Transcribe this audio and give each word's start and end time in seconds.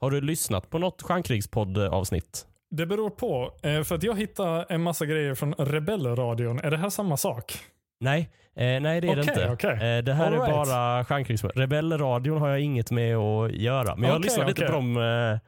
Har 0.00 0.10
du 0.10 0.20
lyssnat 0.20 0.70
på 0.70 0.78
något 0.78 1.02
Stjärnkrigspodd-avsnitt? 1.02 2.46
Det 2.70 2.86
beror 2.86 3.10
på. 3.10 3.52
Eh, 3.62 3.82
för 3.82 3.94
att 3.94 4.02
jag 4.02 4.18
hittade 4.18 4.66
en 4.68 4.82
massa 4.82 5.06
grejer 5.06 5.34
från 5.34 5.54
Rebellradion. 5.54 6.60
Är 6.60 6.70
det 6.70 6.76
här 6.76 6.90
samma 6.90 7.16
sak? 7.16 7.58
Nej, 8.00 8.30
eh, 8.56 8.80
nej 8.80 9.00
det 9.00 9.08
är 9.08 9.16
det 9.16 9.22
Okej, 9.22 9.34
inte. 9.42 9.50
okej. 9.52 9.96
Eh, 9.98 10.04
det 10.04 10.14
här 10.14 10.26
All 10.26 10.32
är 10.32 10.38
right. 10.38 10.52
bara 10.52 11.04
Stjärnkrigspodd. 11.04 11.52
Rebellradion 11.56 12.40
har 12.40 12.48
jag 12.48 12.60
inget 12.60 12.90
med 12.90 13.16
att 13.16 13.52
göra. 13.52 13.96
Men 13.96 14.04
jag 14.04 14.10
har 14.10 14.18
Okej, 14.18 14.24
lyssnat 14.24 14.48
lite 14.48 14.66
på 14.66 14.72
dem 14.72 15.38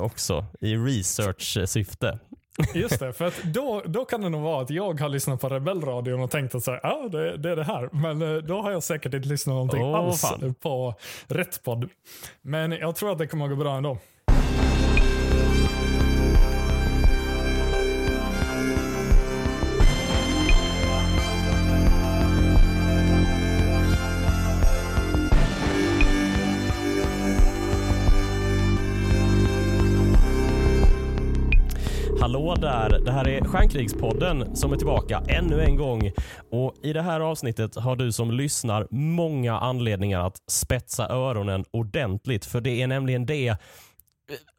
också 0.00 0.44
i 0.60 0.76
research-syfte. 0.76 2.18
Just 2.74 3.00
det, 3.00 3.12
för 3.12 3.24
att 3.24 3.42
då, 3.42 3.82
då 3.86 4.04
kan 4.04 4.20
det 4.20 4.28
nog 4.28 4.42
vara 4.42 4.62
att 4.62 4.70
jag 4.70 5.00
har 5.00 5.08
lyssnat 5.08 5.40
på 5.40 5.48
Rebellradion 5.48 6.20
och 6.20 6.30
tänkt 6.30 6.54
att 6.54 6.62
så 6.62 6.70
här, 6.70 6.80
ja, 6.82 7.08
det, 7.08 7.36
det 7.36 7.50
är 7.50 7.56
det 7.56 7.64
här. 7.64 7.88
Men 7.92 8.22
eh, 8.22 8.42
då 8.42 8.62
har 8.62 8.70
jag 8.70 8.82
säkert 8.82 9.14
inte 9.14 9.28
lyssnat 9.28 9.52
någonting 9.54 9.82
Åh, 9.82 9.96
alls 9.96 10.20
fan. 10.20 10.54
på 10.54 10.94
rätt 11.28 11.62
podd. 11.64 11.88
Men 12.42 12.72
jag 12.72 12.96
tror 12.96 13.12
att 13.12 13.18
det 13.18 13.26
kommer 13.26 13.44
att 13.44 13.50
gå 13.50 13.56
bra 13.56 13.76
ändå. 13.76 13.98
Hallå 32.26 32.54
där! 32.54 33.00
Det 33.04 33.12
här 33.12 33.28
är 33.28 33.44
Stjärnkrigspodden 33.44 34.56
som 34.56 34.72
är 34.72 34.76
tillbaka 34.76 35.22
ännu 35.28 35.62
en 35.62 35.76
gång. 35.76 36.10
Och 36.50 36.74
I 36.82 36.92
det 36.92 37.02
här 37.02 37.20
avsnittet 37.20 37.76
har 37.76 37.96
du 37.96 38.12
som 38.12 38.30
lyssnar 38.30 38.86
många 38.90 39.58
anledningar 39.58 40.20
att 40.20 40.42
spetsa 40.46 41.08
öronen 41.08 41.64
ordentligt. 41.70 42.44
För 42.44 42.60
det 42.60 42.82
är 42.82 42.86
nämligen 42.86 43.26
det 43.26 43.48
eh, 43.48 43.56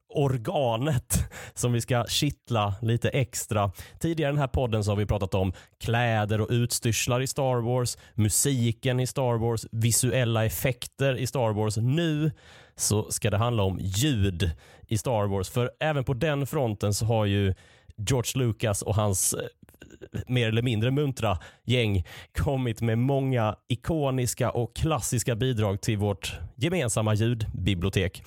organet 0.10 1.30
som 1.54 1.74
vi 1.74 1.82
ska 1.82 2.06
kittla 2.08 2.74
lite 2.82 3.10
extra. 3.10 3.72
Tidigare 4.00 4.30
i 4.30 4.34
den 4.34 4.42
här 4.42 4.48
podden 4.48 4.84
så 4.84 4.92
har 4.92 4.96
vi 4.96 5.06
pratat 5.06 5.34
om 5.34 5.54
kläder 5.80 6.42
och 6.42 6.50
utstyrslar 6.50 7.22
i 7.22 7.28
Star 7.28 7.62
Wars, 7.62 7.98
musiken 8.14 9.00
i 9.00 9.08
Star 9.08 9.38
Wars, 9.38 9.66
visuella 9.72 10.46
effekter 10.46 11.16
i 11.16 11.28
Star 11.28 11.54
Wars. 11.54 11.78
Nu 11.78 12.32
så 12.78 13.12
ska 13.12 13.30
det 13.30 13.38
handla 13.38 13.64
om 13.64 13.80
ljud 13.82 14.52
i 14.88 14.98
Star 14.98 15.28
Wars. 15.28 15.50
För 15.50 15.72
även 15.80 16.04
på 16.04 16.14
den 16.14 16.48
fronten 16.48 16.94
så 16.94 17.06
har 17.06 17.26
ju 17.26 17.54
George 17.98 18.46
Lucas 18.46 18.82
och 18.82 18.96
hans 18.96 19.34
eh, 19.34 20.20
mer 20.28 20.48
eller 20.48 20.62
mindre 20.62 20.92
muntra 20.92 21.38
gäng 21.64 22.04
kommit 22.38 22.82
med 22.82 22.98
många 22.98 23.56
ikoniska 23.68 24.52
och 24.52 24.76
klassiska 24.76 25.36
bidrag 25.36 25.82
till 25.82 25.98
vårt 25.98 26.40
gemensamma 26.56 27.14
ljudbibliotek. 27.14 28.24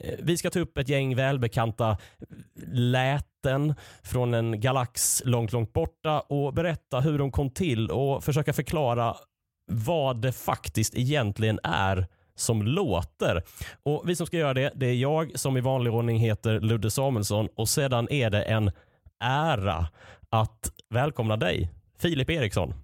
Eh, 0.00 0.14
vi 0.22 0.36
ska 0.36 0.50
ta 0.50 0.60
upp 0.60 0.78
ett 0.78 0.88
gäng 0.88 1.16
välbekanta 1.16 1.98
läten 2.72 3.74
från 4.02 4.34
en 4.34 4.60
galax 4.60 5.22
långt, 5.24 5.52
långt 5.52 5.72
borta 5.72 6.20
och 6.20 6.54
berätta 6.54 7.00
hur 7.00 7.18
de 7.18 7.30
kom 7.30 7.50
till 7.50 7.90
och 7.90 8.24
försöka 8.24 8.52
förklara 8.52 9.16
vad 9.66 10.22
det 10.22 10.32
faktiskt 10.32 10.94
egentligen 10.94 11.60
är 11.62 12.06
som 12.36 12.62
låter. 12.62 13.42
Och 13.82 14.02
Vi 14.06 14.16
som 14.16 14.26
ska 14.26 14.36
göra 14.36 14.54
det, 14.54 14.72
det 14.74 14.86
är 14.86 14.94
jag 14.94 15.38
som 15.38 15.56
i 15.56 15.60
vanlig 15.60 15.92
ordning 15.92 16.18
heter 16.18 16.60
Ludde 16.60 16.90
Samuelsson 16.90 17.48
och 17.56 17.68
sedan 17.68 18.08
är 18.10 18.30
det 18.30 18.42
en 18.42 18.70
ära 19.24 19.88
att 20.30 20.70
välkomna 20.90 21.36
dig, 21.36 21.70
Filip 21.98 22.30
Eriksson. 22.30 22.74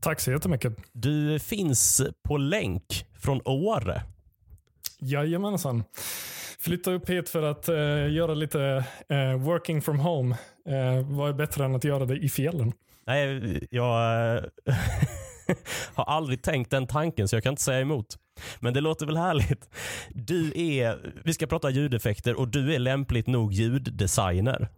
Tack 0.00 0.20
så 0.20 0.30
jättemycket. 0.30 0.76
Du 0.92 1.38
finns 1.38 2.02
på 2.22 2.36
länk 2.36 3.06
från 3.18 3.40
Åre. 3.44 4.02
Jajamensan. 4.98 5.84
Flytta 6.58 6.92
upp 6.92 7.10
hit 7.10 7.28
för 7.28 7.42
att 7.42 7.68
eh, 7.68 8.12
göra 8.12 8.34
lite 8.34 8.84
eh, 9.08 9.34
working 9.36 9.82
from 9.82 9.98
home. 9.98 10.36
Eh, 10.68 11.06
vad 11.16 11.28
är 11.28 11.32
bättre 11.32 11.64
än 11.64 11.74
att 11.74 11.84
göra 11.84 12.04
det 12.04 12.16
i 12.16 12.28
fjällen? 12.28 12.72
Nej, 13.06 13.58
jag 13.70 14.36
eh, 14.36 14.44
har 15.94 16.04
aldrig 16.04 16.42
tänkt 16.42 16.70
den 16.70 16.86
tanken 16.86 17.28
så 17.28 17.36
jag 17.36 17.42
kan 17.42 17.52
inte 17.52 17.62
säga 17.62 17.80
emot. 17.80 18.06
Men 18.60 18.74
det 18.74 18.80
låter 18.80 19.06
väl 19.06 19.16
härligt. 19.16 19.68
Du 20.10 20.52
är, 20.54 21.12
vi 21.24 21.34
ska 21.34 21.46
prata 21.46 21.70
ljudeffekter 21.70 22.34
och 22.34 22.48
du 22.48 22.74
är 22.74 22.78
lämpligt 22.78 23.26
nog 23.26 23.52
ljuddesigner. 23.52 24.68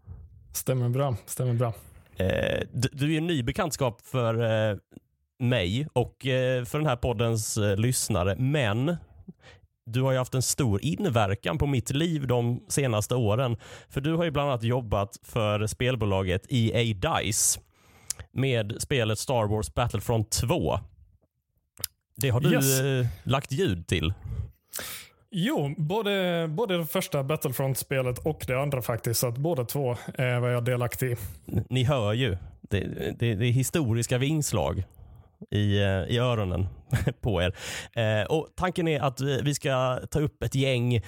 Stämmer 0.53 0.89
bra. 0.89 1.17
Stämmer 1.27 1.55
bra. 1.55 1.73
Eh, 2.17 2.61
du, 2.73 2.89
du 2.93 3.15
är 3.15 3.19
en 3.19 3.27
ny 3.27 3.43
bekantskap 3.43 4.01
för 4.01 4.71
eh, 4.71 4.77
mig 5.39 5.89
och 5.93 6.27
eh, 6.27 6.65
för 6.65 6.79
den 6.79 6.87
här 6.87 6.97
poddens 6.97 7.59
lyssnare, 7.77 8.37
men 8.39 8.97
du 9.87 10.03
har 10.03 10.13
ju 10.13 10.19
haft 10.19 10.35
en 10.35 10.43
stor 10.43 10.85
inverkan 10.85 11.59
på 11.59 11.67
mitt 11.67 11.91
liv 11.91 12.27
de 12.27 12.65
senaste 12.69 13.15
åren. 13.15 13.57
För 13.89 14.01
du 14.01 14.13
har 14.15 14.25
ju 14.25 14.31
bland 14.31 14.51
annat 14.51 14.63
jobbat 14.63 15.19
för 15.23 15.67
spelbolaget 15.67 16.47
EA 16.49 16.95
Dice 16.95 17.61
med 18.33 18.77
spelet 18.79 19.19
Star 19.19 19.47
Wars 19.47 19.75
Battlefront 19.75 20.31
2. 20.31 20.79
Det 22.17 22.31
har 22.31 22.41
du 22.41 22.53
Yes. 22.53 22.81
eh, 22.81 23.07
lagt 23.23 23.53
ljud 23.53 23.87
till. 23.87 24.13
Jo, 25.31 25.75
både, 25.79 26.47
både 26.51 26.79
det 26.79 26.87
första 26.87 27.23
Battlefront-spelet 27.23 28.19
och 28.19 28.45
det 28.47 28.61
andra 28.63 28.83
faktiskt. 28.83 29.21
Så 29.21 29.27
att 29.29 29.37
båda 29.39 29.65
två 29.65 29.91
eh, 29.91 30.41
var 30.41 30.49
jag 30.49 30.65
delaktig 30.65 31.11
i. 31.13 31.17
Ni 31.71 31.85
hör 31.85 32.13
ju. 32.13 32.37
Det, 32.61 32.81
det, 33.19 33.35
det 33.35 33.47
är 33.47 33.51
historiska 33.53 34.19
vingslag 34.19 34.85
i, 35.51 35.79
eh, 35.79 35.87
i 35.89 36.19
öronen 36.19 36.67
på 37.21 37.43
er. 37.43 37.55
Eh, 37.93 38.27
och 38.27 38.49
Tanken 38.57 38.89
är 38.89 39.01
att 39.01 39.21
vi 39.21 39.55
ska 39.55 40.01
ta 40.11 40.21
upp 40.21 40.43
ett 40.43 40.55
gäng 40.55 41.01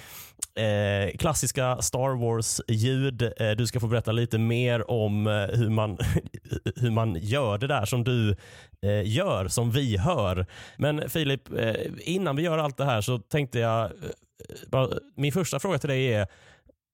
eh, 0.59 1.17
klassiska 1.17 1.81
Star 1.81 2.15
Wars-ljud. 2.15 3.21
Eh, 3.37 3.51
du 3.51 3.67
ska 3.67 3.79
få 3.79 3.87
berätta 3.87 4.11
lite 4.11 4.37
mer 4.37 4.91
om 4.91 5.27
eh, 5.27 5.33
hur, 5.33 5.69
man, 5.69 5.97
hur 6.75 6.91
man 6.91 7.17
gör 7.21 7.57
det 7.57 7.67
där 7.67 7.85
som 7.85 8.03
du 8.03 8.35
eh, 8.81 9.11
gör, 9.15 9.47
som 9.47 9.71
vi 9.71 9.97
hör. 9.97 10.45
Men 10.77 11.09
Filip, 11.09 11.53
eh, 11.57 11.75
innan 11.99 12.35
vi 12.35 12.43
gör 12.43 12.57
allt 12.57 12.77
det 12.77 12.85
här 12.85 13.01
så 13.01 13.19
tänkte 13.19 13.59
jag, 13.59 13.91
bara, 14.67 14.89
min 15.15 15.31
första 15.31 15.59
fråga 15.59 15.77
till 15.79 15.89
dig 15.89 16.13
är, 16.13 16.27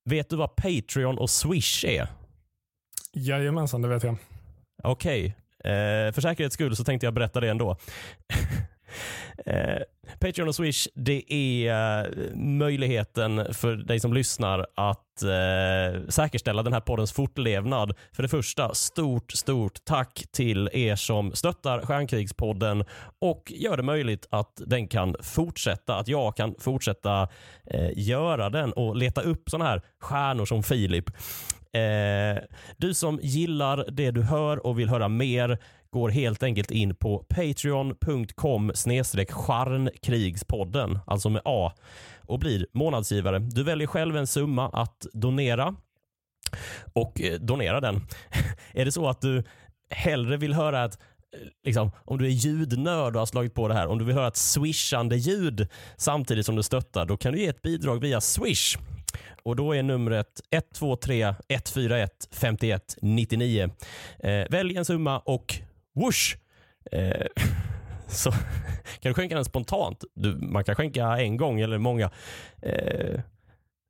vet 0.09 0.29
du 0.29 0.35
vad 0.35 0.55
Patreon 0.55 1.17
och 1.17 1.29
Swish 1.29 1.85
är? 1.85 2.07
Jajamensan, 3.13 3.81
det 3.81 3.87
vet 3.87 4.03
jag. 4.03 4.17
Okej. 4.83 5.35
Eh, 5.63 6.11
för 6.11 6.21
säkerhets 6.21 6.53
skull 6.53 6.75
så 6.75 6.83
tänkte 6.83 7.05
jag 7.05 7.13
berätta 7.13 7.39
det 7.39 7.49
ändå. 7.49 7.77
eh, 9.45 9.79
Patreon 10.19 10.47
och 10.47 10.55
Swish, 10.55 10.87
det 10.95 11.33
är 11.33 12.05
eh, 12.05 12.35
möjligheten 12.35 13.53
för 13.53 13.75
dig 13.75 13.99
som 13.99 14.13
lyssnar 14.13 14.67
att 14.75 15.23
eh, 15.23 16.07
säkerställa 16.09 16.63
den 16.63 16.73
här 16.73 16.79
poddens 16.79 17.11
fortlevnad. 17.11 17.93
För 18.11 18.23
det 18.23 18.29
första, 18.29 18.73
stort, 18.73 19.31
stort 19.31 19.85
tack 19.85 20.23
till 20.31 20.69
er 20.73 20.95
som 20.95 21.31
stöttar 21.31 21.81
Stjärnkrigspodden 21.81 22.85
och 23.19 23.51
gör 23.55 23.77
det 23.77 23.83
möjligt 23.83 24.27
att 24.29 24.61
den 24.65 24.87
kan 24.87 25.15
fortsätta, 25.21 25.95
att 25.95 26.07
jag 26.07 26.37
kan 26.37 26.55
fortsätta 26.59 27.27
eh, 27.65 27.89
göra 27.95 28.49
den 28.49 28.73
och 28.73 28.95
leta 28.95 29.21
upp 29.21 29.49
sådana 29.49 29.69
här 29.69 29.81
stjärnor 29.99 30.45
som 30.45 30.63
Filip. 30.63 31.09
Eh, 31.75 32.37
du 32.77 32.93
som 32.93 33.19
gillar 33.21 33.85
det 33.91 34.11
du 34.11 34.21
hör 34.21 34.65
och 34.65 34.79
vill 34.79 34.89
höra 34.89 35.07
mer 35.07 35.59
går 35.89 36.09
helt 36.09 36.43
enkelt 36.43 36.71
in 36.71 36.95
på 36.95 37.25
patreon.com 37.29 38.71
snedstreck 38.75 39.31
charnkrigspodden, 39.31 40.99
alltså 41.07 41.29
med 41.29 41.41
A, 41.45 41.73
och 42.21 42.39
blir 42.39 42.67
månadsgivare. 42.71 43.39
Du 43.39 43.63
väljer 43.63 43.87
själv 43.87 44.17
en 44.17 44.27
summa 44.27 44.69
att 44.69 45.05
donera 45.13 45.75
och 46.93 47.21
eh, 47.21 47.39
donera 47.39 47.79
den. 47.81 48.01
är 48.73 48.85
det 48.85 48.91
så 48.91 49.07
att 49.09 49.21
du 49.21 49.43
hellre 49.89 50.37
vill 50.37 50.53
höra 50.53 50.85
ett 50.85 50.99
eh, 51.33 51.39
Liksom, 51.65 51.91
om 52.05 52.17
du 52.17 52.25
är 52.25 52.29
ljudnörd 52.29 53.15
och 53.15 53.21
har 53.21 53.25
slagit 53.25 53.53
på 53.53 53.67
det 53.67 53.73
här, 53.73 53.87
om 53.87 53.97
du 53.97 54.05
vill 54.05 54.15
höra 54.15 54.27
ett 54.27 54.37
swishande 54.37 55.15
ljud 55.15 55.67
samtidigt 55.97 56.45
som 56.45 56.55
du 56.55 56.63
stöttar, 56.63 57.05
då 57.05 57.17
kan 57.17 57.33
du 57.33 57.39
ge 57.39 57.47
ett 57.47 57.61
bidrag 57.61 58.01
via 58.01 58.21
Swish. 58.21 58.77
Och 59.43 59.55
Då 59.55 59.75
är 59.75 59.83
numret 59.83 60.41
123 60.51 61.35
141 61.49 62.27
51 62.31 62.95
99. 63.01 63.69
Eh, 64.19 64.45
välj 64.49 64.77
en 64.77 64.85
summa 64.85 65.19
och 65.19 65.55
whoosh! 65.95 66.35
Eh, 66.91 67.25
så 68.07 68.31
kan 68.31 69.09
du 69.09 69.13
skänka 69.13 69.35
den 69.35 69.45
spontant. 69.45 70.03
Du, 70.13 70.35
man 70.35 70.63
kan 70.63 70.75
skänka 70.75 71.05
en 71.05 71.37
gång 71.37 71.59
eller 71.59 71.77
många. 71.77 72.05
Eh, 72.61 73.21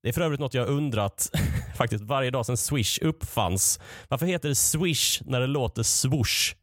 det 0.03 0.09
är 0.09 0.13
för 0.13 0.21
övrigt 0.21 0.39
något 0.39 0.53
jag 0.53 0.67
undrat 0.67 1.29
faktiskt 1.75 2.03
varje 2.03 2.31
dag 2.31 2.45
sedan 2.45 2.57
Swish 2.57 2.99
uppfanns. 3.01 3.79
Varför 4.07 4.25
heter 4.25 4.49
det 4.49 4.55
Swish 4.55 5.21
när 5.25 5.39
det 5.39 5.47
låter 5.47 5.83
swoosh? 5.83 6.55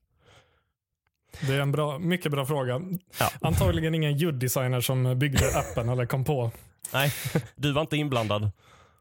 Det 1.46 1.54
är 1.54 1.60
en 1.60 1.72
bra, 1.72 1.98
mycket 1.98 2.32
bra 2.32 2.46
fråga. 2.46 2.80
Ja. 3.20 3.30
Antagligen 3.40 3.94
ingen 3.94 4.16
ljuddesigner 4.16 4.80
som 4.80 5.18
byggde 5.18 5.58
appen 5.58 5.88
eller 5.88 6.06
kom 6.06 6.24
på. 6.24 6.50
Nej, 6.92 7.12
du 7.56 7.72
var 7.72 7.80
inte 7.82 7.96
inblandad. 7.96 8.50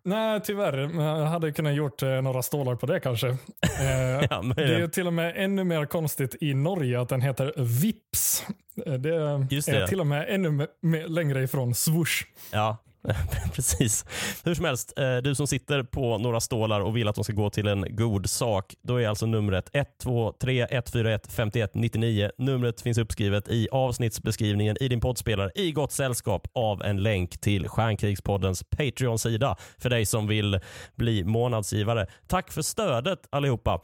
Nej, 0.04 0.42
tyvärr. 0.44 0.78
Jag 1.04 1.26
hade 1.26 1.52
kunnat 1.52 1.74
gjort 1.74 2.04
eh, 2.04 2.10
några 2.22 2.42
stålar 2.42 2.76
på 2.76 2.86
det 2.86 3.00
kanske. 3.00 3.28
Eh, 3.80 3.88
Ja, 4.30 4.42
det 4.56 4.76
är 4.76 4.88
till 4.88 5.08
och 5.08 5.14
med 5.14 5.34
ännu 5.38 5.64
mer 5.64 5.86
konstigt 5.86 6.36
i 6.42 6.54
Norge 6.54 7.02
att 7.02 7.10
den 7.10 7.22
heter 7.22 7.54
Vips. 7.58 8.46
Eh, 8.86 8.94
Det 8.94 9.48
Just 9.52 9.68
är 9.68 9.80
det. 9.80 9.88
till 9.88 10.00
och 10.00 10.08
med 10.08 10.26
ännu 10.30 10.68
längre 11.08 11.44
ifrån 11.44 11.74
swoosh. 11.76 12.24
ja. 12.52 12.78
Precis. 13.56 14.06
Hur 14.44 14.56
som 14.56 14.66
helst, 14.66 14.94
eh, 14.98 15.18
du 15.18 15.36
som 15.36 15.48
sitter 15.48 15.84
på 15.84 16.18
några 16.18 16.40
stålar 16.40 16.82
och 16.82 16.98
vill 16.98 17.08
att 17.08 17.16
de 17.16 17.24
ska 17.24 17.34
gå 17.34 17.50
till 17.50 17.68
en 17.68 17.96
god 17.96 18.30
sak, 18.30 18.76
då 18.82 19.02
är 19.02 19.08
alltså 19.08 19.26
numret 19.26 19.70
123 19.74 20.68
141 20.72 21.28
51 21.32 21.72
99. 21.74 22.32
Numret 22.38 22.82
finns 22.82 22.98
uppskrivet 22.98 23.48
i 23.48 23.68
avsnittsbeskrivningen 23.72 24.78
i 24.80 24.88
din 24.88 25.02
poddspelare 25.02 25.52
i 25.56 25.72
gott 25.72 25.92
sällskap 25.92 26.48
av 26.54 26.84
en 26.84 27.04
länk 27.04 27.42
till 27.42 27.68
Stjärnkrigspoddens 27.68 28.64
Patreon-sida 28.64 29.56
för 29.78 29.90
dig 29.90 30.06
som 30.06 30.28
vill 30.28 30.60
bli 30.96 31.24
månadsgivare. 31.24 32.08
Tack 32.28 32.52
för 32.52 32.62
stödet 32.62 33.20
allihopa. 33.30 33.82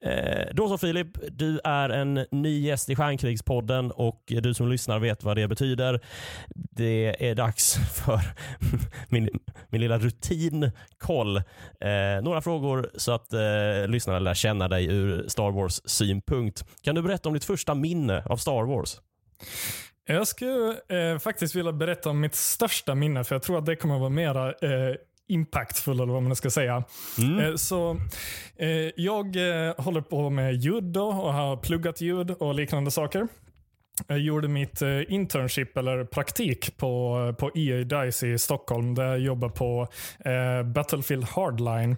Eh, 0.00 0.44
då 0.52 0.68
så 0.68 0.78
Filip, 0.78 1.08
du 1.30 1.60
är 1.64 1.88
en 1.88 2.26
ny 2.30 2.60
gäst 2.60 2.90
i 2.90 2.96
Stjärnkrigspodden 2.96 3.90
och 3.90 4.22
du 4.26 4.54
som 4.54 4.68
lyssnar 4.68 4.98
vet 4.98 5.24
vad 5.24 5.36
det 5.36 5.48
betyder. 5.48 6.00
Det 6.54 7.28
är 7.30 7.34
dags 7.34 7.74
för 7.94 8.20
min, 9.08 9.28
min 9.68 9.80
lilla 9.80 9.98
rutinkoll. 9.98 11.36
Eh, 11.36 12.22
några 12.22 12.42
frågor 12.42 12.90
så 12.94 13.12
att 13.12 13.32
eh, 13.32 13.88
lyssnarna 13.88 14.18
lär 14.18 14.34
känna 14.34 14.68
dig 14.68 14.86
ur 14.86 15.28
Star 15.28 15.50
Wars 15.50 15.80
synpunkt. 15.84 16.64
Kan 16.82 16.94
du 16.94 17.02
berätta 17.02 17.28
om 17.28 17.32
ditt 17.34 17.44
första 17.44 17.74
minne 17.74 18.22
av 18.26 18.36
Star 18.36 18.64
Wars? 18.64 19.00
Jag 20.08 20.28
skulle 20.28 20.76
eh, 20.88 21.18
faktiskt 21.18 21.54
vilja 21.54 21.72
berätta 21.72 22.10
om 22.10 22.20
mitt 22.20 22.34
största 22.34 22.94
minne, 22.94 23.24
för 23.24 23.34
jag 23.34 23.42
tror 23.42 23.58
att 23.58 23.66
det 23.66 23.76
kommer 23.76 23.94
att 23.94 24.00
vara 24.00 24.10
mera 24.10 24.48
eh, 24.48 24.94
impactful 25.28 26.00
eller 26.00 26.12
vad 26.12 26.22
man 26.22 26.36
ska 26.36 26.50
säga. 26.50 26.84
Mm. 27.18 27.38
Eh, 27.38 27.54
så 27.54 27.96
eh, 28.56 28.68
Jag 28.96 29.36
eh, 29.36 29.74
håller 29.78 30.00
på 30.00 30.30
med 30.30 30.54
ljud 30.54 30.84
då 30.84 31.06
och 31.06 31.32
har 31.32 31.56
pluggat 31.56 32.00
ljud 32.00 32.30
och 32.30 32.54
liknande 32.54 32.90
saker. 32.90 33.28
Jag 34.06 34.18
gjorde 34.18 34.48
mitt 34.48 34.82
eh, 34.82 35.12
internship 35.12 35.76
eller 35.76 36.04
praktik 36.04 36.76
på, 36.76 37.24
eh, 37.28 37.34
på 37.34 37.50
EA 37.54 37.84
Dice 37.84 38.26
i 38.26 38.38
Stockholm 38.38 38.94
där 38.94 39.06
jag 39.06 39.18
jobbar 39.18 39.48
på 39.48 39.88
eh, 40.24 40.62
Battlefield 40.62 41.24
Hardline. 41.24 41.96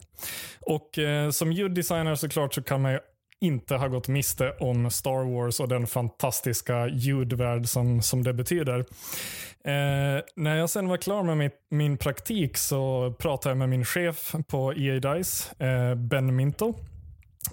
Och 0.60 0.98
eh, 0.98 1.30
Som 1.30 1.52
ljuddesigner 1.52 2.14
såklart 2.14 2.54
så 2.54 2.62
kan 2.62 2.82
man 2.82 2.92
ju 2.92 2.98
inte 3.40 3.74
ha 3.74 3.88
gått 3.88 4.08
miste 4.08 4.50
om 4.50 4.90
Star 4.90 5.34
Wars 5.34 5.60
och 5.60 5.68
den 5.68 5.86
fantastiska 5.86 6.88
ljudvärld 6.88 7.66
som, 7.66 8.02
som 8.02 8.22
det 8.24 8.32
betyder. 8.32 8.78
Eh, 9.64 10.22
när 10.36 10.56
jag 10.56 10.70
sen 10.70 10.88
var 10.88 10.96
klar 10.96 11.22
med 11.22 11.36
mitt, 11.36 11.56
min 11.70 11.98
praktik 11.98 12.56
så 12.56 13.14
pratade 13.18 13.50
jag 13.50 13.58
med 13.58 13.68
min 13.68 13.84
chef 13.84 14.34
på 14.48 14.72
EA 14.74 15.14
Dice, 15.14 15.64
eh, 15.64 15.94
Ben 15.94 16.36
Minto. 16.36 16.74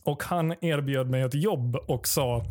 Och 0.04 0.24
Han 0.24 0.52
erbjöd 0.62 1.10
mig 1.10 1.22
ett 1.22 1.34
jobb 1.34 1.76
och 1.76 2.08
sa 2.08 2.46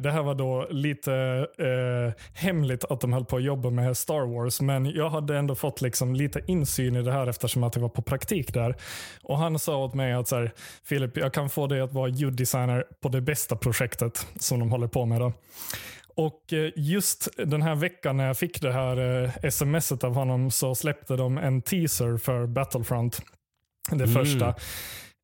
det 0.00 0.10
här 0.10 0.22
var 0.22 0.34
då 0.34 0.66
lite 0.70 1.12
eh, 1.58 2.22
hemligt 2.34 2.84
att 2.84 3.00
de 3.00 3.12
höll 3.12 3.24
på 3.24 3.36
att 3.36 3.42
jobba 3.42 3.70
med 3.70 3.96
Star 3.96 4.26
Wars, 4.26 4.60
men 4.60 4.86
jag 4.86 5.10
hade 5.10 5.38
ändå 5.38 5.54
fått 5.54 5.80
liksom 5.80 6.14
lite 6.14 6.40
insyn 6.46 6.96
i 6.96 7.02
det 7.02 7.12
här 7.12 7.26
eftersom 7.26 7.64
att 7.64 7.74
jag 7.74 7.82
var 7.82 7.88
på 7.88 8.02
praktik 8.02 8.54
där. 8.54 8.74
Och 9.22 9.38
Han 9.38 9.58
sa 9.58 9.76
åt 9.76 9.94
mig 9.94 10.12
att 10.12 10.28
så 10.28 10.36
här, 10.36 10.52
Filip, 10.84 11.16
jag 11.16 11.32
kan 11.32 11.50
få 11.50 11.66
dig 11.66 11.80
att 11.80 11.92
vara 11.92 12.08
ljuddesigner 12.08 12.84
på 13.00 13.08
det 13.08 13.20
bästa 13.20 13.56
projektet 13.56 14.26
som 14.38 14.60
de 14.60 14.70
håller 14.70 14.88
på 14.88 15.06
med. 15.06 15.20
Då. 15.20 15.32
Och 16.14 16.52
eh, 16.52 16.70
just 16.76 17.28
den 17.36 17.62
här 17.62 17.74
veckan 17.74 18.16
när 18.16 18.26
jag 18.26 18.38
fick 18.38 18.60
det 18.60 18.72
här 18.72 19.24
eh, 19.44 19.50
smset 19.50 20.04
av 20.04 20.14
honom 20.14 20.50
så 20.50 20.74
släppte 20.74 21.16
de 21.16 21.38
en 21.38 21.62
teaser 21.62 22.16
för 22.16 22.46
Battlefront. 22.46 23.20
Det 23.90 24.04
mm. 24.04 24.14
första. 24.14 24.54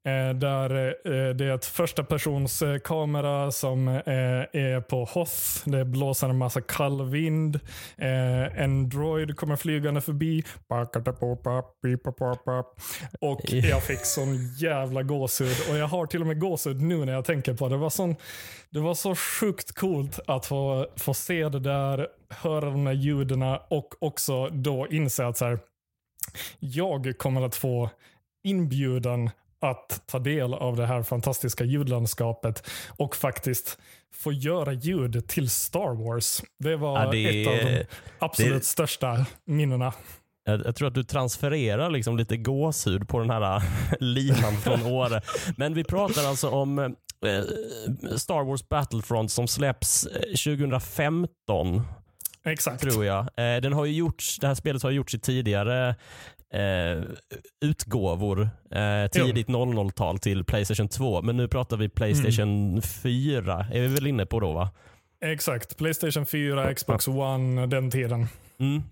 Eh, 0.06 0.35
där 0.35 0.87
eh, 0.87 1.35
det 1.35 1.45
är 1.45 1.55
ett 1.55 1.65
första 1.65 2.05
persons 2.05 2.62
eh, 2.62 2.79
kamera 2.79 3.51
som 3.51 3.89
är 3.89 4.81
på 4.81 5.05
Hoth. 5.05 5.33
Det 5.65 5.85
blåser 5.85 6.29
en 6.29 6.39
massa 6.39 6.61
kall 6.61 7.09
vind. 7.11 7.61
En 7.97 8.89
droid 8.89 9.37
kommer 9.37 9.56
flygande 9.56 10.01
förbi. 10.01 10.45
Och 13.21 13.41
jag 13.53 13.83
fick 13.83 14.05
sån 14.05 14.55
jävla 14.59 15.03
gåshud. 15.03 15.56
Och 15.71 15.77
jag 15.77 15.87
har 15.87 16.07
till 16.07 16.21
och 16.21 16.27
med 16.27 16.41
gåshud 16.41 16.81
nu 16.81 17.05
när 17.05 17.12
jag 17.12 17.25
tänker 17.25 17.55
på 17.55 17.69
det. 17.69 17.75
Det 17.75 17.79
var, 17.79 17.91
sån, 17.91 18.17
det 18.71 18.81
var 18.81 18.95
så 18.95 19.15
sjukt 19.15 19.75
coolt 19.75 20.21
att 20.27 20.47
få, 20.47 20.87
få 20.97 21.15
se 21.15 21.49
det 21.49 21.61
där, 21.61 22.09
höra 22.31 22.65
de 22.65 22.85
där 22.85 22.93
ljuden 22.93 23.43
och 23.71 23.95
också 23.99 24.49
då 24.49 24.87
inse 24.91 25.27
att 25.27 25.37
så 25.37 25.45
här, 25.45 25.59
jag 26.59 27.19
kommer 27.19 27.43
att 27.43 27.57
få 27.57 27.91
inbjudan 28.45 29.31
att 29.64 30.02
ta 30.06 30.19
del 30.19 30.55
av 30.55 30.76
det 30.76 30.87
här 30.87 31.02
fantastiska 31.02 31.64
ljudlandskapet 31.64 32.70
och 32.96 33.16
faktiskt 33.16 33.78
få 34.14 34.32
göra 34.32 34.72
ljud 34.72 35.28
till 35.28 35.50
Star 35.50 36.05
Wars. 36.05 36.43
Det 36.58 36.76
var 36.76 37.05
ja, 37.05 37.11
det, 37.11 37.43
ett 37.43 37.49
av 37.49 37.70
de 37.70 37.84
absolut 38.19 38.62
det, 38.62 38.66
största 38.66 39.26
minnena. 39.44 39.93
Jag, 40.44 40.66
jag, 40.66 40.76
tror 40.76 40.88
att 40.88 40.94
du 40.94 41.05
transfererar 41.05 41.90
liksom 41.90 42.16
lite 42.16 42.37
gåshud 42.37 43.08
på 43.08 43.19
den 43.19 43.31
här 43.31 43.62
linan 44.00 44.56
från 44.56 44.82
Åre. 44.82 45.22
Men 45.56 45.75
vi 45.75 45.84
pratar 45.84 46.28
alltså 46.28 46.49
om 46.49 46.78
eh, 46.78 46.87
Star 48.16 48.44
Wars 48.44 48.69
Battlefront 48.69 49.31
som 49.32 49.49
släpps 49.49 50.08
2015. 50.44 51.82
Exakt. 52.44 52.82
Tror 52.82 53.05
jag. 53.05 53.19
Eh, 53.20 53.61
den 53.61 53.73
har 53.73 53.85
ju 53.85 53.93
gjorts, 53.93 54.38
det 54.38 54.46
här 54.46 54.55
spelet 54.55 54.82
har 54.82 54.91
gjorts 54.91 55.14
i 55.14 55.19
tidigare 55.19 55.88
eh, 56.55 57.02
utgåvor 57.61 58.49
eh, 58.70 59.06
tidigt 59.12 59.49
00-tal 59.49 60.19
till 60.19 60.44
Playstation 60.44 60.88
2. 60.88 61.23
Men 61.23 61.37
nu 61.37 61.49
pratar 61.49 61.76
vi 61.76 61.88
Playstation 61.88 62.70
mm. 62.70 62.82
4. 62.82 63.67
Är 63.73 63.81
vi 63.81 63.87
väl 63.87 64.06
inne 64.06 64.26
på 64.26 64.41
då 64.41 64.52
va? 64.52 64.70
Exakt. 65.25 65.76
Playstation 65.76 66.26
4, 66.26 66.75
Xbox 66.75 67.08
One, 67.08 67.67
den 67.67 67.91
tiden. 67.91 68.26
Mm. 68.58 68.82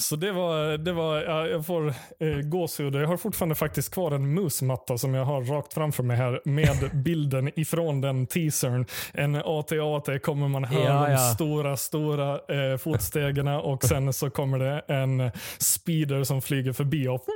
Så 0.00 0.16
det 0.16 0.32
var, 0.32 0.78
det 0.78 0.92
var 0.92 1.16
ja, 1.16 1.46
jag 1.46 1.66
får 1.66 1.88
eh, 2.18 2.38
gåshud. 2.42 2.94
Jag 2.94 3.08
har 3.08 3.16
fortfarande 3.16 3.54
faktiskt 3.54 3.94
kvar 3.94 4.12
en 4.12 4.34
musmatta 4.34 4.98
som 4.98 5.14
jag 5.14 5.24
har 5.24 5.42
rakt 5.42 5.74
framför 5.74 6.02
mig 6.02 6.16
här 6.16 6.40
med 6.44 6.90
bilden 7.04 7.50
ifrån 7.56 8.00
den 8.00 8.26
teasern. 8.26 8.86
En 9.12 9.34
AT-AT 9.34 10.22
kommer 10.22 10.48
man 10.48 10.64
höra 10.64 10.84
ja, 10.84 11.08
de 11.08 11.34
stora, 11.34 11.76
stora 11.76 12.32
eh, 12.32 12.78
fotstegen 12.78 13.48
och 13.48 13.84
sen 13.84 14.12
så 14.12 14.30
kommer 14.30 14.58
det 14.58 14.94
en 14.94 15.30
speeder 15.58 16.24
som 16.24 16.42
flyger 16.42 16.72
förbi 16.72 17.08
och 17.08 17.24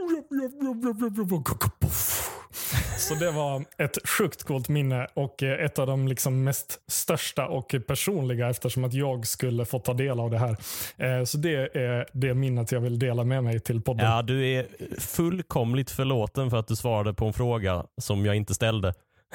så 2.99 3.15
det 3.15 3.31
var 3.31 3.65
ett 3.79 4.09
sjukt 4.09 4.43
coolt 4.43 4.69
minne 4.69 5.07
och 5.15 5.43
eh, 5.43 5.65
ett 5.65 5.79
av 5.79 5.87
de 5.87 6.09
liksom 6.09 6.45
mest 6.45 6.81
största 6.87 7.47
och 7.47 7.75
personliga 7.87 8.51
eftersom 8.51 8.85
att 8.85 8.95
jag 8.95 9.27
skulle 9.27 9.65
få 9.65 9.79
ta 9.79 9.95
del 9.95 10.21
av 10.21 10.31
det 10.31 10.39
här. 10.39 10.57
Eh, 10.97 11.25
så 11.25 11.39
det 11.39 11.77
är 11.77 12.07
det 12.13 12.35
minnet 12.35 12.73
jag 12.73 12.81
vill 12.81 12.99
dela 12.99 13.25
med 13.25 13.45
mig 13.45 13.61
till 13.61 13.83
podden. 13.83 14.07
Ja, 14.07 14.23
du 14.23 14.47
är 14.47 14.67
fullkomligt 14.99 15.91
förlåten 15.91 16.51
för 16.51 16.57
att 16.57 16.69
du 16.69 16.77
svarade 16.77 17.15
på 17.15 17.27
en 17.27 17.33
fråga 17.33 17.85
som 18.01 18.27
jag 18.27 18.37
inte 18.37 18.55
ställde. 18.55 18.95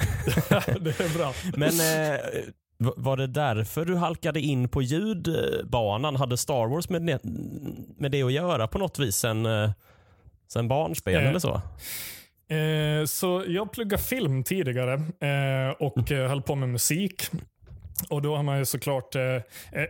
det 0.80 1.00
är 1.00 1.18
bra. 1.18 1.32
Men 1.56 1.70
eh, 1.70 2.20
var 2.78 3.16
det 3.16 3.26
därför 3.26 3.84
du 3.84 3.96
halkade 3.96 4.40
in 4.40 4.68
på 4.68 4.82
ljudbanan? 4.82 6.16
Hade 6.16 6.36
Star 6.36 6.66
Wars 6.66 6.88
med 6.88 7.02
det, 7.02 7.20
med 7.98 8.10
det 8.10 8.22
att 8.22 8.32
göra 8.32 8.68
på 8.68 8.78
något 8.78 8.98
vis 8.98 9.16
sen, 9.16 9.48
sen 10.52 10.68
barnspel 10.68 11.14
eh, 11.14 11.28
eller 11.28 11.38
så? 11.38 11.62
Eh, 12.50 13.04
så 13.06 13.44
jag 13.46 13.72
pluggade 13.72 14.02
film 14.02 14.44
tidigare 14.44 14.94
eh, 15.20 15.74
och 15.78 16.12
eh, 16.12 16.28
höll 16.28 16.42
på 16.42 16.54
med 16.54 16.68
musik. 16.68 17.30
Och 18.08 18.22
då 18.22 18.36
har 18.36 18.42
man 18.42 18.58
ju 18.58 18.64
såklart, 18.64 19.14
eh, 19.14 19.22
eh, 19.22 19.42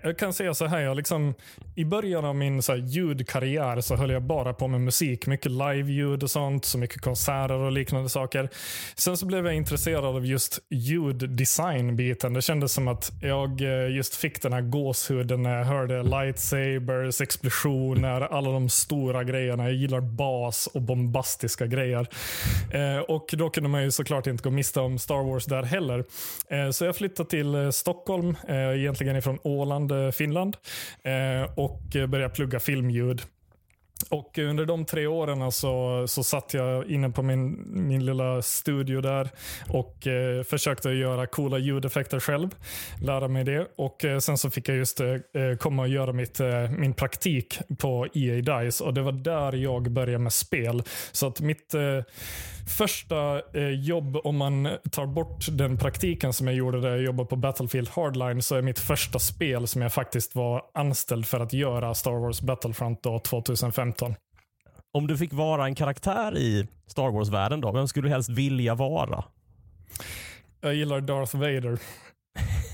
jag 0.03 0.19
kan 0.19 0.33
säga 0.33 0.55
så 0.55 0.67
här, 0.67 0.81
jag 0.81 0.97
liksom, 0.97 1.35
i 1.75 1.85
början 1.85 2.25
av 2.25 2.37
min 2.37 2.63
så 2.63 2.73
här, 2.73 2.79
ljudkarriär 2.79 3.81
så 3.81 3.97
höll 3.97 4.11
jag 4.11 4.23
bara 4.23 4.55
på 4.55 4.69
med 4.69 4.81
musik. 4.81 5.27
Mycket 5.27 5.53
live-ljud 5.53 6.23
och 6.23 6.31
sånt, 6.31 6.65
så 6.65 6.79
mycket 6.79 7.01
konserter 7.01 7.55
och 7.55 7.73
liknande 7.73 8.09
saker. 8.09 8.49
Sen 8.95 9.17
så 9.17 9.27
blev 9.27 9.47
jag 9.47 9.55
intresserad 9.55 10.05
av 10.05 10.27
just 10.27 10.59
ljuddesign-biten. 10.71 12.35
Det 12.35 12.43
kändes 12.43 12.73
som 12.73 12.89
att 12.89 13.13
jag 13.23 13.61
eh, 13.61 13.97
just 13.97 14.15
fick 14.15 14.43
den 14.43 14.53
här 14.53 14.61
gåshuden 14.61 15.43
när 15.43 15.59
jag 15.59 15.65
hörde 15.65 16.03
lightsabers, 16.03 17.21
explosioner, 17.21 18.21
alla 18.21 18.51
de 18.51 18.69
stora 18.69 19.25
grejerna. 19.25 19.65
Jag 19.65 19.75
gillar 19.75 20.01
bas 20.01 20.67
och 20.67 20.83
bombastiska 20.83 21.67
grejer. 21.67 22.07
Eh, 22.71 22.99
och 22.99 23.31
då 23.33 23.51
kunde 23.51 23.69
man 23.69 23.83
ju 23.83 23.91
såklart 23.91 24.27
inte 24.27 24.43
gå 24.43 24.51
miste 24.51 24.81
om 24.81 24.99
Star 24.99 25.23
Wars 25.23 25.45
där 25.45 25.63
heller. 25.63 26.05
Eh, 26.49 26.71
så 26.71 26.85
jag 26.85 26.97
flyttade 26.97 27.31
till 27.31 27.55
eh, 27.55 27.71
Stockholm 27.71 28.00
Stockholm, 28.01 28.37
eh, 28.49 28.81
egentligen 28.81 29.17
ifrån 29.17 29.39
Åland, 29.43 29.93
eh, 29.93 30.11
Finland. 30.11 30.57
Eh, 31.03 31.53
och 31.57 31.97
eh, 31.97 32.07
började 32.07 32.35
plugga 32.35 32.61
filmljud. 32.61 33.23
Och 34.09 34.39
under 34.39 34.67
de 34.67 34.85
tre 34.85 35.07
åren 35.07 35.53
så, 35.53 36.05
så 36.09 36.23
satt 36.23 36.55
jag 36.55 36.91
inne 36.91 37.11
på 37.11 37.23
min, 37.23 37.63
min 37.67 38.05
lilla 38.07 38.43
studio 38.43 39.01
där 39.01 39.31
och 39.69 40.07
eh, 40.07 40.43
försökte 40.43 40.91
göra 40.91 41.27
coola 41.27 41.59
ljudeffekter 41.59 42.21
själv. 42.21 42.49
Lära 43.03 43.29
mig 43.29 43.45
det. 43.45 43.67
Och 43.77 44.05
eh, 44.05 44.19
Sen 44.19 44.39
så 44.39 44.51
fick 44.51 44.69
jag 44.69 44.77
just 44.77 45.01
eh, 45.01 45.09
eh 45.09 45.57
komma 45.59 45.83
och 45.83 45.89
göra 45.89 46.13
mitt, 46.13 46.41
eh, 46.41 46.71
min 46.71 46.95
praktik 46.95 47.59
på 47.79 48.07
EA 48.15 48.61
Dice 48.61 48.85
och 48.85 48.95
det 48.95 49.03
var 49.03 49.13
där 49.13 49.53
jag 49.53 49.91
började 49.91 50.19
med 50.19 50.33
spel. 50.33 50.83
Så 51.13 51.27
att 51.27 51.41
mitt 51.41 51.75
eh, 51.75 51.81
första 52.71 53.43
eh, 53.55 53.69
jobb, 53.69 54.17
om 54.25 54.37
man 54.37 54.69
tar 54.91 55.07
bort 55.07 55.47
den 55.51 55.79
praktiken 55.79 56.33
som 56.33 56.47
jag 56.47 56.57
gjorde 56.57 56.81
där 56.81 56.91
jag 56.91 57.03
jobbade 57.03 57.29
på 57.29 57.37
Battlefield 57.37 57.89
Hardline, 57.89 58.43
så 58.43 58.55
är 58.55 58.63
mitt 58.63 58.79
första 58.79 59.19
spel 59.19 59.67
som 59.67 59.83
jag 59.83 59.93
faktiskt 59.93 60.35
var 60.35 60.63
anställd 60.75 61.27
för 61.27 61.41
att 61.41 61.53
göra 61.53 61.95
Star 61.95 62.21
Wars 62.21 62.41
Battlefront 62.41 63.03
då 63.03 63.19
2015. 63.19 64.15
om 64.93 65.07
du 65.07 65.17
fick 65.17 65.33
vara 65.33 65.65
en 65.65 65.75
karaktär 65.75 66.37
i 66.39 66.69
Star 66.87 67.11
Wars-världen 67.11 67.61
då, 67.61 67.73
vem 67.73 67.89
skulle 67.89 68.09
du 68.09 68.13
helst 68.13 68.31
vilja 68.31 68.75
vara? 68.75 69.25
Jag 70.61 70.75
gillar 70.75 71.01
Darth 71.01 71.37
Vader. 71.37 71.79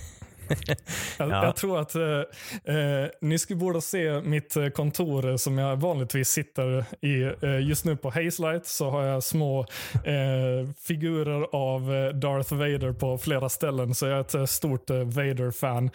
jag, 1.18 1.30
ja. 1.30 1.44
jag, 1.44 1.56
tror 1.56 1.80
att 1.80 1.94
eh, 1.94 2.02
eh, 2.76 3.08
ni 3.20 3.38
skulle 3.38 3.56
borde 3.56 3.80
se 3.80 4.20
mitt 4.20 4.56
eh, 4.56 4.68
kontor 4.68 5.36
som 5.36 5.58
jag 5.58 5.76
vanligtvis 5.76 6.28
sitter 6.28 6.84
i. 7.00 7.22
Eh, 7.22 7.68
just 7.68 7.84
nu 7.84 7.96
på 7.96 8.10
Hazelight 8.10 8.66
så 8.66 8.90
har 8.90 9.02
jag 9.02 9.22
små 9.22 9.60
eh, 9.94 10.68
figurer 10.78 11.46
av 11.52 11.94
eh, 11.94 12.08
Darth 12.08 12.54
Vader 12.54 12.92
på 12.92 13.18
flera 13.18 13.48
ställen. 13.48 13.94
Så 13.94 14.06
jag 14.06 14.34
är 14.34 14.42
ett 14.42 14.50
stort 14.50 14.90
Vader-fan. 14.90 15.90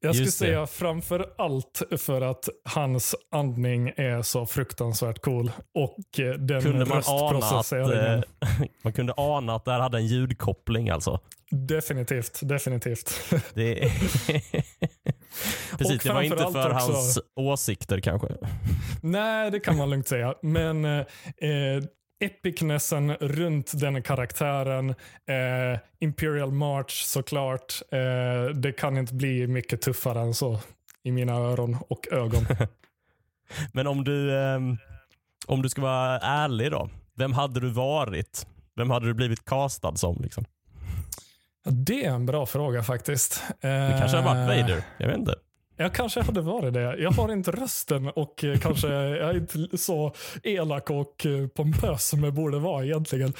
Jag 0.00 0.14
skulle 0.14 0.30
säga 0.30 0.66
framför 0.66 1.26
allt 1.38 1.82
för 1.98 2.20
att 2.20 2.48
hans 2.64 3.14
andning 3.30 3.88
är 3.96 4.22
så 4.22 4.46
fruktansvärt 4.46 5.20
cool. 5.22 5.50
Och 5.74 5.98
den 6.38 6.62
kunde 6.62 6.84
man 6.84 7.02
ana 7.06 7.38
att, 7.38 7.72
Man 8.82 8.92
kunde 8.92 9.14
ana 9.16 9.54
att 9.54 9.64
det 9.64 9.72
här 9.72 9.80
hade 9.80 9.98
en 9.98 10.06
ljudkoppling 10.06 10.90
alltså. 10.90 11.20
Definitivt, 11.52 12.40
definitivt. 12.42 13.20
Det 13.54 13.84
är... 13.84 13.90
Precis, 15.78 16.02
det 16.02 16.12
var 16.12 16.22
inte 16.22 16.36
för 16.36 16.46
också... 16.46 16.92
hans 16.92 17.18
åsikter 17.36 18.00
kanske. 18.00 18.28
Nej, 19.02 19.50
det 19.50 19.60
kan 19.60 19.76
man 19.76 19.90
lugnt 19.90 20.08
säga. 20.08 20.34
Men 20.42 20.84
eh, 20.84 21.04
epicnessen 22.20 23.14
runt 23.14 23.80
den 23.80 24.02
karaktären, 24.02 24.90
eh, 24.90 25.80
Imperial 26.00 26.52
March 26.52 27.04
såklart. 27.04 27.74
Eh, 27.92 28.54
det 28.54 28.72
kan 28.72 28.98
inte 28.98 29.14
bli 29.14 29.46
mycket 29.46 29.80
tuffare 29.80 30.20
än 30.20 30.34
så 30.34 30.60
i 31.02 31.12
mina 31.12 31.32
öron 31.32 31.76
och 31.88 32.08
ögon. 32.12 32.46
Men 33.72 33.86
om 33.86 34.04
du, 34.04 34.34
eh, 34.34 34.60
om 35.46 35.62
du 35.62 35.68
ska 35.68 35.82
vara 35.82 36.18
ärlig 36.18 36.70
då, 36.70 36.90
vem 37.16 37.32
hade 37.32 37.60
du 37.60 37.70
varit? 37.70 38.46
Vem 38.76 38.90
hade 38.90 39.06
du 39.06 39.14
blivit 39.14 39.44
castad 39.44 39.96
som? 39.96 40.20
Liksom? 40.22 40.44
Det 41.64 42.04
är 42.04 42.10
en 42.10 42.26
bra 42.26 42.46
fråga 42.46 42.82
faktiskt. 42.82 43.42
Du 43.60 43.98
kanske 43.98 44.16
har 44.16 44.24
varit 44.24 44.50
eh, 44.50 44.62
Vader? 44.62 44.84
Jag 44.98 45.06
vet 45.06 45.18
inte. 45.18 45.34
Jag 45.76 45.94
kanske 45.94 46.22
hade 46.22 46.40
varit 46.40 46.74
det. 46.74 46.96
Jag 46.98 47.10
har 47.10 47.32
inte 47.32 47.50
rösten 47.50 48.08
och 48.08 48.44
eh, 48.44 48.58
kanske 48.58 48.88
jag 48.88 49.30
är 49.30 49.36
inte 49.36 49.78
så 49.78 50.14
elak 50.42 50.90
och 50.90 51.26
eh, 51.26 51.46
pompös 51.46 52.08
som 52.08 52.24
jag 52.24 52.34
borde 52.34 52.58
vara 52.58 52.84
egentligen. 52.84 53.32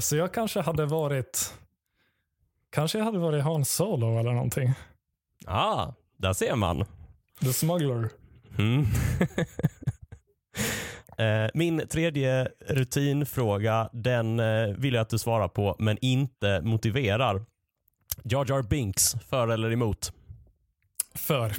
Så 0.00 0.16
jag 0.16 0.34
kanske 0.34 0.60
hade 0.60 0.86
varit 0.86 1.54
Kanske 2.72 2.98
jag 2.98 3.04
hade 3.04 3.18
varit 3.18 3.44
Hans 3.44 3.70
Solo 3.70 4.18
eller 4.18 4.32
någonting. 4.32 4.72
Ah, 5.46 5.92
där 6.16 6.32
ser 6.32 6.56
man. 6.56 6.84
The 7.40 7.52
Smuggler. 7.52 8.08
Mm. 8.58 8.86
Eh, 11.18 11.50
min 11.54 11.88
tredje 11.88 12.48
rutinfråga, 12.68 13.88
den 13.92 14.40
eh, 14.40 14.68
vill 14.76 14.94
jag 14.94 15.02
att 15.02 15.08
du 15.08 15.18
svarar 15.18 15.48
på, 15.48 15.76
men 15.78 15.98
inte 16.00 16.60
motiverar. 16.62 17.44
Jar 18.22 18.46
Jar 18.48 18.62
Binks, 18.62 19.16
för 19.28 19.48
eller 19.48 19.70
emot? 19.70 20.12
För. 21.14 21.52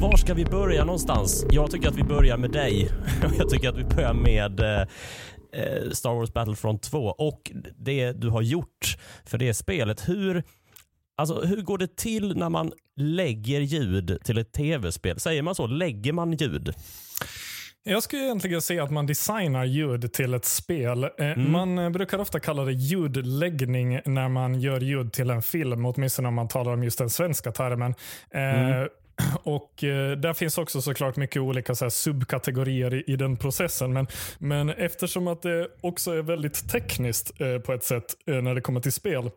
Var 0.00 0.16
ska 0.16 0.34
vi 0.34 0.44
börja 0.44 0.84
någonstans? 0.84 1.46
Jag 1.50 1.70
tycker 1.70 1.88
att 1.88 1.96
vi 1.96 2.02
börjar 2.02 2.36
med 2.36 2.50
dig. 2.50 2.90
Jag 3.38 3.48
tycker 3.50 3.68
att 3.68 3.76
vi 3.76 3.84
börjar 3.84 4.14
med 4.14 4.60
eh, 4.60 4.88
Star 5.92 6.14
Wars 6.14 6.32
Battlefront 6.32 6.82
2 6.82 6.98
och 6.98 7.52
det 7.76 8.12
du 8.12 8.28
har 8.28 8.42
gjort 8.42 8.96
för 9.24 9.38
det 9.38 9.54
spelet. 9.54 10.08
Hur, 10.08 10.42
alltså, 11.16 11.40
hur 11.40 11.62
går 11.62 11.78
det 11.78 11.96
till 11.96 12.36
när 12.36 12.48
man 12.48 12.72
lägger 12.96 13.60
ljud 13.60 14.18
till 14.24 14.38
ett 14.38 14.52
tv-spel? 14.52 15.20
Säger 15.20 15.42
man 15.42 15.54
så? 15.54 15.66
Lägger 15.66 16.12
man 16.12 16.32
ljud? 16.32 16.74
Jag 17.86 18.02
skulle 18.02 18.22
egentligen 18.22 18.62
säga 18.62 18.84
att 18.84 18.90
man 18.90 19.06
designar 19.06 19.64
ljud 19.64 20.12
till 20.12 20.34
ett 20.34 20.44
spel. 20.44 21.04
Eh, 21.04 21.10
mm. 21.18 21.52
Man 21.52 21.78
eh, 21.78 21.90
brukar 21.90 22.18
ofta 22.18 22.40
kalla 22.40 22.64
det 22.64 22.72
ljudläggning 22.72 24.00
när 24.04 24.28
man 24.28 24.60
gör 24.60 24.80
ljud 24.80 25.12
till 25.12 25.30
en 25.30 25.42
film, 25.42 25.86
åtminstone 25.86 26.28
om 26.28 26.34
man 26.34 26.48
talar 26.48 26.72
om 26.72 26.84
just 26.84 26.98
den 26.98 27.10
svenska 27.10 27.52
termen. 27.52 27.94
Mm. 28.30 28.88
Och 29.42 29.84
eh, 29.84 30.16
Där 30.16 30.34
finns 30.34 30.58
också 30.58 30.82
såklart 30.82 31.16
mycket 31.16 31.42
olika 31.42 31.74
så 31.74 31.84
här, 31.84 31.90
subkategorier 31.90 32.94
i, 32.94 33.04
i, 33.06 33.16
den 33.16 33.36
processen. 33.36 33.92
Men, 33.92 34.06
men 34.38 34.70
eftersom 34.70 35.28
att 35.28 35.42
det 35.42 35.68
också 35.80 36.12
är 36.12 36.22
väldigt 36.22 36.70
tekniskt 36.70 37.40
eh, 37.40 37.58
på 37.58 37.72
ett 37.72 37.84
sätt 37.84 38.16
eh, 38.26 38.34
när 38.34 38.54
det 38.54 38.60
kommer 38.60 38.80
till 38.80 38.92
spel 38.92 39.30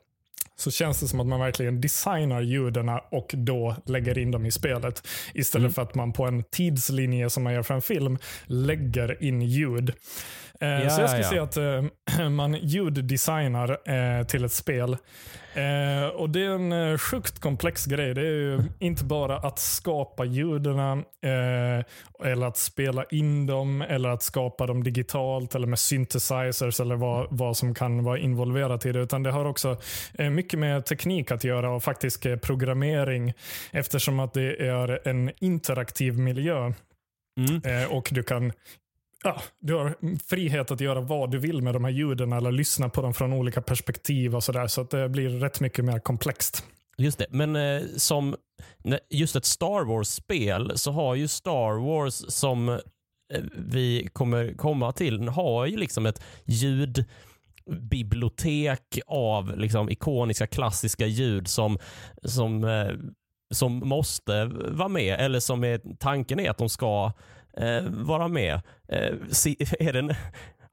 så 0.59 0.71
känns 0.71 0.99
det 0.99 1.07
som 1.07 1.19
att 1.19 1.27
man 1.27 1.39
verkligen 1.39 1.81
designar 1.81 2.41
ljuden 2.41 2.89
och 3.11 3.31
då 3.33 3.75
lägger 3.85 4.17
in 4.17 4.31
dem 4.31 4.45
i 4.45 4.51
spelet. 4.51 5.07
Istället 5.33 5.63
mm. 5.63 5.73
för 5.73 5.81
att 5.81 5.95
man 5.95 6.13
på 6.13 6.25
en 6.25 6.43
tidslinje 6.43 7.29
som 7.29 7.43
man 7.43 7.53
gör 7.53 7.63
för 7.63 7.73
en 7.73 7.81
film 7.81 8.17
lägger 8.45 9.23
in 9.23 9.41
ljud. 9.41 9.93
Eh, 10.59 10.69
ja, 10.69 10.89
så 10.89 11.01
jag 11.01 11.09
skulle 11.09 11.23
ja. 11.23 11.29
säga 11.29 11.43
att 11.43 11.57
eh, 12.19 12.29
man 12.29 12.53
ljuddesignar 12.53 13.77
eh, 13.85 14.23
till 14.23 14.45
ett 14.45 14.51
spel. 14.51 14.97
Eh, 15.53 16.07
och 16.07 16.29
Det 16.29 16.45
är 16.45 16.49
en 16.49 16.97
sjukt 16.97 17.39
komplex 17.39 17.85
grej. 17.85 18.13
Det 18.13 18.27
är 18.27 18.63
inte 18.79 19.03
bara 19.03 19.37
att 19.37 19.59
skapa 19.59 20.25
ljuden 20.25 21.03
eller 22.23 22.47
att 22.47 22.57
spela 22.57 23.03
in 23.03 23.45
dem 23.45 23.81
eller 23.81 24.09
att 24.09 24.23
skapa 24.23 24.65
dem 24.65 24.83
digitalt 24.83 25.55
eller 25.55 25.67
med 25.67 25.79
synthesizers 25.79 26.79
eller 26.79 26.95
vad, 26.95 27.27
vad 27.29 27.57
som 27.57 27.73
kan 27.73 28.03
vara 28.03 28.19
involverat 28.19 28.85
i 28.85 28.91
det. 28.91 28.99
Utan 28.99 29.23
det 29.23 29.31
har 29.31 29.45
också 29.45 29.77
mycket 30.31 30.59
med 30.59 30.85
teknik 30.85 31.31
att 31.31 31.43
göra 31.43 31.69
och 31.69 31.83
faktisk 31.83 32.41
programmering 32.41 33.33
eftersom 33.71 34.19
att 34.19 34.33
det 34.33 34.67
är 34.67 35.07
en 35.07 35.31
interaktiv 35.39 36.17
miljö. 36.17 36.73
Mm. 37.39 37.89
Och 37.89 38.09
du 38.11 38.23
kan 38.23 38.51
ja, 39.23 39.41
du 39.59 39.73
har 39.73 39.95
frihet 40.27 40.71
att 40.71 40.81
göra 40.81 41.01
vad 41.01 41.31
du 41.31 41.37
vill 41.37 41.61
med 41.61 41.73
de 41.73 41.83
här 41.83 41.91
ljuden 41.91 42.33
eller 42.33 42.51
lyssna 42.51 42.89
på 42.89 43.01
dem 43.01 43.13
från 43.13 43.33
olika 43.33 43.61
perspektiv 43.61 44.35
och 44.35 44.43
sådär. 44.43 44.67
Så 44.67 44.81
att 44.81 44.89
det 44.89 45.09
blir 45.09 45.29
rätt 45.29 45.59
mycket 45.59 45.85
mer 45.85 45.99
komplext. 45.99 46.63
Just 46.97 47.17
det, 47.17 47.25
men 47.29 47.55
eh, 47.55 47.81
som 47.95 48.35
just 49.09 49.35
ett 49.35 49.45
Star 49.45 49.85
Wars-spel 49.85 50.71
så 50.75 50.91
har 50.91 51.15
ju 51.15 51.27
Star 51.27 51.85
Wars 51.85 52.23
som 52.27 52.69
eh, 52.69 52.77
vi 53.55 54.09
kommer 54.13 54.53
komma 54.53 54.91
till, 54.91 55.27
har 55.27 55.65
ju 55.65 55.77
liksom 55.77 56.05
ett 56.05 56.23
ljudbibliotek 56.45 58.99
av 59.07 59.57
liksom 59.57 59.89
ikoniska 59.89 60.47
klassiska 60.47 61.05
ljud 61.05 61.47
som, 61.47 61.77
som, 62.23 62.63
eh, 62.63 62.89
som 63.53 63.73
måste 63.73 64.45
vara 64.45 64.89
med 64.89 65.19
eller 65.19 65.39
som 65.39 65.63
är, 65.63 65.81
tanken 65.99 66.39
är 66.39 66.49
att 66.49 66.57
de 66.57 66.69
ska 66.69 67.11
eh, 67.57 67.83
vara 67.83 68.27
med. 68.27 68.53
Eh, 68.87 68.99
är 69.79 69.93
det, 69.93 70.17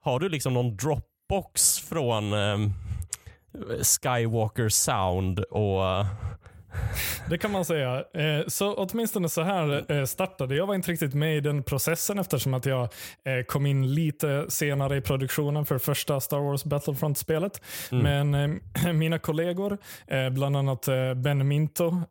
har 0.01 0.19
du 0.19 0.29
liksom 0.29 0.53
någon 0.53 0.77
Dropbox 0.77 1.79
från 1.79 2.33
eh, 2.33 2.57
Skywalker 3.81 4.69
Sound 4.69 5.39
och 5.39 6.05
det 7.29 7.37
kan 7.37 7.51
man 7.51 7.65
säga. 7.65 8.03
Eh, 8.13 8.47
så 8.47 8.73
åtminstone 8.73 9.29
så 9.29 9.41
här 9.41 9.91
eh, 9.91 10.05
startade 10.05 10.55
jag. 10.55 10.67
var 10.67 10.75
inte 10.75 10.91
riktigt 10.91 11.13
med 11.13 11.37
i 11.37 11.39
den 11.39 11.63
processen 11.63 12.19
eftersom 12.19 12.53
att 12.53 12.65
jag 12.65 12.83
eh, 13.23 13.43
kom 13.47 13.65
in 13.65 13.93
lite 13.93 14.45
senare 14.49 14.97
i 14.97 15.01
produktionen 15.01 15.65
för 15.65 15.77
första 15.77 16.19
Star 16.19 16.39
Wars 16.39 16.63
Battlefront-spelet. 16.63 17.61
Mm. 17.91 18.31
Men 18.31 18.59
mina 18.99 19.19
kollegor, 19.19 19.77
bland 20.29 20.57
annat 20.57 20.85
Ben 21.15 21.47
Minto 21.47 22.01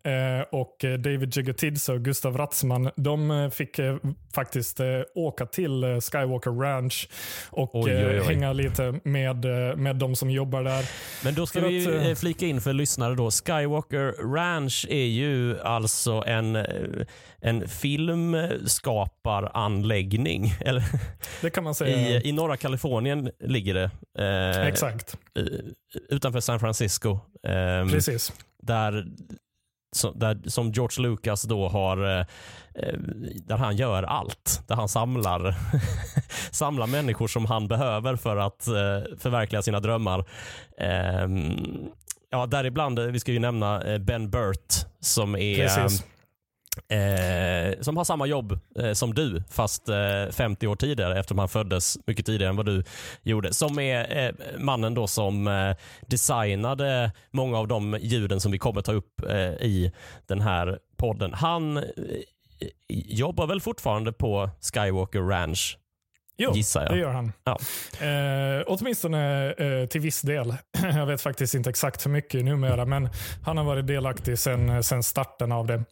och 0.50 0.76
David 0.80 1.36
Jiggetidze 1.36 1.92
och 1.92 2.00
Gustav 2.00 2.36
Ratzman, 2.36 2.90
de 2.96 3.50
fick 3.54 3.80
faktiskt 4.34 4.80
åka 5.14 5.46
till 5.46 6.00
Skywalker 6.00 6.50
Ranch 6.50 7.08
och 7.50 7.74
oj, 7.74 7.96
oj, 7.96 8.06
oj. 8.06 8.20
hänga 8.20 8.52
lite 8.52 9.00
med, 9.04 9.44
med 9.76 9.96
de 9.96 10.16
som 10.16 10.30
jobbar 10.30 10.62
där. 10.62 10.84
Men 11.24 11.34
då 11.34 11.46
ska 11.46 11.60
för 11.60 11.68
vi 11.68 12.12
att, 12.12 12.18
flika 12.18 12.46
in 12.46 12.60
för 12.60 12.72
lyssnare 12.72 13.14
då. 13.14 13.30
Skywalker 13.30 14.32
Ranch 14.34 14.53
Ranch 14.54 14.86
är 14.90 15.06
ju 15.06 15.60
alltså 15.60 16.24
en, 16.26 16.56
eh, 16.56 16.64
en 17.40 17.68
filmskaparanläggning. 17.68 20.54
Eller, 20.60 20.84
det 21.40 21.50
kan 21.50 21.64
man 21.64 21.74
säga. 21.74 22.20
I, 22.20 22.28
I 22.28 22.32
norra 22.32 22.56
Kalifornien 22.56 23.30
ligger 23.40 23.74
det. 23.74 23.90
Eh, 24.18 24.66
Exakt. 24.66 25.16
Utanför 26.08 26.40
San 26.40 26.60
Francisco. 26.60 27.18
Eh, 27.46 27.88
Precis. 27.90 28.32
Där 28.62 29.06
som, 29.96 30.18
där, 30.18 30.38
som 30.46 30.72
George 30.72 31.02
Lucas 31.02 31.42
då 31.42 31.68
har, 31.68 32.18
eh, 32.18 32.26
där 33.46 33.56
han 33.56 33.76
gör 33.76 34.02
allt. 34.02 34.62
Där 34.66 34.74
han 34.74 34.88
samlar, 34.88 35.54
samlar 36.50 36.86
människor 36.86 37.28
som 37.28 37.46
han 37.46 37.68
behöver 37.68 38.16
för 38.16 38.36
att 38.36 38.66
eh, 38.66 39.02
förverkliga 39.18 39.62
sina 39.62 39.80
drömmar. 39.80 40.24
Eh, 40.78 41.28
Ja, 42.34 42.46
däribland, 42.46 42.98
vi 42.98 43.20
ska 43.20 43.32
ju 43.32 43.38
nämna 43.38 43.82
eh, 43.82 43.98
Ben 43.98 44.30
Burt 44.30 44.74
som 45.00 45.36
är 45.36 45.56
Precis. 45.56 46.04
Eh, 46.88 47.80
som 47.80 47.96
har 47.96 48.04
samma 48.04 48.26
jobb 48.26 48.58
eh, 48.78 48.92
som 48.92 49.14
du, 49.14 49.42
fast 49.50 49.88
eh, 49.88 50.30
50 50.30 50.66
år 50.66 50.76
tidigare 50.76 51.18
eftersom 51.18 51.38
han 51.38 51.48
föddes 51.48 51.98
mycket 52.06 52.26
tidigare 52.26 52.50
än 52.50 52.56
vad 52.56 52.66
du 52.66 52.84
gjorde. 53.22 53.54
Som 53.54 53.78
är 53.78 54.26
eh, 54.26 54.34
mannen 54.58 54.94
då 54.94 55.06
som 55.06 55.46
eh, 55.46 55.76
designade 56.06 57.12
många 57.30 57.58
av 57.58 57.68
de 57.68 57.98
ljuden 58.00 58.40
som 58.40 58.52
vi 58.52 58.58
kommer 58.58 58.82
ta 58.82 58.92
upp 58.92 59.22
eh, 59.28 59.38
i 59.38 59.92
den 60.26 60.40
här 60.40 60.78
podden. 60.96 61.34
Han 61.34 61.84
jobbar 62.88 63.46
väl 63.46 63.60
fortfarande 63.60 64.12
på 64.12 64.50
Skywalker 64.60 65.20
Ranch 65.20 65.78
Jo, 66.36 66.52
gissar 66.54 66.82
jag. 66.82 66.92
det 66.92 66.98
gör 66.98 67.12
han. 67.12 67.32
Ja. 67.44 67.58
Eh, 68.06 68.62
åtminstone 68.66 69.52
eh, 69.52 69.86
till 69.86 70.00
viss 70.00 70.22
del. 70.22 70.54
jag 70.82 71.06
vet 71.06 71.20
faktiskt 71.20 71.54
inte 71.54 71.70
exakt 71.70 72.06
hur 72.06 72.10
mycket 72.10 72.44
numera, 72.44 72.84
men 72.84 73.08
han 73.44 73.56
har 73.56 73.64
varit 73.64 73.86
delaktig 73.86 74.38
sedan 74.38 75.02
starten 75.02 75.52
av 75.52 75.66
det 75.66 75.84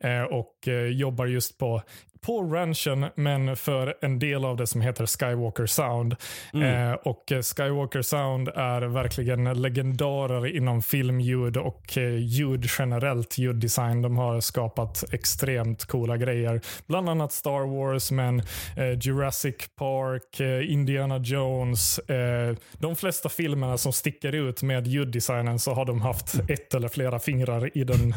eh, 0.00 0.22
och 0.22 0.68
eh, 0.68 0.86
jobbar 0.86 1.26
just 1.26 1.58
på 1.58 1.82
på 2.20 2.42
ranchen, 2.42 3.06
men 3.14 3.56
för 3.56 3.94
en 4.00 4.18
del 4.18 4.44
av 4.44 4.56
det 4.56 4.66
som 4.66 4.80
heter 4.80 5.06
Skywalker 5.06 5.66
Sound. 5.66 6.16
Mm. 6.54 6.90
Eh, 6.90 6.92
och 6.92 7.24
Skywalker 7.28 8.02
Sound 8.02 8.48
är 8.48 8.82
verkligen 8.82 9.62
legendarer 9.62 10.56
inom 10.56 10.82
filmljud 10.82 11.56
och 11.56 11.98
eh, 11.98 12.16
ljud 12.16 12.66
generellt, 12.78 13.38
ljuddesign. 13.38 14.02
De 14.02 14.18
har 14.18 14.40
skapat 14.40 15.04
extremt 15.12 15.84
coola 15.84 16.16
grejer. 16.16 16.60
Bland 16.86 17.08
annat 17.08 17.32
Star 17.32 17.66
Wars, 17.66 18.10
men 18.10 18.38
eh, 18.76 18.98
Jurassic 19.00 19.56
Park, 19.78 20.40
eh, 20.40 20.72
Indiana 20.72 21.18
Jones. 21.18 21.98
Eh, 21.98 22.56
de 22.78 22.96
flesta 22.96 23.28
filmerna 23.28 23.78
som 23.78 23.92
sticker 23.92 24.32
ut 24.32 24.62
med 24.62 24.86
ljuddesignen 24.86 25.58
så 25.58 25.74
har 25.74 25.84
de 25.84 26.00
haft 26.00 26.34
ett 26.48 26.74
eller 26.74 26.88
flera 26.88 27.18
fingrar 27.18 27.78
i 27.78 27.84
den 27.84 28.14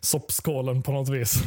soppskålen 0.00 0.82
på 0.82 0.92
något 0.92 1.08
vis. 1.08 1.42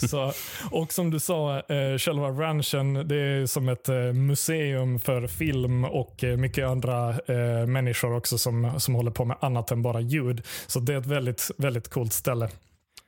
så, 0.10 0.32
och 0.70 0.92
som 0.92 1.10
du 1.10 1.20
sa, 1.20 1.58
eh, 1.58 1.98
själva 1.98 2.28
ranchen 2.28 3.08
det 3.08 3.16
är 3.16 3.46
som 3.46 3.68
ett 3.68 3.88
eh, 3.88 3.96
museum 3.96 5.00
för 5.00 5.26
film 5.26 5.84
och 5.84 6.24
eh, 6.24 6.36
mycket 6.36 6.66
andra 6.66 7.10
eh, 7.10 7.66
människor 7.66 8.16
också 8.16 8.38
som, 8.38 8.80
som 8.80 8.94
håller 8.94 9.10
på 9.10 9.24
med 9.24 9.36
annat 9.40 9.70
än 9.70 9.82
bara 9.82 10.00
ljud. 10.00 10.42
Så 10.66 10.80
det 10.80 10.94
är 10.94 10.98
ett 10.98 11.06
väldigt, 11.06 11.50
väldigt 11.58 11.88
coolt 11.88 12.12
ställe. 12.12 12.48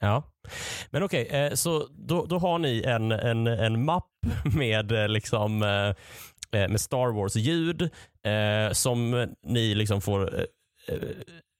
Ja, 0.01 0.23
men 0.91 1.03
okej, 1.03 1.27
okay, 1.27 1.41
eh, 1.41 1.55
så 1.55 1.87
då, 1.91 2.27
då 2.27 2.39
har 2.39 2.59
ni 2.59 2.83
en, 2.87 3.13
en, 3.13 3.47
en 3.47 3.85
mapp 3.85 4.11
med 4.57 4.93
eh, 4.93 5.09
liksom 5.09 5.59
med 6.51 6.81
Star 6.81 7.13
Wars-ljud 7.13 7.91
som 8.73 9.29
ni 9.43 9.75
liksom 9.75 10.01
får 10.01 10.47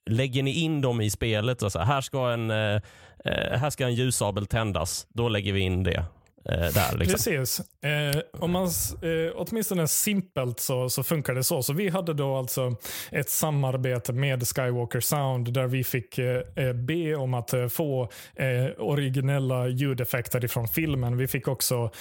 lägger 0.09 0.43
ni 0.43 0.51
in 0.51 0.81
dem 0.81 1.01
i 1.01 1.09
spelet? 1.09 1.63
Och 1.63 1.71
så 1.71 1.79
här, 1.79 2.01
ska 2.01 2.31
en, 2.31 2.51
eh, 2.51 2.81
Eh, 3.25 3.57
här 3.57 3.69
ska 3.69 3.85
en 3.85 3.95
ljussabel 3.95 4.45
tändas. 4.45 5.07
Då 5.09 5.29
lägger 5.29 5.53
vi 5.53 5.59
in 5.59 5.83
det 5.83 6.05
där. 6.49 6.97
Liksom. 6.97 7.13
Precis. 7.13 7.61
Eh, 7.83 8.21
om 8.39 8.51
man, 8.51 8.65
eh, 8.65 9.31
åtminstone 9.35 9.87
simpelt 9.87 10.59
så, 10.59 10.89
så 10.89 11.03
funkar 11.03 11.33
det 11.33 11.43
så. 11.43 11.63
Så 11.63 11.73
vi 11.73 11.89
hade 11.89 12.13
då 12.13 12.35
alltså 12.35 12.75
ett 13.11 13.29
samarbete 13.29 14.13
med 14.13 14.47
Skywalker 14.47 14.99
Sound 14.99 15.53
där 15.53 15.67
vi 15.67 15.83
fick 15.83 16.17
eh, 16.17 16.41
eh 16.55 16.73
be 16.73 17.15
om 17.15 17.33
att 17.33 17.53
eh, 17.53 17.67
få 17.67 18.09
eh, 18.35 18.65
originella 18.77 19.67
ljudeffekter 19.67 20.45
ifrån 20.45 20.67
filmen. 20.67 21.17
Vi 21.17 21.27
fick 21.27 21.47
också 21.47 21.91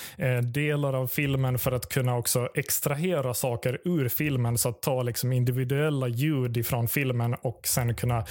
delar 0.43 0.95
av 0.95 1.07
filmen 1.07 1.59
för 1.59 1.73
att 1.73 1.89
kunna 1.89 2.17
också 2.17 2.49
extrahera 2.55 3.35
saker 3.35 3.79
ur 3.85 4.09
filmen. 4.09 4.59
Så 4.59 4.69
att 4.69 4.83
ta 4.83 5.03
liksom 5.03 5.33
individuella 5.33 6.09
ljud 6.09 6.57
ifrån 6.57 6.89
filmen 6.89 7.35
och 7.35 7.61
sen 7.65 7.95
kunna 7.95 8.25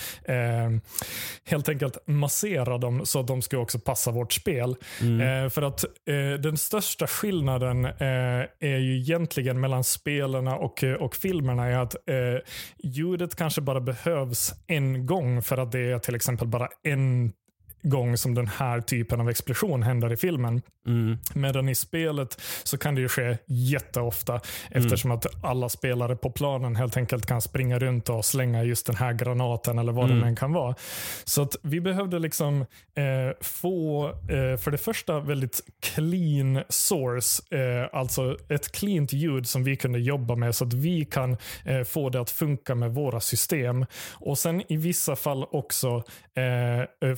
helt 1.45 1.69
enkelt 1.69 1.97
massera 2.07 2.77
dem 2.77 3.05
så 3.05 3.19
att 3.19 3.27
de 3.27 3.41
ska 3.41 3.57
också 3.57 3.79
passa 3.79 4.11
vårt 4.11 4.33
spel. 4.33 4.75
Mm. 5.01 5.49
för 5.49 5.61
att 5.61 5.85
eh, 6.07 6.39
den 6.39 6.57
största 6.57 7.07
skillnaden 7.07 7.85
eh, 7.85 8.45
är 8.59 8.77
ju 8.77 8.97
egentligen 8.97 9.59
mellan 9.59 9.83
spelarna 9.83 10.55
och, 10.55 10.83
eh, 10.83 10.93
och 10.93 11.15
filmerna 11.15 11.65
är 11.65 11.77
att 11.77 11.95
eh, 12.09 12.41
ljudet 12.83 13.35
kanske 13.35 13.61
bara 13.61 13.81
behövs 13.81 14.53
en 14.67 15.05
gång 15.05 15.41
för 15.41 15.57
att 15.57 15.71
det 15.71 15.91
är 15.91 15.99
till 15.99 16.15
exempel 16.15 16.47
bara 16.47 16.67
en 16.83 17.33
gång 17.81 18.17
som 18.17 18.35
den 18.35 18.47
här 18.47 18.81
typen 18.81 19.21
av 19.21 19.29
explosion 19.29 19.83
händer 19.83 20.13
i 20.13 20.17
filmen. 20.17 20.61
Mm. 20.87 21.17
Medan 21.33 21.69
i 21.69 21.75
spelet 21.75 22.41
så 22.63 22.77
kan 22.77 22.95
det 22.95 23.01
ju 23.01 23.07
ske 23.07 23.37
jätteofta 23.45 24.33
mm. 24.33 24.43
eftersom 24.71 25.11
att 25.11 25.43
alla 25.43 25.69
spelare 25.69 26.15
på 26.15 26.31
planen 26.31 26.75
helt 26.75 26.97
enkelt 26.97 27.25
kan 27.25 27.41
springa 27.41 27.79
runt 27.79 28.09
och 28.09 28.25
slänga 28.25 28.63
just 28.63 28.85
den 28.85 28.95
här 28.95 29.13
granaten 29.13 29.79
eller 29.79 29.91
vad 29.91 30.05
mm. 30.05 30.19
den 30.19 30.27
än 30.27 30.35
kan 30.35 30.53
vara. 30.53 30.75
Så 31.23 31.41
att 31.41 31.55
vi 31.61 31.81
behövde 31.81 32.19
liksom 32.19 32.61
eh, 32.61 33.35
få, 33.41 34.07
eh, 34.09 34.57
för 34.57 34.71
det 34.71 34.77
första, 34.77 35.19
väldigt 35.19 35.61
clean 35.79 36.63
source. 36.69 37.55
Eh, 37.57 37.89
alltså 37.99 38.37
ett 38.49 38.71
cleant 38.71 39.13
ljud 39.13 39.47
som 39.47 39.63
vi 39.63 39.75
kunde 39.75 39.99
jobba 39.99 40.35
med 40.35 40.55
så 40.55 40.65
att 40.65 40.73
vi 40.73 41.05
kan 41.05 41.37
eh, 41.65 41.83
få 41.83 42.09
det 42.09 42.21
att 42.21 42.31
funka 42.31 42.75
med 42.75 42.93
våra 42.93 43.19
system. 43.19 43.85
Och 44.13 44.37
sen 44.37 44.71
i 44.71 44.77
vissa 44.77 45.15
fall 45.15 45.45
också 45.51 46.03
eh, 46.35 47.15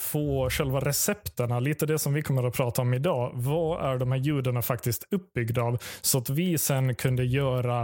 själva 0.49 0.79
recepterna, 0.79 1.59
lite 1.59 1.85
det 1.85 1.99
som 1.99 2.13
vi 2.13 2.21
kommer 2.21 2.43
att 2.43 2.53
prata 2.53 2.81
om 2.81 2.93
idag. 2.93 3.31
Vad 3.33 3.93
är 3.93 3.97
de 3.97 4.11
här 4.11 4.19
ljuden 4.19 4.63
faktiskt 4.63 5.07
uppbyggda 5.11 5.61
av? 5.61 5.77
Så 6.01 6.17
att 6.17 6.29
vi 6.29 6.57
sen 6.57 6.95
kunde 6.95 7.23
göra 7.23 7.81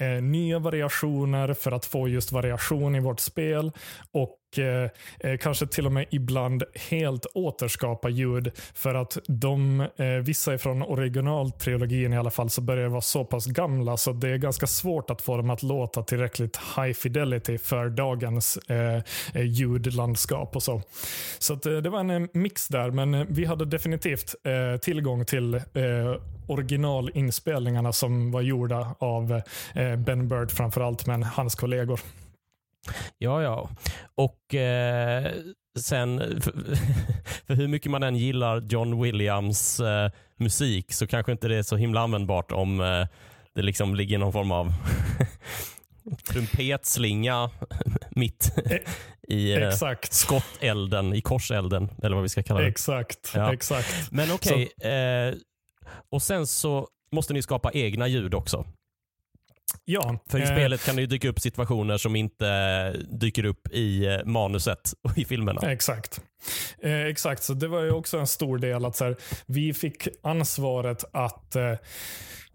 eh, 0.00 0.22
nya 0.22 0.58
variationer 0.58 1.54
för 1.54 1.72
att 1.72 1.86
få 1.86 2.08
just 2.08 2.32
variation 2.32 2.96
i 2.96 3.00
vårt 3.00 3.20
spel 3.20 3.72
och 4.12 4.38
eh, 4.58 4.88
eh, 5.20 5.38
kanske 5.40 5.66
till 5.66 5.86
och 5.86 5.92
med 5.92 6.06
ibland 6.10 6.62
helt 6.90 7.26
återskapa 7.34 8.08
ljud. 8.08 8.50
För 8.74 8.94
att 8.94 9.18
de, 9.26 9.80
eh, 9.80 10.06
vissa 10.06 10.54
ifrån 10.54 10.82
originaltrilogin 10.82 12.12
i 12.12 12.18
alla 12.18 12.30
fall, 12.30 12.50
så 12.50 12.60
börjar 12.60 12.88
vara 12.88 13.00
så 13.00 13.24
pass 13.24 13.46
gamla 13.46 13.96
så 13.96 14.12
det 14.12 14.28
är 14.28 14.36
ganska 14.36 14.66
svårt 14.66 15.10
att 15.10 15.22
få 15.22 15.36
dem 15.36 15.50
att 15.50 15.62
låta 15.62 16.02
tillräckligt 16.02 16.60
high 16.76 16.92
fidelity 16.92 17.58
för 17.58 17.88
dagens 17.88 18.56
eh, 18.56 19.02
eh 19.34 19.42
ljudlandskap 19.42 20.56
och 20.56 20.62
så. 20.62 20.82
Så 21.38 21.54
att, 21.54 21.66
eh, 21.66 21.76
det 21.76 21.90
var 21.90 22.00
en 22.00 22.10
eh, 22.10 22.28
mix 22.32 22.68
där, 22.68 22.90
men 22.90 23.14
eh, 23.14 23.26
vi 23.28 23.44
hade 23.44 23.64
definitivt 23.64 24.34
tillgång 24.80 25.24
till 25.24 25.60
originalinspelningarna 26.46 27.92
som 27.92 28.30
var 28.30 28.40
gjorda 28.40 28.94
av 28.98 29.40
Ben 29.98 30.28
Bird 30.28 30.50
framförallt, 30.50 31.06
men 31.06 31.22
hans 31.22 31.54
kollegor. 31.54 32.00
Ja, 33.18 33.42
ja. 33.42 33.70
Och 34.14 34.54
eh, 34.54 35.32
sen, 35.78 36.18
för, 36.18 36.52
för, 37.46 37.54
hur 37.54 37.68
mycket 37.68 37.90
man 37.90 38.02
än 38.02 38.16
gillar 38.16 38.60
John 38.60 39.02
Williams 39.02 39.80
eh, 39.80 40.10
musik 40.36 40.92
så 40.92 41.06
kanske 41.06 41.32
inte 41.32 41.48
det 41.48 41.56
är 41.56 41.62
så 41.62 41.76
himla 41.76 42.00
användbart 42.00 42.52
om 42.52 42.80
eh, 42.80 43.06
det 43.54 43.62
liksom 43.62 43.94
ligger 43.94 44.18
någon 44.18 44.32
form 44.32 44.52
av 44.52 44.72
trumpetslinga 46.28 47.50
mitt 48.10 48.58
e- 48.70 48.78
i 49.28 49.52
eh, 49.52 49.70
skottelden, 50.10 51.14
i 51.14 51.20
korselden 51.20 51.90
eller 52.02 52.14
vad 52.16 52.22
vi 52.22 52.28
ska 52.28 52.42
kalla 52.42 52.60
det. 52.60 52.66
Exakt. 52.66 53.32
Ja. 53.34 53.52
exakt. 53.52 54.12
Men 54.12 54.32
okej, 54.32 54.68
okay, 54.76 54.90
eh, 54.90 55.34
och 56.10 56.22
sen 56.22 56.46
så 56.46 56.88
måste 57.12 57.32
ni 57.32 57.42
skapa 57.42 57.70
egna 57.72 58.08
ljud 58.08 58.34
också. 58.34 58.64
Ja, 59.84 60.18
För 60.30 60.38
i 60.38 60.42
eh, 60.42 60.48
spelet 60.48 60.84
kan 60.84 60.96
det 60.96 61.00
ju 61.00 61.06
dyka 61.06 61.28
upp 61.28 61.40
situationer 61.40 61.96
som 61.96 62.16
inte 62.16 62.90
dyker 62.92 63.44
upp 63.44 63.68
i 63.72 64.06
eh, 64.06 64.24
manuset 64.24 64.92
och 65.02 65.18
i 65.18 65.24
filmerna. 65.24 65.72
Exakt. 65.72 66.20
Eh, 66.82 67.02
exakt, 67.02 67.42
så 67.42 67.54
det 67.54 67.68
var 67.68 67.82
ju 67.82 67.90
också 67.90 68.18
en 68.18 68.26
stor 68.26 68.58
del 68.58 68.84
att 68.84 68.96
så 68.96 69.04
här, 69.04 69.16
vi 69.46 69.74
fick 69.74 70.08
ansvaret 70.22 71.04
att 71.12 71.56
eh, 71.56 71.74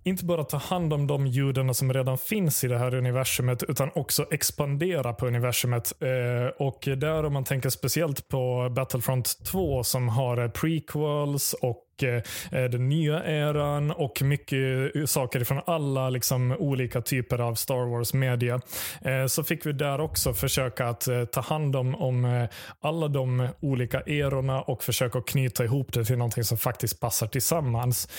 inte 0.03 0.25
bara 0.25 0.43
ta 0.43 0.57
hand 0.57 0.93
om 0.93 1.07
de 1.07 1.27
ljuden 1.27 1.73
som 1.73 1.93
redan 1.93 2.17
finns 2.17 2.63
i 2.63 2.67
det 2.67 2.77
här 2.77 2.95
universumet 2.95 3.63
utan 3.63 3.91
också 3.95 4.25
expandera 4.31 5.13
på 5.13 5.27
universumet. 5.27 5.93
Eh, 6.01 6.67
och 6.67 6.87
där 6.97 7.25
om 7.25 7.33
man 7.33 7.43
tänker 7.43 7.69
speciellt 7.69 8.27
på 8.27 8.69
Battlefront 8.75 9.45
2 9.45 9.83
som 9.83 10.09
har 10.09 10.47
prequels 10.47 11.53
och 11.53 11.85
Eh, 12.03 12.63
den 12.63 12.89
nya 12.89 13.23
eran 13.25 13.91
och 13.91 14.21
mycket 14.21 15.09
saker 15.09 15.43
från 15.43 15.61
alla 15.65 16.09
liksom, 16.09 16.51
olika 16.51 17.01
typer 17.01 17.39
av 17.39 17.55
Star 17.55 17.89
Wars-media. 17.89 18.61
Eh, 19.01 19.25
så 19.25 19.43
fick 19.43 19.65
vi 19.65 19.71
där 19.71 20.01
också 20.01 20.33
försöka 20.33 20.87
att 20.87 21.07
eh, 21.07 21.25
ta 21.25 21.41
hand 21.41 21.75
om, 21.75 21.95
om 21.95 22.47
alla 22.81 23.07
de 23.07 23.47
olika 23.59 24.01
erorna 24.01 24.61
och 24.61 24.83
försöka 24.83 25.21
knyta 25.21 25.63
ihop 25.63 25.93
det 25.93 26.05
till 26.05 26.17
någonting 26.17 26.43
som 26.43 26.57
faktiskt 26.57 26.99
passar 26.99 27.27
tillsammans. 27.27 28.09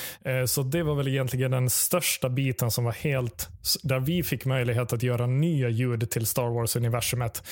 Så 0.46 0.62
det 0.62 0.82
var 0.82 0.94
väl 0.94 1.08
egentligen 1.08 1.50
den 1.50 1.70
största 1.70 2.28
biten 2.28 2.70
som 2.70 2.84
var 2.84 2.92
helt, 2.92 3.48
där 3.82 4.00
vi 4.00 4.22
fick 4.22 4.44
möjlighet 4.44 4.92
att 4.92 5.02
göra 5.02 5.26
nya 5.26 5.68
ljud 5.68 6.10
till 6.10 6.26
Star 6.26 6.48
Wars-universumet 6.48 7.42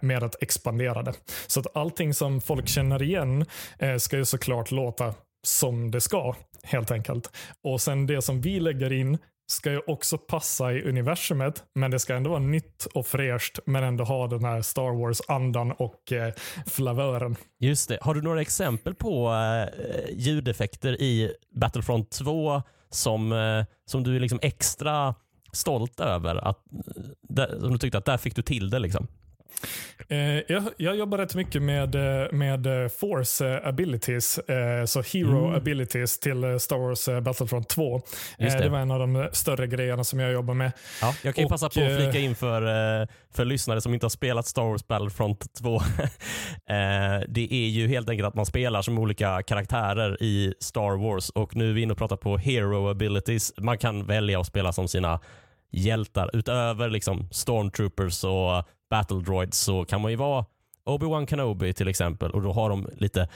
med 0.00 0.22
att 0.22 0.42
expandera 0.42 1.02
det. 1.02 1.12
Så 1.46 1.60
att 1.60 1.76
allting 1.76 2.14
som 2.14 2.40
folk 2.40 2.68
känner 2.68 3.02
igen 3.02 3.46
ska 3.98 4.16
ju 4.16 4.24
såklart 4.24 4.70
låta 4.70 5.14
som 5.46 5.90
det 5.90 6.00
ska 6.00 6.34
helt 6.62 6.90
enkelt. 6.90 7.36
Och 7.62 7.80
sen 7.80 8.06
det 8.06 8.22
som 8.22 8.40
vi 8.40 8.60
lägger 8.60 8.92
in 8.92 9.18
ska 9.46 9.70
ju 9.70 9.80
också 9.86 10.18
passa 10.18 10.72
i 10.72 10.82
universumet, 10.82 11.64
men 11.74 11.90
det 11.90 11.98
ska 11.98 12.14
ändå 12.14 12.30
vara 12.30 12.40
nytt 12.40 12.86
och 12.94 13.06
fräscht, 13.06 13.58
men 13.66 13.84
ändå 13.84 14.04
ha 14.04 14.26
den 14.26 14.44
här 14.44 14.62
Star 14.62 14.98
Wars-andan 14.98 15.72
och 15.72 16.12
eh, 16.12 16.34
flavören. 16.66 17.36
Just 17.60 17.88
det. 17.88 17.98
Har 18.00 18.14
du 18.14 18.22
några 18.22 18.40
exempel 18.40 18.94
på 18.94 19.32
eh, 19.32 20.14
ljudeffekter 20.16 21.02
i 21.02 21.32
Battlefront 21.54 22.10
2 22.10 22.62
som, 22.90 23.32
eh, 23.32 23.64
som 23.86 24.02
du 24.02 24.16
är 24.16 24.20
liksom 24.20 24.38
extra 24.42 25.14
stolt 25.52 26.00
över? 26.00 26.36
Att, 26.36 26.58
eh, 26.72 27.02
där, 27.28 27.58
som 27.60 27.72
du 27.72 27.78
tyckte 27.78 27.98
att 27.98 28.04
där 28.04 28.18
fick 28.18 28.36
du 28.36 28.42
till 28.42 28.70
det? 28.70 28.78
Liksom? 28.78 29.06
Eh, 30.08 30.18
jag, 30.48 30.64
jag, 30.76 30.96
jobbar 30.96 31.18
rätt 31.18 31.34
mycket 31.34 31.62
med, 31.62 31.94
eh, 31.94 32.32
med 32.32 32.66
eh, 32.66 32.88
Force 32.88 33.60
abilities, 33.64 34.40
så 34.86 35.02
Hero 35.02 35.44
mm. 35.44 35.54
abilities 35.54 36.18
till 36.18 36.60
Star 36.60 36.78
Wars 36.78 37.24
Battlefront 37.24 37.68
2. 37.68 38.02
Det. 38.38 38.58
det. 38.58 38.68
var 38.68 38.78
en 38.78 38.90
av 38.90 38.98
de 38.98 39.28
större 39.32 39.66
grejerna 39.66 40.04
som 40.04 40.20
jag 40.20 40.32
jobbar 40.32 40.54
med. 40.54 40.72
Ja, 41.00 41.14
jag 41.22 41.34
kan 41.34 41.42
ju 41.42 41.46
och, 41.46 41.50
passa 41.50 41.68
på 41.68 41.80
att 41.80 41.96
flika 41.96 42.18
in 42.18 42.34
för, 42.34 42.62
för 43.34 43.44
lyssnare 43.44 43.80
som 43.80 43.94
inte 43.94 44.04
har 44.04 44.10
spelat 44.10 44.46
Star 44.46 44.62
Wars 44.62 44.86
Battlefront 44.86 45.54
2. 45.54 45.80
det 47.28 47.48
är 47.50 47.68
ju 47.68 47.88
helt 47.88 48.08
enkelt 48.08 48.28
att 48.28 48.34
man 48.34 48.46
spelar 48.46 48.82
som 48.82 48.98
olika 48.98 49.42
karaktärer 49.42 50.22
i 50.22 50.54
Star 50.60 50.96
Wars 50.96 51.30
och 51.30 51.56
nu 51.56 51.70
är 51.70 51.72
vi 51.72 51.82
inne 51.82 51.92
och 51.92 51.98
pratar 51.98 52.16
på 52.16 52.36
Hero 52.36 52.90
abilities. 52.90 53.52
Man 53.58 53.78
kan 53.78 54.06
välja 54.06 54.40
att 54.40 54.46
spela 54.46 54.72
som 54.72 54.88
sina 54.88 55.20
hjältar 55.74 56.30
utöver 56.32 56.90
liksom 56.90 57.28
stormtroopers 57.30 58.24
och 58.24 58.68
battle 58.90 59.20
droids 59.20 59.58
så 59.58 59.84
kan 59.84 60.00
man 60.00 60.10
ju 60.10 60.16
vara 60.16 60.44
Obi-Wan 60.84 61.26
Kenobi 61.26 61.72
till 61.72 61.88
exempel 61.88 62.30
och 62.30 62.42
då 62.42 62.52
har 62.52 62.70
de 62.70 62.88
lite, 62.96 63.28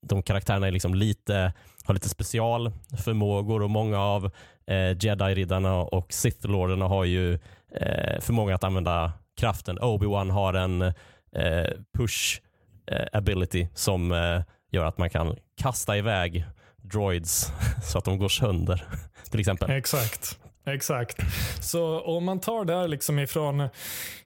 de 0.00 0.22
karaktärerna 0.22 0.66
är 0.66 0.70
liksom 0.70 0.94
lite, 0.94 1.52
har 1.84 1.94
lite 1.94 2.08
specialförmågor 2.08 3.62
och 3.62 3.70
många 3.70 4.00
av 4.00 4.24
eh, 4.66 4.96
Jedi-riddarna 4.98 5.82
och 5.82 6.12
Sith-lorderna 6.12 6.88
har 6.88 7.04
ju 7.04 7.34
eh, 7.74 8.20
förmåga 8.20 8.54
att 8.54 8.64
använda 8.64 9.12
kraften. 9.36 9.78
Obi-Wan 9.78 10.30
har 10.30 10.54
en 10.54 10.82
eh, 10.82 11.70
push 11.98 12.40
eh, 12.86 13.06
ability 13.12 13.68
som 13.74 14.12
eh, 14.12 14.42
gör 14.72 14.84
att 14.84 14.98
man 14.98 15.10
kan 15.10 15.36
kasta 15.56 15.96
iväg 15.96 16.44
droids 16.76 17.52
så 17.84 17.98
att 17.98 18.04
de 18.04 18.18
går 18.18 18.28
sönder 18.28 18.84
till 19.30 19.40
exempel. 19.40 19.70
Exakt. 19.70 20.38
Exakt. 20.64 21.16
Så 21.60 22.00
om 22.00 22.24
man 22.24 22.40
tar 22.40 22.64
det 22.64 22.74
här 22.74 22.88
liksom 22.88 23.18
ifrån, 23.18 23.68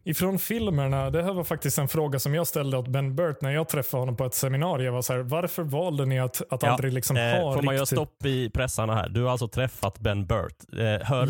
ifrån 0.04 0.38
filmerna. 0.38 1.10
Det 1.10 1.22
här 1.22 1.32
var 1.32 1.44
faktiskt 1.44 1.78
en 1.78 1.88
fråga 1.88 2.18
som 2.18 2.34
jag 2.34 2.46
ställde 2.46 2.76
åt 2.78 2.88
Ben 2.88 3.16
Burt 3.16 3.40
när 3.40 3.50
jag 3.50 3.68
träffade 3.68 4.00
honom 4.00 4.16
på 4.16 4.24
ett 4.24 4.34
seminarium. 4.34 4.94
Var 4.94 5.02
så 5.02 5.12
här, 5.12 5.20
varför 5.20 5.62
valde 5.62 6.06
ni 6.06 6.20
att, 6.20 6.42
att 6.50 6.62
ja, 6.62 6.70
aldrig 6.70 6.92
liksom 6.92 7.16
eh, 7.16 7.22
ha 7.22 7.54
Får 7.54 7.62
man 7.62 7.74
göra 7.74 7.86
stopp 7.86 8.24
i 8.26 8.50
pressarna 8.50 8.94
här? 8.94 9.08
Du 9.08 9.22
har 9.22 9.30
alltså 9.30 9.48
träffat 9.48 9.98
Ben 9.98 10.26
Burt. 10.26 10.56
Eh, 10.72 11.06
hör 11.06 11.26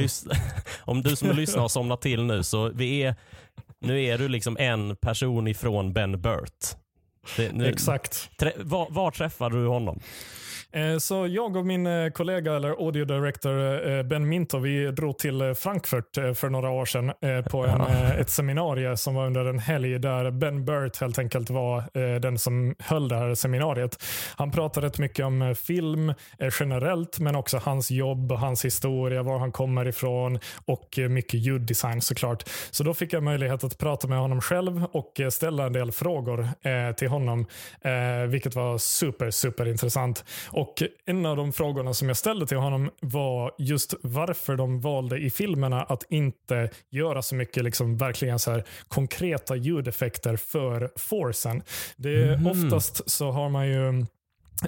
lys- 0.00 0.26
om 0.80 1.02
du 1.02 1.16
som 1.16 1.30
lyssnar 1.36 1.62
har 1.62 1.68
somnat 1.68 2.00
till 2.00 2.24
nu 2.24 2.42
så 2.42 2.68
vi 2.68 3.02
är, 3.02 3.14
nu 3.80 4.04
är 4.04 4.18
du 4.18 4.28
liksom 4.28 4.56
en 4.56 4.96
person 4.96 5.48
ifrån 5.48 5.92
Ben 5.92 6.20
Burt. 6.20 6.76
Det, 7.36 7.52
nu, 7.52 7.66
Exakt. 7.66 8.30
Trä, 8.38 8.52
var, 8.56 8.86
var 8.90 9.10
träffade 9.10 9.56
du 9.62 9.66
honom? 9.66 10.00
Eh, 10.76 10.98
så 10.98 11.26
jag 11.26 11.56
och 11.56 11.66
min 11.66 11.86
eh, 11.86 12.10
kollega, 12.10 12.56
eller 12.56 12.70
audio 12.70 13.04
director 13.04 13.88
eh, 13.88 14.02
Ben 14.02 14.28
Minto, 14.28 14.58
vi 14.58 14.90
drog 14.90 15.18
till 15.18 15.54
Frankfurt 15.54 16.14
för 16.14 16.48
några 16.48 16.70
år 16.70 16.84
sedan 16.84 17.12
på 17.50 17.66
en, 17.66 17.80
ett 18.20 18.30
seminarium 18.30 18.96
som 18.96 19.14
var 19.14 19.26
under 19.26 19.44
en 19.44 19.58
helg 19.58 19.98
där 19.98 20.30
Ben 20.30 20.64
Burt 20.64 21.00
helt 21.00 21.18
enkelt 21.18 21.50
var 21.50 21.84
den 22.18 22.38
som 22.38 22.74
höll 22.78 23.08
det 23.08 23.16
här 23.16 23.34
seminariet. 23.34 24.02
Han 24.36 24.50
pratade 24.50 24.86
rätt 24.86 24.98
mycket 24.98 25.26
om 25.26 25.54
film 25.58 26.14
generellt, 26.60 27.18
men 27.18 27.36
också 27.36 27.58
hans 27.58 27.90
jobb, 27.90 28.32
hans 28.32 28.64
historia, 28.64 29.22
var 29.22 29.38
han 29.38 29.52
kommer 29.52 29.88
ifrån 29.88 30.38
och 30.64 30.98
mycket 31.08 31.40
ljuddesign 31.40 32.00
såklart. 32.00 32.48
Så 32.70 32.84
då 32.84 32.94
fick 32.94 33.12
jag 33.12 33.22
möjlighet 33.22 33.64
att 33.64 33.78
prata 33.78 34.08
med 34.08 34.18
honom 34.18 34.40
själv 34.40 34.84
och 34.92 35.20
ställa 35.30 35.66
en 35.66 35.72
del 35.72 35.92
frågor 35.92 36.48
till 36.92 37.08
honom, 37.08 37.46
vilket 38.28 38.54
var 38.54 38.78
super, 38.78 39.30
super 39.30 39.68
intressant. 39.68 40.24
Och 40.48 40.65
En 41.06 41.26
av 41.26 41.36
de 41.36 41.52
frågorna 41.52 41.94
som 41.94 42.08
jag 42.08 42.16
ställde 42.16 42.46
till 42.46 42.56
honom 42.56 42.90
var 43.00 43.52
just 43.58 43.94
varför 44.02 44.56
de 44.56 44.80
valde 44.80 45.18
i 45.18 45.30
filmerna 45.30 45.82
att 45.82 46.04
inte 46.10 46.70
göra 46.90 47.22
så 47.22 47.34
mycket 47.34 47.64
liksom 47.64 47.96
verkligen 47.96 48.38
så 48.38 48.50
här 48.50 48.64
konkreta 48.88 49.56
ljudeffekter 49.56 50.36
för 50.36 50.90
forcen. 50.96 51.62
Det, 51.96 52.34
mm. 52.34 52.46
Oftast 52.46 53.10
så 53.10 53.30
har 53.30 53.48
man 53.48 53.68
ju 53.68 54.06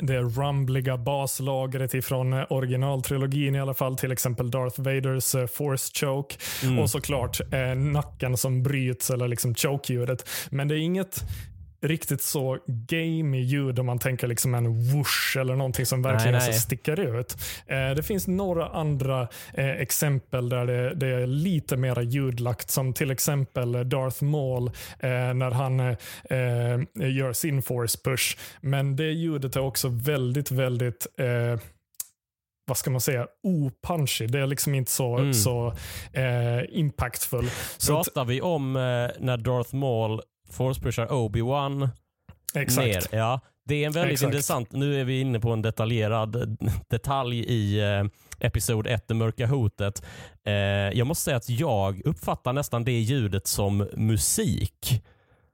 det 0.00 0.20
rumbliga 0.20 0.96
baslagret 0.96 1.94
ifrån 1.94 2.32
originaltrilogin 2.50 3.54
i 3.54 3.60
alla 3.60 3.74
fall. 3.74 3.96
Till 3.96 4.12
exempel 4.12 4.50
Darth 4.50 4.80
Vaders 4.80 5.34
uh, 5.34 5.46
force 5.46 5.92
choke. 5.94 6.36
Mm. 6.62 6.78
Och 6.78 6.90
såklart 6.90 7.40
eh, 7.52 7.74
nacken 7.74 8.36
som 8.36 8.62
bryts 8.62 9.10
eller 9.10 9.28
liksom 9.28 9.54
choke-ljudet. 9.54 10.28
Men 10.50 10.68
det 10.68 10.74
är 10.74 10.78
inget 10.78 11.24
riktigt 11.80 12.22
så 12.22 12.58
gamey 12.66 13.40
ljud 13.40 13.78
om 13.78 13.86
man 13.86 13.98
tänker 13.98 14.26
liksom 14.26 14.54
en 14.54 14.92
whoosh 14.92 15.38
eller 15.38 15.56
någonting 15.56 15.86
som 15.86 16.02
verkligen 16.02 16.38
nej, 16.38 16.48
nej. 16.48 16.58
sticker 16.58 17.00
ut. 17.00 17.36
Eh, 17.66 17.90
det 17.90 18.02
finns 18.02 18.26
några 18.26 18.68
andra 18.68 19.28
eh, 19.54 19.70
exempel 19.70 20.48
där 20.48 20.66
det, 20.66 20.94
det, 20.94 21.06
är 21.06 21.26
lite 21.26 21.76
mera 21.76 22.02
ljudlagt 22.02 22.70
som 22.70 22.92
till 22.92 23.10
exempel 23.10 23.88
Darth 23.88 24.24
Maul 24.24 24.66
eh, 24.98 25.34
när 25.34 25.50
han 25.50 25.80
eh, 25.80 27.16
gör 27.16 27.32
sin 27.32 27.62
force 27.62 27.98
push. 28.04 28.38
Men 28.60 28.96
det 28.96 29.12
ljudet 29.12 29.56
är 29.56 29.60
också 29.60 29.88
väldigt, 29.88 30.50
väldigt 30.50 31.06
eh, 31.18 31.60
vad 32.68 32.76
ska 32.76 32.90
man 32.90 33.00
säga, 33.00 33.26
opunchy. 33.42 34.26
Det 34.26 34.40
är 34.40 34.46
liksom 34.46 34.74
inte 34.74 34.90
så, 34.90 35.16
mm. 35.16 35.34
så 35.34 35.74
eh, 36.12 36.78
impactful. 36.78 37.50
Pratar 37.86 38.24
vi 38.24 38.40
om 38.40 38.76
eh, 38.76 38.80
när 39.18 39.36
Darth 39.36 39.74
Maul 39.74 40.20
force-pushar 40.52 41.06
Obi-Wan 41.06 41.88
ner. 42.54 43.02
Ja, 43.16 43.40
det 43.64 43.82
är 43.82 43.86
en 43.86 43.92
väldigt 43.92 44.12
Exakt. 44.12 44.28
intressant, 44.28 44.72
nu 44.72 45.00
är 45.00 45.04
vi 45.04 45.20
inne 45.20 45.40
på 45.40 45.50
en 45.50 45.62
detaljerad 45.62 46.58
detalj 46.90 47.38
i 47.38 47.80
eh, 47.80 48.04
episod 48.40 48.86
1, 48.86 49.08
Det 49.08 49.14
mörka 49.14 49.46
hotet. 49.46 50.02
Eh, 50.44 50.52
jag 50.98 51.06
måste 51.06 51.24
säga 51.24 51.36
att 51.36 51.48
jag 51.48 52.02
uppfattar 52.04 52.52
nästan 52.52 52.84
det 52.84 53.00
ljudet 53.00 53.46
som 53.46 53.88
musik. 53.96 55.02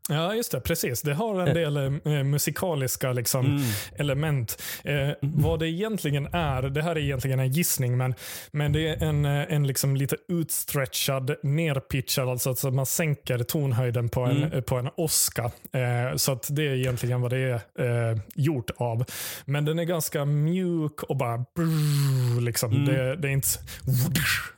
Ja, 0.08 0.34
just 0.34 0.52
det. 0.52 0.60
Precis. 0.60 1.02
Det 1.02 1.14
har 1.14 1.40
en 1.40 1.48
eh. 1.48 1.54
del 1.54 1.76
eh, 1.76 2.22
musikaliska 2.22 3.12
liksom, 3.12 3.46
mm. 3.46 3.62
element. 3.96 4.62
Eh. 4.84 5.08
Vad 5.20 5.58
det 5.58 5.68
egentligen 5.68 6.26
är, 6.26 6.62
det 6.62 6.82
här 6.82 6.96
är 6.96 7.00
egentligen 7.00 7.40
en 7.40 7.50
gissning, 7.50 7.96
men, 7.96 8.14
men 8.50 8.72
det 8.72 8.88
är 8.88 9.02
en, 9.02 9.24
eh, 9.24 9.52
en 9.52 9.66
liksom 9.66 9.96
lite 9.96 10.16
utstretchad, 10.28 11.36
nerpitchad, 11.42 12.28
alltså 12.28 12.50
att 12.50 12.74
man 12.74 12.86
sänker 12.86 13.38
tonhöjden 13.38 14.08
på 14.08 14.20
en, 14.20 14.42
mm. 14.42 14.62
på 14.62 14.76
en 14.76 14.88
åska. 14.96 15.44
Eh, 15.72 16.16
så 16.16 16.32
att 16.32 16.48
det 16.50 16.62
är 16.62 16.74
egentligen 16.74 17.20
vad 17.20 17.30
det 17.30 17.60
är 17.76 18.10
eh, 18.12 18.18
gjort 18.34 18.70
av. 18.76 19.04
Men 19.44 19.64
den 19.64 19.78
är 19.78 19.84
ganska 19.84 20.24
mjuk 20.24 21.02
och 21.02 21.16
bara 21.16 21.38
brrr, 21.38 22.40
liksom. 22.40 22.72
Mm. 22.72 22.84
Det, 22.84 23.16
det, 23.16 23.28
är 23.28 23.32
inte 23.32 23.48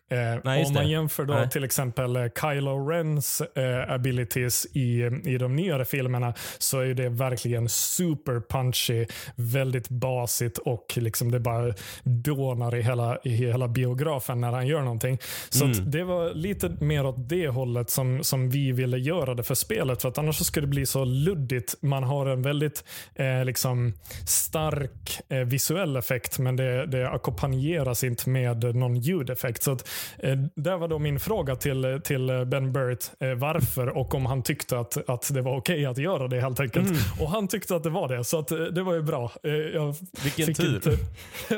Eh, 0.08 0.18
Nej, 0.44 0.64
om 0.64 0.72
man 0.72 0.84
det. 0.84 0.90
jämför 0.90 1.24
då 1.24 1.34
Nej. 1.34 1.48
till 1.50 1.64
exempel 1.64 2.16
eh, 2.16 2.24
Kylo 2.40 2.88
Rens 2.88 3.40
eh, 3.40 3.92
abilities 3.92 4.66
i, 4.72 5.02
i 5.24 5.38
de 5.38 5.56
nyare 5.56 5.84
filmerna 5.84 6.34
så 6.58 6.80
är 6.80 6.94
det 6.94 7.08
verkligen 7.08 7.68
super 7.68 8.42
punchy, 8.48 9.06
väldigt 9.36 9.88
basigt 9.88 10.58
och 10.58 10.92
liksom 10.96 11.30
det 11.30 11.40
bara 11.40 11.74
dånar 12.04 12.76
i 12.76 12.82
hela, 12.82 13.18
i 13.24 13.30
hela 13.30 13.68
biografen 13.68 14.40
när 14.40 14.52
han 14.52 14.66
gör 14.66 14.80
någonting. 14.80 15.18
Så 15.48 15.64
mm. 15.64 15.90
det 15.90 16.04
var 16.04 16.34
lite 16.34 16.68
mer 16.68 17.06
åt 17.06 17.28
det 17.28 17.48
hållet 17.48 17.90
som, 17.90 18.24
som 18.24 18.50
vi 18.50 18.72
ville 18.72 18.98
göra 18.98 19.34
det 19.34 19.42
för 19.42 19.54
spelet. 19.54 20.02
För 20.02 20.08
att 20.08 20.18
annars 20.18 20.46
skulle 20.46 20.66
det 20.66 20.70
bli 20.70 20.86
så 20.86 21.04
luddigt. 21.04 21.74
Man 21.80 22.02
har 22.02 22.26
en 22.26 22.42
väldigt 22.42 22.84
eh, 23.14 23.44
liksom 23.44 23.94
stark 24.26 25.20
eh, 25.28 25.38
visuell 25.38 25.96
effekt 25.96 26.38
men 26.38 26.56
det, 26.56 26.86
det 26.86 27.10
ackompanjeras 27.10 28.04
inte 28.04 28.30
med 28.30 28.76
någon 28.76 28.96
ljudeffekt. 28.96 29.62
Så 29.62 29.72
att 29.72 29.88
Eh, 30.18 30.38
det 30.54 30.76
var 30.76 30.88
då 30.88 30.98
min 30.98 31.20
fråga 31.20 31.56
till, 31.56 32.00
till 32.04 32.44
Ben 32.46 32.72
Burt 32.72 33.04
eh, 33.20 33.34
varför 33.34 33.88
och 33.88 34.14
om 34.14 34.26
han 34.26 34.42
tyckte 34.42 34.78
att, 34.78 35.10
att 35.10 35.34
det 35.34 35.42
var 35.42 35.56
okej 35.56 35.74
okay 35.74 35.86
att 35.86 35.98
göra 35.98 36.28
det 36.28 36.40
helt 36.40 36.60
enkelt. 36.60 36.88
Mm. 36.88 37.00
Och 37.20 37.30
han 37.30 37.48
tyckte 37.48 37.76
att 37.76 37.82
det 37.82 37.90
var 37.90 38.08
det, 38.08 38.24
så 38.24 38.38
att, 38.38 38.50
eh, 38.50 38.58
det 38.58 38.82
var 38.82 38.94
ju 38.94 39.02
bra. 39.02 39.32
Jag 39.74 39.94
Vilken 40.24 40.54
tur. 40.54 40.74
Inte, 40.74 40.98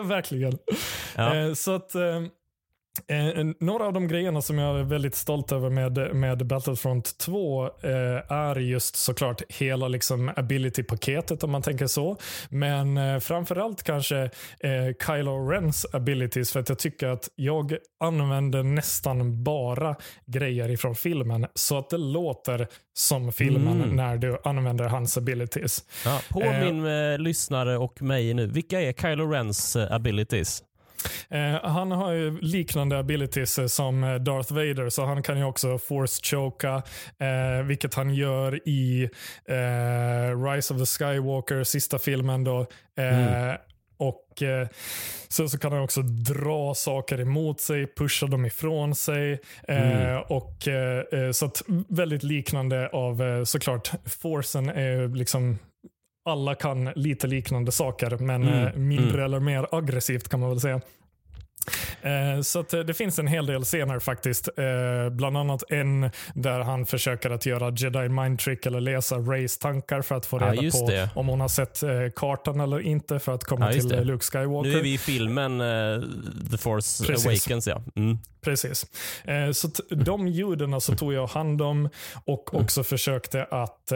verkligen. 0.02 0.58
Ja. 1.16 1.54
Så 1.54 1.74
att 1.74 1.94
Eh, 3.06 3.46
några 3.60 3.84
av 3.84 3.92
de 3.92 4.08
grejerna 4.08 4.42
som 4.42 4.58
jag 4.58 4.80
är 4.80 4.84
väldigt 4.84 5.14
stolt 5.14 5.52
över 5.52 5.70
med, 5.70 6.14
med 6.14 6.46
Battlefront 6.46 7.18
2 7.18 7.66
eh, 7.66 7.70
är 8.28 8.56
just 8.56 8.96
såklart 8.96 9.42
hela 9.48 9.88
liksom 9.88 10.28
ability-paketet 10.28 11.44
om 11.44 11.50
man 11.50 11.62
tänker 11.62 11.86
så. 11.86 12.16
Men 12.48 12.96
eh, 12.96 13.18
framförallt 13.18 13.82
kanske 13.82 14.18
eh, 14.60 15.06
Kylo 15.06 15.48
Rens 15.50 15.86
abilities 15.92 16.52
för 16.52 16.60
att 16.60 16.68
jag 16.68 16.78
tycker 16.78 17.08
att 17.08 17.28
jag 17.34 17.76
använder 18.00 18.62
nästan 18.62 19.44
bara 19.44 19.96
grejer 20.26 20.70
ifrån 20.70 20.94
filmen 20.94 21.46
så 21.54 21.78
att 21.78 21.90
det 21.90 21.98
låter 21.98 22.68
som 22.94 23.32
filmen 23.32 23.82
mm. 23.82 23.96
när 23.96 24.16
du 24.16 24.38
använder 24.44 24.84
hans 24.84 25.16
abilities. 25.16 25.84
Ja, 26.04 26.20
påminn 26.28 26.86
eh, 26.86 27.18
lyssnare 27.18 27.78
och 27.78 28.02
mig 28.02 28.34
nu, 28.34 28.46
vilka 28.46 28.80
är 28.80 28.92
Kylo 28.92 29.30
Rens 29.30 29.76
eh, 29.76 29.92
abilities? 29.92 30.62
Eh, 31.28 31.64
han 31.70 31.90
har 31.90 32.12
ju 32.12 32.40
liknande 32.40 32.98
abilities 32.98 33.58
eh, 33.58 33.66
som 33.66 34.04
eh, 34.04 34.14
Darth 34.14 34.52
Vader, 34.52 34.88
så 34.88 35.04
han 35.04 35.22
kan 35.22 35.38
ju 35.38 35.44
också 35.44 35.78
force 35.78 36.22
choka, 36.22 36.82
eh, 37.18 37.62
vilket 37.64 37.94
han 37.94 38.14
gör 38.14 38.68
i 38.68 39.10
eh, 39.48 40.44
Rise 40.44 40.74
of 40.74 40.80
the 40.80 40.86
Skywalker, 40.86 41.64
sista 41.64 41.98
filmen. 41.98 42.44
då. 42.44 42.66
Eh, 42.98 43.38
mm. 43.38 43.56
Och 44.00 44.42
eh, 44.42 44.68
så, 45.28 45.48
så 45.48 45.58
kan 45.58 45.72
han 45.72 45.82
också 45.82 46.02
dra 46.02 46.74
saker 46.74 47.20
emot 47.20 47.60
sig, 47.60 47.86
pusha 47.94 48.26
dem 48.26 48.46
ifrån 48.46 48.94
sig. 48.94 49.40
Mm. 49.68 50.22
och 50.28 50.68
Så 51.32 51.46
att 51.46 51.62
väldigt 51.88 52.22
liknande 52.22 52.88
av 52.88 53.44
såklart, 53.44 53.90
forcen 54.22 54.68
är 54.68 55.08
liksom 55.08 55.58
alla 56.28 56.54
kan 56.54 56.84
lite 56.84 57.26
liknande 57.26 57.72
saker, 57.72 58.16
men 58.18 58.48
mm. 58.48 58.88
mindre 58.88 59.10
mm. 59.10 59.24
eller 59.24 59.40
mer 59.40 59.66
aggressivt 59.72 60.28
kan 60.28 60.40
man 60.40 60.48
väl 60.50 60.60
säga. 60.60 60.80
Eh, 62.02 62.42
så 62.42 62.58
eh, 62.58 62.80
det 62.80 62.94
finns 62.94 63.18
en 63.18 63.26
hel 63.26 63.46
del 63.46 63.64
scener 63.64 63.98
faktiskt. 63.98 64.48
Eh, 64.58 65.10
bland 65.10 65.36
annat 65.36 65.62
en 65.68 66.10
där 66.34 66.60
han 66.60 66.86
försöker 66.86 67.30
att 67.30 67.46
göra 67.46 67.70
jedi 67.76 68.08
mind 68.08 68.38
trick 68.38 68.66
eller 68.66 68.80
läsa 68.80 69.16
Rays 69.16 69.58
tankar 69.58 70.02
för 70.02 70.14
att 70.14 70.26
få 70.26 70.38
reda 70.38 70.54
ja, 70.54 70.70
på 70.70 70.90
det. 70.90 71.10
om 71.14 71.28
hon 71.28 71.40
har 71.40 71.48
sett 71.48 71.82
kartan 72.16 72.60
eller 72.60 72.80
inte 72.80 73.18
för 73.18 73.34
att 73.34 73.44
komma 73.44 73.66
ja, 73.66 73.72
till 73.72 73.88
det. 73.88 74.04
Luke 74.04 74.24
Skywalker. 74.24 74.70
Nu 74.70 74.78
är 74.78 74.82
vi 74.82 74.94
i 74.94 74.98
filmen 74.98 75.58
The 76.50 76.58
Force 76.58 77.04
Precis. 77.04 77.26
Awakens. 77.26 77.66
Ja. 77.66 77.82
Mm. 77.96 78.18
Precis. 78.48 78.86
Så 79.52 79.68
de 79.90 80.28
ljuden 80.28 80.80
så 80.80 80.94
tog 80.94 81.12
jag 81.12 81.26
hand 81.26 81.62
om 81.62 81.88
och 82.24 82.48
mm. 82.52 82.64
också 82.64 82.82
försökte 82.82 83.44
att, 83.44 83.92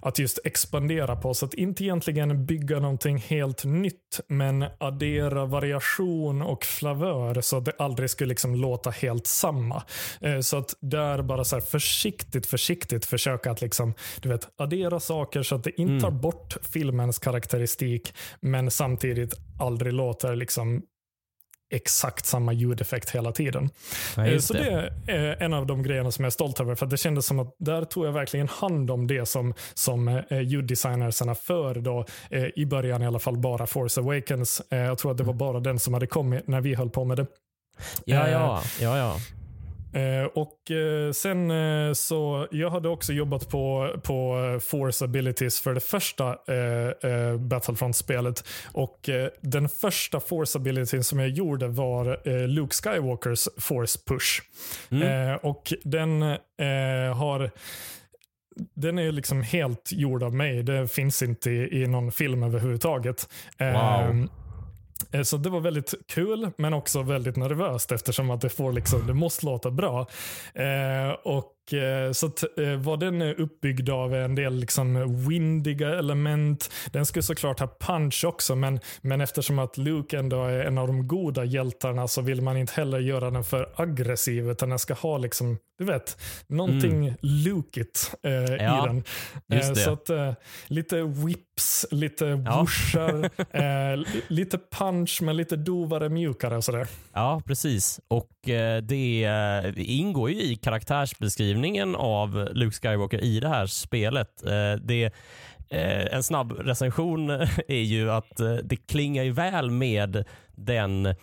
att 0.00 0.18
just 0.18 0.38
expandera 0.44 1.16
på. 1.16 1.34
Så 1.34 1.46
att 1.46 1.54
inte 1.54 1.84
egentligen 1.84 2.46
bygga 2.46 2.78
någonting 2.78 3.18
helt 3.18 3.64
nytt, 3.64 4.20
men 4.28 4.64
addera 4.78 5.44
variation 5.44 6.42
och 6.42 6.64
flavör 6.64 7.40
så 7.40 7.56
att 7.56 7.64
det 7.64 7.72
aldrig 7.78 8.10
skulle 8.10 8.28
liksom 8.28 8.54
låta 8.54 8.90
helt 8.90 9.26
samma. 9.26 9.82
Eh, 10.20 10.40
så 10.40 10.56
att 10.56 10.74
där 10.80 11.22
bara 11.22 11.44
så 11.44 11.60
försiktigt, 11.60 12.46
försiktigt 12.46 13.04
försöka 13.04 13.50
att 13.50 13.60
liksom, 13.60 13.94
du 14.20 14.28
vet, 14.28 14.48
addera 14.56 15.00
saker 15.00 15.42
så 15.42 15.54
att 15.54 15.64
det 15.64 15.80
inte 15.80 16.00
tar 16.00 16.08
mm. 16.08 16.20
bort 16.20 16.56
filmens 16.72 17.18
karaktäristik, 17.18 18.14
men 18.40 18.70
samtidigt 18.70 19.34
aldrig 19.58 19.92
låter 19.92 20.36
liksom 20.36 20.82
exakt 21.74 22.26
samma 22.26 22.52
ljudeffekt 22.52 23.10
hela 23.10 23.32
tiden. 23.32 23.70
Ja, 24.16 24.26
eh, 24.26 24.38
så 24.38 24.52
det. 24.52 24.92
är 25.06 25.42
en 25.42 25.54
av 25.54 25.66
de 25.66 25.82
grejerna 25.82 26.10
som 26.10 26.24
jag 26.24 26.30
är 26.30 26.32
stolt 26.32 26.60
över. 26.60 26.74
För 26.74 26.86
det 26.86 26.96
kändes 26.96 27.26
som 27.26 27.38
att 27.38 27.56
där 27.58 27.84
tog 27.84 28.06
jag 28.06 28.12
verkligen 28.12 28.48
hand 28.48 28.90
om 28.90 29.06
det 29.06 29.26
som, 29.26 29.54
som 29.74 30.08
eh, 30.08 30.40
ljuddesignersarna 30.40 31.34
för 31.34 31.74
då, 31.74 32.04
i 32.56 32.66
början 32.66 33.02
i 33.02 33.06
alla 33.06 33.18
fall 33.18 33.36
bara 33.36 33.66
Force 33.66 34.00
Awakens. 34.00 34.62
Jag 34.68 34.98
tror 34.98 35.10
att 35.10 35.18
det 35.18 35.24
var 35.24 35.34
bara 35.34 35.60
den 35.60 35.78
som 35.78 35.94
hade 35.94 36.06
kommit 36.06 36.46
när 36.46 36.60
vi 36.60 36.74
höll 36.74 36.90
på 36.90 37.04
med 37.04 37.16
det. 37.16 37.26
Ja, 38.04 38.28
ja. 38.28 38.62
ja, 38.80 38.98
ja. 38.98 39.16
Eh, 39.94 40.24
och 40.24 40.70
eh, 40.70 41.12
sen 41.12 41.50
eh, 41.50 41.92
så, 41.92 42.48
jag 42.50 42.70
hade 42.70 42.88
också 42.88 43.12
jobbat 43.12 43.48
på, 43.48 43.90
på 44.02 44.36
Force 44.62 45.04
Abilities 45.04 45.60
för 45.60 45.74
det 45.74 45.80
första 45.80 46.36
Battlefront-spelet. 47.38 48.44
Och 48.72 49.10
den 49.40 49.68
första 49.68 50.20
Force 50.20 50.58
Abilityn 50.58 51.04
som 51.04 51.18
jag 51.18 51.28
gjorde 51.28 51.68
var 51.68 52.28
Luke 52.46 52.74
Skywalkers 52.74 53.48
Force 53.58 53.98
Push. 54.06 54.42
Mm. 54.90 55.38
och 55.42 55.72
den 55.82 56.22
har 57.16 57.50
den 58.74 58.98
är 58.98 59.12
liksom 59.12 59.42
helt 59.42 59.92
gjord 59.92 60.22
av 60.22 60.34
mig. 60.34 60.62
Det 60.62 60.88
finns 60.88 61.22
inte 61.22 61.50
i, 61.50 61.82
i 61.82 61.86
någon 61.86 62.12
film 62.12 62.42
överhuvudtaget. 62.42 63.28
Wow. 63.58 64.28
Eh, 65.10 65.22
så 65.22 65.36
det 65.36 65.50
var 65.50 65.60
väldigt 65.60 65.94
kul, 66.06 66.50
men 66.56 66.74
också 66.74 67.02
väldigt 67.02 67.36
nervöst 67.36 67.92
eftersom 67.92 68.30
att 68.30 68.40
det, 68.40 68.48
får 68.48 68.72
liksom, 68.72 69.06
det 69.06 69.14
måste 69.14 69.46
låta 69.46 69.70
bra. 69.70 70.06
Eh, 70.54 71.10
och 71.24 71.53
så 72.12 72.26
att, 72.26 72.58
eh, 72.58 72.76
var 72.76 72.96
den 72.96 73.22
uppbyggd 73.22 73.90
av 73.90 74.14
en 74.14 74.34
del 74.34 74.54
liksom 74.54 75.18
windiga 75.28 75.98
element. 75.98 76.70
Den 76.92 77.06
skulle 77.06 77.22
såklart 77.22 77.60
ha 77.60 77.76
punch 77.80 78.24
också, 78.24 78.56
men, 78.56 78.80
men 79.00 79.20
eftersom 79.20 79.58
att 79.58 79.78
Luke 79.78 80.18
ändå 80.18 80.44
är 80.44 80.64
en 80.64 80.78
av 80.78 80.86
de 80.86 81.08
goda 81.08 81.44
hjältarna 81.44 82.08
så 82.08 82.20
vill 82.22 82.42
man 82.42 82.56
inte 82.56 82.72
heller 82.72 82.98
göra 82.98 83.30
den 83.30 83.44
för 83.44 83.72
aggressiv, 83.76 84.50
utan 84.50 84.68
den 84.68 84.78
ska 84.78 84.94
ha 84.94 85.18
liksom, 85.18 85.58
du 85.78 85.84
vet, 85.84 86.18
någonting 86.46 87.06
mm. 87.06 87.14
Lukigt 87.20 88.14
eh, 88.22 88.32
ja, 88.32 88.84
i 88.84 88.88
den. 88.88 89.04
Eh, 89.52 89.74
så 89.74 89.92
att, 89.92 90.10
eh, 90.10 90.32
lite 90.66 91.02
whips, 91.02 91.86
lite 91.90 92.34
whooshar, 92.34 93.30
eh, 93.92 94.04
lite 94.28 94.58
punch, 94.78 95.22
men 95.22 95.36
lite 95.36 95.56
dovare, 95.56 96.08
mjukare 96.08 96.56
och 96.56 96.64
sådär. 96.64 96.86
Ja, 97.12 97.42
precis. 97.46 98.00
Och 98.08 98.30
det 98.82 99.74
ingår 99.76 100.30
ju 100.30 100.42
i 100.42 100.56
karaktärsbeskrivningen 100.56 101.53
beskrivningen 101.54 101.96
av 101.96 102.48
Luke 102.52 102.76
Skywalker 102.76 103.24
i 103.24 103.40
det 103.40 103.48
här 103.48 103.66
spelet. 103.66 104.44
Eh, 104.46 104.74
det, 104.82 105.04
eh, 105.70 106.14
en 106.14 106.22
snabb 106.22 106.52
recension 106.52 107.30
är 107.68 107.82
ju 107.82 108.10
att 108.10 108.40
eh, 108.40 108.54
det 108.54 108.76
klingar 108.76 109.22
ju 109.22 109.32
väl 109.32 109.70
med 109.70 110.24
den 110.56 111.14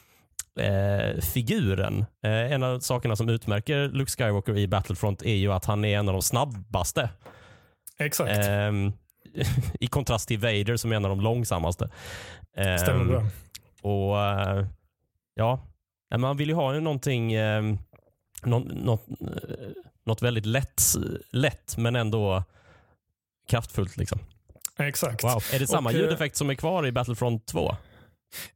figuren. 1.34 2.06
en 2.24 2.64
av 2.64 2.80
sakerna 2.80 3.16
som 3.16 3.30
utmärker 3.30 3.90
Luke 3.90 4.12
Skywalker 4.12 4.58
i 4.58 4.68
Battlefront 4.68 5.22
är 5.22 5.36
ju 5.36 5.52
att 5.52 5.66
han 5.66 5.86
är 5.86 5.98
en 5.98 6.10
av 6.10 6.14
de 6.14 6.22
snabbaste. 6.22 7.10
Exakt. 8.00 8.48
Ehm, 8.48 8.94
I 9.80 9.88
kontrast 9.88 10.28
till 10.28 10.40
Vader 10.40 10.78
som 10.78 10.92
är 10.92 10.96
en 10.96 11.06
av 11.06 11.10
de 11.10 11.22
långsammaste. 11.22 11.90
Stämmer 12.80 13.06
bra. 13.06 13.24
Och 13.82 14.18
ja, 15.36 15.60
man 16.18 16.38
vill 16.38 16.50
ju 16.50 16.56
ha 16.56 16.72
någonting, 16.72 17.34
ehm, 17.34 17.78
något, 18.46 19.02
något, 20.04 20.22
väldigt 20.22 20.46
lätt, 20.46 20.82
lätt 21.32 21.78
men 21.78 21.96
ändå 21.96 22.44
kraftfullt. 23.48 23.98
Liksom. 23.98 24.20
Exakt. 24.80 25.24
Wow. 25.24 25.44
Är 25.54 25.60
det 25.60 25.68
samma 25.68 25.90
och, 25.90 25.96
eh, 25.96 26.02
ljudeffekt 26.02 26.36
som 26.36 26.50
är 26.50 26.56
kvar 26.56 26.88
i 26.88 26.92
Battlefront 26.92 27.46
2? 27.48 27.76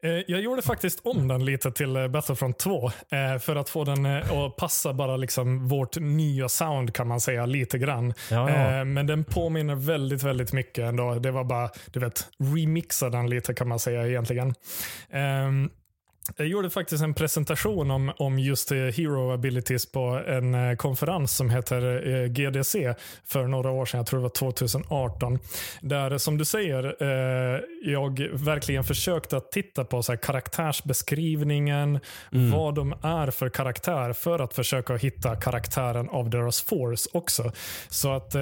Eh, 0.03 0.12
jag 0.12 0.41
gjorde 0.41 0.62
faktiskt 0.62 0.99
om 1.03 1.27
den 1.27 1.45
lite 1.45 1.71
till 1.71 1.95
eh, 1.95 2.08
Battlefront 2.08 2.60
2 2.60 2.91
för 3.39 3.55
att 3.55 3.69
få 3.69 3.84
den 3.84 4.05
att 4.05 4.55
passa 4.58 4.93
bara 4.93 5.17
liksom 5.17 5.67
vårt 5.67 5.97
nya 5.97 6.49
sound 6.49 6.93
kan 6.93 7.08
man 7.08 7.21
säga 7.21 7.45
lite 7.45 7.77
grann. 7.77 8.13
Ja, 8.31 8.49
ja. 8.49 8.84
Men 8.84 9.08
den 9.08 9.23
påminner 9.23 9.75
väldigt, 9.75 10.23
väldigt 10.23 10.53
mycket 10.53 10.84
ändå. 10.84 11.13
Det 11.13 11.31
var 11.31 11.43
bara, 11.43 11.69
du 11.86 11.99
vet, 11.99 12.27
remixa 12.38 13.10
den 13.10 13.29
lite 13.29 13.53
kan 13.53 13.67
man 13.67 13.79
säga 13.79 14.08
egentligen. 14.08 14.53
Jag 16.38 16.47
gjorde 16.47 16.69
faktiskt 16.69 17.03
en 17.03 17.13
presentation 17.13 17.91
om, 17.91 18.11
om 18.17 18.39
just 18.39 18.71
eh, 18.71 18.77
Hero 18.77 19.33
Abilities 19.33 19.85
på 19.85 19.99
en 20.27 20.55
eh, 20.55 20.75
konferens 20.75 21.35
som 21.35 21.49
heter 21.49 22.07
eh, 22.13 22.27
GDC 22.27 22.93
för 23.25 23.47
några 23.47 23.71
år 23.71 23.85
sedan. 23.85 23.97
Jag 23.97 24.07
tror 24.07 24.19
det 24.19 24.23
var 24.23 24.29
2018. 24.29 25.39
Där 25.81 26.17
som 26.17 26.38
du 26.38 26.45
säger, 26.45 26.95
jag 27.83 28.19
verkligen 28.33 28.83
försökte 28.83 29.38
att 29.38 29.51
titta 29.51 29.85
på 29.85 30.03
så 30.03 30.11
här, 30.11 30.17
karaktärsbeskrivningen, 30.17 31.99
mm. 32.31 32.51
vad 32.51 32.75
de 32.75 32.93
är 33.01 33.31
för 33.31 33.49
karaktär 33.49 34.13
för 34.13 34.39
att 34.39 34.53
försöka 34.53 34.95
hitta 34.95 35.35
karaktären 35.35 36.09
av 36.09 36.29
deras 36.29 36.61
force 36.61 37.09
också. 37.13 37.51
Så 37.89 38.13
att 38.13 38.35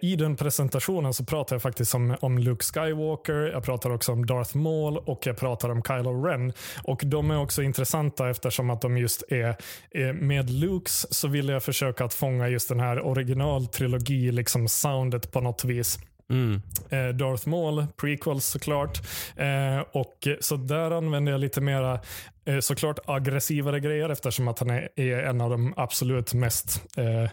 i 0.00 0.16
den 0.16 0.36
presentationen 0.36 1.14
så 1.14 1.24
pratar 1.24 1.56
jag 1.56 1.62
faktiskt 1.62 1.94
om, 1.94 2.16
om 2.20 2.38
Luke 2.38 2.64
Skywalker, 2.64 3.50
jag 3.52 3.64
pratar 3.64 3.90
också 3.90 4.12
om 4.12 4.26
Darth 4.26 4.56
Maul 4.56 4.98
och 4.98 5.26
jag 5.26 5.36
pratar 5.36 5.68
om 5.68 5.82
Kylo 5.82 6.24
Ren. 6.24 6.52
Och 6.82 6.95
och 7.02 7.06
De 7.06 7.30
är 7.30 7.38
också 7.38 7.62
intressanta 7.62 8.30
eftersom 8.30 8.70
att 8.70 8.80
de 8.80 8.98
just 8.98 9.22
är, 9.28 9.56
är 9.90 10.12
med 10.12 10.50
Lukes 10.50 11.14
så 11.14 11.28
vill 11.28 11.48
jag 11.48 11.62
försöka 11.62 12.04
att 12.04 12.14
fånga 12.14 12.48
just 12.48 12.68
den 12.68 12.80
här 12.80 13.06
originaltrilogi 13.06 14.32
liksom 14.32 14.68
soundet 14.68 15.32
på 15.32 15.40
något 15.40 15.64
vis. 15.64 15.98
Mm. 16.30 16.62
Eh, 16.90 17.08
Darth 17.08 17.48
Maul, 17.48 17.86
prequels 17.96 18.46
såklart. 18.46 19.00
Eh, 19.36 19.80
och, 19.92 20.28
så 20.40 20.56
där 20.56 20.90
använder 20.90 21.32
jag 21.32 21.40
lite 21.40 21.60
mera 21.60 22.00
eh, 22.44 22.58
såklart 22.60 22.98
aggressivare 23.04 23.80
grejer 23.80 24.08
eftersom 24.08 24.48
att 24.48 24.58
han 24.58 24.70
är, 24.70 24.88
är 24.96 25.18
en 25.18 25.40
av 25.40 25.50
de 25.50 25.74
absolut 25.76 26.34
mest 26.34 26.82
eh, 26.96 27.30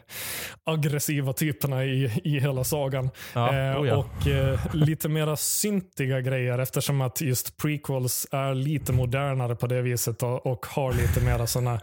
aggressiva 0.64 1.34
typerna 1.34 1.86
i, 1.86 2.22
i 2.24 2.40
hela 2.40 2.64
sagan. 2.64 3.10
Ja, 3.34 3.56
eh, 3.56 3.82
oh 3.82 3.88
ja. 3.88 3.96
Och 3.96 4.28
eh, 4.28 4.60
lite 4.74 5.10
mera 5.10 5.36
syntiga 5.36 6.22
grejer 6.22 6.60
eftersom 6.60 7.02
att 7.02 7.22
just 7.22 7.58
prequels 7.58 8.28
är 8.32 8.54
lite 8.54 8.94
modernare 8.94 9.56
på 9.56 9.68
det 9.68 9.82
viset 9.82 10.24
och, 10.24 10.46
och 10.46 10.66
har 10.66 10.94
lite 10.94 11.22
mera 11.22 11.48
sådana 11.48 11.80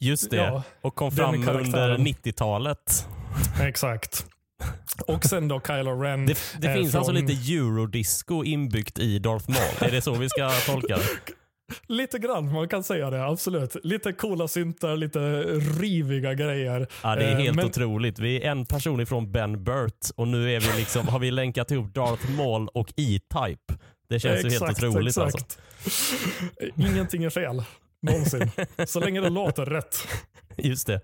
Just 0.00 0.30
det, 0.30 0.36
ja, 0.36 0.62
och 0.80 0.94
kom 0.94 1.12
fram 1.12 1.34
under 1.34 1.98
90-talet. 1.98 3.06
Exakt. 3.60 4.26
Och 5.06 5.24
sen 5.24 5.48
då 5.48 5.60
Kylo 5.66 6.02
Ren. 6.02 6.26
Det, 6.26 6.38
det 6.58 6.74
finns 6.74 6.94
alltså 6.94 7.12
från... 7.12 7.16
alltså 7.16 7.34
lite 7.34 7.52
eurodisco 7.52 8.44
inbyggt 8.44 8.98
i 8.98 9.18
Darth 9.18 9.50
Maul. 9.50 9.88
Är 9.90 9.90
det 9.90 10.00
så 10.00 10.14
vi 10.14 10.28
ska 10.28 10.50
tolka 10.66 10.96
det? 10.96 11.32
Lite 11.86 12.18
grann, 12.18 12.52
man 12.52 12.68
kan 12.68 12.84
säga 12.84 13.10
det. 13.10 13.26
Absolut. 13.26 13.76
Lite 13.82 14.12
coola 14.12 14.48
syntar, 14.48 14.96
lite 14.96 15.18
riviga 15.80 16.34
grejer. 16.34 16.86
Ja, 17.02 17.16
det 17.16 17.24
är 17.24 17.34
helt 17.34 17.56
Men... 17.56 17.66
otroligt. 17.66 18.18
Vi 18.18 18.42
är 18.42 18.50
en 18.50 18.66
person 18.66 19.00
ifrån 19.00 19.32
Ben 19.32 19.64
Burt 19.64 20.10
och 20.16 20.28
nu 20.28 20.52
är 20.52 20.60
vi 20.60 20.78
liksom, 20.78 21.08
har 21.08 21.18
vi 21.18 21.30
länkat 21.30 21.70
ihop 21.70 21.94
Darth 21.94 22.30
Maul 22.30 22.68
och 22.68 22.88
E-Type. 22.96 23.74
Det 24.08 24.20
känns 24.20 24.44
ju 24.44 24.50
helt 24.50 24.62
otroligt. 24.62 25.18
Alltså. 25.18 25.38
Ingenting 26.76 27.24
är 27.24 27.30
fel. 27.30 27.62
Någonsin. 28.02 28.50
Så 28.86 29.00
länge 29.00 29.20
det 29.20 29.30
låter 29.30 29.66
rätt. 29.66 30.08
Just 30.56 30.86
det. 30.86 31.00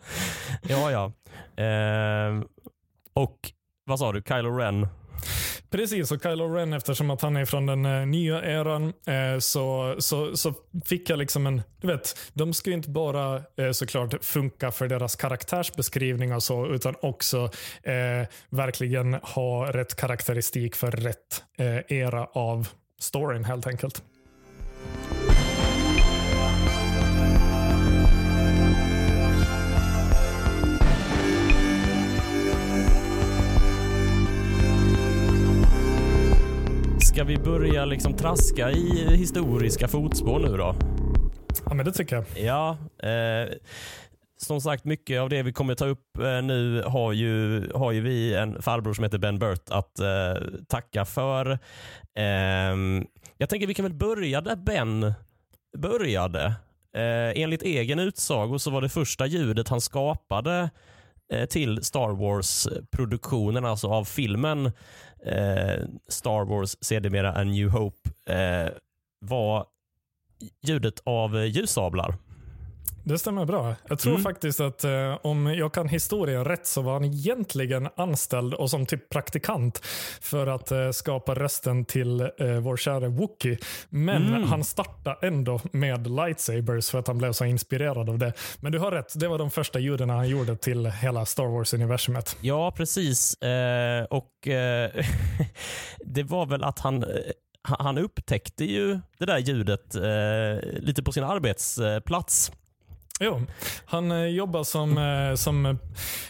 Ja, 0.63 0.91
ja. 0.91 1.13
Eh, 1.65 2.43
och 3.15 3.39
vad 3.87 3.99
sa 3.99 4.13
du? 4.13 4.23
Kylo 4.29 4.51
Ren? 4.51 4.87
Precis, 5.71 6.13
och 6.13 6.23
Kylo 6.23 6.49
Ren 6.49 6.73
eftersom 6.73 7.11
att 7.11 7.23
han 7.23 7.37
är 7.37 7.45
från 7.45 7.67
den 7.67 7.85
eh, 7.85 8.07
nya 8.07 8.43
eran 8.43 8.93
eh, 9.07 9.39
så, 9.39 9.97
så, 9.99 10.37
så 10.37 10.55
fick 10.85 11.11
jag 11.11 11.19
liksom 11.19 11.47
en, 11.47 11.63
du 11.81 11.87
vet, 11.87 12.31
de 12.33 12.55
ska 12.55 12.71
ju 12.71 12.77
inte 12.77 12.91
bara 12.91 13.43
eh, 13.57 13.71
såklart 13.73 14.25
funka 14.25 14.71
för 14.71 14.89
deras 14.89 15.17
karaktärsbeskrivning 15.17 16.35
och 16.35 16.43
så, 16.43 16.67
utan 16.67 16.95
också 17.03 17.51
eh, 17.83 18.29
verkligen 18.51 19.15
ha 19.15 19.73
rätt 19.73 19.97
karaktäristik 19.97 20.75
för 20.75 20.91
rätt 20.91 21.45
eh, 21.59 21.99
era 21.99 22.25
av 22.25 22.69
storyn 23.01 23.45
helt 23.45 23.67
enkelt. 23.67 24.03
Ska 37.15 37.25
vi 37.25 37.39
börja 37.39 37.85
liksom 37.85 38.17
traska 38.17 38.71
i 38.71 39.17
historiska 39.17 39.89
fotspår 39.89 40.41
nu 40.41 40.57
då? 40.57 40.75
Ja, 41.67 41.75
men 41.75 41.87
det 41.87 41.93
tycker 41.93 42.17
jag. 42.17 42.25
Ja. 42.37 42.79
Eh, 43.09 43.49
som 44.37 44.61
sagt, 44.61 44.85
mycket 44.85 45.21
av 45.21 45.29
det 45.29 45.43
vi 45.43 45.53
kommer 45.53 45.75
ta 45.75 45.87
upp 45.87 46.19
eh, 46.19 46.43
nu 46.43 46.83
har 46.87 47.13
ju, 47.13 47.69
har 47.73 47.93
ju 47.93 48.01
vi 48.01 48.35
en 48.35 48.63
farbror 48.63 48.95
som 48.95 49.05
heter 49.05 49.19
Ben 49.19 49.39
Burt 49.39 49.71
att 49.71 49.99
eh, 49.99 50.43
tacka 50.69 51.05
för. 51.05 51.51
Eh, 52.17 52.77
jag 53.39 53.49
tänker 53.49 53.67
vi 53.67 53.75
kan 53.75 53.85
väl 53.85 53.95
börja 53.95 54.41
där 54.41 54.57
Ben 54.57 55.13
började. 55.79 56.45
Eh, 56.97 57.43
enligt 57.43 57.63
egen 57.63 57.99
utsago 57.99 58.59
så 58.59 58.71
var 58.71 58.83
det 58.83 58.89
första 58.89 59.27
ljudet 59.27 59.69
han 59.69 59.81
skapade 59.81 60.71
eh, 61.33 61.45
till 61.45 61.85
Star 61.85 62.11
Wars-produktionen, 62.11 63.65
alltså 63.65 63.89
av 63.89 64.05
filmen, 64.05 64.73
eh, 65.25 65.87
Star 66.09 66.45
Wars, 66.45 66.77
sedermera 66.81 67.33
A 67.33 67.45
New 67.45 67.69
Hope, 67.69 68.11
eh, 68.27 68.73
var 69.21 69.67
ljudet 70.63 71.01
av 71.05 71.37
ljussablar. 71.47 72.15
Det 73.07 73.19
stämmer 73.19 73.45
bra. 73.45 73.75
Jag 73.89 73.99
tror 73.99 74.13
mm. 74.13 74.23
faktiskt 74.23 74.61
att 74.61 74.85
eh, 74.85 75.19
om 75.23 75.47
jag 75.47 75.75
kan 75.75 75.89
historien 75.89 76.45
rätt 76.45 76.67
så 76.67 76.83
var 76.83 76.93
han 76.93 77.05
egentligen 77.05 77.89
anställd 77.97 78.55
och 78.55 78.71
som 78.71 78.87
typ 78.87 79.09
praktikant 79.09 79.81
för 80.21 80.47
att 80.47 80.73
eh, 80.73 80.91
skapa 80.91 81.35
rösten 81.35 81.85
till 81.85 82.21
eh, 82.21 82.29
vår 82.61 82.77
kära 82.77 83.09
Wookie. 83.09 83.59
Men 83.89 84.27
mm. 84.27 84.43
han 84.43 84.65
startade 84.65 85.27
ändå 85.27 85.61
med 85.73 86.07
lightsabers 86.07 86.91
för 86.91 86.99
att 86.99 87.07
han 87.07 87.19
blev 87.19 87.33
så 87.33 87.45
inspirerad 87.45 88.09
av 88.09 88.19
det. 88.19 88.33
Men 88.61 88.73
du 88.73 88.79
har 88.79 88.91
rätt, 88.91 89.21
det 89.21 89.29
var 89.29 89.39
de 89.39 89.51
första 89.51 89.79
ljuden 89.79 90.11
han 90.11 90.29
gjorde 90.29 90.57
till 90.57 90.87
hela 90.87 91.27
Star 91.27 91.47
Wars-universumet. 91.47 92.37
Ja, 92.41 92.71
precis. 92.77 93.35
Eh, 93.43 94.05
och 94.05 94.49
eh, 94.49 94.91
det 96.05 96.23
var 96.23 96.47
väl 96.47 96.65
att 96.65 96.79
han 96.79 97.03
eh, 97.03 97.09
han 97.67 97.99
upptäckte 97.99 98.65
ju 98.65 99.01
det 99.19 99.27
där 99.27 99.39
ljudet 99.39 99.95
eh, 99.95 100.81
lite 100.81 101.03
på 101.03 101.13
sin 101.13 101.25
arbetsplats. 101.25 102.53
Jo, 103.21 103.41
han 103.85 104.11
eh, 104.11 104.27
jobbar 104.27 104.65
som, 104.65 104.99
eh, 104.99 105.35
som 105.35 105.67
eh, 105.67 105.77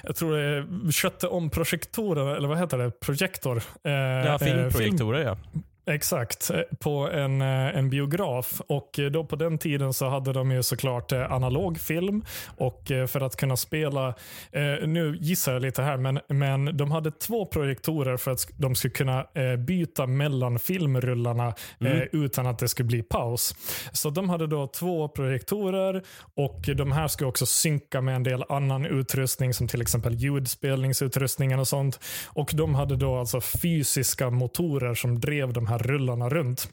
jag 0.02 0.16
tror 0.16 0.36
det 0.36 0.42
är, 0.42 0.90
köpte 0.92 1.28
om 1.28 1.50
projektorer, 1.50 2.36
eller 2.36 2.48
vad 2.48 2.58
heter 2.58 2.78
det? 2.78 2.90
Projektor. 2.90 3.62
ja, 3.82 4.38
filmprojektorer 4.38 5.24
film, 5.24 5.38
ja. 5.54 5.60
Exakt, 5.86 6.50
eh, 6.50 6.60
på 6.78 7.10
en, 7.10 7.40
eh, 7.40 7.76
en 7.76 7.90
biograf. 7.90 8.60
Och 8.66 8.98
eh, 8.98 9.10
då 9.10 9.24
På 9.24 9.36
den 9.36 9.58
tiden 9.58 9.94
så 9.94 10.08
hade 10.08 10.32
de 10.32 10.50
ju 10.50 10.62
såklart 10.62 11.12
analog 11.12 11.78
film 11.78 12.24
och 12.56 12.82
för 13.08 13.20
att 13.20 13.36
kunna 13.36 13.56
spela, 13.56 14.14
nu 14.86 15.16
gissar 15.20 15.52
jag 15.52 15.62
lite 15.62 15.82
här, 15.82 15.96
men, 15.96 16.20
men 16.28 16.76
de 16.76 16.90
hade 16.90 17.10
två 17.10 17.46
projektorer 17.46 18.16
för 18.16 18.30
att 18.30 18.48
de 18.56 18.74
skulle 18.74 18.92
kunna 18.92 19.26
byta 19.58 20.06
mellan 20.06 20.58
filmrullarna 20.58 21.54
mm. 21.80 22.08
utan 22.12 22.46
att 22.46 22.58
det 22.58 22.68
skulle 22.68 22.86
bli 22.86 23.02
paus. 23.02 23.54
Så 23.92 24.10
de 24.10 24.28
hade 24.28 24.46
då 24.46 24.66
två 24.66 25.08
projektorer 25.08 26.02
och 26.34 26.60
de 26.76 26.92
här 26.92 27.08
skulle 27.08 27.28
också 27.28 27.46
synka 27.46 28.00
med 28.00 28.16
en 28.16 28.22
del 28.22 28.44
annan 28.48 28.86
utrustning 28.86 29.54
som 29.54 29.68
till 29.68 29.82
exempel 29.82 30.14
ljudspelningsutrustningen 30.14 31.60
och 31.60 31.68
sånt. 31.68 32.00
Och 32.26 32.50
De 32.54 32.74
hade 32.74 32.96
då 32.96 33.16
alltså 33.16 33.40
fysiska 33.40 34.30
motorer 34.30 34.94
som 34.94 35.20
drev 35.20 35.52
de 35.52 35.66
här 35.66 35.73
här 35.74 35.78
rullarna 35.78 36.28
runt. 36.28 36.68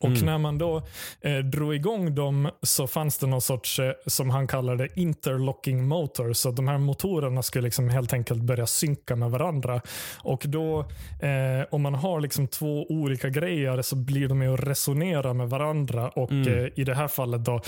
Och 0.00 0.08
mm. 0.08 0.26
när 0.26 0.38
man 0.38 0.58
då 0.58 0.82
eh, 1.20 1.38
drog 1.38 1.74
igång 1.74 2.14
dem 2.14 2.50
så 2.62 2.86
fanns 2.86 3.18
det 3.18 3.26
någon 3.26 3.40
sorts, 3.40 3.78
eh, 3.78 3.92
som 4.06 4.30
han 4.30 4.46
kallade 4.46 4.88
interlocking 4.94 5.88
motor. 5.88 6.32
Så 6.32 6.50
de 6.50 6.68
här 6.68 6.78
motorerna 6.78 7.42
skulle 7.42 7.64
liksom 7.64 7.88
helt 7.88 8.12
enkelt 8.12 8.42
börja 8.42 8.66
synka 8.66 9.16
med 9.16 9.30
varandra. 9.30 9.80
Och 10.18 10.42
då, 10.46 10.80
eh, 11.20 11.66
om 11.70 11.82
man 11.82 11.94
har 11.94 12.20
liksom 12.20 12.48
två 12.48 12.86
olika 12.88 13.28
grejer 13.28 13.82
så 13.82 13.96
blir 13.96 14.28
de 14.28 14.42
ju 14.42 14.54
att 14.54 14.60
resonera 14.60 15.34
med 15.34 15.48
varandra. 15.48 16.08
Och 16.08 16.30
mm. 16.30 16.48
Eh, 16.48 16.68
i 16.76 16.84
det 16.84 16.94
här 16.94 17.08
fallet 17.08 17.44
då... 17.44 17.60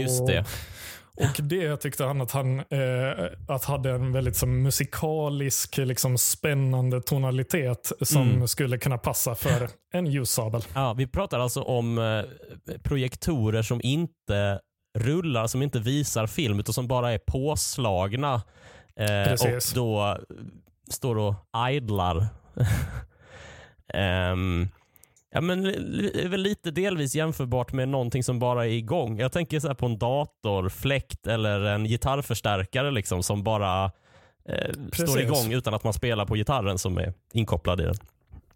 Just 0.00 0.26
det. 0.26 0.44
Och 1.20 1.42
det 1.42 1.76
tyckte 1.76 2.04
han 2.04 2.20
att 2.20 2.32
han 2.32 2.58
eh, 2.58 3.26
att 3.48 3.64
hade 3.64 3.90
en 3.90 4.12
väldigt 4.12 4.36
som, 4.36 4.62
musikalisk, 4.62 5.76
liksom, 5.76 6.18
spännande 6.18 7.00
tonalitet 7.00 7.92
som 8.00 8.22
mm. 8.22 8.48
skulle 8.48 8.78
kunna 8.78 8.98
passa 8.98 9.34
för 9.34 9.68
en 9.92 10.06
ljussabel. 10.06 10.62
Ja, 10.74 10.92
vi 10.92 11.06
pratar 11.06 11.38
alltså 11.38 11.62
om 11.62 11.98
eh, 11.98 12.22
projektorer 12.82 13.62
som 13.62 13.80
inte 13.82 14.60
rullar, 14.98 15.46
som 15.46 15.62
inte 15.62 15.78
visar 15.78 16.26
film, 16.26 16.60
utan 16.60 16.72
som 16.72 16.88
bara 16.88 17.12
är 17.12 17.18
påslagna. 17.26 18.42
Eh, 18.96 19.32
och 19.32 19.62
då 19.74 20.18
står 20.90 21.18
och 21.18 21.34
idlar. 21.70 22.26
um, 24.32 24.68
Ja, 25.30 25.40
men 25.40 25.62
väl 26.30 26.40
lite 26.40 26.70
delvis 26.70 27.14
jämförbart 27.14 27.72
med 27.72 27.88
någonting 27.88 28.24
som 28.24 28.38
bara 28.38 28.66
är 28.66 28.70
igång. 28.70 29.18
Jag 29.18 29.32
tänker 29.32 29.60
så 29.60 29.74
på 29.74 29.86
en 29.86 29.98
dator, 29.98 30.68
fläkt 30.68 31.26
eller 31.26 31.60
en 31.60 31.84
gitarrförstärkare 31.84 32.90
liksom, 32.90 33.22
som 33.22 33.42
bara 33.42 33.84
eh, 34.48 34.72
står 34.92 35.20
igång 35.20 35.52
utan 35.52 35.74
att 35.74 35.84
man 35.84 35.92
spelar 35.92 36.26
på 36.26 36.34
gitarren 36.34 36.78
som 36.78 36.98
är 36.98 37.12
inkopplad 37.32 37.80
i 37.80 37.84
den. 37.84 37.96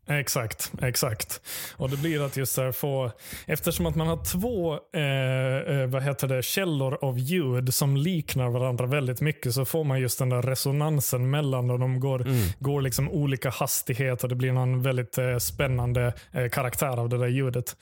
Exakt, 0.06 0.72
exakt. 0.82 1.40
Och 1.76 1.90
det 1.90 1.96
blir 1.96 2.26
att 2.26 2.36
just 2.36 2.56
här 2.56 2.72
få, 2.72 3.10
eftersom 3.46 3.86
att 3.86 3.94
man 3.94 4.06
har 4.06 4.24
två 4.24 4.72
eh, 4.94 5.76
eh, 5.76 5.86
vad 5.86 6.02
heter 6.02 6.28
det, 6.28 6.42
källor 6.42 6.98
av 7.02 7.18
ljud 7.18 7.74
som 7.74 7.96
liknar 7.96 8.48
varandra 8.48 8.86
väldigt 8.86 9.20
mycket 9.20 9.54
så 9.54 9.64
får 9.64 9.84
man 9.84 10.00
just 10.00 10.18
den 10.18 10.28
där 10.28 10.42
resonansen 10.42 11.30
mellan 11.30 11.68
dem. 11.68 11.80
De 11.80 12.00
går, 12.00 12.20
mm. 12.20 12.38
går 12.58 12.82
liksom 12.82 13.10
olika 13.10 13.50
hastighet 13.50 14.22
och 14.22 14.28
det 14.28 14.34
blir 14.34 14.52
någon 14.52 14.82
väldigt 14.82 15.18
eh, 15.18 15.38
spännande 15.38 16.12
eh, 16.32 16.48
karaktär 16.48 17.00
av 17.00 17.08
det 17.08 17.18
där 17.18 17.28
ljudet. 17.28 17.76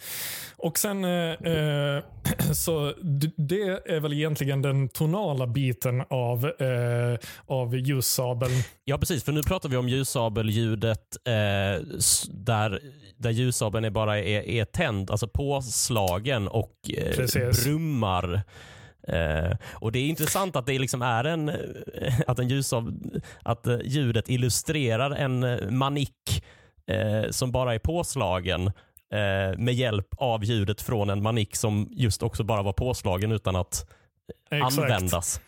Och 0.56 0.78
sen 0.78 1.04
eh, 1.04 1.30
eh, 1.30 2.02
så 2.52 2.94
det 3.37 3.80
är 3.87 4.00
väl 4.00 4.12
egentligen 4.12 4.62
den 4.62 4.88
tonala 4.88 5.46
biten 5.46 6.02
av, 6.11 6.52
av 7.46 7.76
ljussabeln. 7.76 8.52
Ja, 8.85 8.98
precis. 8.98 9.24
För 9.24 9.33
nu 9.33 9.42
pratar 9.42 9.68
vi 9.68 9.76
om 9.76 9.88
ljussabelljudet 9.88 11.16
där, 12.31 12.81
där 13.16 13.31
ljussabeln 13.31 13.85
är 13.85 13.90
bara 13.90 14.18
är, 14.18 14.49
är 14.49 14.64
tänd, 14.64 15.11
alltså 15.11 15.29
påslagen 15.29 16.49
och 16.49 16.75
eh, 16.96 17.16
brummar. 17.64 18.42
Eh, 19.09 19.57
och 19.70 19.92
Det 19.92 19.99
är 19.99 20.09
intressant 20.09 20.57
att 20.57 20.66
det 20.66 20.79
liksom 20.79 21.03
är 21.03 21.25
en, 21.25 21.49
eh, 21.49 22.14
att, 22.27 22.38
en 22.38 22.49
ljusav, 22.49 22.92
att 23.42 23.66
eh, 23.66 23.79
ljudet 23.85 24.29
illustrerar 24.29 25.11
en 25.11 25.42
eh, 25.42 25.70
manick 25.70 26.44
eh, 26.87 27.31
som 27.31 27.53
bara 27.53 27.75
är 27.75 27.79
påslagen 27.79 28.73
med 29.57 29.75
hjälp 29.75 30.09
av 30.16 30.44
ljudet 30.44 30.83
från 30.83 31.11
en 31.11 31.23
manick 31.23 31.57
som 31.57 31.88
just 31.90 32.23
också 32.23 32.44
bara 32.44 32.62
var 32.62 32.73
påslagen 32.73 33.33
utan 33.33 33.57
att 33.57 33.90
Exakt. 34.51 34.79
användas. 34.79 35.40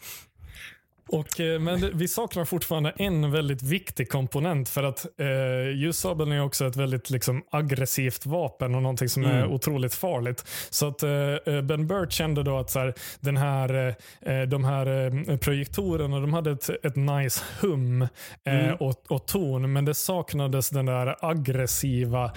Och, 1.13 1.41
eh, 1.41 1.61
men 1.61 1.99
vi 1.99 2.09
saknar 2.09 2.45
fortfarande 2.45 2.91
en 2.97 3.31
väldigt 3.31 3.63
viktig 3.63 4.09
komponent 4.09 4.69
för 4.69 4.83
att 4.83 5.07
eh, 5.21 5.77
ljussabeln 5.77 6.33
är 6.33 6.43
också 6.43 6.67
ett 6.67 6.77
väldigt 6.77 7.11
liksom, 7.11 7.43
aggressivt 7.51 8.27
vapen 8.27 8.75
och 8.75 8.83
någonting 8.83 9.09
som 9.09 9.25
mm. 9.25 9.37
är 9.37 9.47
otroligt 9.47 9.95
farligt. 9.95 10.45
Så 10.71 10.89
att 10.89 11.03
eh, 11.03 11.11
eh, 11.11 11.63
Ben 11.63 11.87
Burt 11.87 12.13
kände 12.13 12.43
då 12.43 12.59
att 12.59 12.71
så 12.71 12.79
här, 12.79 12.95
den 13.21 13.37
här, 13.37 13.95
eh, 14.21 14.43
de 14.43 14.65
här 14.65 14.87
eh, 14.87 15.37
projektorerna 15.37 16.21
de 16.21 16.33
hade 16.33 16.51
ett, 16.51 16.69
ett 16.69 16.97
nice 16.97 17.45
hum 17.61 18.07
mm. 18.45 18.75
och, 18.75 18.95
och, 19.09 19.27
ton 19.27 19.73
men 19.73 19.85
det 19.85 19.95
saknades 19.95 20.71
den 20.71 20.87
där 20.87 21.17
aggressiva, 21.21 22.33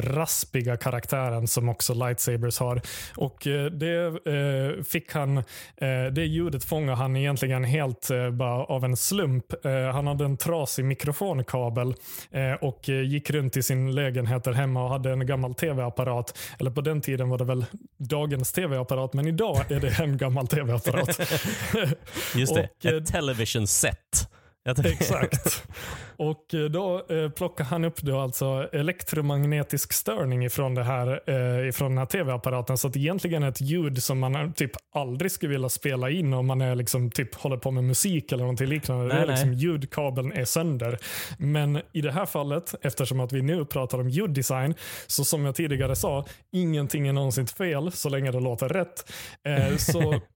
raspiga 0.00 0.76
karaktären 0.76 1.48
som 1.48 1.68
också 1.68 1.94
lightsabers 1.94 2.58
har. 2.58 2.80
Och 3.16 3.46
Det 3.72 4.18
fick 4.84 5.12
han, 5.12 5.42
det 6.12 6.24
ljudet 6.24 6.64
fångade 6.64 6.96
han 6.96 7.16
egentligen 7.16 7.64
helt 7.64 8.03
apparat 8.04 8.10
eh, 8.10 8.30
bara 8.30 8.64
av 8.64 8.84
en 8.84 8.96
slump. 8.96 9.64
Eh, 9.64 9.92
han 9.92 10.06
hade 10.06 10.24
en 10.24 10.36
trasig 10.36 10.84
mikrofonkabel 10.84 11.94
eh, 12.30 12.52
och 12.52 12.88
gick 12.88 13.30
runt 13.30 13.56
i 13.56 13.62
sin 13.62 13.94
lägenhet 13.94 14.44
där 14.44 14.52
hemma 14.52 14.84
och 14.84 14.90
hade 14.90 15.10
en 15.10 15.26
gammal 15.26 15.54
tv-apparat. 15.54 16.38
Eller 16.58 16.70
på 16.70 16.80
den 16.80 17.00
tiden 17.00 17.28
var 17.28 17.38
det 17.38 17.44
väl 17.44 17.64
dagens 17.98 18.52
tv-apparat, 18.52 19.12
men 19.12 19.26
idag 19.26 19.70
är 19.70 19.80
det 19.80 20.00
en 20.00 20.16
gammal 20.16 20.46
tv-apparat. 20.46 21.18
Just 22.34 22.54
det, 22.54 22.68
Och, 22.84 22.92
ett 22.92 23.06
television 23.06 23.66
set. 23.66 24.28
Exakt. 24.64 25.66
Och 26.16 26.54
eh, 26.54 26.64
då 26.64 27.06
eh, 27.08 27.30
plockar 27.30 27.64
han 27.64 27.84
upp 27.84 28.02
då 28.02 28.20
alltså 28.20 28.68
elektromagnetisk 28.72 29.92
störning 29.92 30.44
ifrån, 30.44 30.74
det 30.74 30.82
här, 30.82 31.20
eh, 31.26 31.68
ifrån 31.68 31.90
den 31.90 31.98
här 31.98 32.06
tv-apparaten. 32.06 32.78
Så 32.78 32.88
att 32.88 32.96
egentligen 32.96 33.42
är 33.42 33.48
ett 33.48 33.60
ljud 33.60 34.02
som 34.02 34.18
man 34.18 34.52
typ 34.52 34.70
aldrig 34.94 35.30
skulle 35.30 35.52
vilja 35.52 35.68
spela 35.68 36.10
in 36.10 36.32
om 36.32 36.46
man 36.46 36.60
är 36.60 36.74
liksom 36.74 37.10
typ 37.10 37.34
håller 37.34 37.56
på 37.56 37.70
med 37.70 37.84
musik 37.84 38.32
eller 38.32 38.42
någonting 38.42 38.66
liknande. 38.66 39.04
Nej, 39.04 39.16
det 39.16 39.22
är 39.22 39.26
liksom 39.26 39.52
ljudkabeln 39.52 40.32
är 40.32 40.44
sönder. 40.44 40.98
Men 41.38 41.80
i 41.92 42.00
det 42.00 42.12
här 42.12 42.26
fallet, 42.26 42.74
eftersom 42.82 43.20
att 43.20 43.32
vi 43.32 43.42
nu 43.42 43.64
pratar 43.64 44.00
om 44.00 44.08
ljuddesign, 44.08 44.74
så 45.06 45.24
som 45.24 45.44
jag 45.44 45.54
tidigare 45.54 45.96
sa, 45.96 46.24
ingenting 46.52 47.08
är 47.08 47.12
någonsin 47.12 47.46
fel 47.46 47.92
så 47.92 48.08
länge 48.08 48.30
det 48.30 48.40
låter 48.40 48.68
rätt. 48.68 49.12
Eh, 49.46 49.76
så 49.76 50.20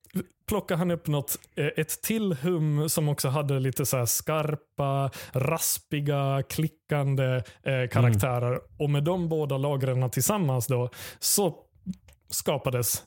plockar 0.49 0.76
han 0.76 0.90
upp 0.90 1.07
något, 1.07 1.38
eh, 1.55 1.66
ett 1.76 2.03
till 2.03 2.32
hum 2.32 2.88
som 2.88 3.09
också 3.09 3.28
hade 3.28 3.61
lite 3.61 3.86
så 3.86 4.07
skarpa, 4.07 5.11
raspiga, 5.32 6.42
klickande 6.49 7.42
eh, 7.62 7.88
karaktärer. 7.90 8.61
Och 8.78 8.90
med 8.90 9.05
de 9.05 9.28
båda 9.28 9.59
lagren 9.59 10.11
tillsammans 10.11 10.66
då 10.66 10.90
så 11.18 11.55
skapades 12.30 13.03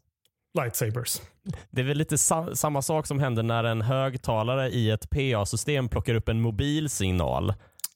lightsabers. 0.60 1.22
Det 1.70 1.82
är 1.82 1.86
väl 1.86 1.98
lite 1.98 2.18
sa 2.18 2.56
samma 2.56 2.82
sak 2.82 3.08
som 3.08 3.20
händer 3.20 3.44
när 3.44 3.64
en 3.64 3.82
högtalare 3.82 4.70
i 4.70 4.90
ett 4.90 5.10
PA-system 5.10 5.90
plockar 5.90 6.16
upp 6.16 6.30
en 6.30 6.42
mobilsignal. 6.42 7.54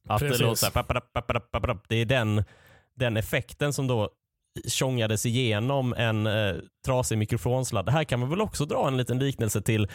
Att 0.07 0.19
det 0.19 0.27
Precis. 0.27 0.41
låter 0.41 0.55
så 0.55 0.65
här. 0.73 1.77
Det 1.87 1.95
är 1.95 2.05
den, 2.05 2.43
den 2.95 3.17
effekten 3.17 3.73
som 3.73 3.87
då 3.87 4.09
tjongades 4.67 5.25
igenom 5.25 5.93
en 5.93 6.27
eh, 6.27 6.55
trasig 6.85 7.17
mikrofonsladd. 7.17 7.89
Här 7.89 8.03
kan 8.03 8.19
man 8.19 8.29
väl 8.29 8.41
också 8.41 8.65
dra 8.65 8.87
en 8.87 8.97
liten 8.97 9.19
liknelse 9.19 9.61
till, 9.61 9.87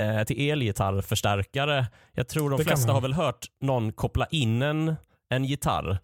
eh, 0.00 0.24
till 0.24 0.50
elgitarrförstärkare. 0.50 1.86
Jag 2.12 2.28
tror 2.28 2.50
de 2.50 2.58
Det 2.58 2.64
flesta 2.64 2.92
har 2.92 3.00
väl 3.00 3.12
hört 3.12 3.46
någon 3.60 3.92
koppla 3.92 4.26
in 4.26 4.62
en, 4.62 4.94
en 5.28 5.44
gitarr. 5.44 5.98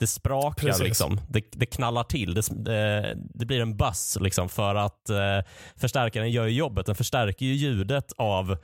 Det 0.00 0.06
sprakar 0.06 0.66
Precis. 0.66 0.84
liksom. 0.84 1.20
Det, 1.28 1.44
det 1.52 1.66
knallar 1.66 2.04
till. 2.04 2.34
Det, 2.34 2.42
det, 2.50 3.14
det 3.34 3.46
blir 3.46 3.60
en 3.60 3.76
bass 3.76 4.18
liksom 4.20 4.48
för 4.48 4.74
att 4.74 5.10
eh, 5.10 5.40
förstärkaren 5.76 6.30
gör 6.30 6.46
jobbet. 6.46 6.86
Den 6.86 6.94
förstärker 6.94 7.46
ju 7.46 7.52
ljudet 7.54 8.12
av 8.16 8.56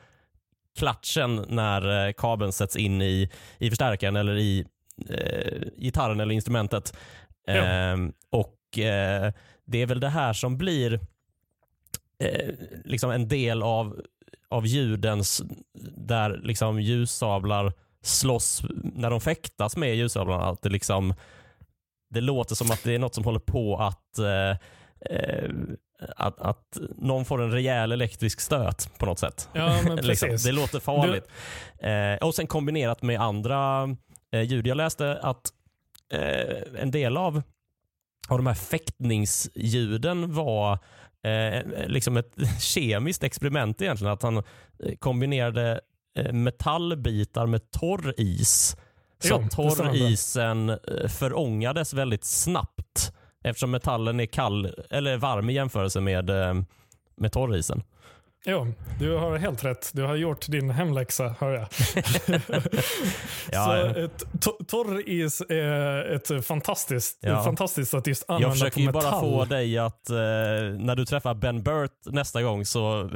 klatschen 0.78 1.44
när 1.48 2.06
eh, 2.06 2.12
kabeln 2.12 2.52
sätts 2.52 2.76
in 2.76 3.02
i, 3.02 3.30
i 3.58 3.70
förstärkaren 3.70 4.16
eller 4.16 4.36
i 4.36 4.64
eh, 5.08 5.68
gitarren 5.78 6.20
eller 6.20 6.34
instrumentet. 6.34 6.96
Ja. 7.46 7.54
Ehm, 7.54 8.12
och 8.30 8.55
eh, 8.78 9.32
Det 9.64 9.82
är 9.82 9.86
väl 9.86 10.00
det 10.00 10.08
här 10.08 10.32
som 10.32 10.58
blir 10.58 11.00
eh, 12.18 12.54
liksom 12.84 13.10
en 13.10 13.28
del 13.28 13.62
av, 13.62 14.00
av 14.48 14.66
ljudens, 14.66 15.42
där 15.96 16.40
liksom 16.42 16.80
ljussablar 16.80 17.72
slåss 18.02 18.62
när 18.82 19.10
de 19.10 19.20
fäktas 19.20 19.76
med 19.76 19.96
ljussablarna. 19.96 20.44
Att 20.44 20.62
det, 20.62 20.68
liksom, 20.68 21.14
det 22.10 22.20
låter 22.20 22.54
som 22.54 22.70
att 22.70 22.84
det 22.84 22.94
är 22.94 22.98
något 22.98 23.14
som 23.14 23.24
håller 23.24 23.40
på 23.40 23.76
att 23.76 24.18
eh, 24.18 24.50
eh, 25.10 25.50
att, 26.16 26.40
att 26.40 26.78
någon 26.96 27.24
får 27.24 27.42
en 27.42 27.52
rejäl 27.52 27.92
elektrisk 27.92 28.40
stöt 28.40 28.98
på 28.98 29.06
något 29.06 29.18
sätt. 29.18 29.48
Ja, 29.52 29.82
men 29.84 29.96
liksom. 30.02 30.28
precis. 30.28 30.46
Det 30.46 30.52
låter 30.52 30.80
farligt. 30.80 31.28
Eh, 31.78 32.26
och 32.26 32.34
sen 32.34 32.46
kombinerat 32.46 33.02
med 33.02 33.20
andra 33.20 33.88
eh, 34.32 34.42
ljud. 34.42 34.66
Jag 34.66 34.76
läste 34.76 35.18
att 35.22 35.52
eh, 36.12 36.82
en 36.82 36.90
del 36.90 37.16
av, 37.16 37.42
av 38.28 38.36
de 38.38 38.46
här 38.46 38.54
fäktningsljuden 38.54 40.34
var 40.34 40.78
eh, 41.22 41.86
liksom 41.86 42.16
ett 42.16 42.34
kemiskt 42.60 43.24
experiment 43.24 43.82
egentligen. 43.82 44.12
Att 44.12 44.22
han 44.22 44.36
eh, 44.36 44.42
kombinerade 44.98 45.80
eh, 46.18 46.32
metallbitar 46.32 47.46
med 47.46 47.70
torr 47.70 48.14
is. 48.16 48.76
Så 49.18 49.42
Jo, 49.42 49.48
torr 49.50 49.96
isen 49.96 50.68
eh, 50.68 51.08
förångades 51.08 51.94
väldigt 51.94 52.24
snabbt 52.24 53.12
eftersom 53.44 53.70
metallen 53.70 54.20
är 54.20 54.26
kall 54.26 54.74
eller 54.90 55.16
varm 55.16 55.50
i 55.50 55.52
jämförelse 55.52 56.00
med, 56.00 56.30
med 57.16 57.32
torrisen. 57.32 57.82
Jo, 58.48 58.72
du 58.98 59.16
har 59.16 59.36
helt 59.36 59.64
rätt. 59.64 59.90
Du 59.94 60.02
har 60.02 60.14
gjort 60.14 60.46
din 60.48 60.70
hemläxa, 60.70 61.34
hör 61.40 61.52
jag. 61.52 61.66
Ja, 63.52 63.64
så 63.64 64.08
ja. 64.42 64.52
torr 64.66 65.08
is 65.08 65.40
är 65.48 66.14
ett 66.14 66.46
fantastiskt, 66.46 67.18
Ja. 67.20 67.44
fantastiskt 67.44 67.94
att 67.94 68.06
just 68.06 68.24
använda 68.28 68.48
Jag 68.48 68.52
försöker 68.54 68.80
ju 68.80 68.92
bara 68.92 69.20
få 69.20 69.44
dig 69.44 69.78
att, 69.78 70.10
eh, 70.10 70.16
när 70.78 70.94
du 70.96 71.04
träffar 71.06 71.34
Ben 71.34 71.62
Burt 71.62 71.90
nästa 72.04 72.42
gång 72.42 72.64
så 72.64 73.00
eh, 73.00 73.08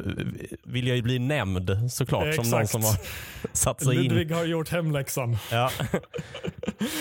vill 0.64 0.86
jag 0.86 0.96
ju 0.96 1.02
bli 1.02 1.18
nämnd 1.18 1.92
såklart 1.92 2.34
som 2.34 2.50
någon 2.50 2.60
Exakt. 2.60 2.70
som 2.70 2.82
har 2.84 2.96
satt 3.56 3.84
sig 3.84 3.96
in. 3.96 4.02
Ludvig 4.14 4.30
har 4.34 4.44
gjort 4.44 4.68
hemläxan. 4.68 5.36
Ja. 5.52 5.70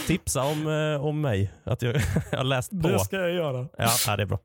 Tipsa 0.07 0.43
om, 0.43 0.67
eh, 0.67 1.05
om 1.05 1.21
mig, 1.21 1.53
att 1.63 1.81
jag, 1.81 1.95
jag 2.31 2.37
har 2.37 2.43
läst 2.43 2.71
på. 2.71 2.87
Det 2.87 2.99
ska 2.99 3.15
jag 3.15 3.31
göra. 3.31 3.67
Ja, 3.77 3.89
ja, 4.07 4.15
det 4.15 4.23
är 4.23 4.27
bra. 4.27 4.39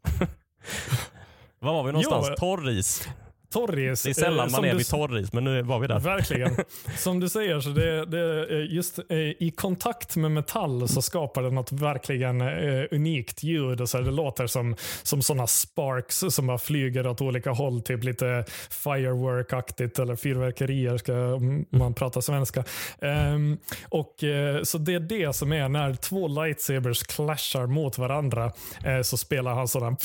Var 1.59 1.73
var 1.73 1.85
vi 1.85 1.93
någonstans? 1.93 2.27
Jo. 2.31 2.37
Torris. 2.37 3.09
Torris. 3.55 4.03
Det 4.03 4.11
är 4.11 4.15
sällan 4.15 4.47
eh, 4.47 4.53
man 4.53 4.65
är 4.65 4.71
du 4.71 4.77
vid 4.77 4.89
torris, 4.89 5.33
men 5.33 5.45
nu 5.45 5.63
var 5.63 5.79
vi 5.79 5.87
där. 5.87 6.01
Verkligen. 6.01 6.57
Som 6.99 7.21
du 7.21 7.29
säger, 7.29 7.61
så 7.61 7.69
det, 7.69 8.05
det, 8.05 8.19
är 8.19 8.61
just 8.61 8.99
eh, 8.99 9.17
i 9.19 9.53
kontakt 9.57 10.17
med 10.17 10.31
metall 10.31 10.89
så 10.89 11.03
skapar 11.03 11.43
det 11.43 11.51
något 11.51 11.73
verkligen 11.73 12.41
eh, 12.41 12.85
unikt 12.91 13.43
ljud. 13.43 13.81
Och 13.81 13.89
så 13.89 13.99
här, 13.99 14.05
det 14.05 14.11
låter 14.11 14.47
som, 14.47 14.77
som 15.03 15.23
sådana 15.23 15.47
sparks 15.47 16.25
som 16.29 16.47
bara 16.47 16.59
flyger 16.59 17.07
åt 17.07 17.21
olika 17.21 17.51
håll. 17.51 17.83
Typ 17.83 18.05
lite 18.05 18.45
firework-aktigt 18.71 20.03
eller 20.03 20.17
fyrverkerier 20.17 20.97
ska 20.97 21.35
om 21.35 21.65
man 21.71 21.95
pratar 21.95 22.21
svenska. 22.21 22.65
Ehm, 23.01 23.59
och, 23.89 24.25
eh, 24.25 24.63
så 24.63 24.79
det 24.79 24.95
är 24.95 25.01
det 25.01 25.37
som 25.37 25.53
är 25.53 25.69
när 25.69 25.95
två 25.95 26.29
lightsabers 26.29 27.03
clashar 27.03 27.67
mot 27.67 27.99
varandra 27.99 28.53
eh, 28.85 29.01
så 29.03 29.17
spelar 29.17 29.55
han 29.55 29.69
sådana 29.69 29.97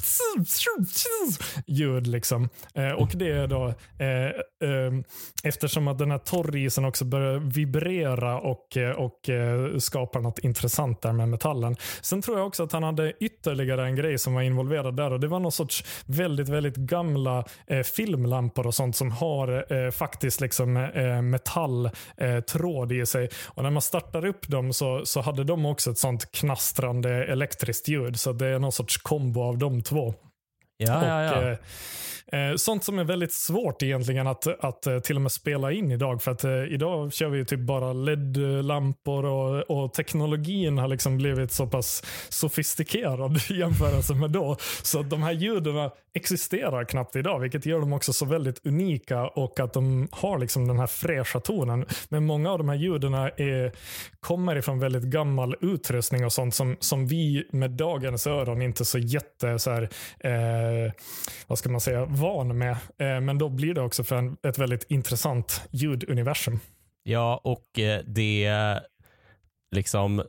ljud. 1.66 2.08
Liksom. 2.08 2.50
Eh, 2.74 2.91
och 2.91 3.12
det 3.14 3.38
är 3.39 3.47
då 3.47 3.73
eh, 3.97 4.25
eh, 4.69 4.93
eftersom 5.43 5.87
att 5.87 5.97
den 5.97 6.11
här 6.11 6.17
torrisen 6.17 6.85
också 6.85 7.05
börjar 7.05 7.39
vibrera 7.39 8.39
och, 8.39 8.77
eh, 8.77 8.91
och 8.91 9.29
eh, 9.29 9.77
skapar 9.77 10.19
något 10.19 10.39
intressant 10.39 11.01
där 11.01 11.13
med 11.13 11.29
metallen. 11.29 11.75
Sen 12.01 12.21
tror 12.21 12.37
jag 12.37 12.47
också 12.47 12.63
att 12.63 12.71
han 12.71 12.83
hade 12.83 13.13
ytterligare 13.19 13.85
en 13.85 13.95
grej 13.95 14.17
som 14.17 14.33
var 14.33 14.41
involverad 14.41 14.95
där 14.95 15.13
och 15.13 15.19
det 15.19 15.27
var 15.27 15.39
någon 15.39 15.51
sorts 15.51 15.83
väldigt, 16.05 16.49
väldigt 16.49 16.75
gamla 16.75 17.45
eh, 17.67 17.81
filmlampor 17.83 18.67
och 18.67 18.75
sånt 18.75 18.95
som 18.95 19.11
har 19.11 19.73
eh, 19.73 19.91
faktiskt 19.91 20.41
liksom 20.41 20.77
eh, 20.77 21.21
metalltråd 21.21 22.91
eh, 22.91 22.97
i 22.97 23.05
sig. 23.05 23.29
Och 23.47 23.63
när 23.63 23.69
man 23.69 23.81
startar 23.81 24.25
upp 24.25 24.47
dem 24.47 24.73
så, 24.73 25.05
så 25.05 25.21
hade 25.21 25.43
de 25.43 25.65
också 25.65 25.91
ett 25.91 25.97
sånt 25.97 26.31
knastrande 26.31 27.25
elektriskt 27.25 27.87
ljud. 27.87 28.19
Så 28.19 28.33
det 28.33 28.47
är 28.47 28.59
någon 28.59 28.71
sorts 28.71 28.97
kombo 28.97 29.41
av 29.41 29.57
de 29.57 29.81
två. 29.81 30.13
Ja, 30.84 31.05
ja, 31.07 31.23
ja. 31.23 31.38
Och, 31.38 31.43
eh, 32.34 32.49
eh, 32.49 32.55
sånt 32.55 32.84
som 32.84 32.99
är 32.99 33.03
väldigt 33.03 33.34
svårt 33.34 33.84
egentligen 33.84 34.27
att, 34.27 34.47
att 34.47 34.88
eh, 34.88 34.99
till 34.99 35.15
och 35.15 35.21
med 35.21 35.32
spela 35.32 35.71
in 35.71 35.91
idag. 35.91 36.21
För 36.21 36.32
att 36.32 36.43
eh, 36.43 36.63
idag 36.63 37.13
kör 37.13 37.30
vi 37.30 37.38
ju 37.38 37.45
typ 37.45 37.59
bara 37.59 37.93
LED-lampor 37.93 39.25
och, 39.25 39.71
och 39.71 39.93
teknologin 39.93 40.77
har 40.77 40.88
liksom 40.88 41.17
blivit 41.17 41.51
så 41.51 41.67
pass 41.67 42.03
sofistikerad 42.30 43.38
i 43.49 43.59
jämförelse 43.59 44.13
med 44.13 44.32
då. 44.32 44.57
Så 44.84 44.99
att 44.99 45.09
de 45.09 45.23
här 45.23 45.32
ljuden 45.32 45.89
existerar 46.13 46.84
knappt 46.84 47.15
idag, 47.15 47.39
vilket 47.39 47.65
gör 47.65 47.80
dem 47.80 47.93
också 47.93 48.13
så 48.13 48.25
väldigt 48.25 48.65
unika 48.65 49.27
och 49.27 49.59
att 49.59 49.73
de 49.73 50.07
har 50.11 50.39
liksom 50.39 50.67
den 50.67 50.80
här 50.80 50.88
fräscha 50.88 51.39
tonen. 51.39 51.86
Men 52.09 52.25
många 52.25 52.51
av 52.51 52.57
de 52.57 52.69
här 52.69 52.75
ljuden 52.75 53.13
är, 53.13 53.71
kommer 54.19 54.55
ifrån 54.55 54.80
väldigt 54.80 55.03
gammal 55.03 55.55
utrustning 55.61 56.25
och 56.25 56.34
sånt 56.34 56.55
som, 56.55 56.77
som 56.80 57.07
vi 57.07 57.47
med 57.51 57.71
dagens 57.71 58.27
öron 58.27 58.61
inte 58.61 58.86
så 58.86 58.99
jätte 58.99 59.59
så 59.59 59.71
här, 59.71 59.89
eh, 60.19 60.68
vad 61.47 61.57
ska 61.57 61.70
man 61.70 61.82
säga, 61.82 62.05
van 62.05 62.57
med. 62.57 62.72
Eh, 62.97 63.22
men 63.22 63.38
då 63.38 63.49
blir 63.49 63.74
det 63.74 63.82
också 63.82 64.03
för 64.03 64.15
en, 64.15 64.38
ett 64.43 64.57
väldigt 64.57 64.86
intressant 64.89 65.67
ljuduniversum. 65.72 66.59
Ja, 67.03 67.41
och 67.43 67.80
eh, 67.80 68.01
det 68.05 68.53
liksom 69.76 70.20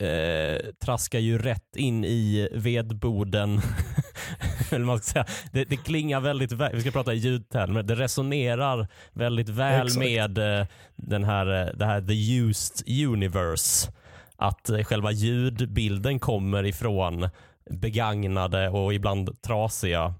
eh, 0.00 0.70
traskar 0.84 1.18
ju 1.18 1.38
rätt 1.38 1.76
in 1.76 2.04
i 2.04 2.48
vedboden. 2.52 3.60
Eller 4.70 4.84
man 4.84 4.98
ska 4.98 5.12
säga. 5.12 5.26
Det, 5.52 5.64
det 5.64 5.76
klingar 5.76 6.20
väldigt 6.20 6.52
väl, 6.52 6.74
vi 6.74 6.80
ska 6.80 6.90
prata 6.90 7.14
i 7.14 7.16
ljudtermer, 7.16 7.82
det 7.82 7.94
resonerar 7.94 8.88
väldigt 9.12 9.48
väl 9.48 9.86
Exakt. 9.86 9.98
med 9.98 10.38
eh, 10.38 10.66
den 10.96 11.24
här, 11.24 11.66
eh, 11.66 11.74
det 11.74 11.86
här 11.86 12.00
the 12.00 12.36
used 12.38 12.88
universe. 13.08 13.92
Att 14.36 14.70
eh, 14.70 14.82
själva 14.84 15.10
ljudbilden 15.10 16.18
kommer 16.18 16.66
ifrån 16.66 17.28
begagnade 17.70 18.68
och 18.68 18.94
ibland 18.94 19.42
trasiga 19.42 20.14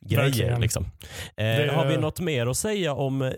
grejer. 0.00 0.58
Liksom. 0.58 0.84
Eh, 0.84 0.90
det... 1.36 1.72
Har 1.74 1.86
vi 1.86 1.96
något 1.96 2.20
mer 2.20 2.46
att 2.46 2.56
säga 2.56 2.94
om, 2.94 3.22
eh, 3.22 3.32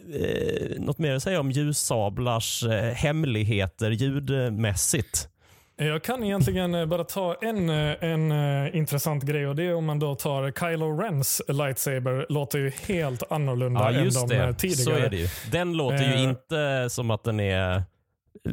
något 0.79 0.99
mer 0.99 1.15
att 1.15 1.23
säga 1.23 1.41
om 1.41 1.51
ljussablars 1.51 2.63
eh, 2.63 2.93
hemligheter 2.93 3.91
ljudmässigt? 3.91 5.29
Jag 5.77 6.03
kan 6.03 6.25
egentligen 6.25 6.75
eh, 6.75 6.87
bara 6.87 7.05
ta 7.05 7.37
en, 7.41 7.71
eh, 7.71 7.97
en 8.01 8.33
uh, 8.33 8.77
intressant 8.77 9.23
grej 9.23 9.47
och 9.47 9.57
det 9.57 9.63
är 9.63 9.75
om 9.75 9.85
man 9.85 9.99
då 9.99 10.15
tar 10.15 10.51
Kylo 10.51 11.01
Rens 11.01 11.43
lightsaber. 11.49 12.27
låter 12.29 12.59
ju 12.59 12.73
helt 12.89 13.33
annorlunda 13.33 13.93
ja, 13.93 13.99
än 13.99 14.11
de 14.11 14.29
det. 14.29 14.55
tidigare. 14.55 14.85
Så 14.85 14.91
är 14.91 15.11
det 15.11 15.17
ju. 15.17 15.29
Den 15.53 15.73
låter 15.73 16.17
ju 16.17 16.23
inte 16.23 16.87
som 16.91 17.11
att 17.11 17.25
den 17.25 17.41
är 17.41 17.83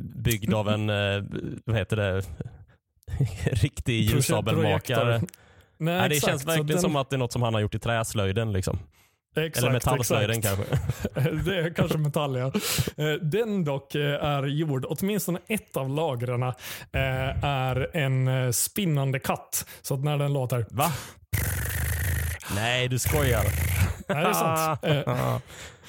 byggd 0.01 0.53
av 0.53 0.69
en, 0.69 0.87
vad 1.65 1.77
heter 1.77 1.97
det, 1.97 2.23
riktig 3.51 4.01
ljussabelmakare. 4.01 5.17
Nej, 5.17 5.27
Nej, 5.77 6.09
det 6.09 6.15
känns 6.15 6.45
verkligen 6.45 6.67
den... 6.67 6.79
som 6.79 6.95
att 6.95 7.09
det 7.09 7.15
är 7.15 7.17
något 7.17 7.31
som 7.31 7.41
han 7.41 7.53
har 7.53 7.61
gjort 7.61 7.75
i 7.75 7.79
träslöjden. 7.79 8.53
Liksom. 8.53 8.79
Exakt, 9.35 9.57
Eller 9.57 9.71
metallslöjden 9.71 10.41
kanske. 10.41 10.63
det 11.45 11.57
är 11.59 11.73
kanske 11.73 11.97
metall 11.97 12.35
ja. 12.35 12.51
Eh, 12.97 13.13
den 13.13 13.63
dock 13.63 13.95
eh, 13.95 14.25
är 14.25 14.43
gjord, 14.43 14.85
åtminstone 14.89 15.39
ett 15.47 15.77
av 15.77 15.89
lagren 15.89 16.43
eh, 16.43 16.53
är 17.45 17.97
en 17.97 18.53
spinnande 18.53 19.19
katt. 19.19 19.65
Så 19.81 19.93
att 19.93 20.03
när 20.03 20.17
den 20.17 20.33
låter... 20.33 20.65
Va? 20.69 20.91
Nej, 22.55 22.87
du 22.87 22.99
skojar. 22.99 23.43
Nej, 24.07 24.23
det 24.23 24.29
är 24.29 24.33
sant. 24.33 24.79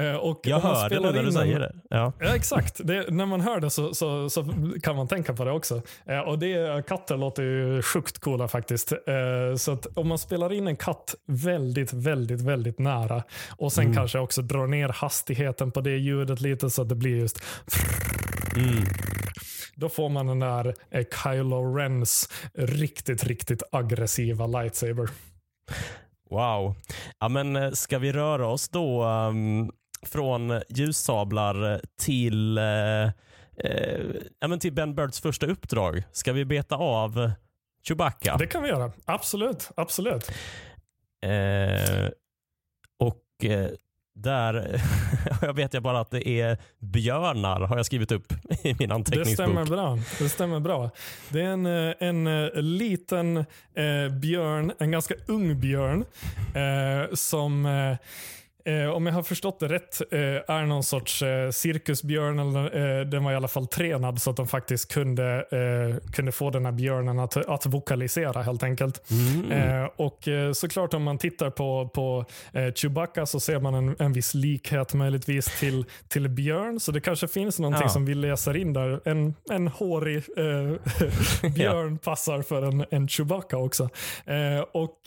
Eh, 0.00 0.14
och 0.14 0.40
jag 0.42 0.60
hör 0.60 0.88
det 0.88 1.00
nu 1.00 1.12
när 1.12 1.22
du 1.22 1.32
säger 1.32 1.58
det. 1.58 1.72
Ja, 1.90 2.12
ja 2.20 2.36
exakt. 2.36 2.80
Det, 2.84 3.10
när 3.10 3.26
man 3.26 3.40
hör 3.40 3.60
det 3.60 3.70
så, 3.70 3.94
så, 3.94 4.30
så, 4.30 4.44
kan 4.82 4.96
man 4.96 5.08
tänka 5.08 5.34
på 5.34 5.44
det 5.44 5.50
också. 5.50 5.82
Eh, 6.06 6.18
och 6.18 6.38
det, 6.38 6.86
Katter 6.86 7.16
låter 7.16 7.42
ju 7.42 7.82
sjukt 7.82 8.18
coola 8.18 8.48
faktiskt. 8.48 8.92
Eh, 8.92 9.56
så 9.56 9.72
att 9.72 9.86
om 9.96 10.08
man 10.08 10.18
spelar 10.18 10.52
in 10.52 10.68
en 10.68 10.76
katt 10.76 11.14
väldigt, 11.26 11.92
väldigt, 11.92 12.40
väldigt 12.40 12.78
nära 12.78 13.22
och 13.56 13.72
sen 13.72 13.84
mm. 13.84 13.96
kanske 13.96 14.18
också 14.18 14.42
drar 14.42 14.66
ner 14.66 14.88
hastigheten 14.88 15.70
på 15.70 15.80
det 15.80 15.96
ljudet 15.96 16.40
lite 16.40 16.70
så 16.70 16.82
att 16.82 16.88
det 16.88 16.94
blir 16.94 17.16
just 17.16 17.42
mm. 18.56 18.84
Då 19.74 19.88
får 19.88 20.08
man 20.08 20.26
den 20.26 20.38
där 20.38 20.74
Kylo 21.22 21.74
Rens 21.74 22.28
riktigt, 22.54 23.24
riktigt 23.24 23.62
aggressiva 23.72 24.46
lightsaber. 24.46 25.08
Wow. 26.30 26.74
Ja, 27.18 27.28
men 27.28 27.76
ska 27.76 27.98
vi 27.98 28.12
röra 28.12 28.48
oss 28.48 28.68
då 28.68 29.04
um, 29.04 29.70
från 30.06 30.60
ljussablar 30.68 31.80
till, 31.98 32.58
eh, 32.58 33.04
eh, 34.50 34.58
till 34.60 34.72
Ben 34.72 34.94
Birds 34.94 35.20
första 35.20 35.46
uppdrag. 35.46 36.02
Ska 36.12 36.32
vi 36.32 36.44
beta 36.44 36.76
av 36.76 37.30
Chewbacca? 37.82 38.36
Det 38.36 38.46
kan 38.46 38.62
vi 38.62 38.68
göra. 38.68 38.92
Absolut. 39.04 39.70
absolut. 39.76 40.30
Eh, 41.22 42.08
och 42.98 43.44
eh, 43.44 43.70
där 44.14 44.80
jag 45.42 45.52
vet 45.52 45.74
jag 45.74 45.82
bara 45.82 46.00
att 46.00 46.10
det 46.10 46.28
är 46.28 46.58
björnar 46.78 47.60
har 47.60 47.76
jag 47.76 47.86
skrivit 47.86 48.12
upp 48.12 48.32
i 48.62 48.76
min 48.78 48.92
anteckningsbok. 48.92 49.46
Det 49.46 49.52
stämmer 49.52 49.64
bra. 49.64 49.98
Det 50.18 50.28
stämmer 50.28 50.60
bra. 50.60 50.90
Det 51.28 51.40
är 51.40 51.46
en, 51.46 51.66
eh, 51.66 51.94
en, 51.98 52.26
en 52.26 52.44
eh, 52.44 52.62
liten 52.62 53.36
eh, 53.74 54.08
björn, 54.20 54.72
en 54.78 54.90
ganska 54.90 55.14
ung 55.26 55.60
björn 55.60 56.04
eh, 56.54 57.14
som 57.14 57.66
eh, 57.66 57.96
Eh, 58.64 58.90
om 58.90 59.06
jag 59.06 59.12
har 59.12 59.22
förstått 59.22 59.60
det 59.60 59.68
rätt 59.68 60.00
eh, 60.10 60.20
är 60.20 60.66
någon 60.66 60.82
sorts 60.82 61.22
eh, 61.22 61.50
cirkusbjörn. 61.50 62.38
Eller, 62.38 62.98
eh, 63.00 63.06
den 63.06 63.24
var 63.24 63.32
i 63.32 63.34
alla 63.34 63.48
fall 63.48 63.66
tränad 63.66 64.22
så 64.22 64.30
att 64.30 64.36
de 64.36 64.46
faktiskt 64.48 64.92
kunde, 64.92 65.46
eh, 65.50 66.12
kunde 66.12 66.32
få 66.32 66.50
den 66.50 66.64
här 66.64 66.72
björnen 66.72 67.18
att, 67.18 67.36
att 67.36 67.66
vokalisera 67.66 68.42
helt 68.42 68.62
enkelt. 68.62 69.10
Mm. 69.10 69.52
Eh, 69.52 69.88
och 69.96 70.28
såklart 70.52 70.94
om 70.94 71.02
man 71.02 71.18
tittar 71.18 71.50
på, 71.50 71.90
på 71.94 72.24
Chewbacca 72.74 73.26
så 73.26 73.40
ser 73.40 73.60
man 73.60 73.74
en, 73.74 73.96
en 73.98 74.12
viss 74.12 74.34
likhet 74.34 74.94
möjligtvis 74.94 75.60
till, 75.60 75.84
till 76.08 76.28
björn. 76.28 76.80
Så 76.80 76.92
det 76.92 77.00
kanske 77.00 77.28
finns 77.28 77.58
någonting 77.58 77.82
ja. 77.82 77.88
som 77.88 78.04
vi 78.04 78.14
läser 78.14 78.56
in 78.56 78.72
där. 78.72 79.00
En, 79.04 79.34
en 79.50 79.68
hårig 79.68 80.24
björn 81.54 81.92
ja. 81.92 81.98
passar 82.10 82.42
för 82.42 82.62
en, 82.62 82.84
en 82.90 83.08
Chewbacca 83.08 83.56
också. 83.56 83.88
och 84.72 84.98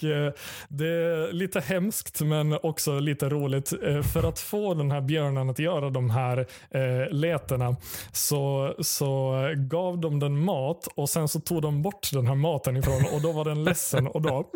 Det 0.67 0.87
är 0.87 1.33
lite 1.33 1.59
hemskt 1.59 2.21
men 2.21 2.57
också 2.63 2.99
lite 2.99 3.29
roligt 3.29 3.42
roligt. 3.43 3.73
Eh, 3.83 4.01
för 4.01 4.29
att 4.29 4.39
få 4.39 4.73
den 4.73 4.91
här 4.91 5.01
björnen 5.01 5.49
att 5.49 5.59
göra 5.59 5.89
de 5.89 6.09
här 6.09 6.37
eh, 6.69 7.11
letena 7.11 7.75
så, 8.11 8.73
så 8.79 9.33
gav 9.55 9.97
de 9.97 10.19
den 10.19 10.39
mat 10.39 10.87
och 10.95 11.09
sen 11.09 11.27
så 11.27 11.39
tog 11.39 11.61
de 11.61 11.81
bort 11.81 12.09
den 12.13 12.27
här 12.27 12.35
maten 12.35 12.77
ifrån 12.77 13.03
och 13.13 13.21
då 13.21 13.31
var 13.31 13.45
den 13.45 13.63
ledsen 13.63 14.07
och 14.07 14.21
då 14.21 14.49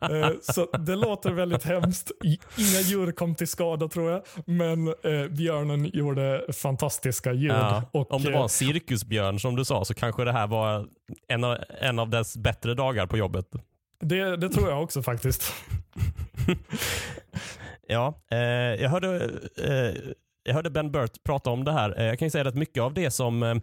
eh, 0.00 0.30
så 0.42 0.66
det 0.78 0.96
låter 0.96 1.30
väldigt 1.30 1.64
hemskt. 1.64 2.10
Inga 2.56 2.80
djur 2.80 3.12
kom 3.12 3.34
till 3.34 3.48
skada 3.48 3.88
tror 3.88 4.10
jag, 4.10 4.22
men 4.44 4.88
eh, 4.88 5.28
björnen 5.30 5.90
gjorde 5.94 6.44
fantastiska 6.52 7.32
ljud. 7.32 7.50
Ja, 7.50 7.82
och, 7.92 8.12
om 8.12 8.22
det 8.22 8.30
var 8.30 8.42
en 8.42 8.48
cirkusbjörn 8.48 9.40
som 9.40 9.56
du 9.56 9.64
sa 9.64 9.84
så 9.84 9.94
kanske 9.94 10.24
det 10.24 10.32
här 10.32 10.46
var 10.46 10.86
en 11.28 11.44
av, 11.44 11.56
en 11.80 11.98
av 11.98 12.10
dess 12.10 12.36
bättre 12.36 12.74
dagar 12.74 13.06
på 13.06 13.16
jobbet. 13.16 13.46
Det, 14.00 14.36
det 14.36 14.48
tror 14.48 14.70
jag 14.70 14.82
också 14.82 15.02
faktiskt. 15.02 15.54
ja, 17.88 18.14
eh, 18.30 18.38
jag, 18.82 18.90
hörde, 18.90 19.30
eh, 19.56 20.12
jag 20.42 20.54
hörde 20.54 20.70
Ben 20.70 20.90
Burt 20.90 21.22
prata 21.24 21.50
om 21.50 21.64
det 21.64 21.72
här. 21.72 22.00
Eh, 22.00 22.06
jag 22.06 22.18
kan 22.18 22.26
ju 22.26 22.30
säga 22.30 22.48
att 22.48 22.54
mycket 22.54 22.82
av 22.82 22.94
det 22.94 23.10
som 23.10 23.42
eh, 23.42 23.56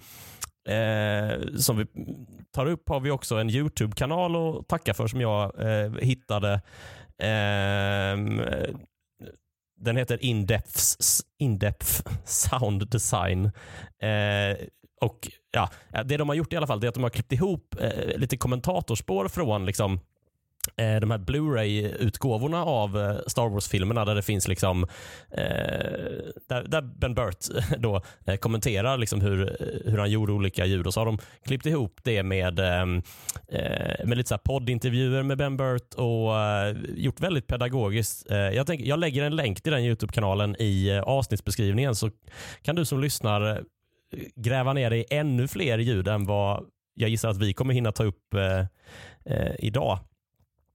eh 0.76 1.40
som 1.58 1.78
vi 1.78 1.86
tar 2.52 2.66
upp 2.66 2.90
har 2.90 3.00
vi 3.00 3.12
också 3.12 3.36
en 3.36 3.50
YouTube-kanal 3.50 4.36
att 4.36 4.68
tacka 4.68 4.94
för 4.94 5.08
som 5.08 5.22
jag 5.22 5.60
eh, 5.60 5.92
hittade. 6.02 6.54
Eh, 7.18 8.18
den 9.78 9.98
heter 9.98 10.26
In-Depth 10.26 10.80
In 11.40 11.60
Sound 12.26 12.90
Design. 12.90 13.46
Eh, 14.02 14.58
och 15.02 15.28
ja, 15.52 15.70
Det 16.06 16.18
de 16.18 16.30
har 16.30 16.36
gjort 16.36 16.54
i 16.54 16.56
alla 16.56 16.68
fall 16.68 16.84
är 16.84 16.88
att 16.88 16.94
de 16.94 17.04
har 17.04 17.10
klippt 17.10 17.32
ihop 17.32 17.76
eh, 17.80 18.18
lite 18.18 18.38
kommentatorspår 18.38 19.28
från 19.28 19.66
liksom, 19.66 19.92
Eh, 19.94 20.00
Eh, 20.78 20.99
de 20.99 21.11
här 21.11 21.18
Blu-ray-utgåvorna 21.18 22.63
av 22.63 22.97
eh, 22.97 23.18
Star 23.28 23.49
Wars-filmerna 23.49 24.05
där 24.05 24.16
det 24.16 24.22
finns 24.22 24.47
liksom 24.47 24.84
eh, 25.32 25.47
där, 26.49 26.63
där, 26.68 26.82
Ben 26.82 27.13
Burt 27.13 27.38
då 27.78 28.01
eh, 28.26 28.36
kommenterar 28.36 28.97
liksom 28.97 29.22
hur, 29.22 29.41
eh, 29.41 29.91
hur 29.91 29.97
han 29.97 30.11
gjorde 30.11 30.34
olika 30.34 30.66
ljud 30.66 30.88
och 30.88 30.93
så 30.93 30.99
har 30.99 31.05
de 31.05 31.18
klippt 31.45 31.66
ihop 31.66 31.99
det 32.03 32.24
med, 32.24 32.59
ehm, 32.59 33.01
med 34.03 34.18
lite 34.18 34.30
så 34.30 34.38
poddintervjuer 34.38 35.24
med 35.24 35.38
Ben 35.38 35.57
Burt 35.57 35.93
och 35.93 36.32
gjort 36.95 37.20
väldigt 37.20 37.47
pedagogiskt. 37.47 38.26
jag, 38.30 38.68
tänker, 38.68 38.86
jag 38.86 38.99
lägger 38.99 39.24
en 39.24 39.36
länk 39.36 39.61
till 39.61 39.72
den 39.72 39.84
Youtube-kanalen 39.84 40.55
i 40.59 41.01
avsnittsbeskrivningen 41.05 41.95
så 41.95 42.09
kan 42.61 42.76
du 42.76 42.86
som 42.86 42.99
lyssnar 42.99 43.63
gräva 44.36 44.74
ner 44.74 44.89
dig 44.89 44.99
i 44.99 45.05
ännu 45.09 45.47
fler 45.47 45.78
ljud 45.78 46.07
än 46.07 46.26
vad 46.26 46.66
jag 46.93 47.09
gissar 47.09 47.30
att 47.30 47.38
vi 47.38 47.53
kommer 47.53 47.74
hinna 47.74 47.91
ta 47.91 48.03
upp 48.03 48.34
eh, 48.34 49.51
idag. 49.59 49.99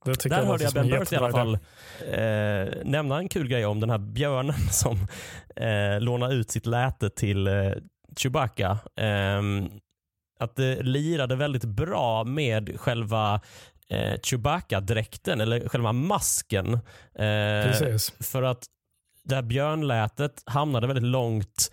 Där 0.05 0.45
hörde 0.45 0.65
jag 0.65 0.73
Ben 0.73 0.89
Burt 0.89 1.13
i 1.13 1.17
alla 1.17 1.31
fall 1.31 1.59
eh, 2.13 2.85
nämna 2.85 3.19
en 3.19 3.29
kul 3.29 3.49
grej 3.49 3.67
om 3.67 3.81
den 3.81 3.91
här 3.91 3.99
björnen 3.99 4.59
som 4.71 4.97
eh, 5.57 6.01
lånar 6.01 6.33
ut 6.33 6.51
sitt 6.51 6.67
läte 6.67 7.11
till 7.11 7.47
eh, 7.47 7.73
Chewbacca. 8.17 8.79
Eh, 8.97 9.43
att 10.41 10.57
det 10.57 10.83
lirade 10.83 11.37
väldigt 11.37 11.65
bra 11.65 12.25
med 12.25 12.81
själva 12.81 13.41
eh, 13.89 14.21
Chewbacca-dräkten, 14.23 15.41
eller 15.41 15.69
själva 15.69 15.93
masken. 15.93 16.73
Eh, 17.15 17.99
för 18.21 18.43
att 18.43 18.65
det 19.25 19.35
här 19.35 19.43
björnlätet 19.43 20.43
hamnade 20.47 20.87
väldigt 20.87 21.05
långt 21.05 21.73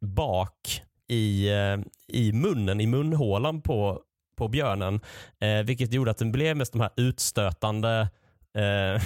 bak 0.00 0.82
i, 1.08 1.48
eh, 1.48 1.78
i 2.08 2.32
munnen, 2.32 2.80
i 2.80 2.86
munhålan 2.86 3.62
på 3.62 4.00
på 4.36 4.48
björnen, 4.48 5.00
eh, 5.40 5.62
vilket 5.64 5.92
gjorde 5.92 6.10
att 6.10 6.18
den 6.18 6.32
blev 6.32 6.56
mest 6.56 6.72
de 6.72 6.80
här 6.80 6.90
utstötande 6.96 8.08
eh, 8.54 9.02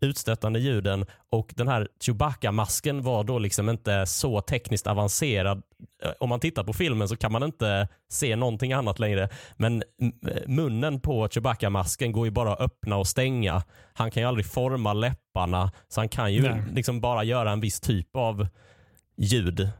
utstötande 0.00 0.60
ljuden 0.60 1.06
och 1.30 1.52
den 1.56 1.68
här 1.68 1.88
Chewbacca-masken 2.00 3.02
var 3.02 3.24
då 3.24 3.38
liksom 3.38 3.68
inte 3.68 4.06
så 4.06 4.40
tekniskt 4.40 4.86
avancerad. 4.86 5.62
Eh, 6.02 6.10
om 6.20 6.28
man 6.28 6.40
tittar 6.40 6.64
på 6.64 6.72
filmen 6.72 7.08
så 7.08 7.16
kan 7.16 7.32
man 7.32 7.42
inte 7.42 7.88
se 8.08 8.36
någonting 8.36 8.72
annat 8.72 8.98
längre. 8.98 9.28
Men 9.56 9.82
munnen 10.46 11.00
på 11.00 11.28
Chewbacca-masken 11.28 12.12
går 12.12 12.26
ju 12.26 12.30
bara 12.30 12.52
att 12.52 12.60
öppna 12.60 12.96
och 12.96 13.06
stänga. 13.06 13.62
Han 13.94 14.10
kan 14.10 14.22
ju 14.22 14.28
aldrig 14.28 14.46
forma 14.46 14.92
läpparna 14.92 15.72
så 15.88 16.00
han 16.00 16.08
kan 16.08 16.32
ju 16.32 16.54
liksom 16.72 17.00
bara 17.00 17.24
göra 17.24 17.50
en 17.50 17.60
viss 17.60 17.80
typ 17.80 18.16
av 18.16 18.46
ljud. 19.16 19.70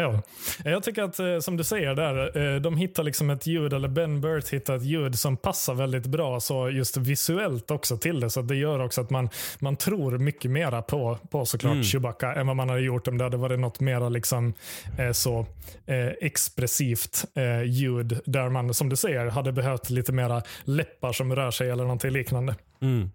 Ja, 0.00 0.22
jag 0.64 0.82
tycker 0.82 1.02
att 1.02 1.18
eh, 1.18 1.38
som 1.38 1.56
du 1.56 1.64
säger 1.64 1.94
där, 1.94 2.38
eh, 2.54 2.60
de 2.60 2.76
hittar 2.76 3.02
liksom 3.02 3.30
ett 3.30 3.46
ljud, 3.46 3.72
eller 3.72 3.88
Ben 3.88 4.20
Burt 4.20 4.48
hittar 4.48 4.76
ett 4.76 4.84
ljud 4.84 5.18
som 5.18 5.36
passar 5.36 5.74
väldigt 5.74 6.06
bra 6.06 6.40
så 6.40 6.70
just 6.70 6.96
visuellt 6.96 7.70
också 7.70 7.96
till 7.96 8.20
det. 8.20 8.30
Så 8.30 8.42
det 8.42 8.56
gör 8.56 8.78
också 8.78 9.00
att 9.00 9.10
man, 9.10 9.28
man 9.58 9.76
tror 9.76 10.18
mycket 10.18 10.50
mera 10.50 10.82
på, 10.82 11.18
på 11.30 11.46
såklart 11.46 11.72
mm. 11.72 11.84
Chewbacca 11.84 12.34
än 12.34 12.46
vad 12.46 12.56
man 12.56 12.68
hade 12.68 12.80
gjort 12.80 13.08
om 13.08 13.18
det 13.18 13.24
hade 13.24 13.36
varit 13.36 13.60
något 13.60 13.80
mera 13.80 14.08
liksom, 14.08 14.54
eh, 14.98 15.12
så 15.12 15.46
eh, 15.86 16.06
expressivt 16.06 17.24
eh, 17.34 17.62
ljud 17.62 18.20
där 18.24 18.48
man, 18.48 18.74
som 18.74 18.88
du 18.88 18.96
säger, 18.96 19.26
hade 19.26 19.52
behövt 19.52 19.90
lite 19.90 20.12
mera 20.12 20.42
läppar 20.64 21.12
som 21.12 21.36
rör 21.36 21.50
sig 21.50 21.70
eller 21.70 21.82
någonting 21.82 22.10
liknande. 22.10 22.54
Mm. 22.80 23.10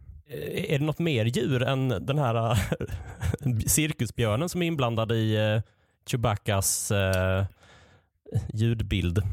är 0.67 0.79
det 0.79 0.85
något 0.85 0.99
mer 0.99 1.25
djur 1.25 1.63
än 1.63 1.89
den 1.89 2.19
här 2.19 2.57
cirkusbjörnen 3.67 4.49
som 4.49 4.61
är 4.61 4.65
inblandad 4.65 5.11
i 5.11 5.61
Chewbaccas 6.05 6.91
eh, 6.91 7.45
ljudbild? 8.53 9.23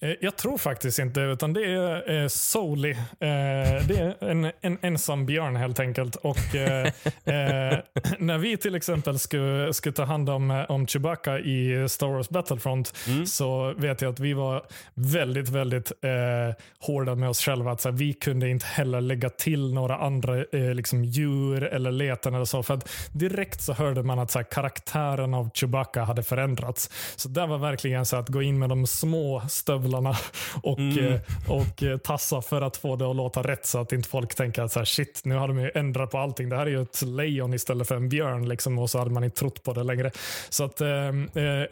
Eh, 0.00 0.12
jag 0.20 0.36
tror 0.36 0.58
faktiskt 0.58 0.98
inte, 0.98 1.20
utan 1.20 1.52
det 1.52 1.64
är 1.64 2.22
eh, 2.22 2.28
solely. 2.28 2.90
Eh, 2.90 2.96
det 3.20 4.14
är 4.20 4.24
en, 4.30 4.52
en 4.60 4.78
ensam 4.82 5.26
björn 5.26 5.56
helt 5.56 5.80
enkelt. 5.80 6.16
Och 6.16 6.54
eh, 6.54 6.86
eh, 7.24 7.78
När 8.18 8.38
vi 8.38 8.56
till 8.56 8.74
exempel 8.74 9.18
skulle, 9.18 9.74
skulle 9.74 9.92
ta 9.92 10.04
hand 10.04 10.30
om, 10.30 10.64
om 10.68 10.86
Chewbacca 10.86 11.38
i 11.38 11.88
Star 11.88 12.06
Wars 12.06 12.28
Battlefront 12.28 12.94
mm. 13.08 13.26
så 13.26 13.74
vet 13.76 14.02
jag 14.02 14.12
att 14.12 14.20
vi 14.20 14.32
var 14.32 14.62
väldigt, 14.94 15.48
väldigt 15.48 15.92
eh, 16.02 16.54
hårda 16.78 17.14
med 17.14 17.28
oss 17.28 17.40
själva. 17.40 17.72
Att, 17.72 17.80
så 17.80 17.88
här, 17.88 17.96
vi 17.96 18.12
kunde 18.12 18.48
inte 18.48 18.66
heller 18.66 19.00
lägga 19.00 19.30
till 19.30 19.74
några 19.74 19.98
andra 19.98 20.38
eh, 20.52 20.74
liksom, 20.74 21.04
djur 21.04 21.62
eller 21.64 21.92
leten 21.92 22.34
eller 22.34 22.44
så. 22.44 22.62
För 22.62 22.74
att 22.74 22.90
direkt 23.12 23.60
så 23.60 23.72
hörde 23.72 24.02
man 24.02 24.18
att 24.18 24.30
så 24.30 24.38
här, 24.38 24.46
karaktären 24.50 25.34
av 25.34 25.50
Chewbacca 25.54 26.04
hade 26.04 26.22
förändrats. 26.22 26.90
Så 27.16 27.28
det 27.28 27.46
var 27.46 27.58
verkligen 27.58 28.06
så 28.06 28.16
att 28.16 28.28
gå 28.28 28.42
in 28.42 28.58
med 28.58 28.68
de 28.68 28.86
små 28.86 29.42
stövlarna 29.68 30.14
och, 30.62 30.78
mm. 30.78 31.12
Eh, 31.12 31.20
och 31.48 31.82
eh, 31.82 31.96
tassa 31.96 32.42
för 32.42 32.62
att 32.62 32.76
få 32.76 32.96
det 32.96 33.10
att 33.10 33.16
låta 33.16 33.42
rätt 33.42 33.66
så 33.66 33.80
att 33.80 33.92
inte 33.92 34.08
folk 34.08 34.34
tänker 34.34 34.62
att 34.62 34.72
så 34.72 34.78
här, 34.78 34.84
shit, 34.84 35.20
nu 35.24 35.34
har 35.34 35.48
de 35.48 35.58
ju 35.58 35.70
ändrat 35.74 36.10
på 36.10 36.18
allting. 36.18 36.48
Det 36.48 36.56
här 36.56 36.66
är 36.66 36.70
ju 36.70 36.82
ett 36.82 37.02
lejon 37.02 37.54
istället 37.54 37.88
för 37.88 37.96
en 37.96 38.08
björn 38.08 38.48
liksom, 38.48 38.78
och 38.78 38.90
så 38.90 38.98
hade 38.98 39.10
man 39.10 39.24
inte 39.24 39.36
trott 39.36 39.62
på 39.62 39.72
det 39.72 39.82
längre. 39.82 40.10
Så 40.48 40.64
att 40.64 40.80
eh, 40.80 41.08
eh 41.08 41.66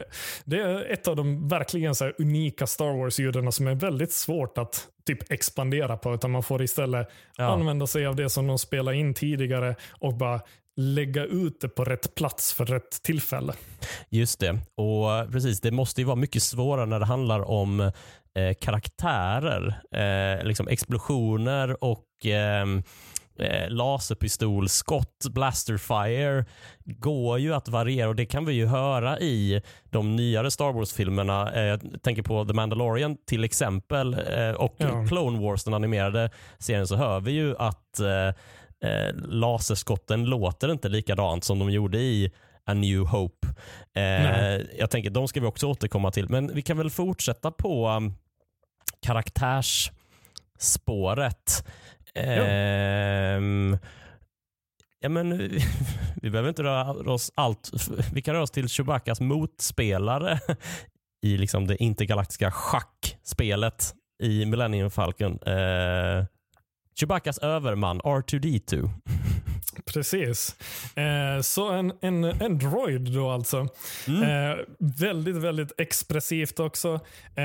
Det 0.45 0.61
är 0.61 0.93
ett 0.93 1.07
av 1.07 1.15
de 1.15 1.47
verkligen 1.47 1.95
så 1.95 2.11
unika 2.17 2.67
Star 2.67 2.97
Wars-ljuden 2.97 3.51
som 3.51 3.67
är 3.67 3.75
väldigt 3.75 4.13
svårt 4.13 4.57
att 4.57 4.87
typ 5.05 5.31
expandera 5.31 5.97
på, 5.97 6.13
utan 6.13 6.31
man 6.31 6.43
får 6.43 6.61
istället 6.61 7.07
ja. 7.37 7.45
använda 7.45 7.87
sig 7.87 8.05
av 8.05 8.15
det 8.15 8.29
som 8.29 8.47
de 8.47 8.59
spelade 8.59 8.97
in 8.97 9.13
tidigare 9.13 9.75
och 9.99 10.13
bara 10.13 10.41
lägga 10.77 11.25
ut 11.25 11.61
det 11.61 11.69
på 11.69 11.83
rätt 11.83 12.15
plats 12.15 12.53
för 12.53 12.65
rätt 12.65 13.03
tillfälle. 13.03 13.53
Just 14.09 14.39
det. 14.39 14.59
Och 14.75 15.31
precis, 15.31 15.61
Det 15.61 15.71
måste 15.71 16.01
ju 16.01 16.05
vara 16.05 16.15
mycket 16.15 16.43
svårare 16.43 16.85
när 16.85 16.99
det 16.99 17.05
handlar 17.05 17.49
om 17.49 17.79
eh, 17.79 18.53
karaktärer. 18.61 19.81
Eh, 19.91 20.45
liksom 20.45 20.67
explosioner 20.67 21.83
och 21.83 22.05
ehm, 22.25 22.83
eh, 23.39 23.69
laserpistolskott, 23.69 25.25
blasterfire, 25.29 26.45
går 26.85 27.39
ju 27.39 27.53
att 27.53 27.69
variera 27.69 28.09
och 28.09 28.15
det 28.15 28.25
kan 28.25 28.45
vi 28.45 28.53
ju 28.53 28.65
höra 28.65 29.19
i 29.19 29.61
de 29.83 30.15
nyare 30.15 30.51
Star 30.51 30.73
Wars-filmerna. 30.73 31.53
Eh, 31.53 31.63
jag 31.63 32.03
tänker 32.03 32.21
på 32.21 32.45
The 32.45 32.53
Mandalorian 32.53 33.17
till 33.27 33.43
exempel 33.43 34.13
eh, 34.13 34.51
och 34.51 34.75
ja. 34.77 35.05
Clone 35.07 35.39
Wars, 35.39 35.63
den 35.63 35.73
animerade 35.73 36.29
serien, 36.59 36.87
så 36.87 36.95
hör 36.95 37.19
vi 37.19 37.31
ju 37.31 37.55
att 37.57 37.99
eh, 38.83 39.15
laserskotten 39.15 40.25
låter 40.25 40.71
inte 40.71 40.89
likadant 40.89 41.43
som 41.43 41.59
de 41.59 41.69
gjorde 41.69 41.97
i 41.97 42.31
A 42.65 42.73
New 42.73 42.99
Hope. 42.99 43.47
Eh, 43.95 44.55
jag 44.79 44.89
tänker 44.89 45.09
de 45.09 45.27
ska 45.27 45.39
vi 45.39 45.47
också 45.47 45.67
återkomma 45.67 46.11
till, 46.11 46.29
men 46.29 46.53
vi 46.53 46.61
kan 46.61 46.77
väl 46.77 46.89
fortsätta 46.89 47.51
på 47.51 47.89
um, 47.89 48.13
karaktärsspåret. 49.01 51.67
Eh, 52.15 52.25
ja. 54.99 55.09
men, 55.09 55.37
vi 56.21 56.29
behöver 56.29 56.49
inte 56.49 56.63
röra 56.63 57.13
oss 57.13 57.31
allt. 57.35 57.71
Vi 58.13 58.21
kan 58.21 58.33
röra 58.33 58.43
oss 58.43 58.51
till 58.51 58.69
Chewbaccas 58.69 59.21
motspelare 59.21 60.39
i 61.25 61.37
liksom 61.37 61.67
det 61.67 61.83
intergalaktiska 61.83 62.51
schackspelet 62.51 63.93
i 64.23 64.45
Millennium 64.45 64.91
Falcon. 64.91 65.39
Eh, 65.45 66.25
Chewbaccas 66.99 67.37
överman 67.37 67.99
R2D2. 67.99 68.89
Precis. 69.97 70.55
Eh, 70.95 71.41
så 71.41 71.69
en, 71.69 71.93
en, 72.01 72.23
en 72.23 72.59
droid 72.59 73.01
då 73.01 73.29
alltså. 73.29 73.67
Mm. 74.07 74.23
Eh, 74.23 74.57
väldigt, 74.79 75.35
väldigt 75.35 75.71
expressivt 75.77 76.59
också. 76.59 76.99
Eh, 77.35 77.43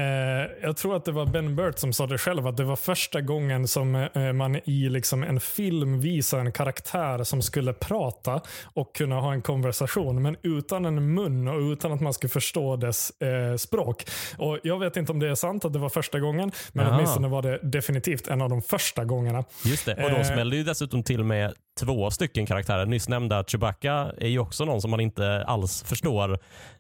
jag 0.63 0.77
tror 0.77 0.97
att 0.97 1.05
det 1.05 1.13
var 1.13 1.27
Ben 1.27 1.57
Burt 1.57 1.79
som 1.79 1.93
sa 1.93 2.07
det 2.07 2.19
själv, 2.19 2.47
att 2.47 2.57
det 2.57 2.65
var 2.65 2.77
första 2.77 3.21
gången 3.21 3.69
som 3.69 3.95
eh, 3.95 4.33
man 4.33 4.57
i 4.57 4.89
liksom 4.89 5.23
en 5.23 5.41
film 5.41 6.01
visar 6.01 6.39
en 6.39 6.53
karaktär 6.53 7.25
som 7.25 7.43
skulle 7.43 7.73
prata 7.73 8.41
och 8.65 8.95
kunna 8.95 9.21
ha 9.21 9.33
en 9.33 9.43
konversation, 9.43 10.23
men 10.23 10.37
utan 10.43 10.85
en 10.85 11.15
mun 11.15 11.49
och 11.49 11.61
utan 11.61 11.93
att 11.93 12.01
man 12.01 12.13
skulle 12.13 12.31
förstå 12.31 12.77
dess 12.77 13.21
eh, 13.21 13.57
språk. 13.57 14.05
Och 14.39 14.59
Jag 14.63 14.79
vet 14.79 14.97
inte 14.97 15.13
om 15.13 15.19
det 15.19 15.29
är 15.29 15.35
sant 15.35 15.65
att 15.65 15.73
det 15.73 15.79
var 15.79 15.89
första 15.89 16.21
gången, 16.21 16.53
men 16.73 16.87
Aha. 16.87 16.97
åtminstone 16.97 17.29
var 17.29 17.43
det 17.43 17.59
definitivt 17.63 18.29
en 18.29 18.43
av 18.43 18.51
de 18.51 18.63
första 18.63 19.05
gångerna. 19.05 19.45
Just 19.65 19.87
det, 19.87 19.95
och 19.95 20.11
de 20.11 20.17
eh, 20.17 20.23
smällde 20.23 20.57
ju 20.57 20.65
dessutom 20.65 21.03
till 21.03 21.25
med 21.25 21.55
två 21.81 22.11
stycken 22.11 22.42
karaktärer. 22.47 22.87
Nyss 22.87 23.09
nämnda 23.09 23.45
Chewbacca 23.45 24.13
är 24.19 24.29
ju 24.29 24.39
också 24.39 24.65
någon 24.65 24.81
som 24.81 24.91
man 24.91 25.01
inte 25.01 25.45
alls 25.45 25.83
förstår. 25.83 26.33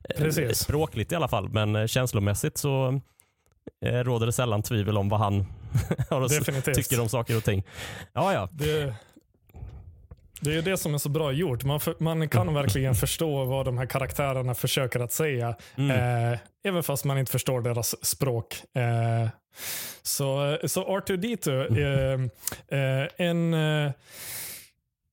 Eh, 0.08 0.16
Precis. 0.16 0.58
Språkligt 0.58 1.12
i 1.12 1.14
alla 1.14 1.28
fall, 1.28 1.48
men 1.48 1.76
eh, 1.76 1.86
känslomässigt 1.86 2.58
så 2.58 3.00
råder 3.84 4.26
det 4.26 4.32
sällan 4.32 4.62
tvivel 4.62 4.98
om 4.98 5.08
vad 5.08 5.20
han 5.20 5.46
tycker 6.74 7.00
om 7.00 7.08
saker 7.08 7.36
och 7.36 7.44
ting. 7.44 7.64
Ja, 8.12 8.32
ja. 8.32 8.48
Det, 8.52 8.94
det 10.42 10.56
är 10.56 10.62
det 10.62 10.76
som 10.76 10.94
är 10.94 10.98
så 10.98 11.08
bra 11.08 11.32
gjort. 11.32 11.64
Man, 11.64 11.80
för, 11.80 11.94
man 11.98 12.28
kan 12.28 12.54
verkligen 12.54 12.94
förstå 13.04 13.44
vad 13.44 13.64
de 13.64 13.78
här 13.78 13.86
karaktärerna 13.86 14.54
försöker 14.54 15.00
att 15.00 15.12
säga. 15.12 15.56
Mm. 15.76 15.90
Eh, 16.32 16.38
även 16.64 16.82
fast 16.82 17.04
man 17.04 17.18
inte 17.18 17.32
förstår 17.32 17.60
deras 17.60 18.06
språk. 18.06 18.62
Eh, 18.74 19.28
så, 20.02 20.58
så 20.64 20.84
R2D2 20.84 21.78
är 21.78 22.30
eh, 22.68 23.08
en 23.16 23.54
eh, 23.54 23.92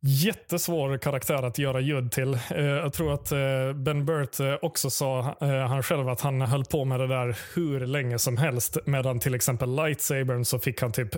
jättesvår 0.01 0.97
karaktär 0.97 1.43
att 1.43 1.57
göra 1.57 1.79
ljud 1.79 2.11
till. 2.11 2.33
Eh, 2.33 2.65
jag 2.65 2.93
tror 2.93 3.13
att 3.13 3.31
eh, 3.31 3.73
Ben 3.75 4.05
Burt 4.05 4.39
eh, 4.39 4.55
också 4.61 4.89
sa 4.89 5.35
han 5.69 5.83
själv 5.83 6.09
att 6.09 6.21
han 6.21 6.41
höll 6.41 6.65
på 6.65 6.85
med 6.85 6.99
det 6.99 7.07
där 7.07 7.37
hur 7.55 7.79
länge 7.79 8.19
som 8.19 8.37
helst. 8.37 8.77
Medan 8.85 9.19
till 9.19 9.35
exempel 9.35 9.75
lightsabern 9.75 10.45
så 10.45 10.59
fick 10.59 10.81
han 10.81 10.91
typ 10.91 11.09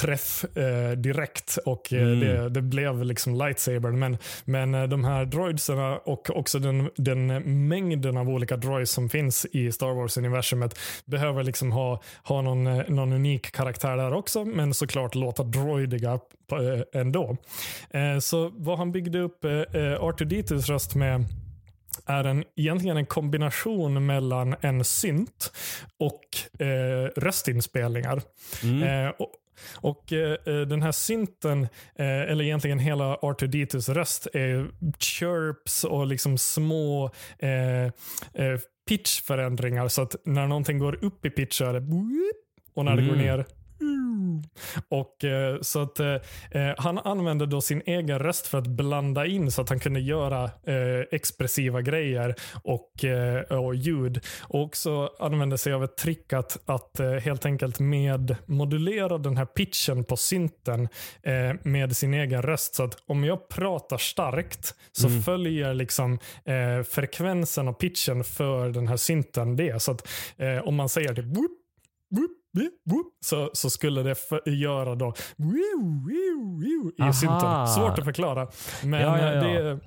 träff 0.00 0.44
direkt 0.96 1.58
och 1.64 1.92
mm. 1.92 2.20
det, 2.20 2.48
det, 2.48 2.62
blev 2.62 3.04
liksom 3.04 3.34
lightsabern. 3.34 3.98
Men, 3.98 4.18
men 4.44 4.90
de 4.90 5.04
här 5.04 5.24
droidserna 5.24 5.96
och 5.96 6.36
också 6.36 6.58
den, 6.58 6.90
den 6.96 7.26
mängden 7.68 8.16
av 8.16 8.28
olika 8.28 8.56
droids 8.56 8.92
som 8.92 9.08
finns 9.08 9.46
i 9.52 9.72
Star 9.72 9.94
Wars-universumet 9.94 10.78
behöver 11.04 11.42
liksom 11.42 11.72
ha, 11.72 12.02
ha 12.24 12.42
någon, 12.42 12.64
någon 12.78 13.12
unik 13.12 13.52
karaktär 13.52 13.96
där 13.96 14.14
också. 14.14 14.44
Men 14.44 14.74
såklart 14.74 15.14
låta 15.14 15.42
droidiga 15.42 16.18
ändå. 16.92 17.36
Eh, 17.90 18.18
så 18.18 18.50
vad 18.54 18.78
han 18.78 18.92
byggde 18.92 19.18
upp 19.18 19.44
eh, 19.44 19.50
eh, 19.50 20.00
R2D2s 20.00 20.66
röst 20.66 20.94
med 20.94 21.24
är 22.06 22.24
en, 22.24 22.44
egentligen 22.56 22.96
en 22.96 23.06
kombination 23.06 24.06
mellan 24.06 24.54
en 24.60 24.84
synt 24.84 25.52
och 25.98 26.62
eh, 26.66 27.10
röstinspelningar. 27.16 28.22
Mm. 28.62 28.82
Eh, 28.82 29.10
och, 29.10 29.30
och 29.74 30.12
eh, 30.12 30.66
Den 30.66 30.82
här 30.82 30.92
synten, 30.92 31.62
eh, 31.96 32.20
eller 32.20 32.44
egentligen 32.44 32.78
hela 32.78 33.16
R2D2s 33.16 33.94
röst, 33.94 34.26
är 34.32 34.70
chirps 34.98 35.84
och 35.84 36.06
liksom 36.06 36.38
små 36.38 37.10
pitchförändringar. 38.88 39.88
Så 39.88 40.02
att 40.02 40.16
när 40.24 40.46
någonting 40.46 40.78
går 40.78 41.04
upp 41.04 41.26
i 41.26 41.30
pitch 41.30 41.58
så 41.58 41.64
är 41.64 41.72
det 41.72 41.80
och 42.74 42.84
när 42.84 42.92
mm. 42.92 43.04
det 43.04 43.10
går 43.10 43.20
mm. 43.20 43.26
ner 43.26 43.46
och 44.88 45.24
eh, 45.24 45.60
så 45.60 45.82
att 45.82 46.00
eh, 46.00 46.14
eh, 46.50 46.74
Han 46.78 46.98
använde 46.98 47.46
då 47.46 47.60
sin 47.60 47.82
egen 47.86 48.18
röst 48.18 48.46
för 48.46 48.58
att 48.58 48.66
blanda 48.66 49.26
in 49.26 49.50
så 49.50 49.62
att 49.62 49.68
han 49.68 49.80
kunde 49.80 50.00
göra 50.00 50.44
eh, 50.44 51.00
expressiva 51.10 51.82
grejer 51.82 52.34
och, 52.62 53.04
eh, 53.04 53.40
och 53.40 53.74
ljud. 53.74 54.20
Och 54.40 54.62
också 54.62 55.10
använde 55.18 55.58
sig 55.58 55.72
av 55.72 55.84
ett 55.84 55.96
trick 55.96 56.32
att, 56.32 56.58
att 56.66 57.00
helt 57.22 57.46
enkelt 57.46 57.80
med 57.80 58.36
modulera 58.46 59.18
den 59.18 59.36
här 59.36 59.44
pitchen 59.44 60.04
på 60.04 60.16
synten 60.16 60.88
med 61.62 61.96
sin 61.96 62.14
egen 62.14 62.42
röst. 62.42 62.74
Så 62.74 62.84
att 62.84 62.96
om 63.06 63.24
jag 63.24 63.48
pratar 63.48 63.98
starkt 63.98 64.74
så 64.92 65.06
mm. 65.06 65.22
följer 65.22 65.74
liksom 65.74 66.18
frekvensen 66.88 67.68
och 67.68 67.78
pitchen 67.78 68.24
för 68.24 68.68
den 68.68 68.88
här 68.88 68.96
synten 68.96 69.56
det. 69.56 69.82
Så 69.82 69.92
att 69.92 70.08
om 70.64 70.74
man 70.74 70.88
säger 70.88 71.14
typ 71.14 71.36
whoop, 71.36 71.52
whoop, 72.10 72.43
så, 73.24 73.50
så 73.52 73.70
skulle 73.70 74.02
det 74.02 74.16
göra 74.50 74.94
då 74.94 75.14
i 77.08 77.12
synten. 77.12 77.68
Svårt 77.68 77.98
att 77.98 78.04
förklara. 78.04 78.48
Men 78.82 79.00
ja, 79.00 79.18
ja, 79.18 79.32
ja. 79.32 79.62
det 79.62 79.80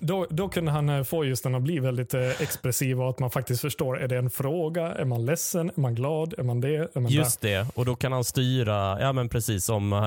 då, 0.00 0.26
då 0.30 0.48
kunde 0.48 0.70
han 0.70 0.88
eh, 0.88 1.02
få 1.02 1.24
just 1.24 1.42
den 1.42 1.54
att 1.54 1.62
bli 1.62 1.78
väldigt 1.78 2.14
eh, 2.14 2.42
expressiv 2.42 3.02
och 3.02 3.10
att 3.10 3.18
man 3.18 3.30
faktiskt 3.30 3.60
förstår. 3.60 4.00
Är 4.00 4.08
det 4.08 4.16
en 4.16 4.30
fråga? 4.30 4.86
Är 4.94 5.04
man 5.04 5.26
ledsen? 5.26 5.70
Är 5.76 5.80
man 5.80 5.94
glad? 5.94 6.34
Är 6.38 6.42
man 6.42 6.60
det? 6.60 6.96
Är 6.96 7.00
man 7.00 7.10
just 7.10 7.40
där? 7.40 7.48
det, 7.48 7.66
och 7.74 7.84
då 7.84 7.96
kan 7.96 8.12
han 8.12 8.24
styra, 8.24 9.00
ja 9.00 9.12
men 9.12 9.28
precis 9.28 9.64
som 9.64 9.92
eh, 9.92 9.98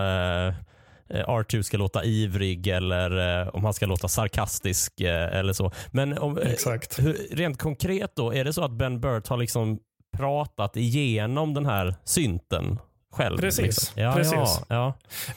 R2 1.14 1.62
ska 1.62 1.78
låta 1.78 2.04
ivrig 2.04 2.68
eller 2.68 3.42
eh, 3.42 3.48
om 3.48 3.64
han 3.64 3.74
ska 3.74 3.86
låta 3.86 4.08
sarkastisk 4.08 5.02
eh, 5.02 5.38
eller 5.38 5.54
så. 5.54 5.72
Men 5.92 6.18
om, 6.18 6.38
Exakt. 6.38 7.00
Hur, 7.00 7.14
rent 7.32 7.58
konkret 7.58 8.12
då, 8.16 8.34
är 8.34 8.44
det 8.44 8.54
så 8.54 8.64
att 8.64 8.72
Ben 8.72 9.00
Burt 9.00 9.28
har 9.28 9.38
liksom 9.38 9.80
pratat 10.18 10.78
igenom 10.78 11.54
den 11.54 11.66
här 11.66 11.96
synten 12.04 12.80
själv. 13.12 13.38
Precis. 13.38 13.66
Liksom. 13.66 14.04
Ja, 14.04 14.14
precis. 14.14 14.62
Ja, 14.68 14.94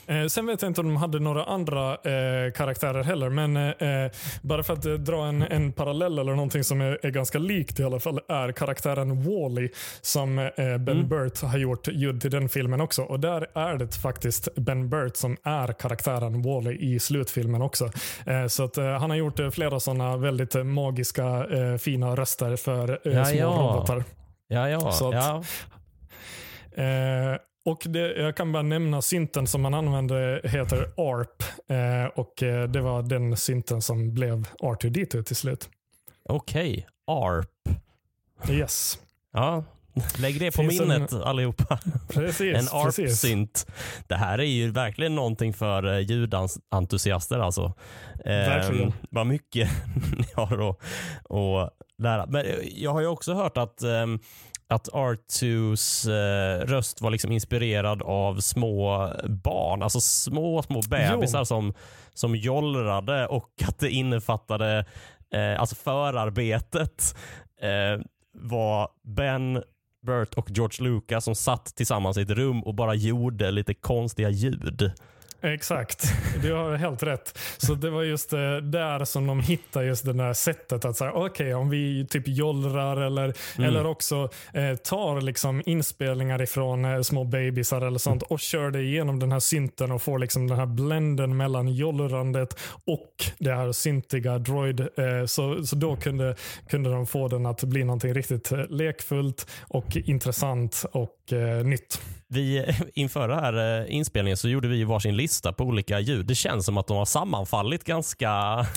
ja. 0.07 0.13
Eh, 0.15 0.27
sen 0.27 0.45
vet 0.45 0.61
jag 0.61 0.69
inte 0.69 0.81
om 0.81 0.87
de 0.87 0.95
hade 0.95 1.19
några 1.19 1.43
andra 1.43 1.91
eh, 1.91 2.51
karaktärer 2.55 3.03
heller, 3.03 3.29
men 3.29 3.57
eh, 3.57 4.11
bara 4.41 4.63
för 4.63 4.73
att 4.73 4.85
eh, 4.85 4.93
dra 4.93 5.25
en, 5.25 5.41
en 5.41 5.71
parallell 5.71 6.19
eller 6.19 6.35
någonting 6.35 6.63
som 6.63 6.81
är, 6.81 6.99
är 7.05 7.09
ganska 7.09 7.39
likt 7.39 7.79
i 7.79 7.83
alla 7.83 7.99
fall 7.99 8.19
är 8.27 8.51
karaktären 8.51 9.23
Wally 9.23 9.69
som 10.01 10.39
eh, 10.39 10.53
Ben 10.55 10.95
Mm. 10.95 11.07
Burt 11.07 11.41
har 11.41 11.57
gjort 11.57 11.87
ljud 11.87 12.21
till 12.21 12.31
den 12.31 12.49
filmen 12.49 12.81
också. 12.81 13.01
Och 13.01 13.19
där 13.19 13.47
är 13.53 13.77
det 13.77 13.95
faktiskt 13.95 14.55
Ben 14.55 14.89
Burt 14.89 15.15
som 15.15 15.37
är 15.43 15.73
karaktären 15.73 16.41
Wally 16.41 16.77
i 16.95 16.99
slutfilmen 16.99 17.61
också. 17.61 17.89
Eh, 18.25 18.47
så 18.47 18.63
att 18.63 18.75
han 18.75 19.09
har 19.09 19.17
gjort 19.17 19.39
flera 19.53 19.79
sådana 19.79 20.17
väldigt 20.17 20.65
magiska, 20.65 21.45
fina 21.79 22.15
röster 22.15 22.55
för 22.55 22.99
små 23.25 23.49
robotar. 23.49 24.03
Ja, 24.47 24.69
ja, 24.69 24.91
Så 24.91 25.07
att- 25.07 25.15
ja. 25.15 25.43
Eh, 26.83 27.37
och 27.65 27.81
det, 27.85 27.99
Jag 28.15 28.37
kan 28.37 28.51
bara 28.51 28.63
nämna 28.63 29.01
synten 29.01 29.47
som 29.47 29.61
man 29.61 29.73
använde 29.73 30.41
heter 30.43 30.91
ARP. 30.97 31.43
Eh, 31.69 32.05
och 32.19 32.43
eh, 32.43 32.69
Det 32.69 32.81
var 32.81 33.01
den 33.03 33.37
synten 33.37 33.81
som 33.81 34.13
blev 34.13 34.47
R2D2 34.59 35.23
till 35.23 35.35
slut. 35.35 35.69
Okej, 36.29 36.87
ARP. 37.07 37.49
Yes, 38.49 38.99
Ja, 39.33 39.63
lägg 40.19 40.39
det 40.39 40.51
på 40.51 40.61
Finns 40.61 40.81
en- 40.81 40.87
minnet 40.87 41.13
allihopa. 41.13 41.79
precis. 42.09 42.55
En. 42.55 42.67
ARP-synt. 42.79 43.67
Det 44.07 44.15
här 44.15 44.39
är 44.39 44.43
ju 44.43 44.71
verkligen 44.71 45.15
någonting 45.15 45.53
för 45.53 45.93
eh, 45.93 45.99
ljudentusiaster 45.99 47.39
alltså. 47.39 47.73
Verkligen. 48.25 48.87
Eh, 48.87 48.93
vad 49.09 49.27
mycket 49.27 49.69
ni 50.17 50.25
har 50.35 50.69
att, 50.69 50.77
att 51.31 51.73
lära. 51.97 52.25
Men 52.25 52.45
eh, 52.45 52.55
jag 52.75 52.93
har 52.93 53.01
ju 53.01 53.07
också 53.07 53.33
hört 53.33 53.57
att, 53.57 53.81
ehm, 53.81 54.19
att 54.67 54.87
R2s 54.87 56.09
eh, 56.09 56.65
röst 56.65 57.01
var 57.01 57.11
liksom 57.11 57.31
inspirerad 57.31 58.01
av 58.01 58.39
små 58.39 59.09
barn, 59.23 59.83
alltså 59.83 59.99
små, 60.01 60.63
små 60.63 60.81
bebisar 60.89 61.43
som, 61.43 61.73
som 62.13 62.35
jollrade 62.35 63.27
och 63.27 63.49
att 63.67 63.79
det 63.79 63.89
innefattade, 63.89 64.85
eh, 65.33 65.59
alltså 65.59 65.75
förarbetet 65.75 67.15
var 68.37 68.89
Ben 69.03 69.63
Burt 70.05 70.33
och 70.33 70.51
George 70.51 70.89
Lucas 70.89 71.23
som 71.23 71.35
satt 71.35 71.65
tillsammans 71.75 72.17
i 72.17 72.21
ett 72.21 72.29
rum 72.29 72.63
och 72.63 72.75
bara 72.75 72.93
gjorde 72.93 73.51
lite 73.51 73.73
konstiga 73.73 74.29
ljud. 74.29 74.91
Exakt, 75.41 76.13
du 76.41 76.53
har 76.53 76.75
helt 76.75 77.03
rätt. 77.03 77.37
Så 77.57 77.75
det 77.75 77.89
var 77.89 78.03
just 78.03 78.33
eh, 78.33 78.55
där 78.57 79.05
som 79.05 79.27
de 79.27 79.39
hittade 79.39 79.85
just 79.85 80.05
det 80.05 80.13
där 80.13 80.33
sättet 80.33 80.85
att 80.85 80.97
säga, 80.97 81.11
okej 81.13 81.53
om 81.53 81.69
vi 81.69 82.07
typ 82.09 82.23
jollrar 82.27 82.97
eller, 82.97 83.33
Mm. 83.57 83.69
eller 83.69 83.85
också 83.85 84.29
eh, 84.53 84.75
tar 84.75 85.21
liksom 85.21 85.61
inspelningar 85.65 86.41
ifrån 86.41 86.85
eh, 86.85 87.01
små 87.01 87.23
bebisar 87.23 87.81
eller 87.81 87.99
sånt 87.99 88.23
och 88.23 88.39
kör 88.39 88.71
det 88.71 88.81
igenom 88.81 89.19
den 89.19 89.31
här 89.31 89.39
synten 89.39 89.91
och 89.91 90.01
får 90.01 90.19
liksom 90.19 90.47
den 90.47 90.57
här 90.57 90.65
blenden 90.65 91.37
mellan 91.37 91.67
jollrandet 91.67 92.59
och 92.85 93.25
det 93.39 93.53
här 93.53 93.71
syntiga 93.71 94.37
droid. 94.37 94.79
Eh, 94.79 95.25
så, 95.25 95.63
så 95.65 95.75
då 95.75 95.95
kunde, 95.95 96.35
kunde 96.69 96.89
de 96.91 97.07
få 97.07 97.27
den 97.27 97.45
att 97.45 97.63
bli 97.63 97.83
någonting 97.83 98.13
riktigt 98.13 98.51
eh, 98.51 98.67
lekfullt 98.69 99.47
och 99.67 99.95
intressant 99.95 100.85
och 100.91 101.33
eh, 101.33 101.63
nytt. 101.65 102.01
Vi, 102.35 102.65
inför 102.93 103.27
den 103.27 103.39
här 103.39 103.81
eh, 103.81 103.95
inspelningen 103.95 104.37
så 104.37 104.49
gjorde 104.49 104.67
vi 104.67 104.83
varsin 104.83 105.17
lista 105.17 105.53
på 105.53 105.63
olika 105.63 105.99
ljud. 105.99 106.25
Det 106.25 106.35
känns 106.35 106.65
som 106.65 106.77
att 106.77 106.87
de 106.87 106.97
har 106.97 107.05
sammanfallit 107.05 107.83
ganska, 107.83 108.29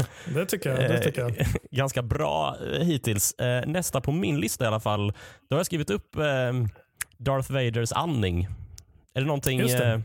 Det 0.34 0.46
tycker 0.46 0.70
jag. 0.70 0.78
Det 0.90 0.98
tycker 1.02 1.20
jag. 1.20 1.40
eh, 1.40 1.46
ganska 1.70 2.02
bra 2.02 2.56
eh, 2.74 2.80
hittills. 2.86 3.32
Eh, 3.32 3.66
Nästa 3.66 4.00
på 4.00 4.12
min 4.12 4.40
lista 4.40 4.64
i 4.64 4.66
alla 4.66 4.80
fall, 4.80 5.12
då 5.48 5.56
har 5.56 5.58
jag 5.58 5.66
skrivit 5.66 5.90
upp 5.90 6.16
eh, 6.16 6.22
Darth 7.18 7.52
Vaders 7.52 7.92
andning. 7.92 8.48
Är 9.14 9.20
det 9.20 9.26
någonting... 9.26 9.58
Just 9.60 9.78
det. 9.78 10.02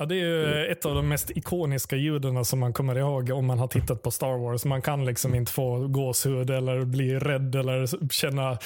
Ja, 0.00 0.06
det 0.06 0.14
är 0.14 0.18
ju 0.18 0.66
ett 0.66 0.86
av 0.86 0.94
de 0.94 1.08
mest 1.08 1.30
ikoniska 1.30 1.96
ljuden 1.96 2.44
som 2.44 2.58
man 2.58 2.72
kommer 2.72 2.98
ihåg 2.98 3.30
om 3.30 3.46
man 3.46 3.58
har 3.58 3.68
tittat 3.68 4.02
på 4.02 4.10
Star 4.10 4.38
Wars. 4.38 4.64
Man 4.64 4.82
kan 4.82 5.04
liksom 5.04 5.34
inte 5.34 5.52
få 5.52 5.88
gåshud 5.88 6.50
eller 6.50 6.84
bli 6.84 7.18
rädd 7.18 7.54
eller 7.54 8.08
känna, 8.12 8.58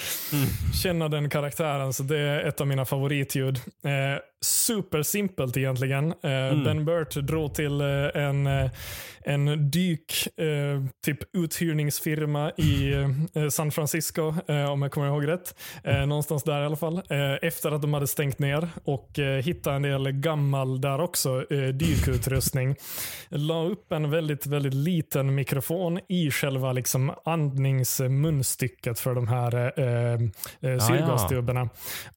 känna 0.82 1.08
den 1.08 1.30
karaktären. 1.30 1.92
Så 1.92 2.02
det 2.02 2.18
är 2.18 2.44
ett 2.44 2.60
av 2.60 2.66
mina 2.66 2.84
favoritljud. 2.84 3.56
Eh, 3.56 4.20
supersimpelt 4.44 5.56
egentligen. 5.56 6.06
Eh, 6.06 6.64
Ben 6.64 6.84
Burt 6.84 7.14
drog 7.14 7.54
till 7.54 7.80
eh, 7.80 8.22
en, 8.22 8.46
en 9.24 9.70
dyk 9.70 10.12
eh, 10.36 10.84
typ 11.04 11.18
uthyrningsfirma 11.36 12.50
i 12.50 12.92
eh, 13.34 13.48
San 13.48 13.70
Francisco, 13.70 14.34
om 14.72 14.82
jag 14.82 14.90
kommer 14.90 15.06
ihåg 15.06 15.28
rätt. 15.28 15.54
Eh, 15.84 16.06
någonstans 16.06 16.42
där 16.42 16.62
i 16.62 16.64
alla 16.64 16.76
fall. 16.76 17.02
Efter 17.42 17.70
att 17.70 17.82
de 17.82 17.94
hade 17.94 18.06
stängt 18.06 18.38
ner 18.38 18.68
och 18.84 19.18
hittade 19.42 19.76
en 19.76 19.82
del 19.82 20.10
gammal 20.12 20.80
där 20.80 21.00
också, 21.00 21.23
eh, 21.26 21.68
dykutrustning. 21.68 22.76
La 23.28 23.64
upp 23.64 23.92
en 23.92 24.10
väldigt, 24.10 24.46
väldigt 24.46 24.74
liten 24.74 25.34
mikrofon 25.34 26.00
i 26.08 26.30
själva 26.30 26.72
liksom 26.72 27.12
andningsmunstycket 27.24 28.98
för 29.00 29.14
de 29.14 29.28
här 29.28 29.54
eh, 29.80 30.12
eh, 30.70 30.78
syrgastuberna. 30.86 31.62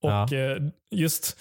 Och 0.02 0.10
Ja. 0.12 0.28
eh, 0.34 0.58
just 0.92 1.40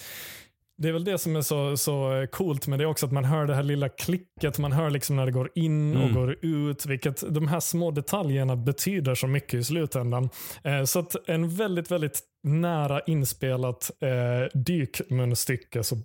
det 0.79 0.89
är 0.89 0.93
väl 0.93 1.05
det 1.05 1.19
som 1.19 1.37
är 1.37 1.41
så, 1.43 1.77
så 1.77 2.27
coolt 2.33 2.67
med 2.67 2.79
det 2.79 2.87
också, 2.87 3.07
att 3.07 3.12
man 3.12 3.25
hör 3.25 3.47
det 3.47 3.55
här 3.55 3.62
lilla 3.62 3.89
klicket, 3.89 4.59
man 4.59 4.73
hör 4.73 4.91
liksom 4.91 5.17
när 5.17 5.27
det 5.27 5.33
går 5.33 5.51
in 5.55 5.97
och 5.97 6.03
Mm. 6.03 6.14
går 6.14 6.37
ut, 6.45 6.87
vilket 6.87 7.35
de 7.35 7.49
här 7.49 7.61
små 7.61 7.91
detaljerna 7.91 8.57
betyder 8.57 9.14
så 9.14 9.27
mycket 9.27 9.55
i 9.55 9.64
slutändan. 9.64 10.29
Eh, 10.64 10.85
så 10.85 10.99
att 10.99 11.29
en 11.29 11.49
väldigt, 11.49 11.91
väldigt 11.91 12.21
nära 12.43 13.01
inspelat 13.07 13.91
eh, 14.01 14.59
dykmunstycke. 14.59 15.83
Så, 15.83 15.97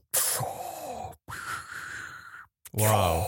Wow. 2.72 3.24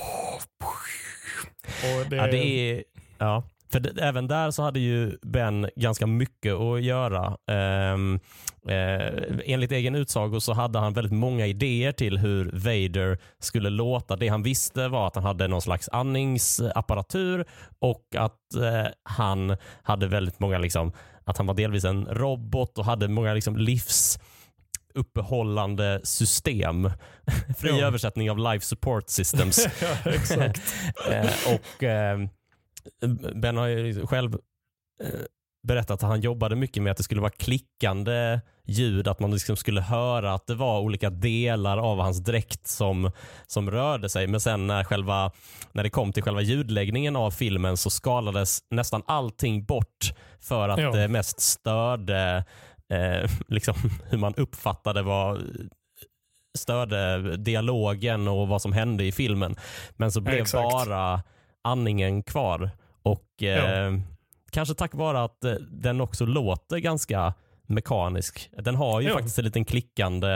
det, 2.10 2.16
Ja, 2.16 2.28
det 2.28 2.72
är, 2.72 2.84
ja. 3.18 3.44
För 3.74 3.80
det, 3.80 4.02
även 4.02 4.28
där 4.28 4.52
så 4.52 4.64
hade 4.64 4.80
ju 4.80 5.18
Ben 5.22 5.70
ganska 5.76 6.08
mycket 6.08 6.54
att 6.54 6.82
göra. 6.82 7.38
Ehm, 7.52 8.20
eh, 8.70 9.24
enligt 9.46 9.72
egen 9.72 9.96
utsago 9.96 10.40
så 10.40 10.54
hade 10.54 10.80
han 10.80 10.94
väldigt 10.94 11.14
många 11.14 11.48
idéer 11.48 11.92
till 11.92 12.18
hur 12.18 12.46
Vader 12.46 13.18
skulle 13.40 13.70
låta. 13.70 14.16
Det 14.16 14.28
han 14.28 14.44
visste 14.44 14.88
var 14.88 15.08
att 15.08 15.16
han 15.16 15.24
hade 15.24 15.48
någon 15.48 15.62
slags 15.62 15.90
andningsapparatur 15.90 17.46
och 17.80 18.04
att 18.18 18.56
eh, 18.56 18.92
han 19.04 19.58
hade 19.84 20.08
väldigt 20.08 20.40
många, 20.40 20.58
liksom, 20.58 20.92
att 21.24 21.38
han 21.38 21.46
var 21.46 21.54
delvis 21.54 21.86
en 21.86 22.06
robot 22.06 22.78
och 22.78 22.86
hade 22.86 23.08
många 23.08 23.34
liksom, 23.34 23.58
livs 23.58 24.20
uppehållande 24.96 26.02
system. 26.04 26.90
Fri 27.58 27.70
Ja. 27.80 27.86
översättning 27.88 28.32
av 28.32 28.38
life 28.38 28.66
support 28.66 29.10
systems. 29.10 29.68
ja, 29.82 30.12
exakt. 30.12 30.62
Eh, 31.12 31.30
och 31.56 31.84
eh, 31.84 32.20
Ben 33.36 33.58
har 33.58 33.68
ju 33.68 34.08
själv 34.08 34.34
eh, 35.04 35.10
berättat 35.68 36.04
att 36.04 36.10
han 36.10 36.22
jobbade 36.22 36.56
mycket 36.56 36.84
med 36.84 36.92
att 36.92 36.98
det 36.98 37.04
skulle 37.04 37.22
vara 37.22 37.32
klickande 37.32 38.40
ljud, 38.66 39.08
att 39.08 39.20
man 39.20 39.32
liksom 39.32 39.56
skulle 39.56 39.82
höra 39.82 40.34
att 40.34 40.48
det 40.48 40.56
var 40.56 40.80
olika 40.80 41.10
delar 41.10 41.78
av 41.78 42.00
hans 42.00 42.18
dräkt 42.24 42.68
som, 42.68 43.12
som 43.48 43.72
rörde 43.72 44.10
sig. 44.10 44.28
Men 44.28 44.40
sen 44.40 44.68
när, 44.68 44.84
själva, 44.84 45.32
när 45.72 45.84
det 45.84 45.90
kom 45.90 46.14
till 46.14 46.24
själva 46.24 46.42
ljudläggningen 46.42 47.16
av 47.16 47.32
filmen 47.32 47.78
så 47.78 47.90
skalades 47.90 48.60
nästan 48.72 49.04
allting 49.08 49.66
bort 49.66 50.14
för 50.42 50.70
att 50.70 50.80
Ja. 50.82 50.92
det 50.92 51.08
mest 51.08 51.40
störde 51.40 52.46
eh, 52.94 53.30
liksom, 53.48 53.76
hur 54.10 54.18
man 54.18 54.36
uppfattade 54.36 55.02
vad 55.02 55.42
störde 56.58 57.38
dialogen 57.38 58.28
och 58.28 58.48
vad 58.48 58.62
som 58.62 58.74
hände 58.74 59.04
i 59.04 59.12
filmen. 59.12 59.56
Men 59.96 60.12
så 60.12 60.22
blev 60.22 60.42
Exakt. 60.42 60.72
bara 60.72 61.24
andningen 61.62 62.24
kvar. 62.24 62.70
Och 63.04 63.44
eh, 63.44 63.94
Kanske 64.54 64.76
tack 64.76 64.94
vare 64.94 65.24
att 65.24 65.44
eh, 65.44 65.54
den 65.72 66.02
också 66.02 66.26
låter 66.26 66.78
ganska 66.78 67.34
mekanisk. 67.68 68.50
Den 68.64 68.76
har 68.76 69.02
ju 69.02 69.08
Ja. 69.08 69.14
faktiskt 69.14 69.38
en 69.40 69.46
liten 69.46 69.66
klickande... 69.66 70.28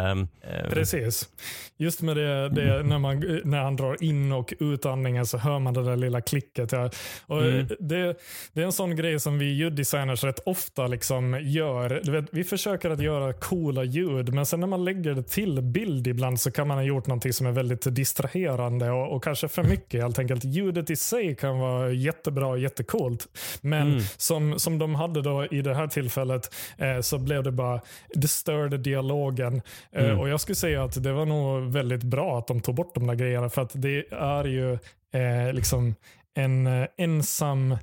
Eh, 0.41 0.69
Precis. 0.69 1.29
Just 1.77 2.01
med 2.01 2.17
det, 2.17 2.49
det 2.49 2.83
när, 2.83 2.99
man, 2.99 3.41
när 3.43 3.63
han 3.63 3.75
drar 3.75 4.03
in 4.03 4.31
och 4.31 4.53
ut 4.59 4.85
andningen 4.85 5.25
så 5.25 5.37
hör 5.37 5.59
man 5.59 5.73
det 5.73 5.83
där 5.83 5.95
lilla 5.95 6.21
klicket. 6.21 6.71
Ja. 6.71 6.89
Och 7.25 7.41
Mm. 7.41 7.67
det, 7.79 8.17
det 8.53 8.61
är 8.61 8.65
en 8.65 8.71
sån 8.71 8.95
grej 8.95 9.19
som 9.19 9.39
vi 9.39 9.45
ljuddesigners 9.45 10.23
rätt 10.23 10.39
ofta 10.45 10.87
liksom 10.87 11.39
gör. 11.43 12.01
Du 12.03 12.11
vet, 12.11 12.25
vi 12.31 12.43
försöker 12.43 12.89
att 12.89 13.01
göra 13.01 13.33
coola 13.33 13.83
ljud, 13.83 14.33
men 14.33 14.45
sen 14.45 14.59
när 14.59 14.67
man 14.67 14.85
lägger 14.85 15.13
det 15.13 15.23
till 15.23 15.61
bild 15.61 16.07
ibland 16.07 16.39
så 16.39 16.51
kan 16.51 16.67
man 16.67 16.77
ha 16.77 16.83
gjort 16.83 17.07
någonting 17.07 17.33
som 17.33 17.47
är 17.47 17.51
väldigt 17.51 17.95
distraherande 17.95 18.91
och, 18.91 19.15
och 19.15 19.23
kanske 19.23 19.47
för 19.47 19.63
mycket 19.63 20.01
helt 20.01 20.19
enkelt. 20.19 20.43
Ljudet 20.43 20.89
i 20.89 20.95
sig 20.95 21.35
kan 21.35 21.59
vara 21.59 21.91
jättebra 21.91 22.47
och 22.47 22.59
jättecoolt, 22.59 23.27
men 23.61 23.87
Mm. 23.87 24.03
som, 24.17 24.59
som 24.59 24.79
de 24.79 24.95
hade 24.95 25.21
då 25.21 25.45
i 25.51 25.61
det 25.61 25.73
här 25.75 25.87
tillfället 25.87 26.53
eh, 26.77 26.99
så 27.01 27.16
blev 27.17 27.43
det 27.43 27.51
bara, 27.51 27.81
det 28.13 28.27
störde 28.27 28.77
dialogen. 28.77 29.61
Eh, 29.91 30.05
Mm. 30.05 30.19
och 30.19 30.29
Jag 30.29 30.41
skulle 30.41 30.55
säga 30.55 30.83
att 30.83 31.03
det 31.03 31.13
var 31.13 31.25
nog 31.25 31.71
väldigt 31.71 32.03
bra 32.03 32.37
att 32.39 32.47
de 32.47 32.61
tog 32.61 32.75
bort 32.75 32.95
de 32.95 33.07
där 33.07 33.15
grejerna 33.15 33.49
för 33.49 33.61
att 33.61 33.71
det 33.73 34.05
är 34.11 34.43
ju 34.45 34.73
eh, 35.13 35.53
liksom 35.53 35.95
en 36.33 36.67
eh, 36.67 36.87
ensam 36.97 37.77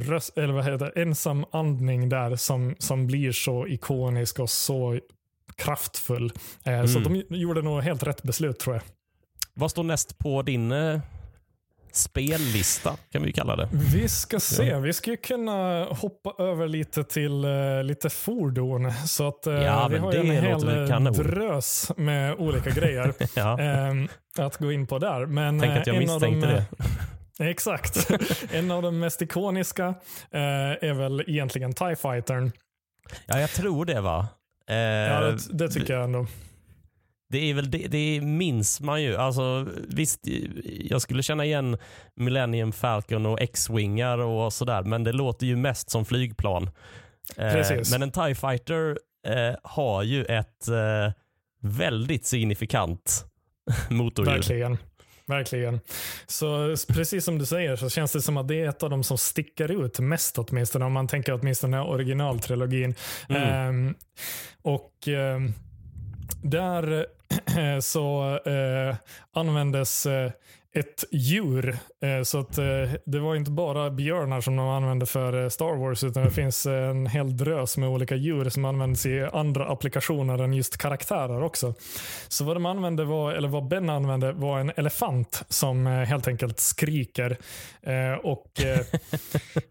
röst, 0.00 0.38
eller 0.38 0.52
vad 0.54 0.64
heter 0.64 0.98
ensam 0.98 1.44
andning 1.52 2.08
där 2.08 2.36
som, 2.36 2.74
som 2.78 3.06
blir 3.06 3.32
så 3.32 3.66
ikonisk 3.66 4.38
och 4.38 4.50
så 4.50 4.98
kraftfull. 5.56 6.32
Mm. 6.64 6.88
Så 6.88 6.98
de 6.98 7.22
gjorde 7.28 7.62
nog 7.62 7.82
helt 7.82 8.02
rätt 8.02 8.22
beslut 8.22 8.58
tror 8.58 8.76
jag. 8.76 8.82
Vad 9.54 9.70
står 9.70 9.82
näst 9.84 10.18
på 10.18 10.42
din 10.42 10.72
spellista 11.92 12.96
kan 13.12 13.22
vi 13.22 13.32
kalla 13.32 13.56
det. 13.56 13.68
Vi 13.72 14.08
ska 14.08 14.40
se. 14.40 14.64
Ja. 14.64 14.78
Vi 14.78 14.92
ska 14.92 15.16
kunna 15.16 15.84
hoppa 15.84 16.34
över 16.44 16.68
lite 16.68 17.04
till 17.04 17.44
uh, 17.44 17.84
lite 17.84 18.10
fordon. 18.10 18.92
Så 18.92 19.28
att 19.28 19.46
uh, 19.46 19.54
ja, 19.54 19.88
vi 19.88 19.98
har 19.98 20.12
en 20.12 20.30
hel 20.30 21.12
drös 21.12 21.92
med 21.96 22.34
olika 22.34 22.70
grejer 22.70 23.14
ja. 23.34 23.58
um, 23.90 24.08
att 24.38 24.56
gå 24.56 24.72
in 24.72 24.86
på 24.86 24.98
där. 24.98 25.26
Men, 25.26 25.60
Tänk 25.60 25.78
att 25.78 25.86
jag 25.86 25.96
misstänkte 25.96 26.46
de, 26.46 26.54
det. 26.54 26.64
Exakt. 27.50 28.10
en 28.52 28.70
av 28.70 28.82
de 28.82 28.98
mest 28.98 29.22
ikoniska 29.22 29.88
uh, 29.88 29.94
är 30.80 30.94
väl 30.94 31.24
egentligen 31.26 31.72
TIE 31.72 31.96
Fightern. 31.96 32.52
Ja, 33.26 33.40
jag 33.40 33.50
tror 33.50 33.84
det 33.84 34.00
va? 34.00 34.28
ja, 34.66 35.20
det, 35.20 35.38
det 35.52 35.68
tycker 35.68 35.94
jag 35.94 36.04
ändå. 36.04 36.26
Det 37.32 37.50
är 37.50 37.54
väl 37.54 37.70
det, 37.70 37.86
det 37.88 38.20
minns 38.20 38.80
man 38.80 39.02
ju. 39.02 39.16
Alltså, 39.16 39.66
visst, 39.88 40.20
jag 40.64 41.02
skulle 41.02 41.22
känna 41.22 41.44
igen 41.44 41.78
Millennium 42.14 42.72
Falcon 42.72 43.26
och 43.26 43.40
X-wingar 43.40 44.18
och 44.18 44.52
sådär, 44.52 44.82
men 44.82 45.04
det 45.04 45.12
låter 45.12 45.46
ju 45.46 45.56
mest 45.56 45.90
som 45.90 46.04
flygplan. 46.04 46.70
Eh, 47.36 47.78
men 47.90 48.02
en 48.02 48.10
TIE 48.10 48.34
Fighter 48.34 48.98
eh, 49.26 49.54
har 49.62 50.02
ju 50.02 50.24
ett 50.24 50.68
eh, 50.68 51.12
väldigt 51.62 52.26
signifikant 52.26 53.24
motorljud. 53.90 54.34
Verkligen. 54.34 54.78
Verkligen. 55.26 55.80
Så 56.26 56.76
precis 56.88 57.24
som 57.24 57.38
du 57.38 57.46
säger 57.46 57.76
så 57.76 57.90
känns 57.90 58.12
det 58.12 58.22
som 58.22 58.36
att 58.36 58.48
det 58.48 58.60
är 58.60 58.68
ett 58.68 58.82
av 58.82 58.90
de 58.90 59.04
som 59.04 59.18
sticker 59.18 59.84
ut 59.84 59.98
mest 59.98 60.38
åtminstone 60.38 60.84
om 60.84 60.92
man 60.92 61.08
tänker 61.08 61.32
åtminstone 61.32 61.80
originaltrilogin. 61.80 62.94
Mm. 63.28 63.68
Um, 63.68 63.94
och 64.62 64.92
um, 65.06 65.54
där 66.42 67.06
så 67.80 68.38
eh, 68.44 68.96
användes 69.32 70.06
eh, 70.06 70.30
ett 70.74 71.04
djur. 71.10 71.78
Eh, 72.02 72.22
så 72.22 72.40
att 72.40 72.58
eh, 72.58 72.64
det 73.04 73.18
var 73.18 73.36
inte 73.36 73.50
bara 73.50 73.90
björnar 73.90 74.40
som 74.40 74.56
de 74.56 74.68
använde 74.68 75.06
för 75.06 75.42
eh, 75.42 75.48
Star 75.48 75.76
Wars 75.76 76.04
utan 76.04 76.24
det 76.24 76.30
finns 76.30 76.66
en 76.66 77.06
hel 77.06 77.36
drös 77.36 77.76
med 77.76 77.88
olika 77.88 78.14
djur 78.14 78.50
som 78.50 78.64
används 78.64 79.06
i 79.06 79.28
andra 79.32 79.68
applikationer 79.68 80.38
än 80.38 80.52
just 80.52 80.76
karaktärer 80.76 81.42
också. 81.42 81.74
Så 82.28 82.44
vad 82.44 82.56
de 82.56 82.66
använde 82.66 83.04
var, 83.04 83.32
eller 83.32 83.48
vad 83.48 83.68
Ben 83.68 83.90
använde 83.90 84.32
var 84.32 84.60
en 84.60 84.72
elefant 84.76 85.44
som 85.48 85.86
helt 85.86 86.28
enkelt 86.28 86.60
skriker. 86.60 87.36
Och 88.22 88.46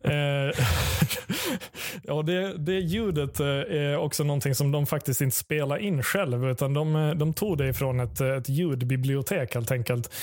ja, 2.03 2.21
det, 2.21 2.57
det 2.57 2.79
ljudet 2.79 3.39
är 3.39 3.97
också 3.97 4.23
någonting 4.23 4.55
som 4.55 4.71
de 4.71 4.85
faktiskt 4.85 5.21
inte 5.21 5.35
spelar 5.35 5.77
in 5.77 6.03
själv 6.03 6.49
utan 6.49 6.73
de, 6.73 7.13
de 7.17 7.33
tog 7.33 7.57
det 7.57 7.67
ifrån 7.67 7.99
ett, 7.99 8.21
ett 8.21 8.49
ljudbibliotek 8.49 9.53
helt 9.53 9.71
enkelt. 9.71 10.13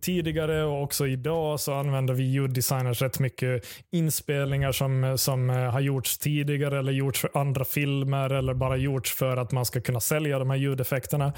Tidigare 0.00 0.64
och 0.64 0.82
också 0.82 1.06
idag 1.06 1.60
så 1.60 1.72
använder 1.72 2.14
vi 2.14 2.22
ljuddesigners 2.22 3.02
rätt 3.02 3.18
mycket 3.18 3.66
inspelningar 3.92 4.72
som, 4.72 5.18
som 5.18 5.50
eh, 5.50 5.56
har 5.56 5.80
gjorts 5.80 6.18
tidigare 6.18 6.78
eller 6.78 6.92
gjorts 6.92 7.20
för 7.20 7.30
andra 7.34 7.64
filmer 7.64 8.30
eller 8.30 8.54
bara 8.54 8.76
gjorts 8.76 9.14
för 9.14 9.36
att 9.36 9.52
man 9.52 9.64
ska 9.64 9.80
kunna 9.80 10.00
sälja 10.00 10.38
de 10.38 10.50
här 10.50 10.56
ljudeffekterna. 10.56 11.32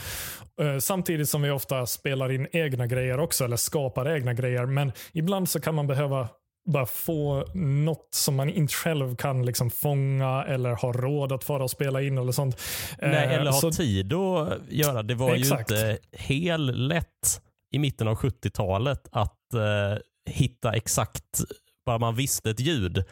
Eh, 0.60 0.78
samtidigt 0.78 1.28
som 1.28 1.42
vi 1.42 1.50
ofta 1.50 1.86
spelar 1.86 2.32
in 2.32 2.48
egna 2.52 2.86
grejer 2.86 3.20
också 3.20 3.44
eller 3.44 3.56
skapar 3.56 4.16
egna 4.16 4.34
grejer. 4.34 4.66
Men 4.66 4.92
ibland 5.12 5.48
så 5.48 5.60
kan 5.60 5.74
man 5.74 5.86
behöva 5.86 6.28
bara 6.66 6.86
få 6.86 7.44
något 7.54 8.08
som 8.14 8.36
man 8.36 8.50
inte 8.50 8.74
själv 8.74 9.16
kan 9.16 9.46
liksom 9.46 9.70
fånga 9.70 10.44
eller 10.44 10.74
ha 10.74 10.92
råd 10.92 11.32
att 11.32 11.44
fara 11.44 11.64
och 11.64 11.70
spela 11.70 12.02
in 12.02 12.18
eller 12.18 12.32
sånt. 12.32 12.60
Nej, 13.02 13.34
eller 13.34 13.50
ha 13.50 13.60
så, 13.60 13.70
tid 13.70 14.12
att 14.12 14.58
göra. 14.68 15.02
Det 15.02 15.14
var 15.14 15.34
exakt. 15.34 15.70
ju 15.70 15.74
inte 15.76 15.98
helt 16.12 16.76
lätt 16.76 17.40
i 17.74 17.78
mitten 17.78 18.08
av 18.08 18.16
70-talet 18.16 19.08
att 19.12 19.54
eh, 19.54 19.98
hitta 20.30 20.72
exakt, 20.72 21.40
bara 21.86 21.98
man 21.98 22.14
visste 22.14 22.50
ett 22.50 22.60
ljud. 22.60 23.04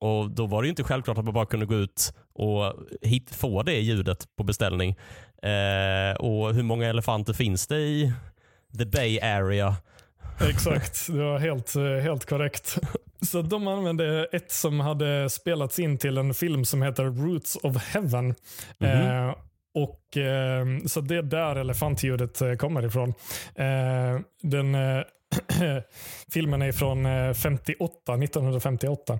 Och 0.00 0.30
Då 0.30 0.46
var 0.46 0.62
det 0.62 0.68
inte 0.68 0.84
självklart 0.84 1.18
att 1.18 1.24
man 1.24 1.34
bara 1.34 1.46
kunde 1.46 1.66
gå 1.66 1.74
ut 1.74 2.12
och 2.34 2.74
hit, 3.02 3.34
få 3.34 3.62
det 3.62 3.80
ljudet 3.80 4.26
på 4.36 4.44
beställning. 4.44 4.90
Eh, 5.42 6.16
och 6.16 6.54
Hur 6.54 6.62
många 6.62 6.88
elefanter 6.88 7.32
finns 7.32 7.66
det 7.66 7.78
i 7.78 8.12
the 8.78 8.84
Bay 8.84 9.20
Area? 9.20 9.76
Exakt, 10.40 11.06
det 11.06 11.24
var 11.24 11.38
helt, 11.38 11.74
helt 12.02 12.24
korrekt. 12.24 12.78
Så 13.20 13.42
de 13.42 13.68
använde 13.68 14.28
ett 14.32 14.52
som 14.52 14.80
hade 14.80 15.30
spelats 15.30 15.78
in 15.78 15.98
till 15.98 16.18
en 16.18 16.34
film 16.34 16.64
som 16.64 16.82
heter 16.82 17.04
Roots 17.04 17.56
of 17.62 17.76
Heaven. 17.76 18.24
Mm 18.24 18.34
-hmm. 18.78 19.28
eh, 19.28 19.34
och 19.82 20.16
eh, 20.16 20.66
Så 20.86 21.00
det 21.00 21.16
är 21.16 21.22
där 21.22 21.56
elefantljudet 21.56 22.40
eh, 22.40 22.54
kommer 22.54 22.84
ifrån. 22.86 23.14
Eh, 23.54 24.20
den 24.42 24.74
eh, 24.74 25.02
filmen 26.32 26.62
är 26.62 26.72
från 26.72 27.06
eh, 27.06 27.32
58, 27.32 28.14
1958. 28.14 29.18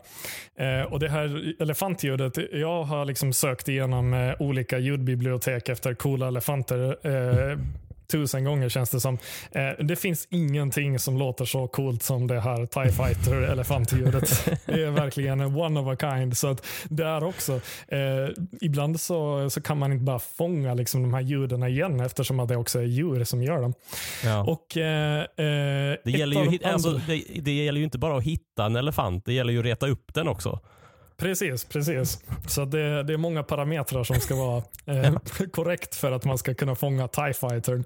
Eh, 0.58 0.92
och 0.92 1.00
Det 1.00 1.08
här 1.08 1.54
elefantljudet, 1.62 2.38
jag 2.52 2.82
har 2.82 3.04
liksom 3.04 3.32
sökt 3.32 3.68
igenom 3.68 4.14
eh, 4.14 4.34
olika 4.38 4.78
ljudbibliotek 4.78 5.68
efter 5.68 5.94
coola 5.94 6.28
elefanter 6.28 6.98
tusen 8.12 8.44
gånger 8.44 8.68
känns 8.68 8.90
det 8.90 9.00
som. 9.00 9.18
Eh, 9.52 9.84
det 9.84 9.96
finns 9.96 10.28
ingenting 10.30 10.98
som 10.98 11.18
låter 11.18 11.44
så 11.44 11.68
coolt 11.68 12.02
som 12.02 12.26
det 12.26 12.40
här 12.40 12.66
TIE 12.66 12.92
Fighter 12.92 13.42
elefantljudet. 13.42 14.50
det 14.66 14.82
är 14.82 14.90
verkligen 14.90 15.40
one 15.40 15.80
of 15.80 15.88
a 15.88 15.96
kind. 16.00 16.36
Så 16.36 16.48
att 16.48 16.66
där 16.88 17.24
också, 17.24 17.60
eh, 17.88 17.98
ibland 18.60 19.00
så, 19.00 19.50
så 19.50 19.60
kan 19.60 19.78
man 19.78 19.92
inte 19.92 20.04
bara 20.04 20.18
fånga 20.18 20.74
liksom 20.74 21.02
de 21.02 21.14
här 21.14 21.20
ljuden 21.20 21.62
igen 21.62 22.00
eftersom 22.00 22.40
att 22.40 22.48
det 22.48 22.56
också 22.56 22.78
är 22.78 22.84
djur 22.84 23.24
som 23.24 23.42
gör 23.42 23.62
dem. 23.62 23.74
Ja. 24.24 24.44
Och, 24.44 24.76
eh, 24.76 25.20
eh 25.20 25.96
det, 26.04 26.10
gäller 26.10 26.44
ju, 26.44 26.58
alltså, 26.64 27.00
det, 27.06 27.24
det 27.40 27.52
gäller 27.52 27.78
ju 27.78 27.84
inte 27.84 27.98
bara 27.98 28.18
att 28.18 28.24
hitta 28.24 28.64
en 28.66 28.76
elefant, 28.76 29.24
det 29.24 29.32
gäller 29.32 29.52
ju 29.52 29.58
att 29.58 29.64
reta 29.64 29.88
upp 29.88 30.14
den 30.14 30.28
också. 30.28 30.60
Precis, 31.20 31.64
precis. 31.64 32.24
Så 32.46 32.64
det, 32.64 33.02
det 33.02 33.12
är 33.12 33.16
många 33.16 33.42
parametrar 33.42 34.04
som 34.04 34.16
ska 34.16 34.34
vara 34.34 34.62
eh, 34.86 35.14
korrekt 35.52 35.94
för 35.94 36.12
att 36.12 36.24
man 36.24 36.38
ska 36.38 36.54
kunna 36.54 36.74
fånga 36.74 37.08
TIE 37.08 37.32
Fightern. 37.32 37.84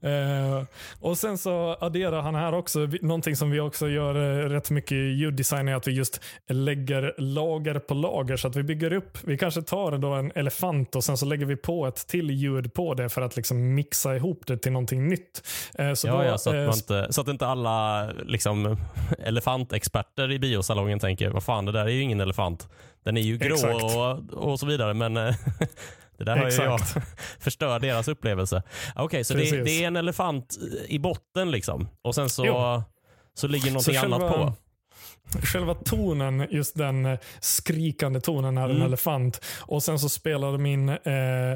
Eh, 0.00 0.64
och 1.00 1.18
Sen 1.18 1.38
så 1.38 1.76
adderar 1.80 2.20
han 2.20 2.34
här 2.34 2.54
också, 2.54 2.88
någonting 3.00 3.36
som 3.36 3.50
vi 3.50 3.60
också 3.60 3.88
gör 3.88 4.14
eh, 4.14 4.48
rätt 4.48 4.70
mycket 4.70 4.92
i 4.92 4.96
ljuddesign 4.96 5.68
är 5.68 5.74
att 5.74 5.88
vi 5.88 5.92
just 5.92 6.20
lägger 6.48 7.14
lager 7.18 7.78
på 7.78 7.94
lager. 7.94 8.36
Så 8.36 8.48
att 8.48 8.56
vi 8.56 8.62
bygger 8.62 8.92
upp, 8.92 9.18
vi 9.24 9.38
kanske 9.38 9.62
tar 9.62 9.98
då 9.98 10.12
en 10.12 10.32
elefant 10.34 10.96
och 10.96 11.04
sen 11.04 11.16
så 11.16 11.26
lägger 11.26 11.46
vi 11.46 11.56
på 11.56 11.86
ett 11.86 12.06
till 12.06 12.30
ljud 12.30 12.74
på 12.74 12.94
det 12.94 13.08
för 13.08 13.22
att 13.22 13.36
liksom 13.36 13.74
mixa 13.74 14.16
ihop 14.16 14.46
det 14.46 14.58
till 14.58 14.72
någonting 14.72 15.08
nytt. 15.08 15.48
Eh, 15.74 15.92
så, 15.94 16.06
ja, 16.06 16.16
då, 16.16 16.24
ja, 16.24 16.38
så, 16.38 16.50
att 16.50 16.56
eh, 16.56 16.64
inte, 16.64 17.12
så 17.12 17.20
att 17.20 17.28
inte 17.28 17.46
alla 17.46 18.06
liksom, 18.12 18.76
elefantexperter 19.18 20.30
i 20.30 20.38
biosalongen 20.38 20.98
tänker, 20.98 21.30
vad 21.30 21.42
fan 21.42 21.64
det 21.64 21.72
där 21.72 21.84
är 21.84 21.88
ju 21.90 22.00
ingen 22.00 22.20
elefant. 22.20 22.61
Den 23.04 23.16
är 23.16 23.20
ju 23.20 23.38
grå 23.38 23.56
och, 23.74 24.50
och 24.50 24.60
så 24.60 24.66
vidare, 24.66 24.94
men 24.94 25.16
eh, 25.16 25.34
det 26.18 26.24
där 26.24 26.36
har 26.36 26.50
ju 26.50 26.56
jag 26.56 26.80
förstör 27.38 27.80
deras 27.80 28.08
upplevelse. 28.08 28.62
Okej, 28.94 29.04
okay, 29.04 29.24
så 29.24 29.34
det, 29.34 29.64
det, 29.64 29.84
är 29.84 29.86
en 29.86 29.96
elefant 29.96 30.56
i 30.88 30.98
botten 30.98 31.50
liksom 31.50 31.88
och 32.02 32.14
sen 32.14 32.28
så, 32.30 32.82
så 33.34 33.46
ligger 33.46 33.66
någonting 33.66 33.94
så 33.94 34.04
annat 34.04 34.20
på 34.20 34.52
själva 35.42 35.74
tonen, 35.74 36.46
just 36.50 36.76
den 36.76 37.06
eh, 37.06 37.18
skrikande 37.40 38.20
tonen 38.20 38.58
är 38.58 38.64
mm. 38.64 38.76
en 38.76 38.82
elefant. 38.82 39.44
Och 39.60 39.82
sen 39.82 39.98
så 39.98 40.08
spelar 40.08 40.52
de 40.52 40.66
in 40.66 40.88
eh, 40.88 41.52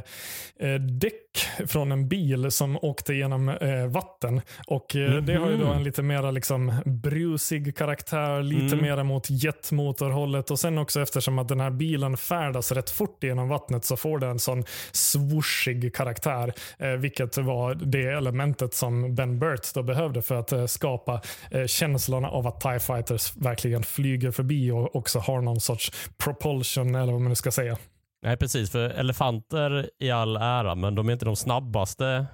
eh, 0.68 0.80
däck 0.80 1.25
från 1.66 1.92
en 1.92 2.08
bil 2.08 2.50
som 2.50 2.78
åkte 2.82 3.14
genom 3.14 3.48
eh, 3.48 3.86
vatten. 3.86 4.40
Och 4.66 4.96
eh, 4.96 5.12
mm. 5.12 5.26
Det 5.26 5.34
har 5.34 5.50
ju 5.50 5.56
då 5.56 5.66
en 5.66 5.84
lite 5.84 6.02
mer 6.02 6.32
liksom, 6.32 6.72
brusig 6.84 7.76
karaktär, 7.76 8.42
lite 8.42 8.76
mm. 8.76 8.82
mer 8.82 9.02
mot 9.02 9.30
jetmotorhållet. 9.30 10.50
Och 10.50 10.58
sen 10.58 10.78
också 10.78 11.00
eftersom 11.00 11.38
att 11.38 11.48
den 11.48 11.60
här 11.60 11.70
bilen 11.70 12.16
färdas 12.16 12.72
rätt 12.72 12.90
fort 12.90 13.24
genom 13.24 13.48
vattnet 13.48 13.84
så 13.84 13.96
får 13.96 14.18
det 14.18 14.26
en 14.26 14.38
sån 14.38 14.64
swooshig 14.92 15.94
karaktär. 15.94 16.52
Eh, 16.78 16.90
vilket 16.90 17.38
var 17.38 17.74
det 17.74 18.02
elementet 18.02 18.74
som 18.74 19.14
Ben 19.14 19.38
Burt 19.38 19.74
då 19.74 19.82
behövde 19.82 20.22
för 20.22 20.34
att 20.34 20.52
eh, 20.52 20.66
skapa 20.66 21.20
känslan 21.66 22.24
av 22.24 22.46
att 22.46 22.60
TIE 22.60 22.80
Fighters 22.80 23.36
verkligen 23.36 23.82
flyger 23.82 24.30
förbi 24.30 24.70
och 24.70 24.96
också 24.96 25.18
har 25.18 25.40
någon 25.40 25.60
sorts 25.60 25.92
propulsion 26.18 26.94
eller 26.94 27.12
vad 27.12 27.20
man 27.20 27.28
nu 27.28 27.34
ska 27.34 27.50
säga. 27.50 27.76
Nej, 28.22 28.36
precis. 28.36 28.70
För 28.70 28.88
elefanter 28.88 29.90
i 29.98 30.10
all 30.10 30.36
ära, 30.36 30.74
men 30.74 30.94
de 30.94 31.08
är 31.08 31.12
inte 31.12 31.24
de 31.24 31.36
snabbaste 31.36 32.26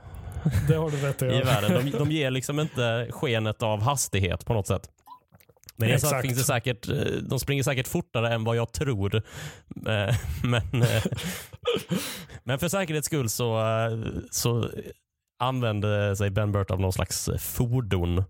det 0.68 0.74
har 0.74 0.90
du 0.90 0.96
rätt 0.96 1.22
i. 1.22 1.26
i 1.40 1.42
världen. 1.42 1.84
De, 1.84 1.90
de 1.90 2.10
ger 2.10 2.30
liksom 2.30 2.60
inte 2.60 3.08
skenet 3.10 3.62
av 3.62 3.82
hastighet 3.82 4.44
på 4.44 4.54
något 4.54 4.66
sätt. 4.66 4.90
Men 5.76 5.88
det 5.88 5.94
Exakt. 5.94 6.22
finns 6.22 6.38
det 6.38 6.44
säkert, 6.44 6.88
eh, 6.88 6.96
de 7.22 7.40
springer 7.40 7.62
säkert 7.62 7.88
fortare 7.88 8.34
än 8.34 8.44
vad 8.44 8.56
jag 8.56 8.72
tror. 8.72 9.16
Eh, 9.16 9.22
men, 10.44 10.82
eh, 10.82 11.02
men 12.44 12.58
för 12.58 12.68
säkerhets 12.68 13.06
skull 13.06 13.28
så, 13.28 13.60
så 14.30 14.70
använde 15.38 16.16
sig 16.16 16.30
Ben 16.30 16.52
Burt 16.52 16.70
av 16.70 16.80
någon 16.80 16.92
slags 16.92 17.30
fordon 17.38 18.24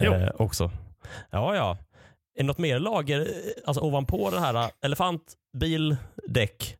jo. 0.00 0.14
också. 0.34 0.70
Ja, 1.30 1.54
ja. 1.56 1.78
Är 2.36 2.42
det 2.42 2.46
något 2.46 2.58
mer 2.58 2.78
lager 2.78 3.28
alltså 3.64 3.82
ovanpå 3.82 4.30
den 4.30 4.42
här 4.42 4.70
elefant, 4.84 5.34
bil, 5.58 5.96
däck 6.26 6.76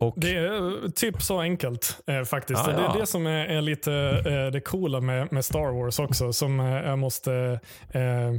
Och, 0.00 0.14
Det 0.16 0.36
är 0.36 0.88
typ 0.90 1.22
så 1.22 1.40
enkelt 1.40 2.02
eh, 2.06 2.22
faktiskt. 2.24 2.60
Ah, 2.60 2.66
Det 2.72 2.82
ja. 2.82 2.94
är 2.94 3.00
det 3.00 3.06
som 3.06 3.26
är, 3.26 3.46
är 3.46 3.60
lite 3.62 3.92
eh, 4.26 4.52
det 4.52 4.60
coola 4.60 5.00
med, 5.00 5.32
med 5.32 5.44
Star 5.44 5.72
Wars 5.72 5.98
också, 5.98 6.32
som 6.32 6.60
eh, 6.60 6.66
jag 6.66 6.98
måste 6.98 7.60
eh, 7.90 8.32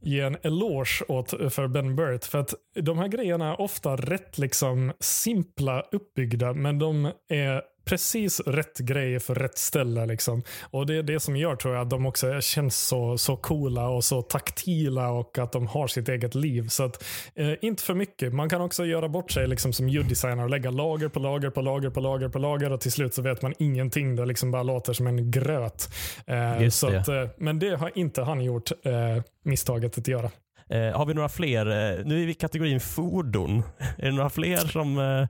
ge 0.00 0.20
en 0.20 0.36
eloge 0.42 1.04
åt 1.08 1.30
för 1.30 1.68
Ben 1.68 1.96
Burt. 1.96 2.24
För 2.24 2.38
att 2.38 2.54
de 2.74 2.98
här 2.98 3.08
grejerna 3.08 3.52
är 3.52 3.60
ofta 3.60 3.96
rätt 3.96 4.38
liksom 4.38 4.92
simpla 5.00 5.80
uppbyggda, 5.92 6.52
men 6.52 6.78
de 6.78 7.12
är 7.28 7.62
precis 7.88 8.40
rätt 8.40 8.78
grejer 8.78 9.18
för 9.18 9.34
rätt 9.34 9.58
ställe. 9.58 10.06
Liksom. 10.06 10.42
Och 10.70 10.86
Det 10.86 10.94
är 10.94 11.02
det 11.02 11.20
som 11.20 11.36
gör 11.36 11.56
tror 11.56 11.74
jag 11.74 11.82
att 11.82 11.90
de 11.90 12.06
också 12.06 12.40
känns 12.40 12.78
så, 12.86 13.18
så 13.18 13.36
coola 13.36 13.88
och 13.88 14.04
så 14.04 14.22
taktila 14.22 15.10
och 15.10 15.38
att 15.38 15.52
de 15.52 15.66
har 15.66 15.86
sitt 15.86 16.08
eget 16.08 16.34
liv. 16.34 16.68
Så 16.68 16.84
att, 16.84 17.04
eh, 17.34 17.52
inte 17.62 17.82
för 17.82 17.94
mycket. 17.94 18.32
Man 18.34 18.48
kan 18.48 18.60
också 18.60 18.84
göra 18.84 19.08
bort 19.08 19.30
sig 19.30 19.46
liksom, 19.48 19.72
som 19.72 19.88
ljuddesigner 19.88 20.44
och 20.44 20.50
lägga 20.50 20.70
lager 20.70 21.08
på 21.08 21.20
lager 21.20 21.50
på 21.50 21.60
lager 21.60 21.90
på 21.90 22.00
lager 22.00 22.28
på 22.28 22.38
lager 22.38 22.72
och 22.72 22.80
till 22.80 22.92
slut 22.92 23.14
så 23.14 23.22
vet 23.22 23.42
man 23.42 23.54
ingenting. 23.58 24.16
Det 24.16 24.26
liksom 24.26 24.50
bara 24.50 24.62
låter 24.62 24.92
som 24.92 25.06
en 25.06 25.30
gröt. 25.30 25.88
Eh, 26.26 26.68
så 26.68 26.90
det. 26.90 27.00
att, 27.00 27.08
eh, 27.08 27.24
men 27.38 27.58
det 27.58 27.76
har 27.76 27.98
inte 27.98 28.22
han 28.22 28.40
gjort 28.40 28.70
eh, 28.84 29.22
misstaget 29.44 29.98
att 29.98 30.08
göra. 30.08 30.30
eh, 30.70 30.96
har 30.96 31.06
vi 31.06 31.14
några 31.14 31.28
fler? 31.28 31.66
Eh, 31.66 32.04
nu 32.04 32.22
är 32.22 32.26
vi 32.26 32.30
i 32.30 32.34
kategorin 32.34 32.80
fordon. 32.80 33.62
är 33.98 34.04
det 34.04 34.12
några 34.12 34.30
fler 34.30 34.56
som, 34.56 35.26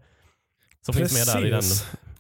som 0.87 0.95
finns 0.95 1.29
med 1.29 1.37
där 1.37 1.47
i 1.47 1.51
den. 1.51 1.63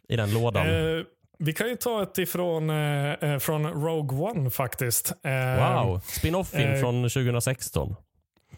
I 0.08 0.16
den 0.16 0.32
lådan? 0.34 0.66
Eh, 0.66 1.04
vi 1.38 1.52
kan 1.52 1.68
ju 1.68 1.76
ta 1.76 2.02
ett 2.02 2.18
ifrån 2.18 2.70
eh, 2.70 3.12
eh, 3.12 3.38
från 3.38 3.66
Rogue 3.84 4.18
One 4.18 4.50
faktiskt. 4.50 5.12
Eh, 5.24 5.84
wow, 5.84 6.00
spin-off-film 6.00 6.72
eh, 6.72 6.80
från 6.80 7.02
2016. 7.02 7.94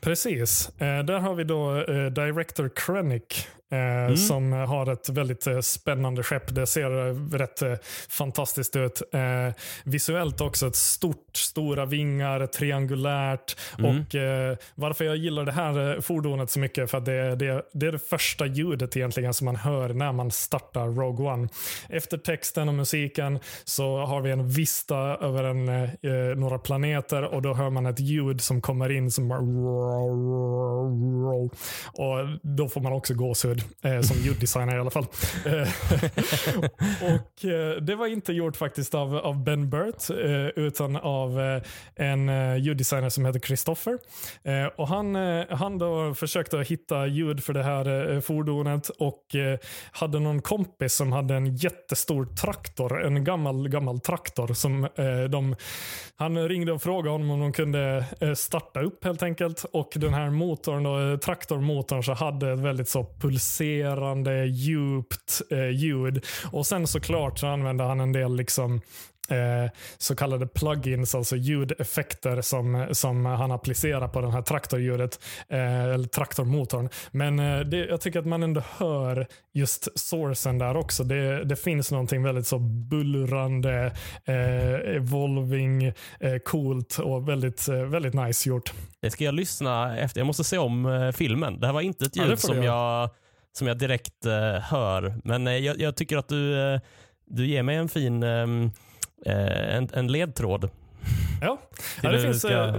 Precis. 0.00 0.68
Eh, 0.80 1.04
där 1.04 1.18
har 1.18 1.34
vi 1.34 1.44
då 1.44 1.74
Director 2.10 2.70
Krennic 2.76 3.48
Mm. 3.70 4.16
som 4.16 4.52
har 4.52 4.92
ett 4.92 5.08
väldigt 5.08 5.46
eh, 5.46 5.60
spännande 5.60 6.22
skepp. 6.22 6.54
Det 6.54 6.66
ser 6.66 7.08
eh, 7.08 7.14
rätt 7.32 7.62
eh, 7.62 7.74
fantastiskt 8.08 8.76
ut. 8.76 9.02
Eh, 9.12 9.54
visuellt 9.84 10.40
också 10.40 10.66
ett 10.66 10.76
stort, 10.76 11.36
stora 11.36 11.86
vingar, 11.86 12.46
triangulärt. 12.46 13.56
Mm. 13.78 14.00
Och 14.00 14.14
eh, 14.14 14.56
Varför 14.74 15.04
jag 15.04 15.16
gillar 15.16 15.44
det 15.44 15.52
här 15.52 15.94
eh, 15.94 16.00
fordonet 16.00 16.50
så 16.50 16.58
mycket 16.58 16.90
för 16.90 16.98
att 16.98 17.04
det, 17.04 17.36
det, 17.36 17.62
det 17.72 17.86
är 17.86 17.92
det 17.92 17.98
första 17.98 18.46
ljudet 18.46 18.96
egentligen 18.96 19.34
som 19.34 19.44
man 19.44 19.56
hör 19.56 19.88
när 19.88 20.12
man 20.12 20.30
startar 20.30 20.86
Rogue 20.86 21.26
One. 21.32 21.48
Efter 21.88 22.18
texten 22.18 22.68
och 22.68 22.74
musiken 22.74 23.38
så 23.64 23.98
har 23.98 24.20
vi 24.20 24.30
en 24.30 24.48
vista 24.48 24.96
över 24.98 25.44
en, 25.44 25.68
eh, 25.68 26.36
några 26.36 26.58
planeter 26.58 27.22
och 27.22 27.42
då 27.42 27.54
hör 27.54 27.70
man 27.70 27.86
ett 27.86 28.00
ljud 28.00 28.40
som 28.40 28.60
kommer 28.60 28.92
in 28.92 29.10
som 29.10 29.30
och 31.92 32.40
då 32.42 32.68
får 32.68 32.80
man 32.80 32.92
också 32.92 33.14
gåshud 33.14 33.59
eh, 33.82 34.00
som 34.00 34.16
ljuddesigner 34.16 34.76
i 34.76 34.78
alla 34.78 34.90
fall. 34.90 35.06
Eh, 35.46 35.68
och 37.14 37.44
eh, 37.44 37.76
Det 37.76 37.94
var 37.94 38.06
inte 38.06 38.32
gjort 38.32 38.56
faktiskt 38.56 38.94
av, 38.94 39.16
av 39.16 39.44
Ben 39.44 39.70
Burt 39.70 40.10
eh, 40.10 40.64
utan 40.64 40.96
av 40.96 41.40
eh, 41.40 41.62
en 41.96 42.28
eh, 42.28 42.56
ljuddesigner 42.56 43.08
som 43.08 43.24
heter 43.24 43.40
Christopher. 43.40 43.98
Eh, 44.42 44.66
och 44.66 44.88
han, 44.88 45.16
eh, 45.16 45.46
han 45.50 45.78
då 45.78 46.14
försökte 46.14 46.58
hitta 46.58 47.06
ljud 47.06 47.44
för 47.44 47.52
det 47.52 47.62
här 47.62 48.12
eh, 48.14 48.20
fordonet 48.20 48.88
och 48.88 49.34
eh, 49.34 49.58
hade 49.92 50.18
någon 50.18 50.42
kompis 50.42 50.94
som 50.94 51.12
hade 51.12 51.34
en 51.34 51.56
jättestor 51.56 52.24
traktor, 52.24 53.04
en 53.04 53.24
gammal, 53.24 53.68
gammal 53.68 54.00
traktor 54.00 54.54
som 54.54 54.84
eh, 54.84 55.22
de 55.30 55.56
han 56.16 56.48
ringde 56.48 56.72
och 56.72 56.82
frågade 56.82 57.10
honom 57.10 57.30
om 57.30 57.40
de 57.40 57.52
kunde 57.52 58.04
eh, 58.20 58.34
starta 58.34 58.80
upp 58.80 59.04
helt 59.04 59.22
enkelt. 59.22 59.64
Och 59.72 59.92
den 59.96 60.14
här 60.14 60.30
motorn, 60.30 60.82
då, 60.82 61.00
eh, 61.00 61.16
traktormotorn, 61.16 62.02
så 62.02 62.12
hade 62.12 62.52
ett 62.52 62.58
väldigt 62.58 62.88
så 62.88 63.04
pulserande, 63.58 64.46
djupt 64.46 65.42
eh, 65.50 65.70
ljud. 65.70 66.26
Och 66.52 66.66
sen 66.66 66.86
såklart 66.86 67.38
så 67.38 67.46
använde 67.46 67.84
han 67.84 68.00
en 68.00 68.12
del 68.12 68.36
liksom 68.36 68.80
eh, 69.30 69.70
så 69.98 70.16
kallade 70.16 70.46
plugins, 70.46 71.14
alltså 71.14 71.36
ljudeffekter 71.36 72.40
som, 72.42 72.86
som 72.92 73.26
han 73.26 73.52
applicerar 73.52 74.08
på 74.08 74.20
den 74.20 74.30
här 74.30 74.42
traktorljudet, 74.42 75.20
eh, 75.48 75.84
eller 75.84 76.08
traktormotorn. 76.08 76.88
Men 77.10 77.38
eh, 77.38 77.60
det, 77.60 77.76
jag 77.76 78.00
tycker 78.00 78.18
att 78.18 78.26
man 78.26 78.42
ändå 78.42 78.62
hör 78.76 79.26
just 79.52 79.98
sourcen 79.98 80.58
där 80.58 80.76
också. 80.76 81.04
Det, 81.04 81.44
det 81.44 81.56
finns 81.56 81.90
någonting 81.90 82.22
väldigt 82.22 82.46
så 82.46 82.58
bullrande, 82.58 83.92
evolving, 84.84 85.92
coolt 86.44 86.98
och 86.98 87.28
väldigt, 87.28 87.68
väldigt 87.68 88.14
nice 88.14 88.48
gjort. 88.48 88.72
Det 89.02 89.10
ska 89.10 89.24
jag 89.24 89.34
lyssna 89.34 89.98
efter. 89.98 90.20
Jag 90.20 90.26
måste 90.26 90.44
se 90.44 90.58
om 90.58 91.12
filmen. 91.16 91.60
Det 91.60 91.66
här 91.66 91.74
var 91.74 91.80
inte 91.80 92.04
ett 92.04 92.16
Ja, 92.16 92.22
ljud 92.22 92.32
du 92.32 92.36
som, 92.36 92.62
jag, 92.62 93.10
som 93.52 93.66
jag 93.66 93.78
direkt 93.78 94.26
eh, 94.26 94.32
hör. 94.62 95.14
Men 95.24 95.46
eh, 95.46 95.56
jag, 95.56 95.80
jag 95.80 95.96
tycker 95.96 96.16
att 96.16 96.28
du, 96.28 96.60
eh, 96.74 96.80
du 97.26 97.46
ger 97.46 97.62
mig 97.62 97.76
en 97.76 97.88
fin 97.88 98.22
ehm, 98.22 98.70
eh, 99.26 99.74
en, 99.76 99.88
en 99.92 100.12
ledtråd. 100.12 100.70
Ja, 101.42 101.58
ja 102.02 102.10
det 102.10 102.16
hur 102.16 102.24
finns, 102.24 102.38
ska- 102.38 102.66
eh, 102.66 102.76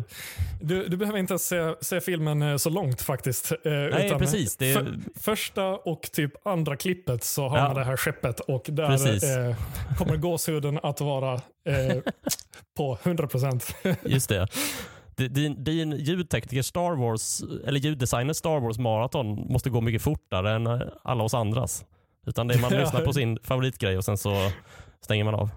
du, 0.61 0.87
du 0.87 0.97
behöver 0.97 1.19
inte 1.19 1.39
se, 1.39 1.73
se 1.81 2.01
filmen 2.01 2.41
eh, 2.41 2.57
så 2.57 2.69
långt 2.69 3.01
faktiskt. 3.01 3.51
Nej, 3.65 4.09
precis. 4.19 4.57
Det 4.57 4.73
för, 4.73 4.97
första 5.19 5.65
och 5.67 6.01
typ 6.13 6.47
andra 6.47 6.75
klippet 6.75 7.23
så 7.23 7.47
har 7.47 7.57
Ja. 7.57 7.63
man 7.67 7.75
det 7.75 7.83
här 7.83 7.97
skeppet 7.97 8.39
och 8.39 8.65
där 8.69 8.87
Precis. 8.87 9.23
eh, 9.23 9.55
kommer 9.97 10.15
gåshuden 10.17 10.79
att 10.83 11.01
vara 11.01 11.41
på 12.77 12.97
100%. 13.03 13.95
Just 14.05 14.29
det. 14.29 14.47
Din, 15.15 15.63
din 15.63 15.91
ljudtekniker 15.91 16.61
Star 16.61 16.95
Wars, 16.95 17.43
eller 17.65 17.79
ljuddesigner 17.79 18.33
Star 18.33 18.59
Wars 18.59 18.77
maraton 18.77 19.27
måste 19.49 19.69
gå 19.69 19.81
mycket 19.81 20.01
fortare 20.01 20.51
än 20.55 20.67
eh, 20.67 20.81
alla 21.03 21.23
oss 21.23 21.33
andras. 21.33 21.85
Utan 22.25 22.47
det 22.47 22.53
är 22.53 22.59
man 22.59 22.71
lyssnar 22.81 23.01
på 23.01 23.13
sin 23.13 23.39
favoritgrej 23.43 23.97
och 23.97 24.05
sen 24.05 24.17
så 24.17 24.35
stänger 25.01 25.23
man 25.23 25.35
av. 25.35 25.49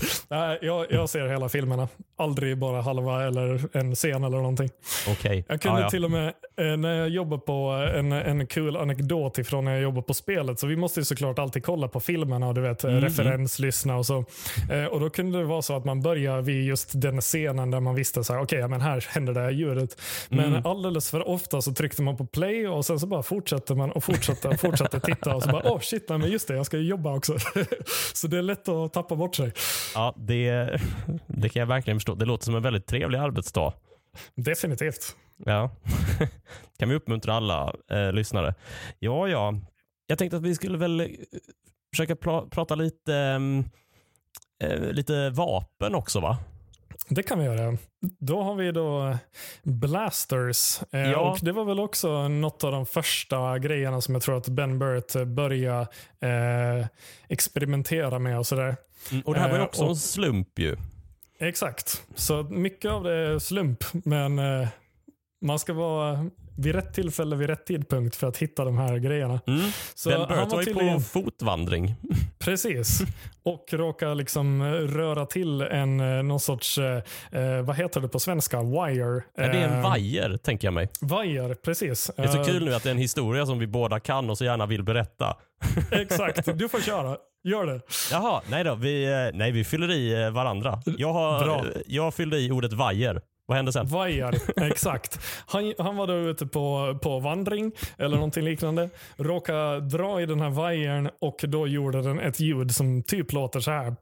Nej, 0.28 0.58
jag, 0.62 0.86
jag 0.90 1.08
ser 1.08 1.28
hela 1.28 1.48
filmerna. 1.48 1.88
Aldrig 2.16 2.58
bara 2.58 2.80
halva 2.82 3.24
eller 3.26 3.76
en 3.76 3.94
scen 3.94 4.24
eller 4.24 4.36
någonting. 4.36 4.70
Okej. 5.08 5.44
Jag 5.48 5.60
kunde 5.62 5.78
Ja, 5.78 5.84
ja. 5.84 5.90
till 5.90 6.04
och 6.04 6.10
med, 6.10 6.26
eh, 6.60 6.76
när 6.76 6.94
jag 6.94 7.08
jobbar 7.08 7.38
på 7.38 7.52
en, 7.98 8.12
en 8.12 8.46
kul 8.46 8.76
anekdot 8.76 9.38
ifrån 9.38 9.64
när 9.64 9.72
jag 9.72 9.82
jobbar 9.82 10.02
på 10.02 10.14
spelet, 10.14 10.60
så 10.60 10.66
vi 10.66 10.76
måste 10.76 11.00
ju 11.00 11.04
såklart 11.04 11.38
alltid 11.38 11.64
kolla 11.64 11.88
på 11.88 12.00
filmerna 12.00 12.48
och 12.48 12.54
du 12.54 12.60
vet, 12.60 12.84
Mm, 12.84 13.00
referenslyssna 13.00 13.96
och 13.96 14.06
så. 14.06 14.24
Eh, 14.70 14.84
och 14.84 15.00
Då 15.00 15.10
kunde 15.10 15.38
det 15.38 15.44
vara 15.44 15.62
så 15.62 15.76
att 15.76 15.84
man 15.84 16.02
börjar 16.02 16.40
vid 16.40 16.64
just 16.64 17.00
den 17.00 17.20
scenen 17.20 17.70
där 17.70 17.80
man 17.80 17.94
visste 17.94 18.24
så 18.24 18.32
här, 18.32 18.42
okej, 18.42 18.58
ja, 18.58 18.68
men 18.68 18.80
här 18.80 19.04
händer 19.08 19.32
det 19.34 19.40
här 19.40 19.50
ljudet. 19.50 20.00
Men 20.28 20.44
Mm. 20.50 20.66
alldeles 20.66 21.10
för 21.10 21.28
ofta 21.28 21.62
så 21.62 21.72
tryckte 21.72 22.02
man 22.02 22.16
på 22.16 22.26
play 22.26 22.68
och 22.68 22.84
sen 22.86 23.00
så 23.00 23.06
bara 23.06 23.22
fortsätter 23.22 23.74
man 23.74 23.90
och 23.90 24.04
fortsätter 24.04 24.48
och 24.48 24.60
fortsätter 24.60 25.00
titta 25.00 25.34
och 25.34 25.42
så 25.42 25.48
bara, 25.48 25.62
åh 25.72 25.80
shit, 25.80 26.08
nej, 26.08 26.18
men 26.18 26.30
just 26.30 26.48
det, 26.48 26.54
jag 26.56 26.66
ska 26.66 26.76
ju 26.76 26.88
jobba 26.88 27.14
också. 27.16 27.36
så 28.14 28.26
det 28.26 28.38
är 28.38 28.42
lätt 28.42 28.68
att 28.68 28.92
tappa 28.92 29.16
bort 29.16 29.34
sig. 29.36 29.52
Ja, 29.94 30.14
det, 30.16 30.80
det 31.26 31.48
kan 31.48 31.60
jag 31.60 31.66
verkligen 31.66 31.96
förstå. 31.98 32.14
Det 32.14 32.24
låter 32.24 32.44
som 32.44 32.54
en 32.54 32.62
väldigt 32.62 32.86
trevlig 32.86 33.18
arbetsdag. 33.18 33.72
Definitivt. 34.34 35.16
Ja. 35.44 35.70
kan 36.78 36.88
vi 36.88 36.94
uppmuntra 36.94 37.34
alla 37.34 37.74
eh, 37.90 38.12
lyssnare. 38.12 38.54
Ja, 38.98 39.28
ja. 39.28 39.54
Jag 40.06 40.18
tänkte 40.18 40.36
att 40.36 40.42
vi 40.42 40.54
skulle 40.54 40.78
väl 40.78 41.00
eh, 41.00 41.06
försöka 41.94 42.14
pra- 42.14 42.50
prata 42.50 42.74
lite, 42.74 43.14
ehm, 43.14 43.64
eh, 44.62 44.80
lite 44.92 45.30
vapen 45.30 45.94
också 45.94 46.20
va? 46.20 46.38
Det 47.12 47.22
kan 47.22 47.38
vi 47.38 47.44
göra. 47.44 47.76
Då 48.18 48.42
har 48.42 48.54
vi 48.54 48.72
då 48.72 49.16
Blasters. 49.62 50.80
Eh, 50.92 51.00
Ja. 51.10 51.30
och 51.30 51.38
Det 51.42 51.52
var 51.52 51.64
väl 51.64 51.80
också 51.80 52.28
något 52.28 52.64
av 52.64 52.72
de 52.72 52.86
första 52.86 53.58
grejerna 53.58 54.00
som 54.00 54.14
jag 54.14 54.22
tror 54.22 54.36
att 54.36 54.48
Ben 54.48 54.78
Burt 54.78 55.12
började 55.26 55.86
eh, 56.20 56.86
experimentera 57.28 58.18
med 58.18 58.38
och 58.38 58.46
sådär. 58.46 58.76
Mm, 59.10 59.22
och 59.26 59.34
det 59.34 59.40
här 59.40 59.48
var 59.48 59.56
ju 59.56 59.60
Eh, 59.62 59.66
också 59.66 59.82
och- 59.82 59.88
en 59.90 59.96
slump 59.96 60.58
ju. 60.58 60.76
Exakt. 61.38 62.02
Så 62.14 62.42
mycket 62.42 62.90
av 62.90 63.04
det 63.04 63.12
är 63.14 63.38
slump, 63.38 63.84
men 63.92 64.38
eh, 64.38 64.68
man 65.42 65.58
ska 65.58 65.72
vara 65.72 66.30
vid 66.58 66.74
rätt 66.74 66.94
tillfälle 66.94 67.36
vid 67.36 67.48
rätt 67.48 67.66
tidpunkt 67.66 68.16
för 68.16 68.26
att 68.26 68.36
hitta 68.36 68.64
de 68.64 68.78
här 68.78 68.96
grejerna. 68.98 69.40
Mm. 69.46 69.60
Så 69.94 70.08
ben 70.10 70.18
Burt 70.28 70.52
var 70.52 70.58
ju 70.60 70.64
tydligen- 70.64 70.94
på 70.96 71.00
fotvandring. 71.02 71.94
Precis. 72.38 73.00
Och 73.42 73.64
råka 73.72 74.14
liksom 74.14 74.60
eh, 74.62 74.66
röra 74.70 75.26
till 75.26 75.60
en 75.62 76.00
eh, 76.00 76.22
någon 76.22 76.40
sorts, 76.40 76.78
eh, 76.78 77.02
eh, 77.32 77.62
vad 77.62 77.76
heter 77.76 78.00
det 78.00 78.08
på 78.08 78.20
svenska? 78.20 78.62
Wire. 78.62 79.22
Ja, 79.36 79.42
det 79.46 79.58
är 79.58 79.68
en 79.68 79.82
vajer, 79.82 80.36
tänker 80.36 80.66
jag 80.66 80.74
mig. 80.74 80.88
Vajer, 81.00 81.54
precis. 81.54 82.10
Det 82.16 82.22
är 82.22 82.26
så 82.28 82.44
kul 82.44 82.64
nu 82.64 82.74
att 82.74 82.82
det 82.82 82.88
är 82.88 82.94
en 82.94 82.98
historia 82.98 83.46
som 83.46 83.58
vi 83.58 83.66
båda 83.66 84.00
kan 84.00 84.30
och 84.30 84.38
så 84.38 84.44
gärna 84.44 84.66
vill 84.66 84.82
berätta. 84.82 85.36
Exakt, 85.90 86.58
du 86.58 86.68
får 86.68 86.80
köra. 86.80 87.16
Gör 87.44 87.66
det. 87.66 87.80
Jaha, 88.10 88.40
nej 88.50 88.64
då. 88.64 88.74
Vi, 88.74 89.30
nej, 89.34 89.52
vi 89.52 89.64
fyller 89.64 89.90
i 89.92 90.30
varandra. 90.30 90.82
Jag, 90.98 91.12
har, 91.12 91.44
Bra. 91.44 91.64
jag 91.86 92.14
fyllde 92.14 92.38
i 92.38 92.50
ordet 92.50 92.72
vajer. 92.72 93.20
Vad 93.50 93.56
hände 93.56 93.72
sen? 93.72 93.86
Vajar, 93.86 94.34
exakt. 94.70 95.20
Han, 95.46 95.74
han 95.78 95.96
var 95.96 96.06
då 96.06 96.14
ute 96.14 96.46
på, 96.46 96.98
på 97.02 97.18
vandring 97.18 97.72
eller 97.98 98.16
någonting 98.16 98.44
liknande. 98.44 98.90
Råkade 99.16 99.80
dra 99.80 100.22
i 100.22 100.26
den 100.26 100.40
här 100.40 100.50
vajern 100.50 101.10
och 101.20 101.44
då 101.48 101.66
gjorde 101.66 102.02
den 102.02 102.20
ett 102.20 102.40
ljud 102.40 102.74
som 102.74 103.02
typ 103.02 103.32
låter 103.32 103.60
så 103.60 103.70
här. 103.70 103.96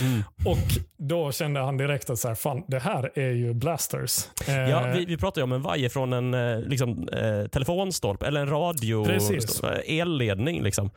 Mm. 0.00 0.22
Och 0.44 0.58
då 0.98 1.32
kände 1.32 1.60
han 1.60 1.76
direkt 1.76 2.10
att 2.10 2.18
så 2.18 2.28
här, 2.28 2.34
fan, 2.34 2.64
det 2.68 2.78
här 2.78 3.18
är 3.18 3.30
ju 3.30 3.54
blasters. 3.54 4.28
Ja, 4.46 4.92
vi, 4.94 5.04
vi 5.04 5.16
pratar 5.16 5.40
ju 5.40 5.42
om 5.42 5.52
en 5.52 5.62
vajer 5.62 5.88
från 5.88 6.12
en 6.12 6.34
eh, 6.34 6.60
liksom, 6.60 7.08
eh, 7.08 7.46
telefonstolpe 7.46 8.26
eller 8.26 8.40
en 8.40 8.48
radio 8.48 9.04
elledning. 9.86 10.62
Liksom. 10.62 10.90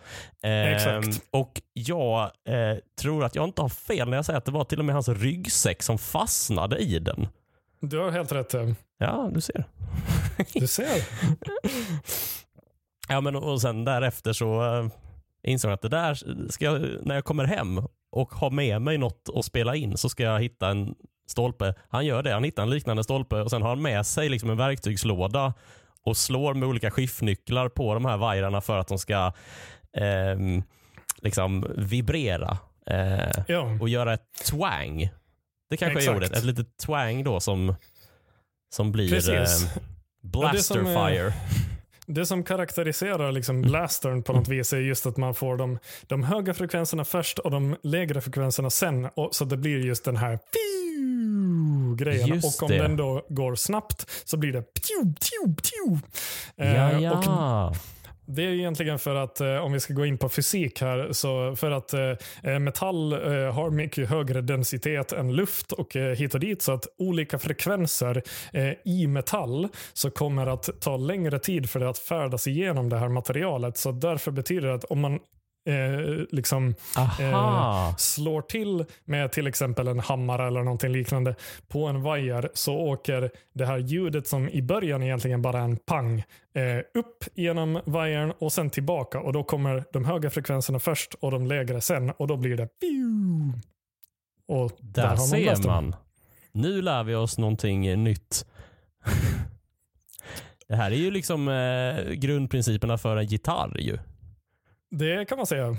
Eh, 0.43 0.73
Exakt. 0.73 1.21
Och 1.31 1.61
jag 1.73 2.21
eh, 2.23 2.77
tror 3.01 3.25
att 3.25 3.35
jag 3.35 3.45
inte 3.45 3.61
har 3.61 3.69
fel 3.69 4.09
när 4.09 4.17
jag 4.17 4.25
säger 4.25 4.37
att 4.37 4.45
det 4.45 4.51
var 4.51 4.63
till 4.63 4.79
och 4.79 4.85
med 4.85 4.95
hans 4.95 5.09
ryggsäck 5.09 5.83
som 5.83 5.97
fastnade 5.97 6.28
i 6.79 6.99
den. 6.99 7.27
Du 7.81 7.99
har 7.99 8.11
helt 8.11 8.31
rätt. 8.31 8.55
Ja, 8.97 9.29
du 9.33 9.41
ser. 9.41 9.63
Du 10.53 10.67
ser. 10.67 10.89
ja, 13.09 13.21
men 13.21 13.35
och 13.35 13.61
sen 13.61 13.85
därefter 13.85 14.33
så 14.33 14.63
uh, 14.63 14.89
insåg 15.43 15.69
jag 15.69 15.73
att 15.73 15.81
det 15.81 15.89
där 15.89 16.13
ska 16.51 16.65
jag, 16.65 16.81
när 17.01 17.15
jag 17.15 17.25
kommer 17.25 17.43
hem 17.43 17.81
och 18.11 18.31
har 18.31 18.51
med 18.51 18.81
mig 18.81 18.97
något 18.97 19.29
att 19.35 19.45
spela 19.45 19.75
in 19.75 19.97
så 19.97 20.09
ska 20.09 20.23
jag 20.23 20.41
hitta 20.41 20.69
en 20.69 20.95
stolpe. 21.27 21.73
Han 21.89 22.05
gör 22.05 22.23
det. 22.23 22.33
Han 22.33 22.43
hittar 22.43 22.63
en 22.63 22.69
liknande 22.69 23.03
stolpe 23.03 23.35
och 23.41 23.49
sen 23.49 23.61
har 23.61 23.69
han 23.69 23.81
med 23.81 24.05
sig 24.05 24.29
liksom 24.29 24.49
en 24.49 24.57
verktygslåda 24.57 25.53
och 26.03 26.17
slår 26.17 26.53
med 26.53 26.69
olika 26.69 26.91
skiftnycklar 26.91 27.69
på 27.69 27.93
de 27.93 28.05
här 28.05 28.17
vajrarna 28.17 28.61
för 28.61 28.77
att 28.77 28.87
de 28.87 28.97
ska 28.97 29.33
eh, 29.93 30.37
liksom 31.17 31.65
vibrera 31.77 32.57
eh, 32.85 33.43
ja. 33.47 33.77
och 33.81 33.89
göra 33.89 34.13
ett 34.13 34.33
twang. 34.49 35.09
Det 35.69 35.77
kanske 35.77 36.03
jag 36.03 36.13
gjorde. 36.13 36.25
Ett 36.25 36.43
litet 36.43 36.77
twang 36.77 37.23
då 37.23 37.39
som, 37.39 37.75
som 38.69 38.91
blir 38.91 39.33
eh, 39.33 39.45
blasterfire. 40.21 41.33
Det 42.11 42.25
som 42.25 42.43
karaktäriserar 42.43 43.31
liksom 43.31 43.61
blastern 43.61 44.23
på 44.23 44.33
något 44.33 44.47
vis 44.47 44.73
är 44.73 44.77
just 44.77 45.05
att 45.05 45.17
man 45.17 45.35
får 45.35 45.57
de, 45.57 45.79
de 46.07 46.23
höga 46.23 46.53
frekvenserna 46.53 47.05
först 47.05 47.39
och 47.39 47.51
de 47.51 47.75
lägre 47.83 48.21
frekvenserna 48.21 48.69
sen. 48.69 49.05
Och, 49.15 49.35
så 49.35 49.45
det 49.45 49.57
blir 49.57 49.79
just 49.79 50.05
den 50.05 50.17
här 50.17 50.39
grejen. 51.95 52.27
Just 52.27 52.61
och 52.61 52.63
om 52.63 52.69
det. 52.69 52.77
den 52.77 52.97
då 52.97 53.25
går 53.29 53.55
snabbt 53.55 54.09
så 54.25 54.37
blir 54.37 54.53
det 54.53 54.61
pju, 54.61 55.03
pju, 55.03 55.55
pju. 55.55 55.97
Ja, 56.55 56.99
ja. 56.99 57.69
Och 57.69 57.77
det 58.29 58.43
är 58.43 58.51
egentligen 58.51 58.99
för 58.99 59.15
att, 59.15 59.41
eh, 59.41 59.57
om 59.57 59.71
vi 59.71 59.79
ska 59.79 59.93
gå 59.93 60.05
in 60.05 60.17
på 60.17 60.29
fysik 60.29 60.81
här, 60.81 61.11
så 61.11 61.55
för 61.55 61.71
att 61.71 61.93
eh, 61.93 62.13
eh, 62.43 62.59
metall 62.59 63.13
har 63.51 63.69
mycket 63.69 64.09
högre 64.09 64.41
densitet 64.41 65.11
än 65.11 65.35
luft 65.35 65.71
och 65.71 65.93
hit 65.93 66.33
och 66.33 66.39
dit 66.39 66.61
så 66.61 66.71
att 66.71 66.87
olika 66.97 67.39
frekvenser 67.39 68.23
i 68.85 69.07
metall 69.07 69.67
så 69.93 70.11
kommer 70.11 70.47
att 70.47 70.69
ta 70.81 70.97
längre 70.97 71.39
tid 71.39 71.69
för 71.69 71.79
det 71.79 71.89
att 71.89 71.97
färdas 71.97 72.47
igenom 72.47 72.89
det 72.89 72.97
här 72.97 73.09
materialet. 73.09 73.77
Så 73.77 73.91
därför 73.91 74.31
betyder 74.31 74.67
det 74.67 74.73
att 74.73 74.83
om 74.83 74.99
man 74.99 75.19
eh, 75.69 76.25
liksom, 76.29 76.75
eh, 77.19 77.95
slår 77.95 78.41
till 78.41 78.85
med 79.05 79.31
till 79.31 79.47
exempel 79.47 79.87
en 79.87 79.99
hammare 79.99 80.47
eller 80.47 80.63
någonting 80.63 80.91
liknande 80.91 81.35
på 81.67 81.85
en 81.85 82.01
vajer 82.01 82.49
så 82.53 82.75
åker 82.75 83.31
det 83.53 83.65
här 83.65 83.77
ljudet 83.77 84.27
som 84.27 84.49
i 84.49 84.61
början 84.61 85.03
egentligen 85.03 85.41
bara 85.41 85.59
är 85.59 85.63
en 85.63 85.77
pang 85.77 86.23
eh, 86.55 86.99
upp 86.99 87.23
genom 87.33 87.81
vajern 87.85 88.33
och 88.39 88.53
sen 88.53 88.69
tillbaka 88.69 89.19
och 89.19 89.33
då 89.33 89.43
kommer 89.43 89.83
de 89.93 90.05
höga 90.05 90.29
frekvenserna 90.29 90.79
först 90.79 91.13
och 91.19 91.31
de 91.31 91.47
lägre 91.47 91.81
sen 91.81 92.09
och 92.09 92.27
då 92.27 92.37
blir 92.37 92.57
det 92.57 92.67
och 94.47 94.71
där, 94.79 95.09
där 95.09 95.15
ser 95.15 95.67
man. 95.67 95.95
Nu 96.51 96.81
lär 96.81 97.03
vi 97.03 97.15
oss 97.15 97.37
någonting 97.37 98.03
nytt. 98.03 98.45
Det 100.67 100.75
här 100.75 100.91
är 100.91 100.95
ju 100.95 101.11
liksom 101.11 101.47
eh, 101.47 102.11
grundprinciperna 102.11 102.97
för 102.97 103.17
en 103.17 103.25
gitarr 103.25 103.77
ju. 103.79 103.97
Det 104.89 105.25
kan 105.29 105.37
man 105.37 105.47
säga. 105.47 105.77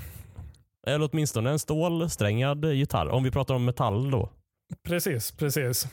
Eller 0.86 1.08
åtminstone 1.12 1.50
en 1.50 1.58
stålsträngad 1.58 2.64
gitarr, 2.64 3.08
om 3.08 3.24
vi 3.24 3.30
pratar 3.30 3.54
om 3.54 3.64
metall 3.64 4.11
då. 4.11 4.30
Precis, 4.84 5.32
precis. 5.32 5.86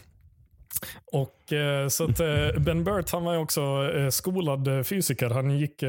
Och 1.11 1.53
eh, 1.53 1.87
så 1.87 2.03
att, 2.03 2.19
eh, 2.19 2.49
Ben 2.59 2.83
Burt 2.83 3.11
han 3.11 3.23
var 3.23 3.33
ju 3.33 3.39
också 3.39 3.91
eh, 3.95 4.09
skolad 4.09 4.87
fysiker. 4.87 5.29
Han 5.29 5.57
gick, 5.57 5.83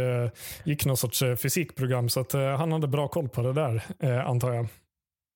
gick 0.64 0.84
någon 0.84 0.96
sorts 0.96 1.22
fysikprogram 1.42 2.08
så 2.08 2.20
att 2.20 2.32
han 2.32 2.72
hade 2.72 2.86
bra 2.86 3.08
koll 3.08 3.28
på 3.28 3.42
det 3.42 3.52
där 3.52 3.82
antar 4.26 4.52
jag. 4.52 4.68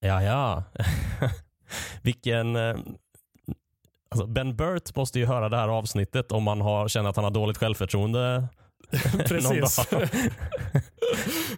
Ja, 0.00 0.22
ja. 0.22 0.64
Vilken... 2.02 2.56
Alltså 4.10 4.26
ben 4.26 4.56
Burt 4.56 4.96
måste 4.96 5.18
ju 5.18 5.26
höra 5.26 5.48
det 5.48 5.56
här 5.56 5.68
avsnittet 5.68 6.32
om 6.32 6.42
man 6.42 6.60
har, 6.60 6.88
känner 6.88 7.10
att 7.10 7.16
han 7.16 7.24
har 7.24 7.30
dåligt 7.30 7.58
självförtroende 7.58 8.48
Precis. 9.28 9.88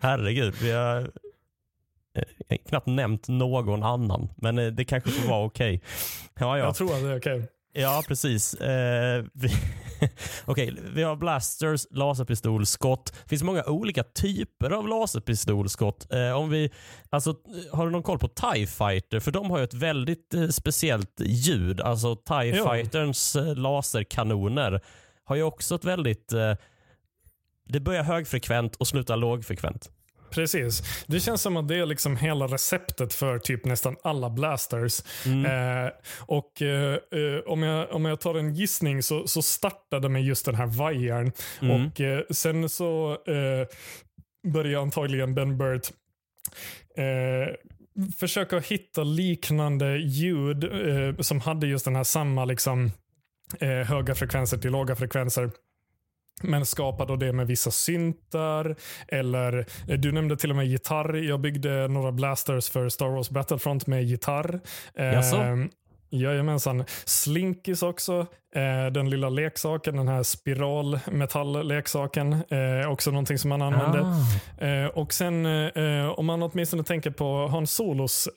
Herregud, 0.03 0.55
vi 0.63 0.73
har 0.73 1.11
eh, 2.49 2.59
knappt 2.69 2.87
nämnt 2.87 3.29
någon 3.29 3.83
annan. 3.83 4.29
Men 4.37 4.59
eh, 4.59 4.67
det 4.67 4.85
kanske 4.85 5.11
får 5.11 5.29
vara 5.29 5.45
okej. 5.45 5.77
Okay. 5.77 5.81
Ja, 6.47 6.59
ja. 6.59 6.65
Jag 6.65 6.75
tror 6.75 6.95
att 6.95 7.03
det 7.03 7.09
är 7.09 7.19
okej. 7.19 7.37
Okay. 7.37 7.49
Ja, 7.77 8.03
precis. 8.09 8.55
Eh, 8.55 9.25
vi, 9.33 9.49
okay, 10.47 10.77
vi 10.95 11.03
har 11.03 11.17
blasters, 11.17 11.87
laserpistolskott. 11.91 13.13
Det 13.23 13.29
finns 13.29 13.43
många 13.43 13.65
olika 13.65 14.03
typer 14.03 14.71
av 14.71 14.89
laserpistolskott. 14.89 16.13
Eh, 16.13 16.33
om 16.33 16.51
vi, 16.51 16.71
alltså, 17.11 17.35
har 17.73 17.85
du 17.85 17.93
någon 17.93 18.03
koll 18.03 18.19
på 18.19 18.29
TIE 18.29 18.67
Fighter? 18.67 19.21
För 19.21 19.31
de 19.31 19.51
har 19.51 19.59
ju 19.59 19.65
ett 19.65 19.75
väldigt 19.75 20.35
eh, 20.35 20.49
speciellt 20.49 21.21
ljud. 21.21 21.81
Alltså 21.81 22.17
TIE 22.17 22.57
jo. 22.57 22.69
Fighterns 22.71 23.37
eh, 23.37 23.57
laserkanoner 23.57 24.81
har 25.25 25.37
ju 25.37 25.43
också 25.43 25.75
ett 25.75 25.85
väldigt 25.85 26.33
det 27.65 27.81
börjar 27.81 28.03
högfrekvent 28.03 28.77
och 28.77 28.87
slutar 28.87 29.17
lågfrekvent. 29.17 29.91
Precis. 30.35 31.05
Det 31.07 31.21
känns 31.21 31.43
som 31.43 31.57
att 31.57 31.69
det 31.69 31.77
är 31.77 31.87
liksom 31.87 32.17
hela 32.17 32.47
receptet 32.47 33.15
för 33.15 33.39
typ 33.39 33.65
nästan 33.65 33.97
alla 34.03 34.31
blasters. 34.31 35.03
Mm. 35.27 35.45
Eh, 35.45 35.93
och 36.19 36.63
eh, 36.63 36.95
eh 36.95 37.41
om, 37.47 37.63
jag, 37.63 37.93
om 37.93 38.05
jag 38.05 38.21
tar 38.21 38.35
en 38.35 38.55
gissning 38.55 39.03
så, 39.03 39.27
så 39.27 39.43
startade 39.43 40.09
med 40.09 40.25
just 40.25 40.47
den 40.47 40.55
här 40.55 40.67
vajern. 40.67 41.33
Mm. 41.63 41.87
Och 41.87 42.01
eh, 42.01 42.23
sen 42.31 42.69
så 42.69 43.13
eh, 43.13 43.67
börjar 44.53 44.81
antagligen 44.81 45.35
Ben 45.35 45.59
Burt 45.59 45.89
eh, 46.97 47.55
försöka 48.17 48.59
hitta 48.59 49.03
liknande 49.03 49.97
ljud 49.97 50.71
som 51.21 51.41
hade 51.41 51.67
just 51.67 51.85
den 51.85 51.97
här 51.97 52.05
samma 52.05 52.45
liksom, 52.45 52.91
höga 53.87 54.15
frekvenser 54.15 54.59
till 54.59 54.71
låga 54.71 54.97
frekvenser 54.97 55.51
men 56.43 56.67
skapar 56.67 57.07
då 57.07 57.17
det 57.17 57.33
med 57.33 57.47
vissa 57.47 57.71
syntar. 57.71 58.77
Eller 59.09 59.67
eh, 59.89 59.99
Du 59.99 60.13
nämnde 60.13 60.37
till 60.37 60.51
och 60.51 60.57
med 60.57 60.67
gitarr. 60.67 61.15
Jag 61.15 61.41
byggde 61.41 61.89
några 61.89 62.13
blasters 62.13 62.71
för 62.71 62.89
Star 62.89 63.09
Wars 63.09 63.31
Battlefront 63.31 63.87
med 63.87 64.05
gitarr. 64.05 64.61
Jaså? 64.95 65.37
Jajamensan. 66.11 66.85
Slinkis 67.05 67.83
också. 67.83 68.27
Eh, 68.55 68.87
den 68.93 69.11
lilla 69.11 69.29
leksaken, 69.29 69.97
den 69.97 70.09
här 70.09 70.23
spiralmetallleksaken. 70.23 72.33
Eh, 72.33 72.91
också 72.91 73.11
någonting 73.11 73.39
som 73.39 73.49
man 73.49 73.63
använder. 73.63 74.01
Ah. 74.01 74.27
Eh, 74.67 74.87
och 74.87 75.13
sen 75.13 75.47
om 76.17 76.27
man 76.27 76.43
åtminstone 76.43 76.85
tänker 76.85 77.11
på 77.11 77.49
Hans 77.49 77.75
Solos 77.75 78.29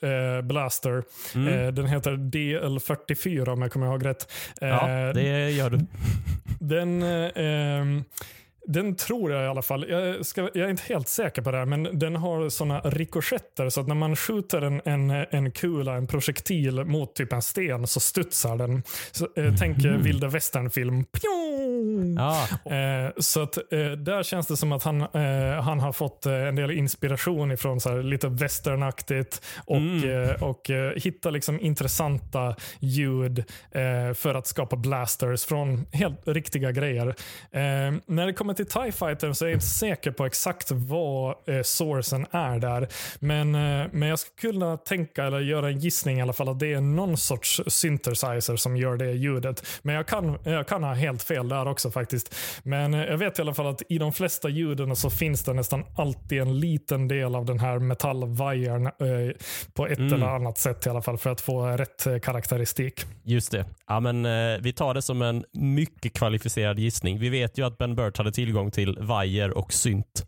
blaster. 0.43 1.03
Mm. 1.35 1.75
Den 1.75 1.85
heter 1.85 2.11
DL44 2.11 3.49
om 3.49 3.61
jag 3.61 3.71
kommer 3.71 3.87
ihåg 3.87 4.05
rätt. 4.05 4.31
ja, 4.61 4.87
det 5.13 5.49
gör 5.49 5.69
du. 5.69 5.79
Den 6.59 7.03
den 8.67 8.95
tror 8.95 9.31
jag 9.31 9.43
i 9.43 9.47
alla 9.47 9.61
fall. 9.61 9.85
Jag, 9.89 10.25
ska, 10.25 10.41
jag, 10.41 10.57
är 10.65 10.69
inte 10.69 10.83
helt 10.83 11.07
säker 11.07 11.41
på 11.41 11.51
det 11.51 11.57
här, 11.57 11.65
men 11.65 11.99
den 11.99 12.15
har 12.15 12.49
såna 12.49 12.79
rikoschetter 12.79 13.69
så 13.69 13.81
att 13.81 13.87
när 13.87 13.95
man 13.95 14.15
skjuter 14.15 14.61
en, 14.61 14.81
en, 14.85 15.09
en 15.11 15.51
kula, 15.51 15.93
en 15.93 16.07
projektil 16.07 16.83
mot 16.83 17.15
typ 17.15 17.33
en 17.33 17.41
sten 17.41 17.87
så 17.87 17.99
studsar 17.99 18.57
den. 18.57 18.83
Så, 19.11 19.27
eh, 19.35 19.53
tänk 19.59 19.85
mm. 19.85 20.01
vilda 20.01 20.27
västernfilm. 20.27 21.05
Ah. 22.19 22.71
Eh, 22.75 23.11
så 23.17 23.41
att 23.41 23.57
eh, 23.57 23.91
där 23.91 24.23
känns 24.23 24.47
det 24.47 24.57
som 24.57 24.71
att 24.71 24.83
han, 24.83 25.01
eh, 25.01 25.61
han 25.61 25.79
har 25.79 25.91
fått 25.91 26.25
eh, 26.25 26.33
en 26.33 26.55
del 26.55 26.71
inspiration 26.71 27.51
ifrån 27.51 27.79
så 27.79 27.89
här, 27.89 28.03
lite 28.03 28.27
westernaktigt 28.27 29.41
och, 29.65 29.77
mm. 29.77 30.07
Eh, 30.07 30.43
och 30.43 30.71
hitta 30.95 31.29
liksom 31.29 31.59
intressanta 31.59 32.55
ljud 32.79 33.43
för 34.15 34.35
att 34.35 34.47
skapa 34.47 34.75
blasters 34.75 35.45
från 35.45 35.85
helt 35.91 36.27
riktiga 36.27 36.71
grejer. 36.71 37.15
när 38.05 38.25
det 38.25 38.33
kommer 38.33 38.53
till 38.57 38.65
TIE 38.65 38.91
Fighter 38.91 39.33
så 39.33 39.45
är 39.45 39.49
jag 39.49 39.55
inte 39.55 39.65
säker 39.65 40.11
på 40.11 40.25
exakt 40.25 40.71
vad 40.71 41.35
eh, 41.47 41.61
sourcen 41.63 42.25
är 42.31 42.59
där. 42.59 42.87
Men, 43.19 43.55
eh, 43.55 43.87
men 43.91 44.09
jag 44.09 44.19
skulle 44.19 44.51
kunna 44.53 44.77
tänka, 44.77 45.23
eller 45.25 45.39
göra 45.39 45.67
en 45.69 45.79
gissning 45.79 46.19
i 46.19 46.21
alla 46.21 46.33
fall, 46.33 46.49
att 46.49 46.59
det 46.59 46.73
är 46.73 46.81
någon 46.81 47.17
sorts 47.17 47.61
synthesizer 47.67 48.55
som 48.55 48.77
gör 48.77 48.97
det 48.97 49.11
ljudet. 49.11 49.65
Men 49.81 49.95
jag 49.95 50.07
kan, 50.07 50.37
jag 50.43 50.67
kan 50.67 50.83
ha 50.83 50.93
helt 50.93 51.23
fel 51.23 51.49
där 51.49 51.67
också 51.67 51.91
faktiskt. 51.91 52.35
Men 52.63 52.93
eh, 52.93 53.03
jag 53.05 53.17
vet 53.17 53.39
i 53.39 53.41
alla 53.41 53.53
fall 53.53 53.67
att 53.67 53.81
i 53.89 53.97
de 53.97 54.13
flesta 54.13 54.49
ljuden 54.49 54.95
så 54.95 55.09
finns 55.09 55.43
det 55.43 55.53
nästan 55.53 55.83
alltid 55.97 56.41
en 56.41 56.59
liten 56.59 57.07
del 57.07 57.35
av 57.35 57.45
den 57.45 57.59
här 57.59 57.79
metallvajern 57.79 58.85
eh, 58.85 58.91
på 59.73 59.87
ett 59.87 59.97
Mm. 59.97 60.13
eller 60.13 60.27
annat 60.27 60.57
sätt 60.57 60.85
i 60.85 60.89
alla 60.89 61.01
fall 61.01 61.17
för 61.17 61.29
att 61.29 61.41
få 61.41 61.65
rätt 61.67 62.07
eh, 62.07 62.19
karaktäristik. 62.19 63.05
Just 63.23 63.51
det. 63.51 63.65
Ja, 63.87 63.99
men, 63.99 64.25
eh, 64.25 64.57
vi 64.61 64.73
tar 64.73 64.93
det 64.93 65.01
som 65.01 65.21
en 65.21 65.45
mycket 65.53 66.13
kvalificerad 66.13 66.79
gissning. 66.79 67.19
Vi 67.19 67.29
vet 67.29 67.57
ju 67.57 67.65
att 67.65 67.77
Ben 67.77 67.95
Burt 67.95 68.17
hade 68.17 68.31
tillgång 68.47 68.71
till 68.71 68.97
vajer 68.99 69.57
och 69.57 69.73
synt 69.73 70.25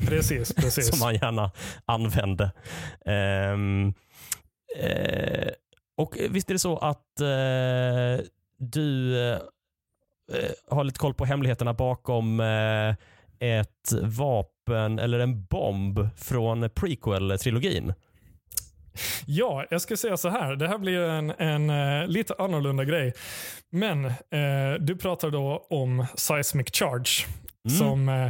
Precis, 0.00 0.54
precis. 0.56 0.88
som 0.88 1.02
han 1.02 1.14
gärna 1.14 1.50
använde. 1.84 2.52
Ehm, 3.06 3.94
eh, 4.76 5.48
och 5.96 6.16
visst 6.30 6.50
är 6.50 6.54
det 6.54 6.58
så 6.58 6.78
att 6.78 7.20
eh, 7.20 8.26
du 8.58 9.18
eh, 9.28 9.38
har 10.70 10.84
lite 10.84 10.98
koll 10.98 11.14
på 11.14 11.24
hemligheterna 11.24 11.74
bakom 11.74 12.40
ett 13.38 13.92
vapen 14.02 14.98
eller 14.98 15.18
en 15.18 15.44
bomb 15.44 16.08
från 16.16 16.64
prequel-trilogin? 16.64 17.94
Ja, 19.26 19.64
jag 19.70 19.80
ska 19.80 19.96
säga 19.96 20.16
så 20.16 20.28
här. 20.28 20.56
Det 20.56 20.68
här 20.68 20.78
blir 20.78 21.00
en, 21.00 21.30
en 21.30 21.70
eh, 21.70 22.08
lite 22.08 22.34
annorlunda 22.38 22.84
grej. 22.84 23.12
Men 23.70 24.04
eh, 24.04 24.80
du 24.80 24.96
pratar 24.96 25.30
då 25.30 25.66
om 25.70 26.06
seismic 26.14 26.66
charge. 26.72 27.26
Mm. 27.68 27.78
Som 27.78 28.08
eh, 28.08 28.24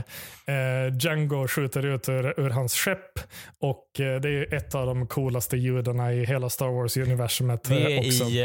eh, 0.57 0.95
Django 0.99 1.49
skjuter 1.49 1.87
ut 1.87 2.09
ur, 2.09 2.41
ur 2.41 2.51
hans 2.51 2.75
skepp. 2.75 3.19
Och 3.61 4.01
eh, 4.01 4.21
Det 4.21 4.29
är 4.29 4.55
ett 4.55 4.75
av 4.75 4.87
de 4.87 5.07
coolaste 5.07 5.57
ljuden 5.57 6.01
i 6.01 6.25
hela 6.25 6.49
Star 6.51 6.69
Wars-universumet. 6.69 7.71
Vi 7.71 7.83
eh, 7.83 7.99
är 7.99 7.99
också. 7.99 8.25
i 8.25 8.41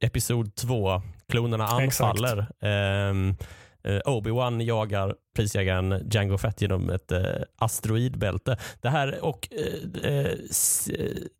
eh, 0.00 0.06
episod 0.06 0.54
två. 0.54 1.02
Klonerna 1.28 1.84
Exakt. 1.84 2.00
anfaller. 2.00 2.46
Ehm, 2.60 3.36
eh, 3.84 4.00
Obi-Wan 4.04 4.60
jagar 4.64 5.14
prisjägaren 5.36 6.08
Django 6.10 6.38
Fett 6.38 6.60
genom 6.62 6.90
ett 6.90 7.12
asteroidbälte. 7.58 8.56
Det 8.80 8.88
här 8.88 9.24
och 9.24 9.48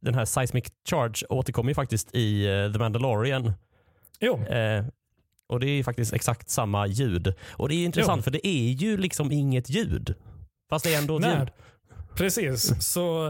den 0.00 0.14
här 0.14 0.24
Seismic 0.24 0.64
Charge 0.90 1.26
återkommer 1.28 1.70
ju 1.70 1.74
faktiskt 1.74 2.14
i 2.14 2.44
The 2.72 2.78
Mandalorian. 2.78 3.52
Jo, 4.20 4.40
och 5.48 5.60
Det 5.60 5.66
är 5.70 5.82
faktiskt 5.82 6.12
exakt 6.12 6.48
samma 6.50 6.86
ljud. 6.86 7.34
Och 7.50 7.68
Det 7.68 7.74
är 7.74 7.84
intressant 7.84 8.18
Jo. 8.18 8.22
för 8.22 8.30
det 8.30 8.46
är 8.46 8.70
ju 8.72 8.96
liksom 8.96 9.32
inget 9.32 9.70
ljud. 9.70 10.14
Fast 10.70 10.84
det 10.84 10.94
är 10.94 10.98
ändå 10.98 11.16
ett 11.16 11.22
Nej. 11.22 11.38
ljud. 11.38 11.48
Precis. 12.18 12.72
Så, 12.92 13.26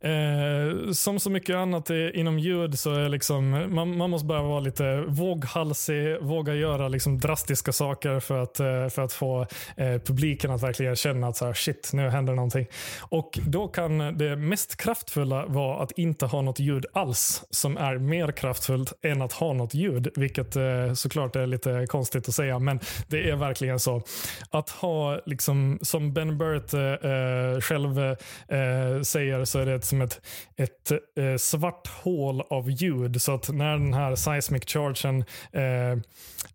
eh, 0.00 0.92
som 0.92 1.20
så 1.20 1.30
mycket 1.30 1.56
annat 1.56 1.90
inom 1.90 2.38
ljud 2.38 2.78
så 2.78 2.94
är 2.94 3.08
liksom, 3.08 3.50
man, 3.74 3.96
man 3.96 4.10
måste 4.10 4.26
bara 4.26 4.42
vara 4.42 4.60
lite 4.60 5.04
våghalsig, 5.08 6.16
våga 6.20 6.54
göra 6.54 6.88
liksom 6.88 7.18
drastiska 7.18 7.72
saker 7.72 8.20
för 8.20 8.42
att, 8.42 8.60
eh, 8.60 8.88
för 8.88 9.02
att 9.02 9.12
få 9.12 9.46
eh, 9.76 9.98
publiken 9.98 10.50
att 10.50 10.62
verkligen 10.62 10.96
känna 10.96 11.28
att 11.28 11.36
så 11.36 11.46
här, 11.46 11.52
shit, 11.52 11.90
nu 11.92 12.08
händer 12.08 12.34
någonting. 12.34 12.66
Och 13.00 13.38
Då 13.46 13.68
kan 13.68 14.18
det 14.18 14.36
mest 14.36 14.76
kraftfulla 14.76 15.46
vara 15.46 15.82
att 15.82 15.92
inte 15.92 16.26
ha 16.26 16.42
något 16.42 16.58
ljud 16.60 16.86
alls 16.92 17.44
som 17.50 17.76
är 17.76 17.98
mer 17.98 18.32
kraftfullt 18.32 18.92
än 19.02 19.22
att 19.22 19.32
ha 19.32 19.52
något 19.52 19.74
ljud, 19.74 20.08
vilket 20.16 20.56
eh, 20.56 20.92
såklart 20.94 21.36
är 21.36 21.46
lite 21.46 21.86
konstigt 21.88 22.28
att 22.28 22.34
säga, 22.34 22.58
men 22.58 22.80
det 23.08 23.30
är 23.30 23.36
verkligen 23.36 23.78
så. 23.78 24.02
Att 24.50 24.70
ha, 24.70 25.20
liksom, 25.26 25.78
som 25.82 26.12
Ben 26.12 26.38
Burt 26.38 26.74
eh, 26.74 26.80
eh, 26.80 27.60
själv 27.60 28.16
eh, 28.48 29.02
säger, 29.02 29.44
så 29.44 29.58
är 29.58 29.66
det 29.66 29.84
som 29.84 30.00
ett, 30.00 30.20
ett 30.56 30.90
eh, 30.90 31.36
svart 31.38 31.86
hål 31.86 32.40
av 32.50 32.70
ljud. 32.70 33.22
Så 33.22 33.34
att 33.34 33.48
när 33.48 33.72
den 33.72 33.94
här 33.94 34.14
seismic 34.14 34.62
chargen 34.66 35.24
eh, 35.52 36.02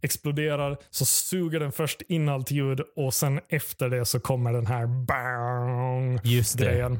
exploderar 0.02 0.77
så 0.89 1.06
suger 1.06 1.60
den 1.60 1.72
först 1.72 2.02
in 2.02 2.30
allt 2.30 2.52
ljud 2.52 2.81
och 2.95 3.14
sen 3.14 3.39
efter 3.49 3.89
det 3.89 4.06
så 4.06 4.19
kommer 4.19 4.53
den 4.53 4.68
här 4.68 4.88
bang 4.88 6.19
Just 6.23 6.57
det. 6.57 6.65
grejen. 6.65 6.99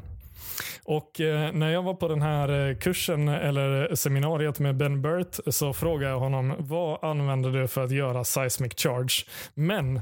Och 0.84 1.20
eh, 1.20 1.52
när 1.52 1.70
jag 1.70 1.82
var 1.82 1.94
på 1.94 2.08
den 2.08 2.22
här 2.22 2.68
eh, 2.68 2.76
kursen 2.76 3.28
eller 3.28 3.94
seminariet 3.94 4.58
med 4.58 4.76
Ben 4.76 5.02
Burt 5.02 5.36
så 5.46 5.72
frågade 5.72 6.12
jag 6.12 6.20
honom 6.20 6.54
vad 6.58 7.04
använder 7.04 7.50
du 7.50 7.68
för 7.68 7.84
att 7.84 7.90
göra 7.90 8.24
seismic 8.24 8.72
charge? 8.76 9.24
Men 9.54 10.00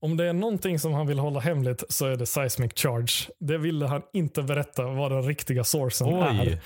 om 0.00 0.16
det 0.16 0.24
är 0.24 0.32
någonting 0.32 0.78
som 0.78 0.92
han 0.92 1.06
vill 1.06 1.18
hålla 1.18 1.40
hemligt 1.40 1.84
så 1.88 2.06
är 2.06 2.16
det 2.16 2.26
seismic 2.26 2.72
charge. 2.74 3.32
Det 3.38 3.58
ville 3.58 3.86
han 3.86 4.02
inte 4.12 4.42
berätta 4.42 4.86
vad 4.86 5.10
den 5.10 5.22
riktiga 5.22 5.64
sourcen 5.64 6.08
är. 6.08 6.58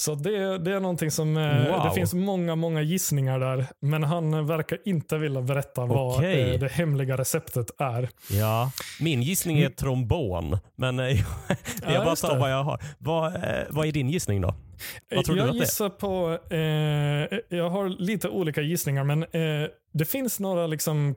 Så 0.00 0.14
det, 0.14 0.58
det 0.58 0.72
är 0.72 0.80
någonting 0.80 1.10
som, 1.10 1.36
eh, 1.36 1.70
Wow. 1.70 1.84
det 1.84 1.90
finns 1.94 2.14
många, 2.14 2.54
många 2.54 2.82
gissningar 2.82 3.38
där. 3.40 3.66
Men 3.80 4.02
han 4.02 4.34
eh, 4.34 4.42
verkar 4.42 4.78
inte 4.84 5.18
vilja 5.18 5.40
berätta 5.42 5.86
vad 5.86 6.24
eh, 6.24 6.58
det 6.60 6.70
hemliga 6.72 7.16
receptet 7.16 7.66
är. 7.80 8.08
Ja, 8.30 8.70
min 9.00 9.22
gissning 9.22 9.58
är 9.58 9.68
trombon. 9.70 10.58
Men 10.76 10.98
eh, 10.98 11.06
jag 11.82 11.92
Ja, 11.94 12.04
bara 12.04 12.16
tar 12.16 12.34
det. 12.34 12.40
vad 12.40 12.52
jag 12.52 12.62
har. 12.64 12.80
Vad, 12.98 13.32
vad 13.70 13.86
är 13.86 13.92
din 13.92 14.08
gissning 14.10 14.40
då? 14.40 14.54
Vad 15.14 15.24
tror 15.24 15.34
du 15.34 15.40
jag 15.40 15.48
att 15.48 15.54
det 15.54 15.58
är? 15.58 15.60
gissar 15.60 15.88
på, 15.88 16.38
eh, 16.54 17.58
jag 17.58 17.70
har 17.70 17.88
lite 17.88 18.28
olika 18.28 18.60
gissningar, 18.60 19.04
men 19.04 19.22
eh, 19.22 19.68
det 19.92 20.04
finns 20.04 20.40
några 20.40 20.66
liksom 20.66 21.14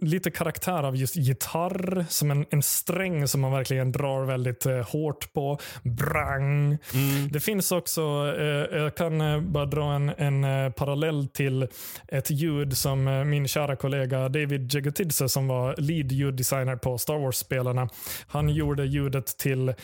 lite 0.00 0.30
karaktär 0.30 0.82
av 0.82 0.96
just 0.96 1.16
gitarr, 1.16 2.06
som 2.08 2.30
en, 2.30 2.46
en 2.50 2.62
sträng 2.62 3.28
som 3.28 3.40
man 3.40 3.52
verkligen 3.52 3.92
drar 3.92 4.24
väldigt 4.24 4.66
eh, 4.66 4.88
hårt 4.88 5.32
på. 5.32 5.58
Brang. 5.82 6.78
Mm. 6.94 7.28
Det 7.30 7.40
finns 7.40 7.72
också, 7.72 8.00
eh, 8.38 8.78
jag 8.78 8.94
kan 8.94 9.20
eh, 9.20 9.40
bara 9.40 9.66
dra 9.66 9.92
en, 9.92 10.08
en 10.08 10.44
eh, 10.44 10.70
parallell 10.70 11.28
till 11.28 11.68
ett 12.08 12.30
ljud 12.30 12.76
som 12.76 13.08
eh, 13.08 13.24
min 13.24 13.48
kära 13.48 13.76
kollega 13.76 14.28
David 14.28 14.74
Jegotidze 14.74 15.28
som 15.28 15.48
var 15.48 15.74
lead 15.78 16.12
ljuddesigner 16.12 16.76
på 16.76 16.98
Star 16.98 17.18
Wars-spelarna. 17.18 17.88
Han 18.26 18.48
gjorde 18.48 18.84
ljudet 18.84 19.38
till 19.38 19.68
eh, 19.68 19.74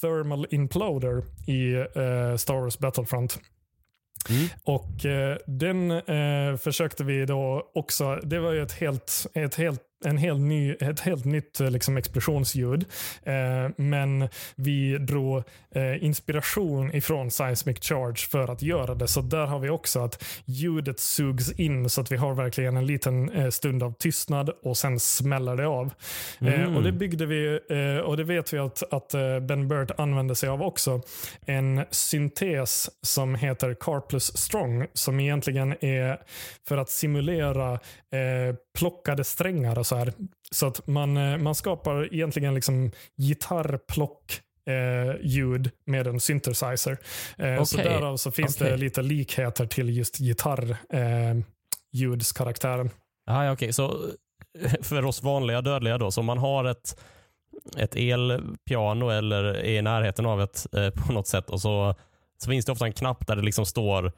Thermal 0.00 0.46
Imploder 0.50 1.22
i 1.46 1.86
Star 2.38 2.60
Wars 2.60 2.78
Battlefront. 2.78 3.38
Mm. 4.30 4.48
Och 4.64 5.06
eh, 5.06 5.36
den 5.46 5.90
eh, 5.90 6.56
försökte 6.56 7.04
vi 7.04 7.26
då 7.26 7.70
också, 7.74 8.16
det 8.22 8.38
var 8.38 8.52
ju 8.52 8.62
ett 8.62 8.72
helt, 8.72 9.26
ett 9.34 9.54
helt 9.54 9.82
en 10.04 10.18
helt 10.18 10.40
ny, 10.40 10.72
ett 10.74 11.00
helt 11.00 11.24
nytt 11.24 11.60
eh, 11.60 11.70
liksom, 11.70 11.96
explosionsljud. 11.96 12.84
Eh, 13.22 13.70
men 13.76 14.28
vi 14.56 14.98
drog 14.98 15.42
eh, 15.74 16.04
inspiration 16.04 16.94
ifrån 16.94 17.30
Seismic 17.30 17.78
Charge 17.80 18.16
för 18.30 18.48
att 18.52 18.62
göra 18.62 18.94
det. 18.94 19.08
Så 19.08 19.20
där 19.20 19.46
har 19.46 19.58
vi 19.58 19.70
också 19.70 20.00
att 20.00 20.24
ljudet 20.44 21.00
sugs 21.00 21.52
in 21.52 21.90
så 21.90 22.00
att 22.00 22.12
vi 22.12 22.16
har 22.16 22.34
verkligen 22.34 22.76
en 22.76 22.86
liten 22.86 23.30
eh, 23.30 23.48
stund 23.50 23.82
av 23.82 23.92
tystnad 23.98 24.50
och 24.62 24.76
sen 24.76 25.00
smäller 25.00 25.56
det 25.56 25.66
av. 25.66 25.86
Eh, 26.40 26.52
Mm. 26.62 26.76
och 26.76 26.82
Det 26.82 26.92
byggde 26.92 27.26
vi 27.26 27.58
eh, 27.70 28.04
och 28.04 28.16
det 28.16 28.24
vet 28.24 28.52
vi 28.52 28.58
att, 28.58 28.92
att 28.92 29.14
Ben 29.42 29.68
Burt 29.68 29.90
använde 29.98 30.34
sig 30.34 30.48
av 30.48 30.62
också. 30.62 31.00
En 31.46 31.84
syntes 31.90 32.90
som 33.02 33.34
heter 33.34 33.74
Car 33.74 34.00
plus 34.00 34.36
Strong 34.36 34.86
som 34.92 35.20
egentligen 35.20 35.84
är 35.84 36.18
för 36.68 36.76
att 36.76 36.90
simulera 36.90 37.78
plockade 38.78 39.24
strängar 39.24 39.78
och 39.78 39.86
så 39.92 39.98
här. 39.98 40.12
Så 40.50 40.66
att 40.66 40.86
man, 40.86 41.16
eh, 41.16 41.38
man 41.38 41.54
skapar 41.54 42.14
egentligen 42.14 42.54
liksom 42.54 42.90
gitarrplock 43.16 44.40
eh, 44.66 45.26
ljud 45.26 45.70
med 45.86 46.06
en 46.06 46.20
synthesizer. 46.20 46.98
Eh, 47.38 47.62
Så 47.62 47.76
Okej. 47.78 47.92
därav 47.92 48.16
så 48.16 48.30
finns 48.30 48.56
det 48.56 48.64
Okej. 48.64 48.78
lite 48.78 49.02
likheter 49.02 49.66
till 49.66 49.96
just 49.96 50.20
gitarr 50.20 50.70
eh. 50.92 51.36
Ah, 53.26 53.44
ja, 53.44 53.52
okej. 53.52 53.72
Så 53.72 54.10
för 54.82 55.04
oss 55.04 55.22
vanliga 55.22 55.60
dödliga 55.60 55.98
då, 55.98 56.10
så 56.10 56.20
om 56.20 56.26
man 56.26 56.38
har 56.38 56.64
ett, 56.64 57.00
ett 57.76 57.96
elpiano 57.96 59.08
eller 59.10 59.44
är 59.44 59.64
i 59.64 59.82
närheten 59.82 60.26
av 60.26 60.42
ett 60.42 60.66
eh, 60.74 60.90
på 60.90 61.12
något 61.12 61.26
sätt 61.26 61.50
och 61.50 61.60
så, 61.60 61.94
så 62.38 62.50
finns 62.50 62.66
det 62.66 62.72
ofta 62.72 62.86
en 62.86 62.92
knapp 62.92 63.26
där 63.26 63.36
det 63.36 63.42
liksom 63.42 63.66
står 63.66 64.12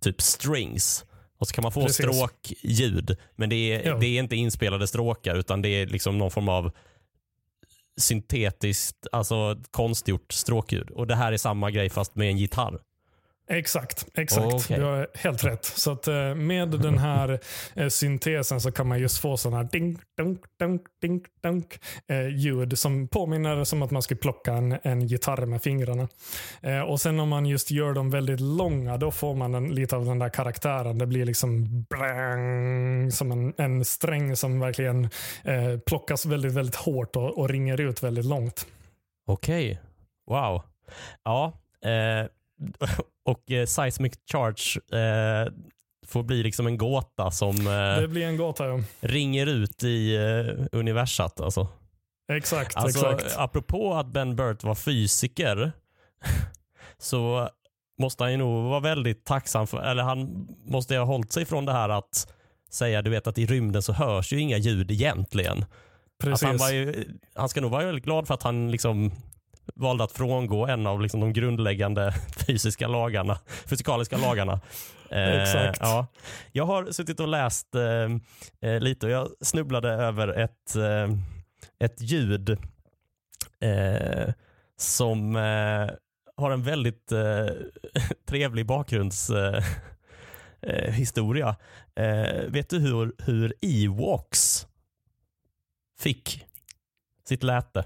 typ 0.00 0.20
strings 0.20 1.04
och 1.38 1.48
så 1.48 1.54
kan 1.54 1.62
man 1.62 1.72
få 1.72 1.82
Precis. 1.82 1.96
stråkljud. 1.96 3.16
Men 3.36 3.48
det 3.48 3.56
är, 3.56 3.86
Ja. 3.86 3.96
det 3.96 4.06
är 4.06 4.18
inte 4.18 4.36
inspelade 4.36 4.86
stråkar 4.86 5.34
utan 5.36 5.62
det 5.62 5.68
är 5.68 5.86
liksom 5.86 6.18
någon 6.18 6.30
form 6.30 6.48
av 6.48 6.70
syntetiskt, 8.00 9.06
alltså 9.12 9.56
konstgjort 9.70 10.32
stråkljud. 10.32 10.90
Och 10.90 11.06
det 11.06 11.14
här 11.16 11.32
är 11.32 11.36
samma 11.36 11.70
grej 11.70 11.90
fast 11.90 12.14
med 12.16 12.28
en 12.28 12.38
gitarr. 12.38 12.78
Exakt, 13.48 14.06
exakt. 14.14 14.54
Okej. 14.54 14.78
Du 14.78 14.84
har 14.84 15.08
helt 15.14 15.44
rätt. 15.44 15.64
Så 15.64 15.92
att 15.92 16.08
eh, 16.08 16.34
med 16.34 16.68
den 16.68 16.98
här 16.98 17.40
eh, 17.74 17.88
syntesen 17.88 18.60
så 18.60 18.72
kan 18.72 18.88
man 18.88 18.98
just 18.98 19.18
få 19.18 19.36
sådana 19.36 19.56
här 19.56 19.68
ding, 19.72 19.98
dunk, 20.16 20.40
dunk, 20.58 20.82
ding, 21.00 21.24
dunk 21.42 21.80
eh, 22.08 22.28
ljud 22.28 22.78
som 22.78 23.08
påminner 23.08 23.64
som 23.64 23.82
att 23.82 23.90
man 23.90 24.02
skulle 24.02 24.20
plocka 24.20 24.52
en, 24.52 24.78
en 24.82 25.06
gitarr 25.06 25.46
med 25.46 25.62
fingrarna. 25.62 26.08
Och 26.86 27.00
sen 27.00 27.20
om 27.20 27.28
man 27.28 27.46
just 27.46 27.70
gör 27.70 27.92
dem 27.92 28.10
väldigt 28.10 28.40
långa 28.40 28.96
då 28.96 29.10
får 29.10 29.34
man 29.34 29.54
en, 29.54 29.74
lite 29.74 29.96
av 29.96 30.04
den 30.04 30.18
där 30.18 30.28
karaktären. 30.28 30.98
Det 30.98 31.06
blir 31.06 31.24
liksom 31.24 31.82
brang, 31.82 33.10
som 33.12 33.32
en, 33.32 33.54
en 33.56 33.84
sträng 33.84 34.36
som 34.36 34.60
verkligen 34.60 35.04
eh, 35.44 35.78
plockas 35.86 36.26
väldigt, 36.26 36.52
väldigt 36.52 36.76
hårt 36.76 37.16
och, 37.16 37.38
och 37.38 37.48
ringer 37.48 37.80
ut 37.80 38.02
väldigt 38.02 38.24
långt. 38.24 38.66
Okej. 39.26 39.80
Wow. 40.26 40.62
Ja. 41.24 41.52
Eh, 41.84 42.26
och 43.24 43.50
eh, 43.50 43.66
Seismic 43.66 44.12
Charge 44.32 44.80
eh, 45.00 45.52
får 46.06 46.22
bli 46.22 46.42
liksom 46.42 46.66
en 46.66 46.78
gåta 46.78 47.30
som 47.30 47.56
eh, 47.66 48.00
Det 48.00 48.08
blir 48.08 48.26
en 48.26 48.36
gåta. 48.36 48.66
Ja. 48.66 48.80
ringer 49.00 49.46
ut 49.46 49.84
i 49.84 50.16
eh, 50.16 50.66
universat. 50.72 51.40
Alltså. 51.40 51.68
Exakt, 52.32 52.76
Alltså, 52.76 53.12
exakt. 53.12 53.36
apropå 53.38 53.94
att 53.94 54.06
Ben 54.06 54.36
Burt 54.36 54.64
var 54.64 54.74
fysiker 54.74 55.72
så 56.98 57.48
måste 57.98 58.24
han 58.24 58.30
ju 58.32 58.36
nog 58.38 58.64
vara 58.64 58.80
väldigt 58.80 59.24
tacksam 59.24 59.66
för, 59.66 59.82
eller 59.82 60.02
han 60.02 60.48
måste 60.64 60.94
ju 60.94 61.00
ha 61.00 61.06
hållit 61.06 61.32
sig 61.32 61.44
från 61.44 61.64
det 61.64 61.72
här 61.72 61.88
att 61.88 62.32
säga, 62.70 63.02
du 63.02 63.10
vet 63.10 63.26
att 63.26 63.38
i 63.38 63.46
rymden 63.46 63.82
så 63.82 63.92
hörs 63.92 64.32
ju 64.32 64.40
inga 64.40 64.56
ljud 64.56 64.90
egentligen. 64.90 65.62
Att 65.62 65.68
Precis. 66.24 66.46
han, 66.48 66.56
var 66.56 66.70
ju, 66.70 67.04
han 67.34 67.48
ska 67.48 67.60
nog 67.60 67.70
vara 67.70 67.84
väldigt 67.86 68.04
glad 68.04 68.26
för 68.26 68.34
att 68.34 68.42
han 68.42 68.70
liksom 68.70 69.12
valde 69.74 70.04
att 70.04 70.12
frångå 70.12 70.66
en 70.66 70.86
av 70.86 71.00
liksom 71.00 71.20
de 71.20 71.32
grundläggande 71.32 72.14
fysiska 72.46 72.88
lagarna, 72.88 73.38
fysikaliska 73.66 74.16
lagarna. 74.18 74.60
Eh, 75.10 75.42
Exakt. 75.42 75.78
Ja. 75.80 76.06
Jag 76.52 76.66
har 76.66 76.92
suttit 76.92 77.20
och 77.20 77.28
läst 77.28 77.74
eh, 77.74 78.70
eh, 78.70 78.80
lite 78.80 79.06
och 79.06 79.12
jag 79.12 79.28
snubblade 79.40 79.88
över 79.88 80.28
ett, 80.28 80.76
eh, 80.76 81.08
ett 81.78 82.00
ljud 82.00 82.50
eh, 83.60 84.32
som 84.76 85.36
eh, 85.36 85.90
har 86.36 86.50
en 86.50 86.62
väldigt 86.62 87.12
trevlig 88.28 88.66
bakgrundshistoria. 88.66 89.62
Historia. 90.90 91.56
vet 92.48 92.70
du 92.70 92.78
hur, 92.78 93.12
hur 93.18 93.54
Ewoks 93.60 94.66
fick 95.98 96.46
sitt 97.28 97.42
läte? 97.42 97.84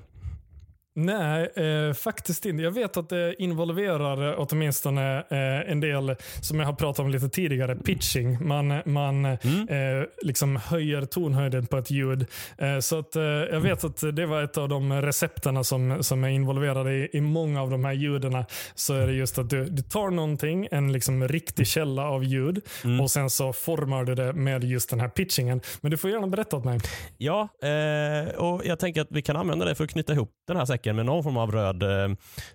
Nej, 0.94 1.50
eh, 1.56 1.92
faktiskt 1.94 2.46
inte. 2.46 2.62
Jag 2.62 2.70
vet 2.70 2.96
att 2.96 3.08
det 3.08 3.42
involverar 3.42 4.34
åtminstone 4.38 5.16
eh, 5.18 5.70
en 5.70 5.80
del, 5.80 6.16
som 6.42 6.58
jag 6.60 6.66
har 6.66 6.72
pratat 6.72 6.98
om 7.00 7.10
lite 7.10 7.28
tidigare, 7.28 7.76
pitching. 7.76 8.46
Man, 8.48 8.82
man 8.84 9.24
Mm. 9.24 9.68
eh, 10.00 10.04
liksom 10.22 10.56
höjer 10.56 11.04
tonhöjden 11.04 11.66
på 11.66 11.76
ett 11.78 11.90
ljud. 11.90 12.26
Eh, 12.58 12.78
så 12.78 12.98
att, 12.98 13.16
eh, 13.16 13.22
jag 13.22 13.60
vet 13.60 13.84
att 13.84 14.00
det 14.16 14.26
var 14.26 14.42
ett 14.42 14.58
av 14.58 14.68
de 14.68 15.02
recepterna 15.02 15.64
som, 15.64 16.02
som 16.02 16.24
är 16.24 16.28
involverade 16.28 16.92
i, 16.92 17.08
i 17.12 17.20
många 17.20 17.62
av 17.62 17.70
de 17.70 17.84
här 17.84 17.92
ljuden. 17.92 18.44
Så 18.74 18.94
är 18.94 19.06
det 19.06 19.12
just 19.12 19.38
att 19.38 19.50
du, 19.50 19.64
du 19.64 19.82
tar 19.82 20.10
någonting, 20.10 20.68
en 20.70 20.92
liksom 20.92 21.28
riktig 21.28 21.66
källa 21.66 22.08
av 22.10 22.24
ljud 22.24 22.60
Mm. 22.84 23.00
och 23.00 23.10
sen 23.10 23.30
så 23.30 23.52
formar 23.52 24.04
du 24.04 24.14
det 24.14 24.32
med 24.32 24.64
just 24.64 24.90
den 24.90 25.00
här 25.00 25.08
pitchingen. 25.08 25.60
Men 25.80 25.90
du 25.90 25.96
får 25.96 26.10
gärna 26.10 26.26
berätta 26.26 26.56
åt 26.56 26.64
mig. 26.64 26.80
Ja, 27.18 27.48
eh, 27.62 28.34
och 28.34 28.62
jag 28.64 28.78
tänker 28.78 29.00
att 29.00 29.08
vi 29.10 29.22
kan 29.22 29.36
använda 29.36 29.64
det 29.64 29.74
för 29.74 29.84
att 29.84 29.90
knyta 29.90 30.12
ihop 30.12 30.30
den 30.48 30.56
här 30.56 30.64
säcken 30.81 30.97
med 30.97 31.07
någon 31.07 31.23
form 31.23 31.36
av 31.36 31.52
röd 31.52 31.82
eh, 31.82 32.09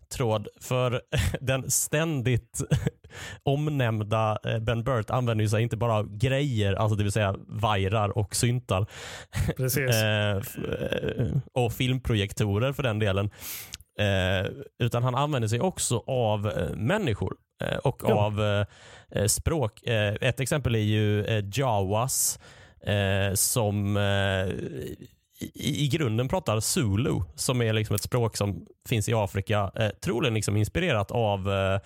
tråd. 0.09 0.47
För 0.61 1.01
den 1.41 1.71
ständigt 1.71 2.61
omnämnda 3.43 4.37
eh, 4.45 4.59
Ben 4.59 4.83
Burt 4.83 5.09
använder 5.09 5.47
sig 5.47 5.63
inte 5.63 5.77
bara 5.77 5.93
av 5.93 6.17
grejer, 6.17 6.73
alltså 6.73 6.95
det 6.95 7.03
vill 7.03 7.11
säga 7.11 7.35
vajrar 7.47 8.17
och 8.17 8.35
syntar, 8.35 8.85
Precis. 9.57 9.95
eh, 9.95 10.37
eh, 10.37 11.27
och 11.53 11.73
filmprojektorer 11.73 12.73
för 12.73 12.83
den 12.83 12.99
delen. 12.99 13.29
Utan 14.79 15.03
han 15.03 15.15
använder 15.15 15.47
sig 15.47 15.59
också 15.59 16.03
av 16.07 16.53
människor 16.75 17.35
och 17.83 18.01
Ja. 18.07 18.13
av 18.25 18.65
språk. 19.27 19.81
Ett 20.21 20.39
exempel 20.39 20.75
är 20.75 20.79
ju 20.79 21.25
Jawas 21.53 22.39
som 23.33 23.97
i, 25.53 25.83
i 25.83 25.87
grunden 25.87 26.27
pratar 26.27 26.59
Zulu 26.59 27.21
som 27.35 27.61
är 27.61 27.73
liksom 27.73 27.95
ett 27.95 28.03
språk 28.03 28.37
som 28.37 28.65
finns 28.89 29.09
i 29.09 29.13
Afrika. 29.13 29.71
Eh, 29.75 29.89
troligen 29.89 30.33
liksom 30.33 30.57
inspirerat 30.57 31.11
av 31.11 31.51
eh, 31.51 31.79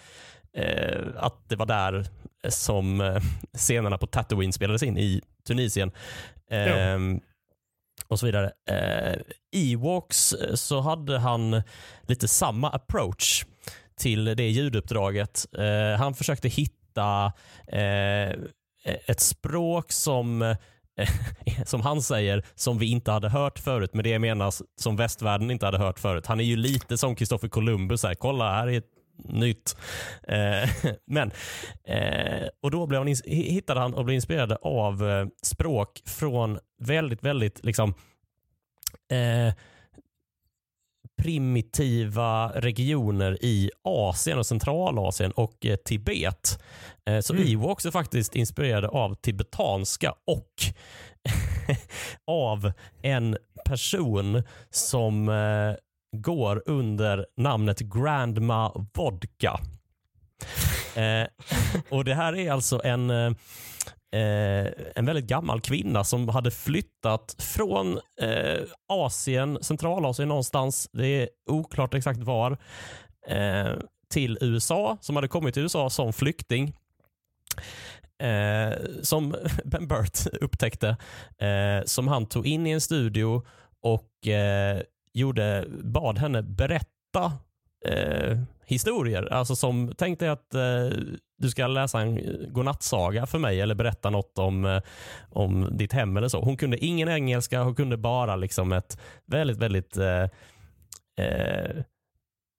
eh, 0.63 1.01
att 1.17 1.49
det 1.49 1.55
var 1.55 1.65
där 1.65 2.07
som 2.49 3.01
eh, 3.01 3.21
scenerna 3.53 3.97
på 3.97 4.07
Tatooine 4.07 4.53
spelades 4.53 4.83
in 4.83 4.97
i 4.97 5.21
Tunisien. 5.47 5.91
Ehm, 6.49 7.19
och 8.07 8.19
så 8.19 8.25
vidare. 8.25 8.51
Eh, 8.69 9.19
Ewoks 9.51 10.33
eh, 10.33 10.55
så 10.55 10.79
hade 10.79 11.17
han 11.17 11.61
lite 12.01 12.27
samma 12.27 12.69
approach 12.69 13.45
till 13.99 14.25
det 14.25 14.49
ljuduppdraget. 14.49 15.45
Eh, 15.57 15.99
han 15.99 16.13
försökte 16.13 16.47
hitta 16.47 17.33
eh, 17.67 18.29
ett 18.83 19.19
språk 19.19 19.91
som 19.91 20.41
eh, 20.41 20.57
som 21.65 21.81
han 21.81 22.01
säger, 22.01 22.45
som 22.55 22.77
vi 22.77 22.91
inte 22.91 23.11
hade 23.11 23.29
hört 23.29 23.59
förut. 23.59 23.93
Med 23.93 24.03
det 24.03 24.19
menas 24.19 24.61
som 24.75 24.95
västvärlden 24.95 25.51
inte 25.51 25.65
hade 25.65 25.77
hört 25.77 25.99
förut. 25.99 26.25
Han 26.25 26.39
är 26.39 26.43
ju 26.43 26.55
lite 26.55 26.97
som 26.97 27.15
Kristoffer 27.15 27.47
Columbus. 27.47 28.03
Här. 28.03 28.15
Kolla, 28.15 28.53
här 28.53 28.67
är 28.67 28.77
ett 28.77 28.91
nytt. 29.23 29.77
Eh, 30.27 30.69
men, 31.05 31.31
eh, 31.83 32.47
och 32.61 32.71
då 32.71 32.87
blev 32.87 32.99
han, 32.99 33.15
hittade 33.25 33.79
han 33.79 33.93
och 33.93 34.05
blev 34.05 34.15
inspirerad 34.15 34.57
av 34.61 35.09
eh, 35.09 35.27
språk 35.43 36.01
från 36.05 36.59
väldigt, 36.79 37.23
väldigt 37.23 37.65
liksom 37.65 37.93
eh, 39.11 39.53
primitiva 41.19 42.51
regioner 42.55 43.37
i 43.41 43.71
Asien 43.83 44.37
och 44.37 44.45
Centralasien 44.45 45.31
och 45.31 45.65
eh, 45.65 45.75
Tibet. 45.75 46.63
Eh, 47.09 47.21
så 47.21 47.33
Mm. 47.33 47.47
Ewoks 47.47 47.85
är 47.85 47.91
faktiskt 47.91 48.35
inspirerade 48.35 48.87
av 48.87 49.15
tibetanska 49.15 50.13
och 50.27 50.53
av 52.27 52.71
en 53.01 53.37
person 53.65 54.43
som 54.69 55.29
eh, 55.29 55.75
går 56.17 56.63
under 56.65 57.25
namnet 57.37 57.79
Grandma 57.79 58.87
Vodka. 58.93 59.59
Eh, 60.95 61.27
och 61.89 62.05
Det 62.05 62.13
här 62.13 62.35
är 62.35 62.51
alltså 62.51 62.81
en, 62.83 63.09
en 64.95 65.05
väldigt 65.05 65.25
gammal 65.25 65.61
kvinna 65.61 66.03
som 66.03 66.29
hade 66.29 66.51
flyttat 66.51 67.35
från 67.39 67.99
Asien, 68.87 69.57
Centralasien 69.61 70.29
någonstans, 70.29 70.89
det 70.91 71.07
är 71.07 71.29
oklart 71.49 71.93
exakt 71.93 72.19
var, 72.19 72.57
till 74.09 74.37
USA, 74.41 74.97
som 75.01 75.15
hade 75.15 75.27
kommit 75.27 75.53
till 75.53 75.63
USA 75.63 75.89
som 75.89 76.13
flykting. 76.13 76.73
Eh, 78.23 78.73
som 79.01 79.35
Ben 79.65 79.87
Burt 79.87 80.27
upptäckte, 80.41 80.97
eh, 81.37 81.85
som 81.85 82.07
han 82.07 82.25
tog 82.25 82.47
in 82.47 82.67
i 82.67 82.71
en 82.71 82.81
studio 82.81 83.41
och 83.81 84.27
eh, 84.27 84.81
gjorde, 85.13 85.65
bad 85.83 86.17
henne 86.17 86.43
berätta 86.43 87.31
eh, 87.85 88.39
historier. 88.65 89.33
Alltså 89.33 89.55
som, 89.55 89.93
tänk 89.97 90.19
dig 90.19 90.29
att 90.29 90.53
eh, 90.53 90.89
du 91.37 91.49
ska 91.49 91.67
läsa 91.67 92.01
en 92.01 92.17
eh, 92.17 92.47
godnattsaga 92.47 93.25
för 93.25 93.39
mig 93.39 93.61
eller 93.61 93.75
berätta 93.75 94.09
något 94.09 94.39
om, 94.39 94.65
eh, 94.65 94.81
om 95.29 95.77
ditt 95.77 95.93
hem 95.93 96.17
eller 96.17 96.27
så. 96.27 96.41
Hon 96.41 96.57
kunde 96.57 96.85
ingen 96.85 97.09
engelska, 97.09 97.61
hon 97.61 97.75
kunde 97.75 97.97
bara 97.97 98.35
liksom 98.35 98.71
ett 98.71 98.99
väldigt, 99.25 99.57
väldigt 99.57 99.97
eh, 99.97 100.23
eh, 101.25 101.83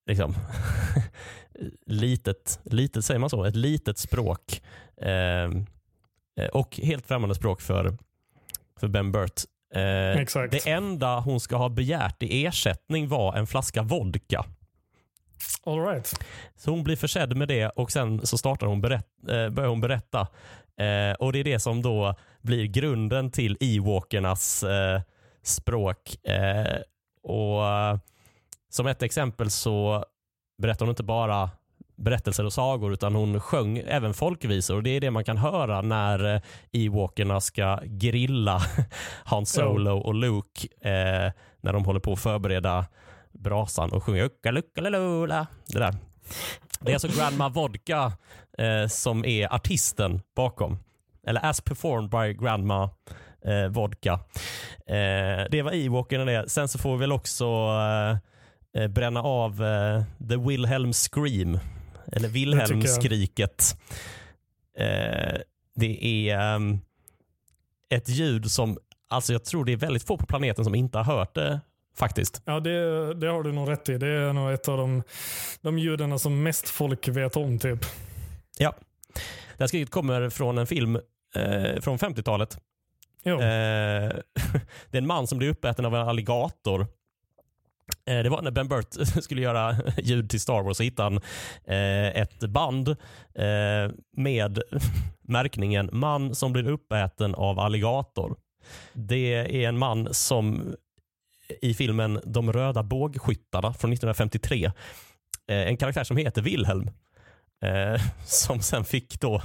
liksom 0.07 0.35
litet, 1.87 2.61
litet, 2.65 3.05
säger 3.05 3.21
man 3.21 3.31
så? 3.31 3.45
Ett 3.45 3.57
litet 3.57 3.99
språk. 3.99 4.63
Eh, 4.97 5.51
och 6.53 6.77
helt 6.77 7.07
främmande 7.07 7.35
språk 7.35 7.61
för, 7.61 7.97
för 8.81 8.89
Ben 8.89 9.13
Burt. 9.13 9.41
Eh, 9.75 10.49
det 10.51 10.67
enda 10.67 11.21
hon 11.21 11.41
ska 11.41 11.57
ha 11.57 11.69
begärt 11.69 12.23
i 12.23 12.47
ersättning 12.47 13.09
var 13.09 13.37
en 13.37 13.47
flaska 13.47 13.83
vodka. 13.83 14.45
All 15.65 15.87
right. 15.87 16.21
Så 16.57 16.71
hon 16.71 16.85
blir 16.85 16.97
försedd 16.97 17.37
med 17.37 17.49
det 17.49 17.69
och 17.69 17.93
sen 17.93 18.27
så 18.27 18.39
startar 18.39 18.67
hon 18.67 18.81
berätt, 18.81 19.09
eh, 19.29 19.49
börjar 19.49 19.69
hon 19.69 19.81
berätta. 19.81 20.21
Eh, 20.77 21.13
och 21.19 21.33
Det 21.33 21.39
är 21.39 21.45
det 21.45 21.61
som 21.61 21.83
då 21.83 22.15
blir 22.43 22.65
grunden 22.65 23.31
till 23.31 23.57
Ewokernas 23.61 24.63
eh, 24.63 25.01
språk. 25.43 26.27
Eh, 26.27 26.77
och 27.23 27.63
Som 28.69 28.87
ett 28.87 29.03
exempel 29.03 29.51
så 29.51 30.05
berättar 30.61 30.87
hon 30.87 30.91
inte 30.91 31.03
bara 31.03 31.51
berättelser 31.97 32.45
och 32.47 32.53
sagor 32.53 32.93
utan 32.93 33.15
hon 33.15 33.41
sjöng 33.41 33.79
även 33.79 34.15
folkvisor. 34.15 34.77
Och 34.77 34.83
Det 34.83 34.91
är 34.91 35.01
det 35.01 35.11
man 35.11 35.25
kan 35.25 35.37
höra 35.37 35.81
när 35.83 36.35
eh, 36.35 36.41
Ewokerna 36.73 37.41
ska 37.41 37.81
grilla 37.85 38.63
Han 39.25 39.47
Solo 39.47 39.99
och 39.99 40.15
Luke 40.15 40.69
eh, 40.81 41.33
när 41.61 41.73
de 41.73 41.85
håller 41.85 42.01
på 42.01 42.13
att 42.13 42.21
förbereda 42.21 42.87
brasan 43.33 43.93
och 43.93 44.05
sjunger 44.05 44.25
Ucka 44.25 44.51
Lucka 44.51 44.81
Lula. 44.81 45.47
Det 45.67 45.79
där. 45.79 45.95
Det 46.81 46.93
är 46.93 46.95
alltså 46.95 47.21
Grandma 47.21 47.49
Vodka 47.49 48.13
eh, 48.59 48.87
som 48.89 49.25
är 49.25 49.55
artisten 49.55 50.21
bakom. 50.37 50.79
Eller 51.27 51.47
As 51.47 51.61
performed 51.61 52.11
by 52.11 52.45
Grandma 52.45 52.91
eh, 53.45 53.69
Vodka. 53.69 54.13
Eh, 54.87 55.47
det 55.51 55.63
var 55.63 55.73
och 56.21 56.27
det. 56.27 56.51
Sen 56.51 56.69
så 56.69 56.79
får 56.79 56.93
vi 56.93 57.01
väl 57.01 57.13
också 57.13 57.45
eh, 58.77 58.89
bränna 58.89 59.23
av 59.23 59.57
The 60.29 60.37
Wilhelm 60.37 60.93
Scream. 60.93 61.59
Eller 62.13 62.29
Wilhelm-skriket. 62.29 63.77
det 65.75 66.31
är 66.31 66.55
um, 66.55 66.81
ett 67.91 68.09
ljud 68.09 68.51
som, 68.51 68.79
alltså 69.09 69.33
jag 69.33 69.45
tror 69.45 69.65
det 69.65 69.73
är 69.73 69.77
väldigt 69.77 70.07
få 70.07 70.17
på 70.17 70.27
planeten 70.27 70.65
som 70.65 70.75
inte 70.75 70.99
har 70.99 71.05
hört 71.05 71.35
det 71.35 71.61
faktiskt. 71.97 72.43
Ja, 72.45 72.61
det, 72.61 73.15
det 73.15 73.27
har 73.27 73.43
du 73.43 73.53
nog 73.53 73.69
rätt 73.69 73.89
i. 73.89 73.99
Det 73.99 74.09
är 74.09 74.33
nog 74.33 74.53
ett 74.53 74.69
av 74.69 74.79
de, 74.79 75.03
de 75.61 75.79
ljuden 75.79 76.19
som 76.19 76.43
mest 76.43 76.69
folk 76.69 77.09
vet 77.09 77.37
om. 77.37 77.59
typ. 77.59 77.87
Ja. 78.59 78.75
Det 79.57 79.63
här 79.63 79.67
skriket 79.67 79.91
kommer 79.91 80.31
från 80.31 80.59
en 80.59 80.67
film 80.67 80.97
eh, 81.35 81.81
från 81.81 81.99
50-talet. 81.99 82.59
Eh, 83.25 83.33
det 84.91 84.97
är 84.97 84.99
en 84.99 85.07
man 85.07 85.27
som 85.27 85.39
blir 85.39 85.49
uppäten 85.49 85.85
av 85.85 85.95
en 85.95 86.09
alligator. 86.09 86.87
Eh, 88.07 88.23
det 88.23 88.29
var 88.29 88.43
när 88.43 88.51
Ben 88.51 88.69
Burt 88.69 88.87
skulle 89.23 89.43
göra 89.43 89.77
ljud 89.97 90.31
till 90.31 90.41
Star 90.41 90.63
Wars 90.63 90.77
så 90.77 90.83
hittade 90.83 91.07
han 91.07 91.17
eh, 91.65 92.23
ett 92.23 92.41
band 92.41 92.89
eh, 93.35 93.93
med 94.17 94.63
märkningen 95.23 95.91
man 95.93 96.35
som 96.35 96.53
blir 96.53 96.69
uppäten 96.69 97.35
av 97.35 97.59
alligator. 97.59 98.37
Det 98.93 99.35
är 99.35 99.69
en 99.69 99.79
man 99.79 100.15
som 100.15 100.75
i 101.63 101.75
filmen 101.75 102.21
De 102.25 102.53
röda 102.53 102.83
bågskyttarna 102.83 103.73
från 103.73 103.93
1953. 103.93 104.65
Eh, 104.67 104.73
en 105.69 105.77
karaktär 105.77 106.05
som 106.05 106.17
heter 106.17 106.43
Wilhelm. 106.43 106.91
Som 108.25 108.61
sen 108.61 108.85
fick 108.85 109.21
då, 109.21 109.43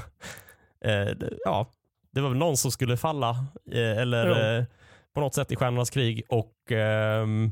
ja, 1.45 1.72
det 2.11 2.22
var 2.22 2.30
väl 2.30 2.38
någon 2.38 2.57
som 2.57 2.72
skulle 2.72 2.98
falla 2.98 3.45
eller 3.72 4.65
på 5.14 5.19
något 5.22 5.34
sätt 5.34 5.52
i 5.52 5.56
Stjärnornas 5.56 5.90
krig 5.90 6.23
och 6.30 6.72
ehm, 6.72 7.52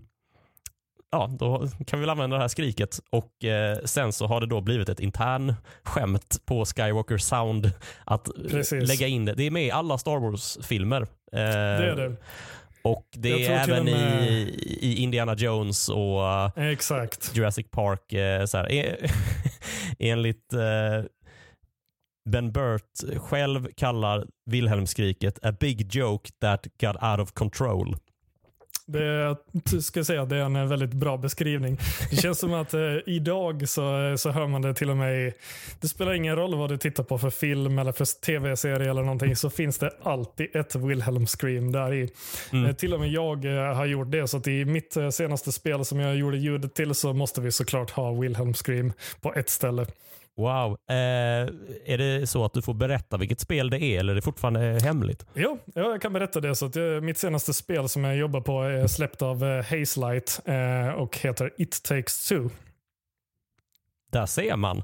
ja, 1.13 1.29
då 1.39 1.67
kan 1.87 1.99
vi 1.99 2.01
väl 2.01 2.09
använda 2.09 2.35
det 2.35 2.41
här 2.41 2.47
skriket 2.47 2.99
och 3.09 3.43
eh, 3.43 3.77
sen 3.85 4.13
så 4.13 4.27
har 4.27 4.41
det 4.41 4.47
då 4.47 4.61
blivit 4.61 4.89
ett 4.89 4.99
intern 4.99 5.53
skämt 5.83 6.41
på 6.45 6.65
Skywalker 6.65 7.17
Sound 7.17 7.71
att 8.05 8.29
Precis. 8.49 8.87
lägga 8.87 9.07
in 9.07 9.25
det. 9.25 9.33
Det 9.33 9.43
är 9.43 9.51
med 9.51 9.65
i 9.65 9.71
alla 9.71 9.97
Star 9.97 10.19
Wars-filmer. 10.19 11.01
Eh, 11.01 11.07
det 11.31 11.91
är 11.91 11.95
det. 11.95 12.15
Och 12.83 13.05
det 13.11 13.45
är 13.45 13.69
även 13.69 13.85
med... 13.85 14.27
i, 14.27 14.31
i, 14.81 14.95
Indiana 14.95 15.35
Jones 15.35 15.89
och 15.89 16.57
Exakt. 16.57 17.31
Jurassic 17.35 17.67
Park. 17.71 18.13
Eh, 18.13 18.45
så 18.45 18.57
här. 18.57 18.97
Enligt 19.99 20.53
eh, 20.53 21.05
Ben 22.29 22.51
Burt 22.51 23.17
själv 23.17 23.67
kallar 23.77 24.27
Wilhelmskriket 24.45 25.45
a 25.45 25.51
big 25.59 25.95
joke 25.95 26.29
that 26.41 26.67
got 26.81 27.03
out 27.03 27.19
of 27.19 27.31
control. 27.31 27.95
Det, 28.85 29.37
ska 29.81 29.99
jag 29.99 30.05
säga, 30.05 30.25
det 30.25 30.35
är 30.35 30.41
en 30.41 30.69
väldigt 30.69 30.93
bra 30.93 31.17
beskrivning. 31.17 31.77
Det 32.09 32.15
känns 32.15 32.39
som 32.39 32.53
att 32.53 32.73
eh, 32.73 32.81
idag 33.05 33.69
så, 33.69 34.15
så 34.17 34.31
hör 34.31 34.47
man 34.47 34.61
det 34.61 34.73
till 34.73 34.89
och 34.89 34.97
med 34.97 35.33
Det 35.81 35.87
spelar 35.87 36.13
ingen 36.13 36.35
roll 36.35 36.55
vad 36.55 36.69
du 36.69 36.77
tittar 36.77 37.03
på 37.03 37.17
för 37.17 37.29
film 37.29 37.79
eller 37.79 37.91
för 37.91 38.05
tv-serie 38.21 38.89
eller 38.89 39.01
någonting 39.01 39.35
så 39.35 39.49
finns 39.49 39.77
det 39.77 39.91
alltid 40.03 40.55
ett 40.55 40.75
Wilhelm 40.75 41.27
Scream 41.27 41.71
där 41.71 41.93
i. 41.93 42.09
Mm. 42.51 42.65
Eh, 42.65 42.75
till 42.75 42.93
och 42.93 42.99
med 42.99 43.09
jag 43.09 43.45
eh, 43.45 43.75
har 43.75 43.85
gjort 43.85 44.11
det 44.11 44.27
så 44.27 44.37
att 44.37 44.47
i 44.47 44.65
mitt 44.65 44.97
eh, 44.97 45.09
senaste 45.09 45.51
spel 45.51 45.85
som 45.85 45.99
jag 45.99 46.15
gjorde 46.15 46.37
ljudet 46.37 46.73
till 46.73 46.95
så 46.95 47.13
måste 47.13 47.41
vi 47.41 47.51
såklart 47.51 47.91
ha 47.91 48.13
Wilhelm 48.13 48.53
Scream 48.53 48.93
på 49.21 49.33
ett 49.33 49.49
ställe. 49.49 49.85
Wow. 50.37 50.77
Eh, 50.89 50.95
är 51.85 51.97
det 51.97 52.27
så 52.27 52.45
att 52.45 52.53
du 52.53 52.61
får 52.61 52.73
berätta 52.73 53.17
vilket 53.17 53.39
spel 53.39 53.69
det 53.69 53.83
är 53.83 53.99
eller 53.99 54.11
är 54.11 54.15
det 54.15 54.21
fortfarande 54.21 54.79
hemligt? 54.83 55.25
Jo, 55.33 55.59
jag 55.75 56.01
kan 56.01 56.13
berätta 56.13 56.39
det. 56.41 56.55
Så 56.55 56.65
att, 56.65 56.75
eh, 56.75 56.83
mitt 56.83 57.17
senaste 57.17 57.53
spel 57.53 57.89
som 57.89 58.03
jag 58.03 58.15
jobbar 58.15 58.41
på 58.41 58.61
är 58.61 58.87
släppt 58.87 59.21
av 59.21 59.43
eh, 59.43 59.63
Hazelight 59.63 60.41
eh, 60.45 60.89
och 60.89 61.17
heter 61.17 61.53
It 61.57 61.83
takes 61.83 62.27
two. 62.27 62.49
Där 64.11 64.25
ser 64.25 64.55
man. 64.55 64.83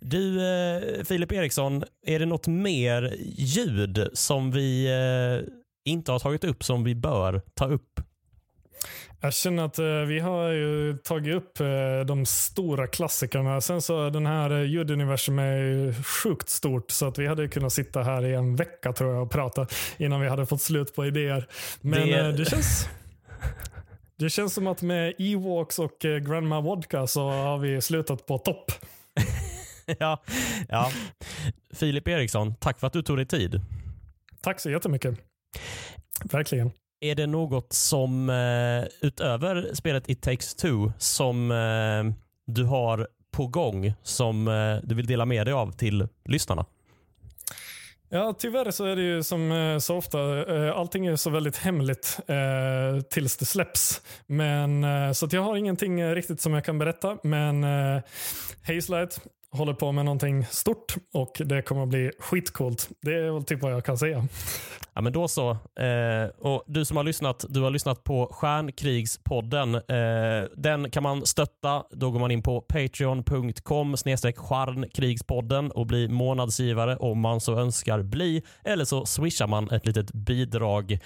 Du, 0.00 0.48
eh, 0.48 1.04
Filip 1.04 1.32
Eriksson, 1.32 1.84
är 2.06 2.18
det 2.18 2.26
något 2.26 2.46
mer 2.46 3.14
ljud 3.36 4.08
som 4.12 4.50
vi 4.50 4.86
eh, 4.86 5.48
inte 5.92 6.12
har 6.12 6.18
tagit 6.18 6.44
upp 6.44 6.64
som 6.64 6.84
vi 6.84 6.94
bör 6.94 7.42
ta 7.54 7.66
upp 7.66 8.00
jag 9.20 9.34
känner 9.34 9.64
att 9.64 9.78
eh, 9.78 9.84
vi 9.86 10.18
har 10.18 10.48
ju 10.50 10.96
tagit 10.96 11.34
upp 11.34 11.60
eh, 11.60 12.00
de 12.06 12.26
stora 12.26 12.86
klassikerna. 12.86 13.60
Sen 13.60 13.82
så 13.82 14.10
den 14.10 14.26
här 14.26 14.50
eh, 14.50 14.62
ljuduniversum 14.62 15.38
är 15.38 16.02
sjukt 16.02 16.48
stort 16.48 16.90
så 16.90 17.08
att 17.08 17.18
vi 17.18 17.26
hade 17.26 17.48
kunnat 17.48 17.72
sitta 17.72 18.02
här 18.02 18.24
i 18.24 18.34
en 18.34 18.56
vecka 18.56 18.92
tror 18.92 19.14
jag 19.14 19.22
och 19.22 19.30
prata 19.30 19.66
innan 19.96 20.20
vi 20.20 20.28
hade 20.28 20.46
fått 20.46 20.60
slut 20.60 20.94
på 20.94 21.06
idéer. 21.06 21.48
Men 21.80 22.08
det, 22.08 22.32
det 22.32 22.44
känns 22.44 22.88
det 24.16 24.30
känns 24.30 24.54
som 24.54 24.66
att 24.66 24.82
med 24.82 25.14
Ewoks 25.18 25.78
och 25.78 25.98
Grandma 26.00 26.60
Vodka 26.60 27.06
så 27.06 27.30
har 27.30 27.58
vi 27.58 27.80
slutat 27.80 28.26
på 28.26 28.38
topp. 28.38 28.72
ja, 29.98 30.22
ja. 30.68 30.90
Filip 31.74 32.08
Eriksson, 32.08 32.54
tack 32.54 32.80
för 32.80 32.86
att 32.86 32.92
du 32.92 33.02
tog 33.02 33.16
dig 33.16 33.26
tid. 33.26 33.60
Tack 34.40 34.60
så 34.60 34.70
jättemycket. 34.70 35.18
Verkligen. 36.24 36.70
Är 37.00 37.14
det 37.14 37.26
något 37.26 37.72
som 37.72 38.30
eh, 38.30 39.06
utöver 39.06 39.74
spelet 39.74 40.08
It 40.08 40.22
takes 40.22 40.54
two 40.54 40.92
som 40.98 41.50
eh, 41.50 42.14
du 42.46 42.64
har 42.64 43.08
på 43.30 43.46
gång 43.46 43.94
som 44.02 44.48
eh, 44.48 44.76
du 44.82 44.94
vill 44.94 45.06
dela 45.06 45.24
med 45.24 45.46
dig 45.46 45.54
av 45.54 45.72
till 45.72 46.08
lyssnarna? 46.24 46.66
Ja, 48.10 48.34
tyvärr 48.38 48.70
så 48.70 48.84
är 48.84 48.96
det 48.96 49.02
ju 49.02 49.22
som 49.22 49.78
så 49.80 49.96
ofta, 49.96 50.18
allting 50.74 51.06
är 51.06 51.16
så 51.16 51.30
väldigt 51.30 51.56
hemligt 51.56 52.18
eh, 52.26 53.02
tills 53.02 53.36
det 53.36 53.44
släpps. 53.44 54.02
Men, 54.26 54.84
så 55.14 55.28
så 55.28 55.36
jag 55.36 55.42
har 55.42 55.56
ingenting 55.56 56.14
riktigt 56.14 56.40
som 56.40 56.54
jag 56.54 56.64
kan 56.64 56.78
berätta, 56.78 57.18
men 57.22 57.64
eh, 57.64 58.02
Hazelight 58.66 59.20
håller 59.50 59.72
på 59.74 59.92
med 59.92 60.04
någonting 60.04 60.46
stort 60.46 60.94
och 61.12 61.42
det 61.44 61.62
kommer 61.62 61.82
att 61.82 61.88
bli 61.88 62.10
skitcoolt. 62.18 62.88
Det 63.00 63.14
är 63.14 63.30
väl 63.30 63.44
typ 63.44 63.62
vad 63.62 63.72
jag 63.72 63.84
kan 63.84 63.98
säga. 63.98 64.28
Ja, 64.98 65.02
men 65.02 65.12
då 65.12 65.28
så. 65.28 65.50
Eh, 65.80 66.28
och 66.38 66.64
Du 66.66 66.84
som 66.84 66.96
har 66.96 67.04
lyssnat, 67.04 67.44
du 67.48 67.60
har 67.60 67.70
lyssnat 67.70 68.04
på 68.04 68.28
Stjärnkrigspodden. 68.32 69.74
Eh, 69.74 70.48
den 70.56 70.90
kan 70.90 71.02
man 71.02 71.26
stötta. 71.26 71.84
Då 71.90 72.10
går 72.10 72.20
man 72.20 72.30
in 72.30 72.42
på 72.42 72.60
patreon.com 72.60 73.96
stjärnkrigspodden 74.36 75.70
och 75.70 75.86
blir 75.86 76.08
månadsgivare 76.08 76.96
om 76.96 77.20
man 77.20 77.40
så 77.40 77.58
önskar 77.58 78.02
bli. 78.02 78.42
Eller 78.64 78.84
så 78.84 79.06
swishar 79.06 79.46
man 79.46 79.70
ett 79.70 79.86
litet 79.86 80.12
bidrag 80.12 80.98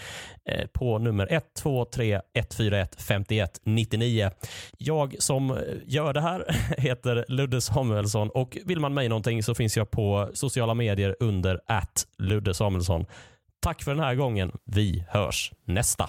eh, 0.45 0.67
på 0.73 0.99
nummer 0.99 1.29
123 1.33 2.21
141 2.35 3.03
51 3.03 3.61
99. 3.65 4.31
Jag 4.79 5.17
som 5.19 5.51
eh, 5.51 5.57
gör 5.87 6.13
det 6.13 6.21
här 6.21 6.45
heter 6.79 7.25
Ludde 7.29 7.61
Samuelsson 7.61 8.31
och 8.31 8.59
vill 8.65 8.81
man 8.81 8.95
mig 8.95 9.09
någonting 9.09 9.43
så 9.43 9.55
finns 9.55 9.77
jag 9.77 9.91
på 9.91 10.31
sociala 10.35 10.75
medier 10.75 11.17
under 11.21 11.61
att 11.67 12.07
Ludde 12.19 12.55
Samuelsson. 12.55 13.07
Tack 13.63 13.83
för 13.83 13.91
den 13.91 14.05
här 14.05 14.15
gången. 14.15 14.53
Vi 14.65 15.05
hörs 15.09 15.53
nästa. 15.67 16.09